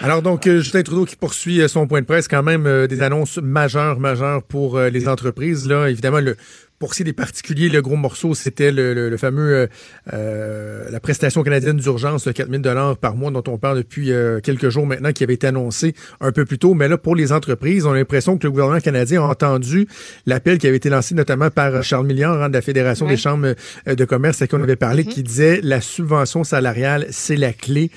Alors 0.00 0.20
donc, 0.20 0.48
euh, 0.48 0.58
Justin 0.58 0.82
Trudeau 0.82 1.04
qui 1.04 1.14
poursuit 1.14 1.60
euh, 1.60 1.68
son 1.68 1.86
point 1.86 2.00
de 2.00 2.06
presse, 2.06 2.26
quand 2.26 2.42
même 2.42 2.66
euh, 2.66 2.88
des 2.88 3.02
annonces 3.02 3.36
majeures, 3.36 4.00
majeures 4.00 4.42
pour 4.42 4.80
les 4.80 5.06
entreprises. 5.06 5.68
Là, 5.68 5.86
évidemment, 5.88 6.18
le 6.18 6.36
pour 6.82 6.94
ce 6.94 7.04
des 7.04 7.12
particuliers, 7.12 7.68
le 7.68 7.80
gros 7.80 7.94
morceau, 7.94 8.34
c'était 8.34 8.72
le, 8.72 9.16
fameux 9.16 9.54
euh, 9.54 9.66
euh, 10.12 10.90
la 10.90 10.98
prestation 10.98 11.44
canadienne 11.44 11.76
d'urgence 11.76 12.24
de 12.24 12.32
4000 12.32 12.60
dollars 12.60 12.96
par 12.96 13.14
mois 13.14 13.30
dont 13.30 13.44
on 13.46 13.56
parle 13.56 13.76
depuis 13.76 14.10
euh, 14.10 14.40
quelques 14.40 14.68
jours 14.68 14.84
maintenant, 14.84 15.12
qui 15.12 15.22
avait 15.22 15.34
été 15.34 15.46
annoncé 15.46 15.94
un 16.20 16.32
peu 16.32 16.44
plus 16.44 16.58
tôt. 16.58 16.74
Mais 16.74 16.88
là, 16.88 16.98
pour 16.98 17.14
les 17.14 17.30
entreprises, 17.30 17.86
on 17.86 17.92
a 17.92 17.94
l'impression 17.94 18.36
que 18.36 18.48
le 18.48 18.50
gouvernement 18.50 18.80
canadien 18.80 19.22
a 19.22 19.26
entendu 19.26 19.86
l'appel 20.26 20.58
qui 20.58 20.66
avait 20.66 20.78
été 20.78 20.90
lancé 20.90 21.14
notamment 21.14 21.50
par 21.50 21.84
Charles 21.84 22.04
Milliard 22.04 22.42
hein, 22.42 22.48
de 22.48 22.54
la 22.54 22.62
Fédération 22.62 23.06
des 23.06 23.16
chambres 23.16 23.54
de 23.86 24.04
commerce 24.04 24.42
à 24.42 24.48
qui 24.48 24.56
on 24.56 24.62
avait 24.64 24.74
parlé, 24.74 25.04
mm-hmm. 25.04 25.08
qui 25.08 25.22
disait 25.22 25.60
la 25.62 25.80
subvention 25.80 26.42
salariale, 26.42 27.06
c'est 27.10 27.36
la 27.36 27.52
clé 27.52 27.92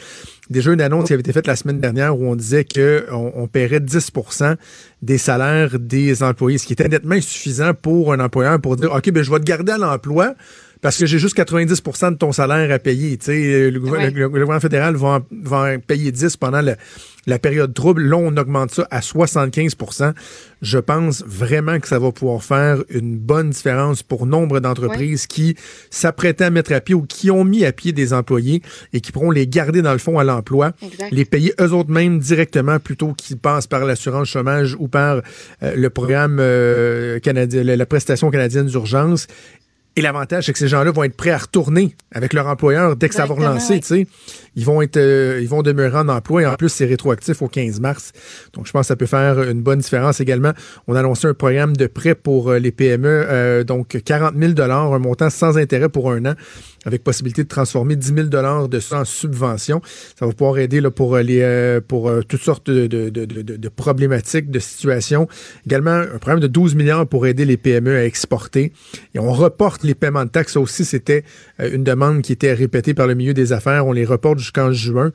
déjà 0.50 0.74
une 0.74 0.82
annonce 0.82 1.08
qui 1.08 1.14
avait 1.14 1.22
été 1.22 1.34
faite 1.34 1.48
la 1.48 1.56
semaine 1.56 1.80
dernière 1.80 2.18
où 2.18 2.26
on 2.26 2.36
disait 2.36 2.66
qu'on 2.66 3.32
on 3.36 3.48
paierait 3.48 3.80
10% 3.80 4.56
des 5.02 5.18
salaires 5.18 5.80
des 5.80 6.24
employés, 6.24 6.58
ce 6.58 6.66
qui 6.66 6.74
était 6.74 6.88
nettement 6.88 7.16
insuffisant 7.16 7.74
pour 7.74 8.14
un 8.14 8.20
employeur 8.20 8.60
pour 8.60 8.76
dire, 8.76 8.92
OK, 8.94 9.10
ben, 9.12 9.24
je 9.24 9.32
vais 9.32 9.40
te 9.40 9.46
garder 9.46 9.74
à 9.74 9.78
l'emploi, 9.78 10.36
parce 10.86 10.98
que 10.98 11.08
j'ai 11.08 11.18
juste 11.18 11.36
90% 11.36 12.12
de 12.12 12.16
ton 12.18 12.32
salaire 12.32 12.72
à 12.72 12.78
payer. 12.78 13.18
Le, 13.26 13.70
le, 13.72 13.80
gouvernement 14.30 14.60
fédéral 14.60 14.96
va 14.96 15.20
en, 15.20 15.80
payer 15.80 16.12
10 16.12 16.38
pendant 16.38 16.62
la 16.62 17.40
période 17.40 17.74
trouble. 17.74 18.04
Là, 18.04 18.18
on 18.18 18.38
augmente 18.38 18.70
ça 18.70 18.88
à 18.92 19.00
75% 19.00 20.14
Je 20.62 20.78
pense 20.78 21.24
vraiment 21.26 21.80
que 21.80 21.88
ça 21.88 21.98
va 21.98 22.12
pouvoir 22.12 22.44
faire 22.44 22.84
une 22.92 23.18
bonne 23.18 23.50
différence 23.50 24.04
pour 24.04 24.28
nombre 24.28 24.60
d'entreprises 24.60 25.26
qui 25.26 25.56
s'apprêtaient 25.90 26.44
à 26.44 26.52
mettre 26.52 26.72
à 26.72 26.82
pied 26.82 26.94
ou 26.94 27.02
qui 27.02 27.32
ont 27.32 27.46
mis 27.46 27.66
à 27.66 27.72
pied 27.72 27.92
des 27.92 28.14
employés 28.14 28.62
et 28.94 29.02
qui 29.02 29.12
pourront 29.12 29.32
les 29.32 29.48
garder 29.48 29.82
dans 29.82 29.94
le 29.94 29.98
fond 29.98 30.20
à 30.20 30.24
l'emploi, 30.24 30.74
les 31.10 31.26
payer 31.26 31.56
eux 31.60 31.74
autres 31.74 31.90
mêmes 31.90 32.20
directement 32.20 32.78
plutôt 32.78 33.14
qu'ils 33.14 33.38
passent 33.38 33.66
par 33.66 33.86
l'assurance 33.86 34.28
chômage 34.28 34.76
ou 34.78 34.88
par 34.88 35.24
euh, 35.64 35.76
le 35.76 35.90
programme 35.90 36.38
euh, 36.40 37.18
canadien, 37.18 37.64
la 37.64 37.86
prestation 37.88 38.30
canadienne 38.30 38.68
d'urgence 38.68 39.26
et 39.96 40.02
l'avantage, 40.02 40.46
c'est 40.46 40.54
que 40.54 40.60
ces 40.60 40.68
gens-là 40.68 40.92
vont 40.92 41.04
être 41.04 41.16
prêts 41.16 41.32
à 41.32 41.38
retourner 41.38 41.96
avec 42.12 42.34
leur 42.34 42.48
employeur 42.48 42.96
dès 42.96 43.08
que 43.08 43.16
ça 43.16 43.26
va 43.26 43.34
relancer. 43.34 43.80
sais. 43.82 44.08
Ils 44.56 44.66
vont 44.66 44.82
être, 44.82 44.98
euh, 44.98 45.40
ils 45.42 45.50
vont 45.50 45.62
demeurer 45.62 45.98
en 45.98 46.08
emploi 46.08 46.44
et 46.44 46.46
en 46.46 46.56
plus, 46.56 46.70
c'est 46.70 46.86
rétroactif 46.86 47.42
au 47.42 47.48
15 47.48 47.80
mars. 47.80 48.12
Donc, 48.54 48.68
je 48.68 48.72
pense 48.72 48.82
que 48.82 48.88
ça 48.88 48.96
peut 48.96 49.06
faire 49.06 49.42
une 49.44 49.62
bonne 49.62 49.80
différence 49.80 50.22
également. 50.22 50.54
On 50.88 50.96
a 50.96 51.00
annoncé 51.00 51.28
un 51.28 51.34
programme 51.34 51.76
de 51.76 51.88
prêt 51.88 52.16
pour 52.16 52.50
euh, 52.50 52.60
les 52.60 52.72
PME, 52.72 53.08
euh, 53.08 53.64
donc 53.64 54.02
40 54.04 54.36
000 54.38 54.54
un 54.60 55.00
montant 55.00 55.30
sans 55.30 55.58
intérêt 55.58 55.90
pour 55.90 56.12
un 56.12 56.26
an 56.26 56.34
avec 56.86 57.04
possibilité 57.04 57.44
de 57.44 57.48
transformer 57.48 57.96
10 57.96 58.14
000 58.14 58.28
dollars 58.28 58.70
de 58.70 58.80
ça 58.80 59.00
en 59.00 59.06
subvention. 59.06 59.82
Ça 60.20 60.28
va 60.28 60.32
pouvoir 60.34 60.60
aider 60.60 60.82
là, 60.82 60.92
pour, 60.92 61.18
les, 61.18 61.80
pour 61.88 62.12
toutes 62.28 62.44
sortes 62.44 62.70
de, 62.70 62.86
de, 62.86 63.10
de, 63.10 63.70
problématiques, 63.70 64.52
de 64.52 64.60
situations. 64.60 65.28
Également, 65.66 65.96
un 65.96 66.20
programme 66.20 66.42
de 66.42 66.48
12 66.48 66.76
milliards 66.76 67.08
pour 67.08 67.26
aider 67.26 67.44
les 67.44 67.58
PME 67.58 67.96
à 67.96 68.06
exporter. 68.06 68.72
Et 69.16 69.20
on 69.20 69.32
reporte 69.34 69.84
les 69.84 69.96
paiements 69.96 70.26
de 70.26 70.30
taxes. 70.30 70.54
Ça 70.54 70.60
aussi, 70.60 70.86
c'était 70.86 71.24
une 71.60 71.84
demande 71.84 72.22
qui 72.22 72.34
était 72.34 72.54
répétée 72.54 72.94
par 72.94 73.08
le 73.08 73.16
milieu 73.16 73.34
des 73.34 73.52
affaires. 73.52 73.88
On 73.88 73.92
les 73.92 74.06
reporte 74.06 74.38
jusqu'en 74.46 74.72
juin. 74.72 75.12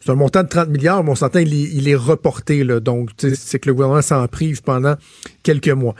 C'est 0.00 0.10
un 0.10 0.16
montant 0.16 0.42
de 0.42 0.48
30 0.48 0.68
milliards, 0.68 1.04
mais 1.04 1.10
on 1.10 1.14
s'entend, 1.14 1.38
il, 1.38 1.54
il, 1.54 1.88
est 1.88 1.94
reporté. 1.94 2.64
Là, 2.64 2.80
donc, 2.80 3.10
c'est 3.16 3.58
que 3.58 3.68
le 3.68 3.74
gouvernement 3.74 4.02
s'en 4.02 4.26
prive 4.26 4.62
pendant 4.62 4.96
quelques 5.42 5.68
mois. 5.68 5.94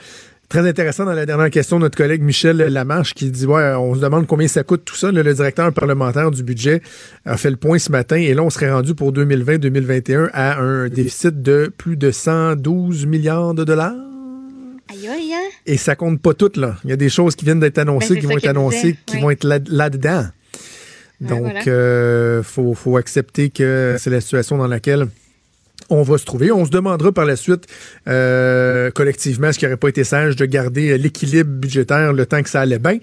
Très 0.48 0.68
intéressant 0.68 1.06
dans 1.06 1.14
la 1.14 1.24
dernière 1.24 1.48
question, 1.48 1.78
notre 1.78 1.96
collègue 1.96 2.20
Michel 2.20 2.58
Lamarche 2.58 3.14
qui 3.14 3.30
dit 3.30 3.46
ouais, 3.46 3.72
on 3.74 3.94
se 3.94 4.00
demande 4.00 4.26
combien 4.26 4.48
ça 4.48 4.62
coûte 4.62 4.84
tout 4.84 4.94
ça. 4.94 5.10
le 5.10 5.22
directeur 5.32 5.72
parlementaire 5.72 6.30
du 6.30 6.42
budget 6.42 6.82
a 7.24 7.38
fait 7.38 7.48
le 7.48 7.56
point 7.56 7.78
ce 7.78 7.90
matin 7.90 8.16
et 8.16 8.34
là, 8.34 8.42
on 8.42 8.50
serait 8.50 8.70
rendu 8.70 8.94
pour 8.94 9.14
2020-2021 9.14 10.28
à 10.34 10.60
un 10.60 10.90
déficit 10.90 11.40
de 11.40 11.72
plus 11.74 11.96
de 11.96 12.10
112 12.10 13.06
milliards 13.06 13.54
de 13.54 13.64
dollars. 13.64 13.94
Aïe, 14.90 15.08
aïe, 15.08 15.32
hein? 15.32 15.48
Et 15.64 15.78
ça 15.78 15.96
compte 15.96 16.20
pas 16.20 16.34
tout, 16.34 16.52
là. 16.56 16.76
Il 16.84 16.90
y 16.90 16.92
a 16.92 16.96
des 16.96 17.08
choses 17.08 17.34
qui 17.34 17.46
viennent 17.46 17.60
d'être 17.60 17.78
annoncées, 17.78 18.14
ben, 18.14 18.20
qui 18.20 18.26
vont 18.26 18.36
être 18.36 18.48
annoncées, 18.48 18.96
qui 19.06 19.20
vont 19.20 19.30
être 19.30 19.44
là-dedans. 19.44 20.26
Donc, 21.22 21.52
il 21.66 21.72
euh, 21.72 22.42
faut, 22.42 22.74
faut 22.74 22.96
accepter 22.96 23.50
que 23.50 23.96
c'est 23.98 24.10
la 24.10 24.20
situation 24.20 24.58
dans 24.58 24.66
laquelle 24.66 25.06
on 25.90 26.02
va 26.02 26.18
se 26.18 26.24
trouver. 26.24 26.50
On 26.50 26.64
se 26.64 26.70
demandera 26.70 27.12
par 27.12 27.24
la 27.24 27.36
suite 27.36 27.66
euh, 28.08 28.90
collectivement 28.90 29.52
ce 29.52 29.58
qui 29.58 29.64
n'aurait 29.64 29.76
pas 29.76 29.88
été 29.88 30.04
sage 30.04 30.36
de 30.36 30.44
garder 30.46 30.96
l'équilibre 30.98 31.50
budgétaire 31.50 32.12
le 32.12 32.26
temps 32.26 32.42
que 32.42 32.48
ça 32.48 32.60
allait 32.60 32.78
bien 32.78 32.98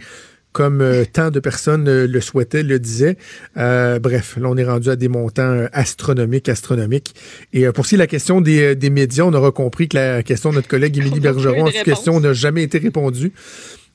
comme 0.52 0.82
euh, 0.82 1.06
tant 1.06 1.30
de 1.30 1.40
personnes 1.40 1.88
euh, 1.88 2.08
le 2.08 2.22
souhaitaient, 2.22 2.64
le 2.64 2.80
disaient. 2.80 3.18
bref, 3.56 4.36
là, 4.42 4.50
on 4.50 4.58
est 4.58 4.66
rendu 4.66 4.90
à 4.90 4.96
des 4.96 5.08
montants 5.08 5.68
astronomiques, 5.74 6.50
astronomiques. 6.50 7.14
Et 7.54 7.68
pour 7.68 7.86
ce 7.86 7.90
qui 7.90 7.96
est 7.96 7.98
de 8.00 8.04
la 8.04 8.08
question 8.08 8.42
des, 8.42 8.76
des, 8.76 8.90
médias, 8.90 9.26
on 9.26 9.34
aura 9.34 9.52
compris 9.52 9.88
que 9.88 9.98
la 9.98 10.24
question 10.24 10.50
de 10.50 10.56
notre 10.56 10.68
collègue 10.68 10.98
Émilie 10.98 11.20
Bergeron 11.20 11.68
en 11.68 11.72
cette 11.72 11.84
question 11.84 12.20
n'a 12.20 12.34
jamais 12.34 12.64
été 12.64 12.80
répondue. 12.80 13.32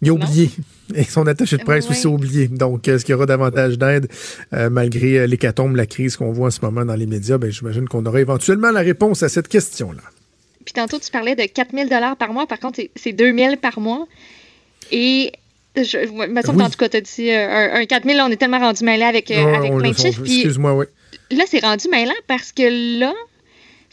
Il 0.02 0.10
a 0.10 0.12
oublié. 0.12 0.50
Et 0.94 1.04
son 1.04 1.26
attaché 1.26 1.56
de 1.56 1.62
presse 1.62 1.88
aussi 1.88 2.06
oublié. 2.06 2.48
Donc, 2.48 2.86
est-ce 2.88 3.04
qu'il 3.04 3.12
y 3.12 3.16
aura 3.16 3.26
davantage 3.26 3.78
d'aide 3.78 4.06
euh, 4.52 4.68
malgré 4.68 5.20
euh, 5.20 5.26
l'hécatombe, 5.26 5.76
la 5.76 5.86
crise 5.86 6.16
qu'on 6.16 6.30
voit 6.30 6.48
en 6.48 6.50
ce 6.50 6.60
moment 6.60 6.84
dans 6.84 6.94
les 6.94 7.06
médias? 7.06 7.38
Ben, 7.38 7.50
j'imagine 7.50 7.88
qu'on 7.88 8.04
aura 8.04 8.20
éventuellement 8.20 8.70
la 8.70 8.80
réponse 8.80 9.22
à 9.22 9.30
cette 9.30 9.48
question-là. 9.48 10.02
Puis 10.64 10.74
tantôt, 10.74 10.98
tu 10.98 11.10
parlais 11.10 11.34
de 11.34 11.44
4 11.44 11.70
000 11.74 11.88
par 12.18 12.32
mois. 12.32 12.46
Par 12.46 12.58
contre, 12.58 12.80
c'est 12.96 13.12
2 13.12 13.34
000 13.34 13.56
par 13.56 13.80
mois. 13.80 14.06
Et 14.92 15.32
je, 15.76 15.98
me 16.28 16.42
semble 16.42 16.58
oui. 16.58 16.64
en 16.64 16.70
tout 16.70 16.78
cas, 16.78 16.88
tu 16.88 16.96
as 16.98 17.00
dit 17.00 17.30
euh, 17.30 17.74
un, 17.74 17.86
4 17.86 18.04
000, 18.06 18.18
on 18.20 18.30
est 18.30 18.36
tellement 18.36 18.58
rendu 18.58 18.84
mêlé 18.84 19.04
avec, 19.04 19.30
avec 19.30 19.74
plein 19.74 19.90
de 19.90 19.96
chiffres. 19.96 20.22
Excuse-moi, 20.22 20.74
oui. 20.74 20.86
Là, 21.30 21.44
c'est 21.48 21.60
rendu 21.60 21.88
mêlant 21.88 22.14
parce 22.26 22.52
que 22.52 22.98
là, 23.00 23.12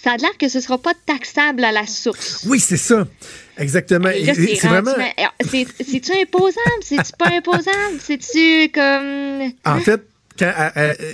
ça 0.04 0.12
a 0.12 0.18
l'air 0.18 0.38
que 0.40 0.50
ce 0.50 0.58
ne 0.58 0.64
sera 0.64 0.78
pas 0.78 0.94
taxable 1.06 1.64
à 1.64 1.72
la 1.72 1.86
source. 1.86 2.46
Oui, 2.48 2.60
c'est 2.60 2.78
ça. 2.78 3.08
Exactement. 3.58 4.10
C'est 4.14 4.68
vraiment. 4.68 4.92
C'est-tu 5.42 6.12
imposable? 6.14 6.82
C'est-tu 6.82 7.12
pas 7.18 7.30
imposable? 7.32 8.00
C'est-tu 8.00 8.70
comme. 8.74 9.52
En 9.66 9.80
fait, 9.80 10.02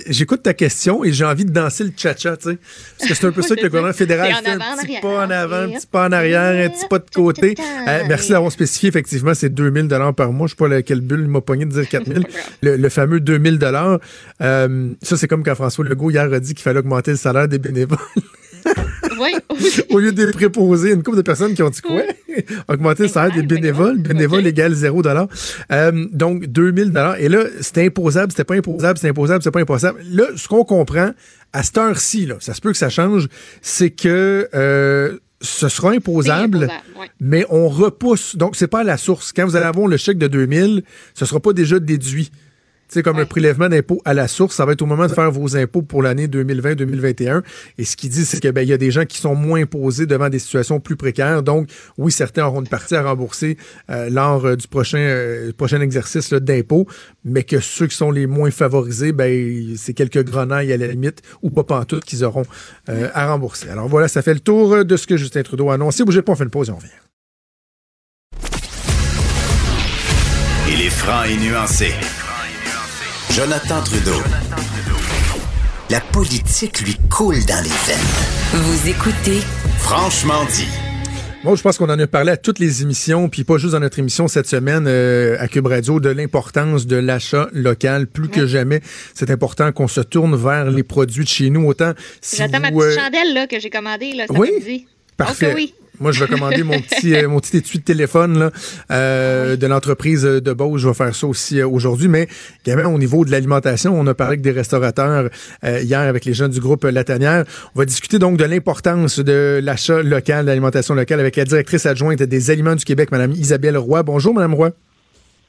j'écoute 0.06 0.42
ta 0.42 0.54
question 0.54 1.04
et 1.04 1.12
j'ai 1.12 1.24
envie 1.24 1.44
de 1.44 1.50
danser 1.50 1.84
le 1.84 1.92
cha-cha, 1.96 2.36
tu 2.36 2.50
sais. 2.50 2.58
Parce 2.98 3.10
que 3.10 3.14
c'est 3.14 3.26
un 3.26 3.32
peu 3.32 3.42
ça 3.48 3.56
que 3.56 3.60
le 3.62 3.68
gouvernement 3.68 3.92
fédéral 3.92 4.32
fait. 4.42 4.48
un 4.50 4.58
petit 4.58 5.00
pas 5.00 5.26
en 5.26 5.30
avant, 5.30 5.56
un 5.56 5.70
petit 5.70 5.86
pas 5.86 6.08
en 6.08 6.12
arrière, 6.12 6.66
un 6.66 6.70
petit 6.70 6.86
pas 6.88 6.98
de 6.98 7.10
côté. 7.14 7.54
Euh, 7.88 8.04
merci 8.08 8.30
d'avoir 8.30 8.52
spécifié, 8.52 8.88
effectivement, 8.88 9.34
c'est 9.34 9.50
2000 9.50 9.88
dollars 9.88 10.14
par 10.14 10.32
mois. 10.32 10.46
Je 10.46 10.54
sais 10.54 10.56
pas 10.56 10.82
quelle 10.82 11.00
bulle 11.00 11.26
m'a 11.26 11.40
pogné 11.40 11.64
de 11.64 11.72
dire 11.72 11.88
4000. 11.90 12.26
le, 12.62 12.76
le 12.76 12.88
fameux 12.88 13.20
2000 13.20 13.58
dollars. 13.58 13.98
Euh, 14.40 14.90
ça, 15.02 15.16
c'est 15.16 15.28
comme 15.28 15.42
quand 15.42 15.54
François 15.54 15.84
Legault 15.84 16.10
hier 16.10 16.32
a 16.32 16.40
dit 16.40 16.54
qu'il 16.54 16.62
fallait 16.62 16.78
augmenter 16.80 17.10
le 17.12 17.16
salaire 17.16 17.48
des 17.48 17.58
bénévoles. 17.58 17.98
Oui. 19.18 19.34
Au 19.90 19.98
lieu 19.98 20.12
de 20.12 20.26
préposer, 20.26 20.92
une 20.92 21.02
couple 21.02 21.16
de 21.16 21.22
personnes 21.22 21.54
qui 21.54 21.62
ont 21.62 21.70
dit 21.70 21.80
quoi? 21.80 22.02
Augmenter 22.68 23.04
le 23.04 23.08
salaire 23.08 23.34
des 23.34 23.42
bénévoles. 23.42 23.98
Bénévoles 23.98 24.46
égale 24.46 24.72
0 24.74 25.02
euh, 25.72 26.06
Donc, 26.12 26.46
2000 26.46 26.92
Et 27.18 27.28
là, 27.28 27.44
c'était 27.60 27.86
imposable, 27.86 28.32
c'était 28.32 28.44
pas 28.44 28.54
imposable, 28.54 28.98
c'était 28.98 29.10
imposable, 29.10 29.42
c'était 29.42 29.52
pas 29.52 29.60
imposable. 29.60 30.00
Là, 30.10 30.24
ce 30.36 30.48
qu'on 30.48 30.64
comprend, 30.64 31.10
à 31.52 31.62
cette 31.62 31.78
heure-ci, 31.78 32.28
ça 32.40 32.54
se 32.54 32.60
peut 32.60 32.72
que 32.72 32.78
ça 32.78 32.90
change, 32.90 33.28
c'est 33.62 33.90
que 33.90 34.48
euh, 34.54 35.18
ce 35.40 35.68
sera 35.68 35.90
imposable, 35.92 36.68
mais 37.20 37.44
on 37.50 37.68
repousse. 37.68 38.36
Donc, 38.36 38.56
c'est 38.56 38.66
pas 38.66 38.80
à 38.80 38.84
la 38.84 38.96
source. 38.96 39.32
Quand 39.32 39.44
vous 39.44 39.56
allez 39.56 39.66
avoir 39.66 39.86
le 39.86 39.96
chèque 39.96 40.18
de 40.18 40.26
2000, 40.26 40.82
ce 41.14 41.24
sera 41.24 41.40
pas 41.40 41.52
déjà 41.52 41.78
déduit 41.78 42.30
sais, 42.94 43.02
comme 43.02 43.18
un 43.18 43.26
prélèvement 43.26 43.68
d'impôts 43.68 44.00
à 44.04 44.14
la 44.14 44.28
source. 44.28 44.54
Ça 44.54 44.64
va 44.64 44.72
être 44.72 44.82
au 44.82 44.86
moment 44.86 45.06
de 45.06 45.12
faire 45.12 45.30
vos 45.30 45.56
impôts 45.56 45.82
pour 45.82 46.02
l'année 46.02 46.26
2020-2021. 46.26 47.42
Et 47.78 47.84
ce 47.84 47.96
qu'il 47.96 48.10
dit, 48.10 48.24
c'est 48.24 48.40
que 48.40 48.48
ben, 48.48 48.62
il 48.62 48.68
y 48.68 48.72
a 48.72 48.78
des 48.78 48.90
gens 48.90 49.04
qui 49.04 49.18
sont 49.18 49.34
moins 49.34 49.62
imposés 49.62 50.06
devant 50.06 50.28
des 50.28 50.38
situations 50.38 50.80
plus 50.80 50.96
précaires. 50.96 51.42
Donc, 51.42 51.68
oui, 51.96 52.12
certains 52.12 52.46
auront 52.46 52.60
une 52.60 52.68
partie 52.68 52.94
à 52.94 53.02
rembourser 53.02 53.56
euh, 53.90 54.08
lors 54.10 54.44
euh, 54.44 54.56
du 54.56 54.68
prochain, 54.68 54.98
euh, 54.98 55.52
prochain 55.52 55.80
exercice 55.80 56.32
d'impôt, 56.32 56.86
mais 57.24 57.42
que 57.42 57.60
ceux 57.60 57.86
qui 57.86 57.96
sont 57.96 58.10
les 58.10 58.26
moins 58.26 58.50
favorisés, 58.50 59.12
ben, 59.12 59.76
c'est 59.76 59.94
quelques 59.94 60.24
grenailles 60.24 60.72
à 60.72 60.76
la 60.76 60.86
limite, 60.86 61.22
ou 61.42 61.50
pas 61.50 61.64
pantoute, 61.64 62.04
qu'ils 62.04 62.24
auront 62.24 62.44
à 62.86 63.26
rembourser. 63.26 63.68
Alors 63.68 63.88
voilà, 63.88 64.08
ça 64.08 64.22
fait 64.22 64.34
le 64.34 64.40
tour 64.40 64.84
de 64.84 64.96
ce 64.96 65.06
que 65.06 65.16
Justin 65.16 65.42
Trudeau 65.42 65.70
a 65.70 65.74
annoncé. 65.74 66.04
Bougez 66.04 66.22
pas, 66.22 66.32
on 66.32 66.36
fait 66.36 66.44
une 66.44 66.50
pause 66.50 66.68
et 66.68 66.72
on 66.72 66.76
revient. 66.76 66.88
Il 70.70 70.82
est 70.82 70.90
franc 70.90 71.24
et 71.24 71.36
nuancé. 71.36 71.92
Jonathan 73.38 73.80
Trudeau. 73.84 74.20
La 75.90 76.00
politique 76.00 76.80
lui 76.80 76.96
coule 77.08 77.38
dans 77.46 77.62
les 77.62 77.70
veines. 77.70 78.52
Vous 78.52 78.88
écoutez 78.88 79.38
Franchement 79.78 80.44
dit. 80.46 80.66
Bon, 81.44 81.54
je 81.54 81.62
pense 81.62 81.78
qu'on 81.78 81.88
en 81.88 81.96
a 82.00 82.06
parlé 82.08 82.32
à 82.32 82.36
toutes 82.36 82.58
les 82.58 82.82
émissions, 82.82 83.28
puis 83.28 83.44
pas 83.44 83.56
juste 83.56 83.74
dans 83.74 83.78
notre 83.78 84.00
émission 84.00 84.26
cette 84.26 84.48
semaine 84.48 84.86
euh, 84.88 85.36
à 85.38 85.46
Cube 85.46 85.68
Radio, 85.68 86.00
de 86.00 86.08
l'importance 86.08 86.88
de 86.88 86.96
l'achat 86.96 87.46
local. 87.52 88.08
Plus 88.08 88.28
que 88.28 88.44
jamais, 88.48 88.80
c'est 89.14 89.30
important 89.30 89.70
qu'on 89.70 89.86
se 89.86 90.00
tourne 90.00 90.34
vers 90.34 90.68
les 90.68 90.82
produits 90.82 91.22
de 91.22 91.28
chez 91.28 91.48
nous. 91.50 91.64
Autant 91.68 91.92
si 92.20 92.38
J'attends 92.38 92.58
ma 92.58 92.72
petite 92.72 92.82
euh, 92.82 92.96
chandelle 92.96 93.34
là, 93.34 93.46
que 93.46 93.60
j'ai 93.60 93.70
commandée 93.70 94.14
là, 94.14 94.24
cet 94.28 94.36
Oui? 94.36 94.48
après-midi. 94.48 94.88
Parfait. 95.16 95.50
Ok, 95.50 95.54
oui. 95.54 95.74
Moi, 96.00 96.12
je 96.12 96.24
vais 96.24 96.30
commander 96.30 96.62
mon 96.62 96.78
petit 96.80 97.14
euh, 97.14 97.28
mon 97.28 97.40
petit 97.40 97.56
étui 97.56 97.78
de 97.80 97.84
téléphone 97.84 98.38
là, 98.38 98.50
euh, 98.92 99.56
de 99.56 99.66
l'entreprise 99.66 100.22
de 100.22 100.52
Beauce. 100.52 100.80
Je 100.82 100.88
vais 100.88 100.94
faire 100.94 101.14
ça 101.14 101.26
aussi 101.26 101.58
euh, 101.60 101.66
aujourd'hui. 101.68 102.06
Mais 102.08 102.28
également 102.64 102.92
au 102.94 102.98
niveau 102.98 103.24
de 103.24 103.30
l'alimentation, 103.32 103.98
on 103.98 104.06
a 104.06 104.14
parlé 104.14 104.32
avec 104.34 104.40
des 104.42 104.52
restaurateurs 104.52 105.28
euh, 105.64 105.80
hier 105.80 106.00
avec 106.00 106.24
les 106.24 106.34
gens 106.34 106.48
du 106.48 106.60
groupe 106.60 106.84
La 106.84 107.02
Tanière. 107.02 107.44
On 107.74 107.78
va 107.80 107.84
discuter 107.84 108.18
donc 108.20 108.36
de 108.38 108.44
l'importance 108.44 109.18
de 109.18 109.60
l'achat 109.62 110.00
local, 110.02 110.44
de 110.44 110.50
l'alimentation 110.50 110.94
locale 110.94 111.18
avec 111.18 111.34
la 111.34 111.44
directrice 111.44 111.84
adjointe 111.84 112.22
des 112.22 112.50
Aliments 112.50 112.76
du 112.76 112.84
Québec, 112.84 113.10
Madame 113.10 113.32
Isabelle 113.32 113.76
Roy. 113.76 114.02
Bonjour, 114.04 114.32
Madame 114.34 114.54
Roy. 114.54 114.70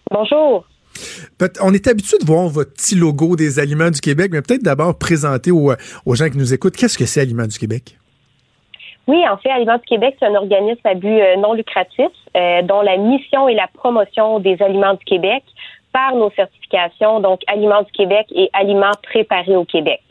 Bonjour. 0.10 0.66
Peut- 1.38 1.52
On 1.62 1.74
est 1.76 1.86
habitué 1.88 2.18
de 2.20 2.26
voir 2.26 2.50
votre 2.50 2.74
petit 2.74 2.96
logo 2.96 3.36
des 3.36 3.60
Aliments 3.60 3.92
du 3.92 4.02
Québec, 4.02 4.32
mais 4.34 4.42
peut-être 4.42 4.64
d'abord 4.64 4.98
présenter 4.98 5.52
aux, 5.52 5.72
aux 6.06 6.16
gens 6.16 6.28
qui 6.30 6.38
nous 6.40 6.56
écoutent 6.56 6.76
qu'est-ce 6.76 6.98
que 6.98 7.06
c'est 7.06 7.22
Aliments 7.22 7.46
du 7.48 7.60
Québec? 7.60 7.99
Oui, 9.10 9.28
en 9.28 9.38
fait, 9.38 9.50
Aliments 9.50 9.80
du 9.80 9.86
Québec, 9.86 10.18
c'est 10.20 10.28
un 10.28 10.36
organisme 10.36 10.82
à 10.84 10.94
but 10.94 11.20
euh, 11.20 11.36
non 11.38 11.54
lucratif 11.54 12.12
euh, 12.38 12.62
dont 12.62 12.82
la 12.82 12.96
mission 12.96 13.50
est 13.50 13.56
la 13.56 13.66
promotion 13.66 14.38
des 14.38 14.62
aliments 14.62 14.94
du 14.94 15.04
Québec 15.04 15.44
par 15.92 16.14
nos 16.14 16.30
certifications, 16.30 17.20
donc 17.20 17.42
Aliments 17.48 17.82
du 17.82 17.92
Québec 17.92 18.28
et 18.30 18.52
Aliments 18.54 18.92
préparés 19.02 19.56
au 19.56 19.66
Québec. 19.66 20.04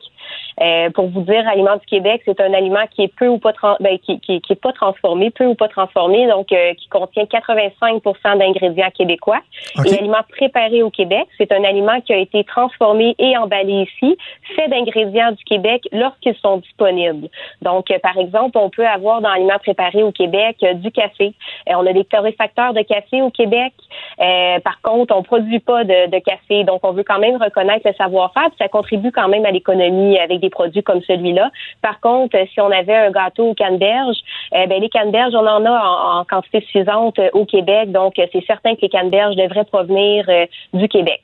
Euh, 0.60 0.90
pour 0.90 1.08
vous 1.08 1.22
dire, 1.22 1.46
Aliments 1.48 1.76
du 1.76 1.86
Québec, 1.86 2.22
c'est 2.24 2.40
un 2.40 2.52
aliment 2.52 2.86
qui 2.90 3.02
est 3.02 3.14
peu 3.14 3.28
ou 3.28 3.38
pas 3.38 3.52
ben, 3.80 3.98
qui, 3.98 4.20
qui, 4.20 4.40
qui 4.40 4.52
est 4.52 4.60
pas 4.60 4.72
transformé, 4.72 5.30
peu 5.30 5.46
ou 5.46 5.54
pas 5.54 5.68
transformé, 5.68 6.26
donc 6.26 6.52
euh, 6.52 6.74
qui 6.74 6.88
contient 6.88 7.24
85% 7.24 8.38
d'ingrédients 8.38 8.90
québécois. 8.90 9.40
OK. 9.78 9.86
Et 9.86 9.98
aliment 9.98 10.22
préparé 10.28 10.82
au 10.82 10.90
Québec, 10.90 11.26
c'est 11.38 11.52
un 11.52 11.62
aliment 11.64 12.00
qui 12.00 12.12
a 12.12 12.16
été 12.16 12.44
transformé 12.44 13.14
et 13.18 13.36
emballé 13.36 13.86
ici, 13.88 14.16
fait 14.56 14.68
d'ingrédients 14.68 15.32
du 15.32 15.44
Québec 15.44 15.82
lorsqu'ils 15.92 16.36
sont 16.36 16.58
disponibles. 16.58 17.28
Donc, 17.62 17.90
euh, 17.90 17.98
par 18.02 18.16
exemple, 18.18 18.58
on 18.58 18.70
peut 18.70 18.86
avoir 18.86 19.20
dans 19.20 19.30
aliments 19.30 19.58
préparés 19.58 20.02
au 20.02 20.12
Québec 20.12 20.56
euh, 20.62 20.74
du 20.74 20.90
café. 20.90 21.34
Euh, 21.68 21.74
on 21.76 21.86
a 21.86 21.92
des 21.92 22.04
torréfacteurs 22.04 22.74
de 22.74 22.82
café 22.82 23.22
au 23.22 23.30
Québec. 23.30 23.72
Euh, 24.20 24.58
par 24.60 24.80
contre, 24.82 25.14
on 25.14 25.22
produit 25.22 25.60
pas 25.60 25.84
de, 25.84 26.10
de 26.10 26.18
café, 26.18 26.64
donc 26.64 26.80
on 26.82 26.92
veut 26.92 27.04
quand 27.04 27.18
même 27.18 27.36
reconnaître 27.36 27.86
le 27.86 27.94
savoir-faire. 27.94 28.48
Ça 28.58 28.68
contribue 28.68 29.12
quand 29.12 29.28
même 29.28 29.44
à 29.44 29.50
l'économie 29.50 30.18
avec 30.18 30.40
des 30.40 30.47
produits 30.50 30.82
comme 30.82 31.02
celui-là. 31.02 31.50
Par 31.82 32.00
contre, 32.00 32.36
euh, 32.36 32.44
si 32.52 32.60
on 32.60 32.70
avait 32.70 32.96
un 32.96 33.10
gâteau 33.10 33.50
aux 33.50 33.54
canneberges, 33.54 34.18
euh, 34.54 34.66
ben 34.66 34.80
les 34.80 34.88
canneberges, 34.88 35.34
on 35.34 35.46
en 35.46 35.64
a 35.64 35.70
en, 35.70 36.20
en 36.20 36.24
quantité 36.24 36.60
suffisante 36.60 37.18
euh, 37.18 37.30
au 37.32 37.44
Québec. 37.44 37.92
Donc, 37.92 38.18
euh, 38.18 38.26
c'est 38.32 38.44
certain 38.46 38.74
que 38.74 38.82
les 38.82 38.88
canneberges 38.88 39.36
devraient 39.36 39.64
provenir 39.64 40.26
du 40.72 40.88
Québec. 40.88 41.22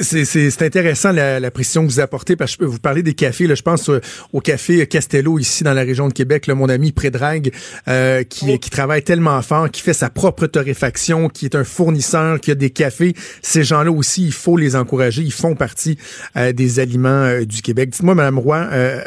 C'est- 0.00 0.62
intéressant 0.62 1.12
la, 1.12 1.40
la 1.40 1.50
précision 1.50 1.86
que 1.86 1.92
vous 1.92 2.00
apportez 2.00 2.36
parce 2.36 2.50
que 2.50 2.54
je 2.54 2.58
peux 2.58 2.70
vous 2.70 2.78
parler 2.78 3.02
des 3.02 3.14
cafés. 3.14 3.46
Là, 3.46 3.54
je 3.54 3.62
pense 3.62 3.88
euh, 3.88 4.00
au 4.32 4.40
café 4.40 4.86
Castello 4.86 5.38
ici 5.38 5.64
dans 5.64 5.72
la 5.72 5.82
région 5.82 6.08
de 6.08 6.12
Québec. 6.12 6.46
Là, 6.46 6.54
mon 6.54 6.68
ami 6.68 6.92
Prédrague 6.92 7.52
euh, 7.86 8.24
qui, 8.24 8.58
qui 8.58 8.70
travaille 8.70 9.02
tellement 9.02 9.40
fort, 9.42 9.70
qui 9.70 9.80
fait 9.80 9.92
sa 9.92 10.10
propre 10.10 10.46
torréfaction, 10.46 11.28
qui 11.28 11.44
est 11.46 11.54
un 11.54 11.64
fournisseur, 11.64 12.40
qui 12.40 12.50
a 12.50 12.54
des 12.54 12.70
cafés. 12.70 13.14
Ces 13.42 13.62
gens-là 13.64 13.90
aussi, 13.90 14.24
il 14.24 14.32
faut 14.32 14.56
les 14.56 14.76
encourager. 14.76 15.22
Ils 15.22 15.32
font 15.32 15.54
partie 15.54 15.96
euh, 16.36 16.52
des 16.52 16.80
aliments 16.80 17.08
euh, 17.08 17.44
du 17.44 17.62
Québec. 17.62 17.90
Dites-moi, 17.90 18.14
Madame 18.14 18.38
Roy, 18.38 18.68
euh, 18.72 19.00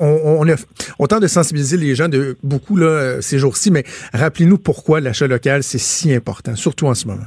on, 0.00 0.44
on, 0.46 0.48
a, 0.48 1.06
tente 1.08 1.22
de 1.22 1.26
sensibiliser 1.26 1.76
les 1.76 1.94
gens 1.94 2.08
de 2.08 2.36
beaucoup 2.42 2.76
là, 2.76 3.20
ces 3.22 3.38
jours-ci, 3.38 3.70
mais 3.70 3.84
rappelez-nous 4.12 4.58
pourquoi 4.58 5.00
l'achat 5.00 5.26
local 5.26 5.62
c'est 5.62 5.78
si 5.78 6.12
important, 6.12 6.54
surtout 6.56 6.86
en 6.86 6.94
ce 6.94 7.06
moment. 7.06 7.24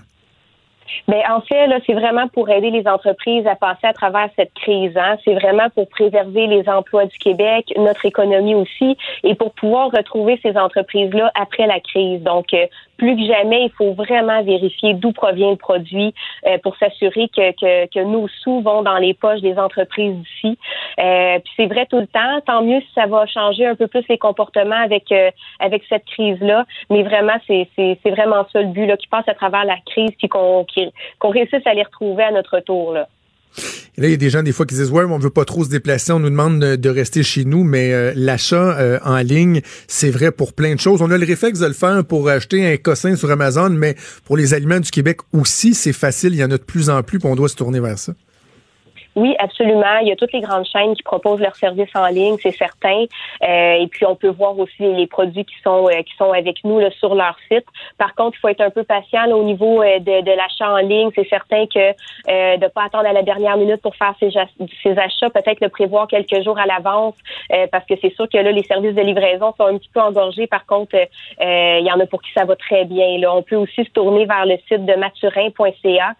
Ben, 1.07 1.21
en 1.29 1.41
fait, 1.41 1.67
là, 1.67 1.79
c'est 1.85 1.93
vraiment 1.93 2.27
pour 2.27 2.49
aider 2.49 2.69
les 2.69 2.87
entreprises 2.87 3.45
à 3.47 3.55
passer 3.55 3.87
à 3.87 3.93
travers 3.93 4.29
cette 4.35 4.53
crise. 4.53 4.95
Hein. 4.95 5.17
C'est 5.23 5.33
vraiment 5.33 5.69
pour 5.69 5.87
préserver 5.89 6.47
les 6.47 6.67
emplois 6.69 7.05
du 7.05 7.17
Québec, 7.17 7.73
notre 7.77 8.05
économie 8.05 8.55
aussi, 8.55 8.97
et 9.23 9.35
pour 9.35 9.53
pouvoir 9.53 9.91
retrouver 9.91 10.39
ces 10.43 10.57
entreprises-là 10.57 11.31
après 11.35 11.67
la 11.67 11.79
crise. 11.79 12.21
Donc, 12.21 12.53
euh, 12.53 12.65
plus 12.97 13.15
que 13.15 13.25
jamais, 13.25 13.65
il 13.65 13.71
faut 13.71 13.93
vraiment 13.93 14.43
vérifier 14.43 14.93
d'où 14.93 15.11
provient 15.11 15.51
le 15.51 15.55
produit 15.55 16.13
euh, 16.45 16.57
pour 16.63 16.75
s'assurer 16.77 17.29
que, 17.29 17.51
que, 17.51 17.85
que 17.93 18.03
nos 18.03 18.27
sous 18.27 18.61
vont 18.61 18.81
dans 18.81 18.97
les 18.97 19.13
poches 19.13 19.41
des 19.41 19.57
entreprises 19.57 20.15
d'ici. 20.15 20.57
Euh, 20.99 21.39
puis 21.39 21.53
c'est 21.55 21.67
vrai 21.67 21.85
tout 21.85 21.99
le 21.99 22.07
temps. 22.07 22.41
Tant 22.45 22.63
mieux 22.63 22.81
si 22.81 22.87
ça 22.95 23.05
va 23.05 23.25
changer 23.27 23.65
un 23.65 23.75
peu 23.75 23.87
plus 23.87 24.03
les 24.09 24.17
comportements 24.17 24.81
avec 24.83 25.11
euh, 25.11 25.31
avec 25.59 25.83
cette 25.89 26.05
crise-là. 26.05 26.65
Mais 26.89 27.03
vraiment, 27.03 27.37
c'est 27.47 27.67
c'est 27.75 27.99
c'est 28.03 28.11
vraiment 28.11 28.45
ça 28.51 28.61
le 28.61 28.67
but 28.67 28.85
là, 28.85 28.97
qui 28.97 29.07
passe 29.07 29.27
à 29.27 29.33
travers 29.33 29.65
la 29.65 29.77
crise, 29.85 30.11
puis 30.17 30.27
qu'on 30.27 30.65
qu'on 31.19 31.29
réussisse 31.29 31.65
à 31.65 31.73
les 31.73 31.83
retrouver 31.83 32.23
à 32.23 32.31
notre 32.31 32.55
retour 32.55 32.93
là. 32.93 33.07
Et 33.97 34.01
là, 34.01 34.07
il 34.07 34.11
y 34.11 34.13
a 34.13 34.17
des 34.17 34.29
gens 34.29 34.43
des 34.43 34.51
fois 34.51 34.65
qui 34.65 34.75
disent 34.75 34.91
ouais, 34.91 35.03
on 35.03 35.17
veut 35.17 35.31
pas 35.31 35.45
trop 35.45 35.63
se 35.63 35.69
déplacer, 35.69 36.11
on 36.11 36.19
nous 36.19 36.29
demande 36.29 36.59
de, 36.59 36.75
de 36.75 36.89
rester 36.89 37.23
chez 37.23 37.45
nous, 37.45 37.63
mais 37.63 37.93
euh, 37.93 38.13
l'achat 38.15 38.77
euh, 38.77 38.99
en 39.03 39.17
ligne, 39.17 39.61
c'est 39.87 40.11
vrai 40.11 40.31
pour 40.31 40.53
plein 40.53 40.75
de 40.75 40.79
choses. 40.79 41.01
On 41.01 41.09
a 41.09 41.17
le 41.17 41.25
réflexe 41.25 41.59
de 41.59 41.65
le 41.65 41.73
faire 41.73 42.05
pour 42.05 42.29
acheter 42.29 42.65
un 42.65 42.77
cossin 42.77 43.15
sur 43.15 43.31
Amazon, 43.31 43.71
mais 43.71 43.95
pour 44.25 44.37
les 44.37 44.53
aliments 44.53 44.79
du 44.79 44.91
Québec 44.91 45.17
aussi, 45.33 45.73
c'est 45.73 45.93
facile. 45.93 46.33
Il 46.33 46.39
y 46.39 46.43
en 46.43 46.51
a 46.51 46.57
de 46.57 46.63
plus 46.63 46.89
en 46.89 47.01
plus, 47.01 47.19
puis 47.19 47.27
on 47.27 47.35
doit 47.35 47.49
se 47.49 47.55
tourner 47.55 47.79
vers 47.79 47.97
ça. 47.97 48.13
Oui, 49.17 49.35
absolument. 49.39 49.97
Il 50.03 50.09
y 50.09 50.11
a 50.11 50.15
toutes 50.15 50.31
les 50.31 50.41
grandes 50.41 50.67
chaînes 50.67 50.95
qui 50.95 51.01
proposent 51.01 51.39
leurs 51.39 51.55
services 51.55 51.89
en 51.95 52.05
ligne, 52.05 52.37
c'est 52.39 52.55
certain. 52.55 53.05
Euh, 53.41 53.73
et 53.81 53.87
puis 53.87 54.05
on 54.05 54.15
peut 54.15 54.27
voir 54.27 54.57
aussi 54.59 54.93
les 54.93 55.07
produits 55.07 55.43
qui 55.43 55.55
sont 55.63 55.87
euh, 55.87 56.03
qui 56.03 56.15
sont 56.17 56.31
avec 56.33 56.63
nous 56.63 56.77
là, 56.77 56.91
sur 56.99 57.15
leur 57.15 57.35
site. 57.51 57.65
Par 57.97 58.13
contre, 58.13 58.37
il 58.37 58.41
faut 58.41 58.49
être 58.49 58.61
un 58.61 58.69
peu 58.69 58.83
patient 58.83 59.25
là, 59.25 59.35
au 59.35 59.43
niveau 59.43 59.81
euh, 59.81 59.97
de, 59.97 60.21
de 60.21 60.31
l'achat 60.31 60.71
en 60.71 60.77
ligne. 60.77 61.09
C'est 61.15 61.27
certain 61.29 61.65
que 61.65 61.79
euh, 61.79 62.57
de 62.57 62.67
pas 62.67 62.83
attendre 62.83 63.07
à 63.07 63.13
la 63.13 63.23
dernière 63.23 63.57
minute 63.57 63.81
pour 63.81 63.95
faire 63.95 64.13
ses, 64.19 64.37
achats, 64.99 65.31
peut-être 65.31 65.61
le 65.61 65.69
prévoir 65.69 66.07
quelques 66.07 66.43
jours 66.43 66.59
à 66.59 66.67
l'avance, 66.67 67.15
euh, 67.53 67.65
parce 67.71 67.87
que 67.87 67.95
c'est 67.99 68.13
sûr 68.13 68.29
que 68.29 68.37
là 68.37 68.51
les 68.51 68.63
services 68.65 68.93
de 68.93 69.01
livraison 69.01 69.51
sont 69.57 69.65
un 69.65 69.79
petit 69.79 69.89
peu 69.91 69.99
engorgés. 69.99 70.45
Par 70.45 70.67
contre, 70.67 70.95
il 71.41 71.87
y 71.87 71.91
en 71.91 71.99
a 71.99 72.05
pour 72.05 72.21
qui 72.21 72.31
ça 72.33 72.45
va 72.45 72.55
très 72.55 72.85
bien. 72.85 73.17
Là, 73.17 73.33
on 73.33 73.41
peut 73.41 73.55
aussi 73.55 73.83
se 73.83 73.89
tourner 73.89 74.25
vers 74.25 74.45
le 74.45 74.57
site 74.67 74.85
de 74.85 74.93
maturin.ca, 74.93 76.13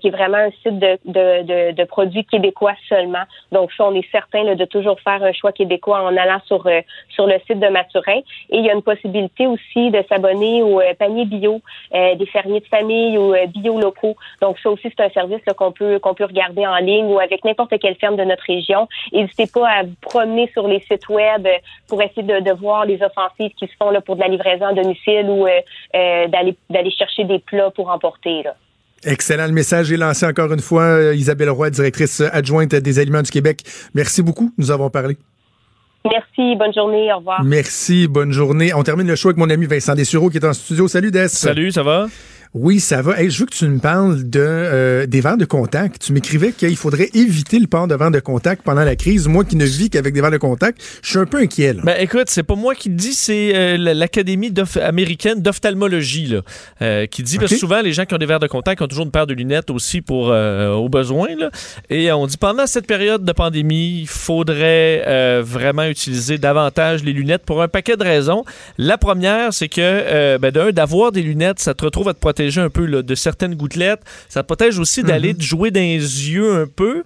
qui 0.00 0.08
est 0.08 0.10
vraiment 0.10 0.38
un 0.38 0.50
site 0.50 0.80
de, 0.80 0.98
de, 1.04 1.42
de, 1.42 1.72
de 1.76 1.84
produits 1.84 2.24
québécois 2.40 2.74
seulement. 2.88 3.24
Donc 3.52 3.72
ça, 3.72 3.84
on 3.84 3.94
est 3.94 4.10
certain 4.10 4.42
là, 4.44 4.54
de 4.54 4.64
toujours 4.64 4.98
faire 5.00 5.22
un 5.22 5.32
choix 5.32 5.52
québécois 5.52 6.02
en 6.02 6.16
allant 6.16 6.40
sur 6.46 6.66
euh, 6.66 6.80
sur 7.08 7.26
le 7.26 7.38
site 7.46 7.60
de 7.60 7.68
Maturin. 7.68 8.20
Et 8.50 8.58
il 8.58 8.64
y 8.64 8.70
a 8.70 8.74
une 8.74 8.82
possibilité 8.82 9.46
aussi 9.46 9.90
de 9.90 10.02
s'abonner 10.08 10.62
au 10.62 10.80
euh, 10.80 10.94
panier 10.98 11.24
bio 11.24 11.60
euh, 11.94 12.14
des 12.14 12.26
fermiers 12.26 12.60
de 12.60 12.66
famille 12.66 13.18
ou 13.18 13.34
euh, 13.34 13.46
bio 13.46 13.78
locaux. 13.80 14.16
Donc 14.40 14.58
ça 14.58 14.70
aussi, 14.70 14.88
c'est 14.90 15.00
un 15.00 15.10
service 15.10 15.42
qu'on 15.56 15.72
peut 15.72 15.98
qu'on 15.98 16.14
peut 16.14 16.24
regarder 16.24 16.66
en 16.66 16.76
ligne 16.76 17.06
ou 17.06 17.18
avec 17.18 17.44
n'importe 17.44 17.78
quelle 17.78 17.96
ferme 17.96 18.16
de 18.16 18.24
notre 18.24 18.44
région. 18.44 18.88
N'hésitez 19.12 19.46
pas 19.52 19.68
à 19.68 19.82
vous 19.82 19.94
promener 20.00 20.48
sur 20.52 20.66
les 20.66 20.80
sites 20.80 21.08
web 21.08 21.46
euh, 21.46 21.52
pour 21.88 22.02
essayer 22.02 22.22
de, 22.22 22.40
de 22.40 22.52
voir 22.52 22.84
les 22.84 23.02
offensives 23.02 23.52
qui 23.58 23.66
se 23.66 23.76
font 23.78 23.90
là, 23.90 24.00
pour 24.00 24.16
de 24.16 24.20
la 24.20 24.28
livraison 24.28 24.66
à 24.66 24.72
domicile 24.72 25.26
ou 25.28 25.46
euh, 25.46 26.26
d'aller 26.28 26.56
d'aller 26.68 26.90
chercher 26.90 27.24
des 27.24 27.38
plats 27.38 27.70
pour 27.70 27.90
emporter. 27.90 28.42
Là. 28.42 28.54
Excellent. 29.04 29.46
Le 29.46 29.52
message 29.52 29.90
est 29.90 29.96
lancé 29.96 30.26
encore 30.26 30.52
une 30.52 30.60
fois. 30.60 30.82
Euh, 30.82 31.14
Isabelle 31.14 31.50
Roy, 31.50 31.70
directrice 31.70 32.20
adjointe 32.20 32.74
des 32.74 32.98
aliments 32.98 33.22
du 33.22 33.30
Québec. 33.30 33.62
Merci 33.94 34.22
beaucoup. 34.22 34.52
Nous 34.58 34.70
avons 34.70 34.90
parlé. 34.90 35.16
Merci, 36.04 36.56
bonne 36.56 36.72
journée, 36.72 37.12
au 37.12 37.18
revoir. 37.18 37.44
Merci. 37.44 38.08
Bonne 38.08 38.32
journée. 38.32 38.72
On 38.74 38.82
termine 38.82 39.06
le 39.06 39.16
show 39.16 39.28
avec 39.28 39.38
mon 39.38 39.50
ami 39.50 39.66
Vincent 39.66 39.94
Dessureau 39.94 40.30
qui 40.30 40.38
est 40.38 40.44
en 40.44 40.52
studio. 40.52 40.88
Salut, 40.88 41.10
Des. 41.10 41.28
Salut, 41.28 41.72
ça 41.72 41.82
va? 41.82 42.06
Oui, 42.52 42.80
ça 42.80 43.00
va. 43.00 43.20
Hey, 43.20 43.30
je 43.30 43.38
veux 43.38 43.46
que 43.46 43.54
tu 43.54 43.64
me 43.68 43.78
parles 43.78 44.28
de 44.28 44.40
euh, 44.42 45.06
des 45.06 45.20
verres 45.20 45.36
de 45.36 45.44
contact. 45.44 46.02
Tu 46.02 46.12
m'écrivais 46.12 46.50
qu'il 46.50 46.76
faudrait 46.76 47.08
éviter 47.14 47.60
le 47.60 47.68
port 47.68 47.86
de 47.86 47.94
verres 47.94 48.10
de 48.10 48.18
contact 48.18 48.62
pendant 48.64 48.82
la 48.82 48.96
crise. 48.96 49.28
Moi 49.28 49.44
qui 49.44 49.54
ne 49.54 49.64
vis 49.64 49.88
qu'avec 49.88 50.12
des 50.12 50.20
verres 50.20 50.32
de 50.32 50.36
contact, 50.36 50.82
je 51.00 51.10
suis 51.10 51.18
un 51.20 51.26
peu 51.26 51.38
inquiet. 51.38 51.74
Là. 51.74 51.82
Ben 51.84 51.96
écoute, 52.00 52.24
c'est 52.26 52.42
pas 52.42 52.56
moi 52.56 52.74
qui 52.74 52.88
le 52.88 52.96
dis, 52.96 53.14
c'est 53.14 53.52
euh, 53.54 53.76
l'Académie 53.94 54.52
américaine 54.82 55.40
d'ophtalmologie 55.40 56.34
euh, 56.82 57.06
qui 57.06 57.22
dit 57.22 57.38
parce 57.38 57.52
que 57.52 57.56
souvent 57.56 57.82
les 57.82 57.92
gens 57.92 58.04
qui 58.04 58.14
ont 58.14 58.18
des 58.18 58.26
verres 58.26 58.40
de 58.40 58.48
contact 58.48 58.82
ont 58.82 58.88
toujours 58.88 59.04
une 59.04 59.12
paire 59.12 59.28
de 59.28 59.34
lunettes 59.34 59.70
aussi 59.70 60.00
pour 60.00 60.30
aux 60.30 60.88
besoins. 60.88 61.36
Là. 61.38 61.50
Et 61.88 62.10
on 62.10 62.26
dit 62.26 62.36
pendant 62.36 62.66
cette 62.66 62.88
période 62.88 63.24
de 63.24 63.32
pandémie, 63.32 64.00
il 64.00 64.08
faudrait 64.08 65.40
vraiment 65.42 65.84
utiliser 65.84 66.36
davantage 66.38 67.04
les 67.04 67.12
lunettes 67.12 67.44
pour 67.44 67.62
un 67.62 67.68
paquet 67.68 67.96
de 67.96 68.02
raisons. 68.02 68.44
La 68.76 68.98
première, 68.98 69.52
c'est 69.52 69.68
que 69.68 70.36
ben, 70.38 70.50
d'un 70.50 70.72
d'avoir 70.72 71.12
des 71.12 71.22
lunettes, 71.22 71.60
ça 71.60 71.74
te 71.74 71.84
retrouve 71.84 72.08
à 72.08 72.14
te 72.14 72.18
protéger 72.18 72.39
un 72.58 72.70
peu 72.70 72.86
de 73.02 73.14
certaines 73.14 73.54
gouttelettes. 73.54 74.02
Ça 74.28 74.42
protège 74.42 74.78
aussi 74.78 75.02
d'aller 75.02 75.34
mhm. 75.34 75.40
jouer 75.40 75.70
dans 75.70 75.80
les 75.80 76.30
yeux 76.30 76.54
un 76.54 76.66
peu. 76.66 77.04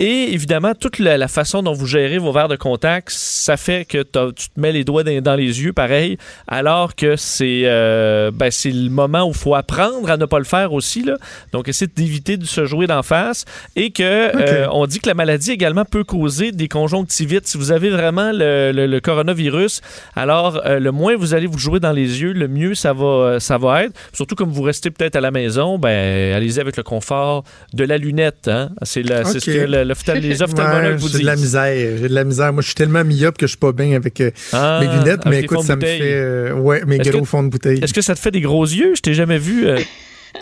Et 0.00 0.32
évidemment, 0.32 0.74
toute 0.74 0.98
la, 0.98 1.28
façon 1.28 1.62
dont 1.62 1.72
vous 1.72 1.86
gérez 1.86 2.18
vos 2.18 2.32
verres 2.32 2.48
de 2.48 2.56
contact, 2.56 3.10
ça 3.10 3.56
fait 3.56 3.84
que 3.84 3.98
tu 3.98 4.48
te 4.48 4.60
mets 4.60 4.72
les 4.72 4.82
doigts 4.82 5.04
dans, 5.04 5.34
les 5.36 5.62
yeux, 5.62 5.72
pareil, 5.72 6.18
alors 6.48 6.96
que 6.96 7.14
c'est 7.14 7.62
euh, 7.64 8.32
ben, 8.32 8.50
le 8.64 8.88
moment 8.88 9.24
où 9.24 9.28
il 9.28 9.36
faut 9.36 9.54
apprendre 9.54 10.10
à 10.10 10.16
ne 10.16 10.24
pas 10.24 10.38
le 10.38 10.44
faire 10.44 10.72
aussi. 10.72 11.04
Là. 11.04 11.16
Donc, 11.52 11.68
essayer 11.68 11.90
d'éviter 11.94 12.36
de 12.36 12.44
se 12.44 12.66
jouer 12.66 12.88
d'en 12.88 13.02
face. 13.04 13.44
Et 13.76 13.90
que 13.90 14.02
euh, 14.02 14.66
on 14.72 14.86
dit 14.86 14.98
que 14.98 15.08
la 15.08 15.14
maladie 15.14 15.52
également 15.52 15.84
peut 15.84 16.04
causer 16.04 16.50
des 16.50 16.68
conjonctivites. 16.68 17.46
Si 17.46 17.56
vous 17.56 17.70
avez 17.70 17.90
vraiment 17.90 18.30
le, 18.32 18.98
coronavirus, 18.98 19.80
alors 20.16 20.60
euh, 20.66 20.78
le 20.78 20.90
moins 20.92 21.16
vous 21.16 21.34
allez 21.34 21.46
vous 21.46 21.58
jouer 21.58 21.78
dans 21.78 21.92
les 21.92 22.22
yeux, 22.22 22.32
le 22.32 22.48
mieux 22.48 22.74
ça 22.74 22.92
va, 22.92 23.38
ça 23.38 23.58
va 23.58 23.84
être. 23.84 23.92
Surtout 24.12 24.34
comme 24.34 24.50
vous 24.50 24.62
restez 24.62 24.90
peut-être 24.90 25.16
à 25.16 25.20
la 25.20 25.30
maison, 25.30 25.78
ben, 25.78 26.34
allez-y 26.34 26.60
avec 26.60 26.76
le 26.76 26.82
confort 26.82 27.44
de 27.72 27.84
la 27.84 27.98
lunette. 27.98 28.48
Hein? 28.48 28.70
C'est 28.82 29.04
ce 29.04 29.44
que 29.44 29.83
les 29.84 30.42
ophtalmologues 30.42 30.96
vous 30.96 31.08
disent. 31.08 31.16
J'ai 31.16 31.22
de 31.22 31.26
la 31.26 31.36
misère. 31.36 31.96
J'ai 31.98 32.08
de 32.08 32.14
la 32.14 32.24
misère. 32.24 32.52
Moi, 32.52 32.62
je 32.62 32.66
suis 32.66 32.74
tellement 32.74 33.04
myope 33.04 33.38
que 33.38 33.46
je 33.46 33.52
suis 33.52 33.58
pas 33.58 33.72
bien 33.72 33.94
avec 33.94 34.20
euh, 34.20 34.30
ah, 34.52 34.80
mes 34.80 34.88
lunettes. 34.88 35.26
Mais 35.26 35.42
écoute, 35.42 35.62
ça 35.62 35.76
me 35.76 35.80
fait. 35.80 35.98
Euh, 36.02 36.52
ouais, 36.54 36.82
mes 36.86 36.98
gros 36.98 37.24
fonds 37.24 37.42
de 37.42 37.48
bouteille. 37.48 37.80
Est-ce 37.82 37.94
que 37.94 38.02
ça 38.02 38.14
te 38.14 38.20
fait 38.20 38.30
des 38.30 38.40
gros 38.40 38.64
yeux? 38.64 38.94
Je 38.96 39.00
t'ai 39.00 39.14
jamais 39.14 39.38
vu. 39.38 39.66
Euh, 39.66 39.78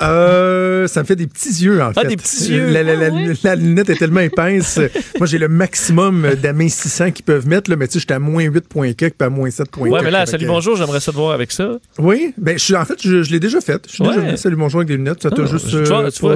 euh, 0.00 0.86
ça 0.86 1.00
me 1.00 1.06
fait 1.06 1.16
des 1.16 1.26
petits 1.26 1.64
yeux, 1.64 1.82
en 1.82 1.88
ah, 1.88 1.92
fait. 1.92 2.00
Ah, 2.04 2.08
des 2.08 2.16
petits 2.16 2.50
yeux. 2.50 2.70
La, 2.70 2.82
la, 2.82 3.56
lunette 3.56 3.90
est 3.90 3.96
tellement 3.96 4.20
épaisse. 4.20 4.80
Moi, 5.18 5.26
j'ai 5.26 5.38
le 5.38 5.48
maximum 5.48 6.34
d'amincissants 6.42 7.10
qu'ils 7.10 7.24
peuvent 7.24 7.46
mettre, 7.46 7.70
là, 7.70 7.76
mais 7.76 7.86
tu 7.86 7.94
sais, 7.94 8.00
j'étais 8.00 8.14
à 8.14 8.18
moins 8.18 8.44
8.4 8.44 8.94
puis 8.94 9.12
à 9.20 9.28
moins 9.28 9.48
7.4. 9.48 9.78
Ouais, 9.78 10.00
mais 10.02 10.10
là, 10.10 10.26
salut, 10.26 10.46
bonjour, 10.46 10.76
j'aimerais 10.76 11.00
ça 11.00 11.12
te 11.12 11.16
voir 11.16 11.32
avec 11.32 11.52
ça. 11.52 11.78
Oui, 11.98 12.34
ben, 12.38 12.58
je 12.58 12.74
en 12.74 12.84
fait, 12.84 13.00
je, 13.02 13.30
l'ai 13.30 13.40
déjà 13.40 13.60
fait. 13.60 13.82
Je 13.86 13.94
suis 13.94 14.04
déjà 14.04 14.20
venu, 14.20 14.36
salut, 14.36 14.56
bonjour 14.56 14.80
avec 14.80 14.88
des 14.88 14.96
lunettes. 14.96 15.22
Ça 15.22 15.30
t'a 15.30 15.42
ah, 15.42 15.46
juste. 15.46 15.68
Tu 15.68 15.82
vois, 15.84 16.10
tu 16.10 16.20
vois 16.20 16.34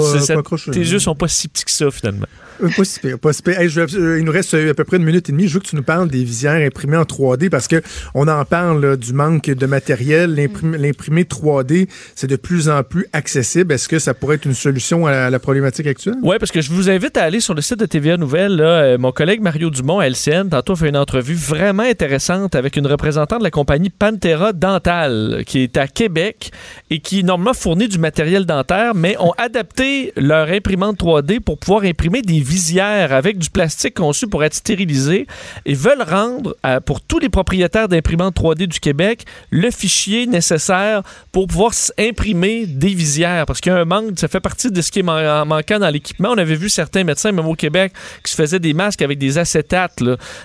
tes 0.73 0.81
yeux 0.81 0.99
sont 0.99 1.15
pas 1.15 1.29
si 1.29 1.49
petits 1.49 1.65
que 1.65 1.71
ça, 1.71 1.91
finalement. 1.91 2.27
Euh, 2.63 2.71
pas 2.75 2.85
si 2.85 3.01
pire, 3.01 3.19
pas 3.19 3.33
si 3.33 3.43
pire. 3.43 3.61
il 3.61 4.25
nous 4.25 4.33
reste 4.33 4.55
à 4.55 4.75
peu 4.75 4.85
près 4.85 4.97
une 4.97 5.05
minute 5.05 5.29
et 5.29 5.33
demie. 5.33 5.49
Je 5.49 5.55
veux 5.55 5.61
que 5.61 5.67
tu 5.67 5.77
nous 5.77 5.83
parles 5.83 6.09
des 6.09 6.25
visières 6.25 6.67
imprimées 6.67 6.97
en 6.97 7.03
3D 7.03 7.51
parce 7.51 7.69
que 7.69 7.83
on 8.15 8.29
en 8.29 8.45
parle 8.45 8.97
du 8.97 9.13
manque 9.13 9.47
de 9.47 9.67
matériel. 9.67 10.35
L'imprimé 10.35 11.25
3D, 11.25 11.89
c'est 12.15 12.27
de 12.27 12.37
plus 12.37 12.69
en 12.69 12.83
plus 12.83 13.07
accessible. 13.13 13.46
Est-ce 13.55 13.89
que 13.89 13.99
ça 13.99 14.15
pourrait 14.15 14.37
être 14.37 14.45
une 14.45 14.55
solution 14.55 15.07
à 15.07 15.31
la, 15.31 15.39
problématique 15.39 15.87
actuelle? 15.87 16.17
Oui, 16.23 16.37
parce 16.41 16.51
que 16.51 16.61
je 16.61 16.71
vous 16.71 16.91
invite 16.91 17.17
à 17.17 17.23
aller 17.23 17.41
sur 17.41 17.55
le 17.55 17.63
site 17.63 17.79
de 17.79 17.87
TVA 17.87 18.17
Nouvelle. 18.17 18.61
Euh, 18.61 18.99
mon 18.99 19.13
collègue 19.13 19.41
Mario 19.41 19.71
Dumont 19.71 20.01
LCN, 20.01 20.49
tantôt, 20.49 20.75
fait 20.75 20.89
une 20.89 20.97
entrevue 20.97 21.35
vraiment 21.35 21.85
intéressante 21.85 22.55
avec 22.55 22.77
une 22.77 22.87
représentante 22.87 23.39
de 23.39 23.45
la 23.45 23.51
compagnie 23.51 23.91
Pantera 23.91 24.53
Dental 24.53 25.45
qui 25.47 25.61
est 25.61 25.77
à 25.77 25.87
Québec 25.87 26.51
et 26.91 26.99
qui 26.99 27.23
normalement 27.23 27.55
fournit 27.55 27.89
du 27.89 27.99
matériel 27.99 28.47
dentaire, 28.47 28.95
mais 28.95 29.17
ont 29.21 29.33
adapté 29.39 30.13
leur 30.17 30.49
imprimante 30.49 30.99
3D 30.99 31.41
pour 31.41 31.59
pouvoir 31.59 31.85
imprimer 31.85 32.23
des 32.23 32.41
visières 32.41 33.13
avec 33.13 33.39
du 33.39 33.51
plastique 33.51 33.95
conçu 33.95 34.27
pour 34.27 34.43
être 34.43 34.55
stérilisé 34.55 35.27
et 35.65 35.75
veulent 35.75 36.03
rendre 36.03 36.57
pour 36.85 37.01
tous 37.01 37.19
les 37.19 37.29
propriétaires 37.29 37.89
d'imprimantes 37.89 38.35
3D 38.37 38.67
du 38.67 38.81
Québec 38.81 39.25
le 39.51 39.71
fichier 39.71 40.27
nécessaire 40.27 41.03
pour 41.33 41.47
pouvoir 41.47 41.73
imprimer 41.99 42.67
des 42.67 42.95
visières 42.95 43.36
parce 43.45 43.61
qu'il 43.61 43.73
y 43.73 43.75
a 43.75 43.79
un 43.79 43.85
manque, 43.85 44.19
ça 44.19 44.29
fait 44.29 44.41
partie 44.41 44.71
de 44.71 44.81
ce 44.81 44.91
qui 44.91 45.01
est 45.01 45.03
manquant 45.03 45.79
dans 45.79 45.91
l'équipement. 45.91 46.31
On 46.31 46.39
avait 46.39 46.55
vu 46.55 46.69
certains 46.69 47.05
médecins, 47.05 47.33
même 47.33 47.47
au 47.47 47.55
Québec, 47.55 47.93
qui 48.23 48.31
se 48.31 48.37
faisaient 48.37 48.59
des 48.59 48.75
masques 48.75 49.03
avec 49.03 49.19
des 49.19 49.39
acétates. 49.39 50.03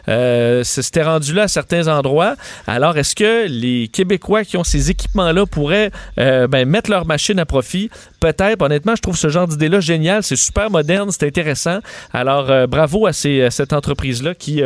Euh, 0.07 0.63
C'était 0.63 1.03
rendu 1.03 1.34
là 1.34 1.43
à 1.43 1.47
certains 1.47 1.88
endroits. 1.88 2.35
Alors, 2.68 2.97
est-ce 2.97 3.15
que 3.15 3.47
les 3.47 3.88
Québécois 3.88 4.43
qui 4.43 4.57
ont 4.57 4.63
ces 4.63 4.89
équipements-là 4.89 5.45
pourraient 5.45 5.91
euh, 6.19 6.47
ben, 6.47 6.68
mettre 6.68 6.89
leur 6.89 7.05
machine 7.05 7.39
à 7.39 7.45
profit? 7.45 7.89
Peut-être. 8.19 8.61
Honnêtement, 8.61 8.95
je 8.95 9.01
trouve 9.01 9.18
ce 9.18 9.30
genre 9.30 9.47
d'idée-là 9.47 9.80
génial. 9.80 10.23
C'est 10.23 10.35
super 10.35 10.69
moderne, 10.69 11.09
c'est 11.11 11.26
intéressant. 11.26 11.80
Alors, 12.13 12.51
euh, 12.51 12.68
bravo 12.68 13.07
à, 13.07 13.13
cette 13.13 13.73
entreprise-là 13.73 14.35
qui, 14.35 14.61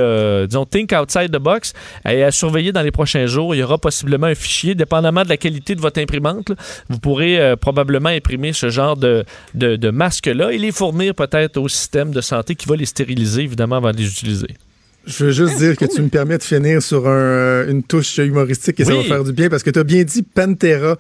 disons, 0.48 0.66
think 0.66 0.94
outside 0.94 1.32
the 1.32 1.40
box 1.40 1.74
et 2.08 2.24
à 2.24 2.32
surveiller 2.32 2.72
dans 2.72 2.82
les 2.82 2.92
prochains 2.92 3.26
jours. 3.26 3.56
Il 3.56 3.60
y 3.60 3.64
aura 3.64 3.78
possiblement 3.78 4.28
un 4.28 4.36
fichier, 4.36 4.76
dépendamment 4.76 5.24
de 5.24 5.30
la 5.30 5.38
qualité 5.38 5.76
de 5.76 5.82
votre 5.82 6.00
imprimante. 6.02 6.52
vous 6.90 7.00
pourrez 7.00 7.56
probablement 7.58 8.10
imprimer 8.16 8.54
ce 8.54 8.70
genre 8.70 8.98
de, 8.98 9.26
de, 9.54 9.90
masque-là 9.90 10.52
et 10.52 10.58
les 10.58 10.72
fournir 10.72 11.16
peut-être 11.16 11.58
au 11.58 11.68
système 11.68 12.12
de 12.12 12.22
santé 12.22 12.56
qui 12.56 12.68
va 12.68 12.76
les 12.76 12.86
stériliser, 12.86 13.44
évidemment, 13.44 13.78
avant 13.78 13.92
de 13.92 13.98
les 13.98 14.08
utiliser. 14.08 14.48
Je 15.06 15.26
veux 15.26 15.32
juste 15.32 15.58
dire 15.60 15.78
que 15.78 15.86
tu 15.86 16.02
me 16.02 16.10
permets 16.10 16.40
de 16.40 16.44
finir 16.44 16.82
sur 16.82 17.08
une 17.08 17.84
touche 17.84 18.18
humoristique 18.18 18.80
et 18.80 18.86
ça 18.86 18.96
va 18.96 19.04
faire 19.04 19.24
du 19.24 19.34
bien 19.34 19.50
parce 19.50 19.62
que 19.62 19.70
tu 19.70 19.78
as 19.78 19.84
bien 19.84 20.04
dit 20.04 20.24
Pantera 20.24 20.98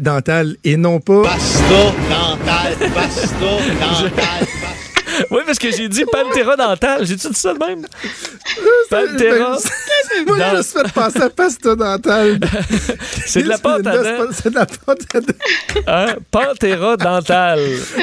dental 0.00 0.56
et 0.64 0.76
non 0.76 0.98
pas. 0.98 1.22
Basta 1.22 1.60
dental, 2.08 2.90
basta 2.92 3.36
dental. 3.38 4.48
Oui, 5.30 5.40
parce 5.46 5.58
que 5.58 5.70
j'ai 5.70 5.88
dit 5.88 6.04
Pantera 6.04 6.56
dental. 6.56 7.06
J'ai-tu 7.06 7.28
dit 7.28 7.38
ça 7.38 7.54
de 7.54 7.58
même? 7.58 7.86
Pantera. 8.90 9.58
Moi, 10.26 10.38
je 10.56 10.62
suis 10.62 10.78
fait 10.78 10.92
passer 10.92 11.22
à 11.22 11.30
pasta 11.30 11.74
dental. 11.74 12.38
c'est 13.26 13.42
de 13.42 13.48
la 13.48 13.58
pâte 13.58 13.86
à 13.86 13.96
dents. 13.98 14.28
C'est 14.32 14.50
de 14.50 14.54
la 14.54 14.66
pâte 14.66 15.14
à 15.14 15.20
dents. 15.20 15.34
Hein? 15.86 16.14
Pantera 16.30 16.96
dental. 16.96 17.60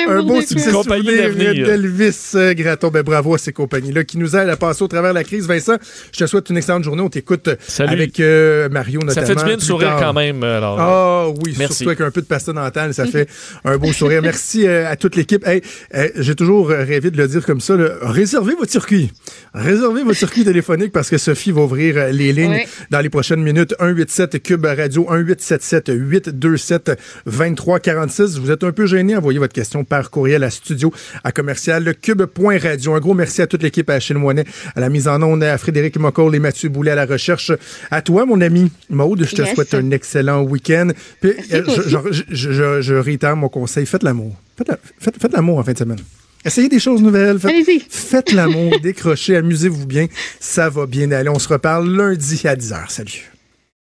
Un 0.08 0.24
beau 0.24 0.42
succès 0.42 0.72
compagnie 0.72 1.06
d'Elvis 1.06 2.32
euh, 2.36 2.54
Graton. 2.54 2.90
Ben, 2.90 3.04
bravo 3.04 3.36
à 3.36 3.38
ces 3.38 3.54
compagnies-là 3.54 4.04
qui 4.04 4.18
nous 4.18 4.36
aident 4.36 4.50
à 4.50 4.58
passer 4.58 4.84
au 4.84 4.88
travers 4.88 5.12
de 5.12 5.16
la 5.16 5.24
crise. 5.24 5.48
Vincent, 5.48 5.78
je 6.12 6.20
te 6.20 6.26
souhaite 6.26 6.50
une 6.50 6.58
excellente 6.58 6.84
journée. 6.84 7.02
On 7.02 7.10
t'écoute 7.10 7.50
avec 7.80 8.20
euh, 8.20 8.70
Mario 8.70 9.00
notamment. 9.02 9.28
Ça 9.28 9.34
fait 9.34 9.40
du 9.40 9.46
bien 9.46 9.58
de 9.58 9.62
sourire 9.62 9.96
quand 10.00 10.14
même. 10.14 10.44
Alors. 10.44 10.80
Ah 10.80 11.30
oui, 11.30 11.56
Merci. 11.58 11.78
surtout 11.78 11.90
avec 11.90 12.02
un 12.02 12.12
peu 12.12 12.22
de 12.22 12.28
pasta 12.28 12.54
dental. 12.54 12.94
Ça 12.94 13.06
fait 13.06 13.30
un 13.64 13.78
beau 13.78 13.94
sourire. 13.94 14.22
Merci 14.22 14.68
euh, 14.68 14.90
à 14.90 14.96
toute 14.96 15.16
l'équipe. 15.16 15.46
Hey, 15.48 15.62
j'ai 16.16 16.36
toujours 16.36 16.70
rêvé 16.70 17.03
de 17.12 17.18
le 17.18 17.28
dire 17.28 17.46
comme 17.46 17.62
ça, 17.62 17.76
réservez 18.02 18.56
votre 18.56 18.72
circuit. 18.72 19.12
Réservez 19.54 20.04
votre 20.04 20.18
circuit 20.18 20.44
téléphonique 20.44 20.92
parce 20.92 21.10
que 21.10 21.18
Sophie 21.18 21.52
va 21.52 21.62
ouvrir 21.62 21.98
euh, 21.98 22.12
les 22.12 22.34
lignes 22.34 22.66
dans 22.90 23.00
les 23.00 23.10
prochaines 23.10 23.42
minutes. 23.42 23.74
187 23.80 24.42
Cube 24.42 24.66
Radio, 24.66 25.04
1877 25.04 25.92
827 25.94 26.92
2346. 27.26 28.40
Vous 28.40 28.52
êtes 28.52 28.64
un 28.64 28.72
peu 28.72 28.86
gêné, 28.86 29.16
envoyez 29.16 29.40
votre 29.40 29.54
question 29.54 29.84
par 29.84 30.10
courriel 30.10 30.44
à 30.44 30.50
studio 30.50 30.92
à 31.24 31.32
commercial 31.32 31.94
cube.radio. 32.02 32.94
Un 32.94 33.00
gros 33.00 33.14
merci 33.14 33.42
à 33.42 33.48
toute 33.48 33.64
l'équipe 33.64 33.90
à 33.90 33.94
Achille 33.94 34.18
Moinet, 34.18 34.46
à 34.76 34.80
la 34.80 34.90
mise 34.90 35.08
en 35.08 35.22
onde, 35.22 35.44
à 35.44 35.58
Frédéric 35.58 35.98
Mocoll 35.98 36.36
et 36.36 36.40
Mathieu 36.40 36.70
Boulet 36.70 36.92
à 36.92 36.96
la 36.96 37.06
recherche. 37.06 37.52
À 37.92 38.02
toi, 38.02 38.26
mon 38.26 38.42
ami 38.42 38.72
Maude, 38.90 39.24
je 39.24 39.36
te 39.36 39.46
souhaite 39.46 39.74
un 39.74 39.92
excellent 39.92 40.42
week-end. 40.42 40.90
Puis, 41.22 41.34
euh, 41.52 41.64
je, 42.32 42.82
je, 42.82 42.94
réitère 42.94 43.36
mon 43.36 43.50
conseil, 43.50 43.86
faites 43.86 44.04
l'amour. 44.04 44.36
faites 45.00 45.34
l'amour 45.34 45.60
en 45.60 45.64
fin 45.64 45.74
de 45.74 45.78
semaine. 45.78 46.00
Essayez 46.46 46.70
des 46.70 46.80
choses 46.80 47.02
nouvelles. 47.02 47.40
Faites, 47.40 47.84
faites 47.90 48.32
l'amour, 48.32 48.80
décrochez, 48.84 49.38
amusez-vous 49.38 49.86
bien. 49.86 50.08
Ça 50.40 50.70
va 50.70 50.86
bien 50.86 51.12
aller. 51.12 51.30
On 51.30 51.40
se 51.40 51.48
reparle 51.48 51.90
lundi 51.90 52.42
à 52.46 52.56
10h. 52.56 52.90
Salut. 52.90 53.33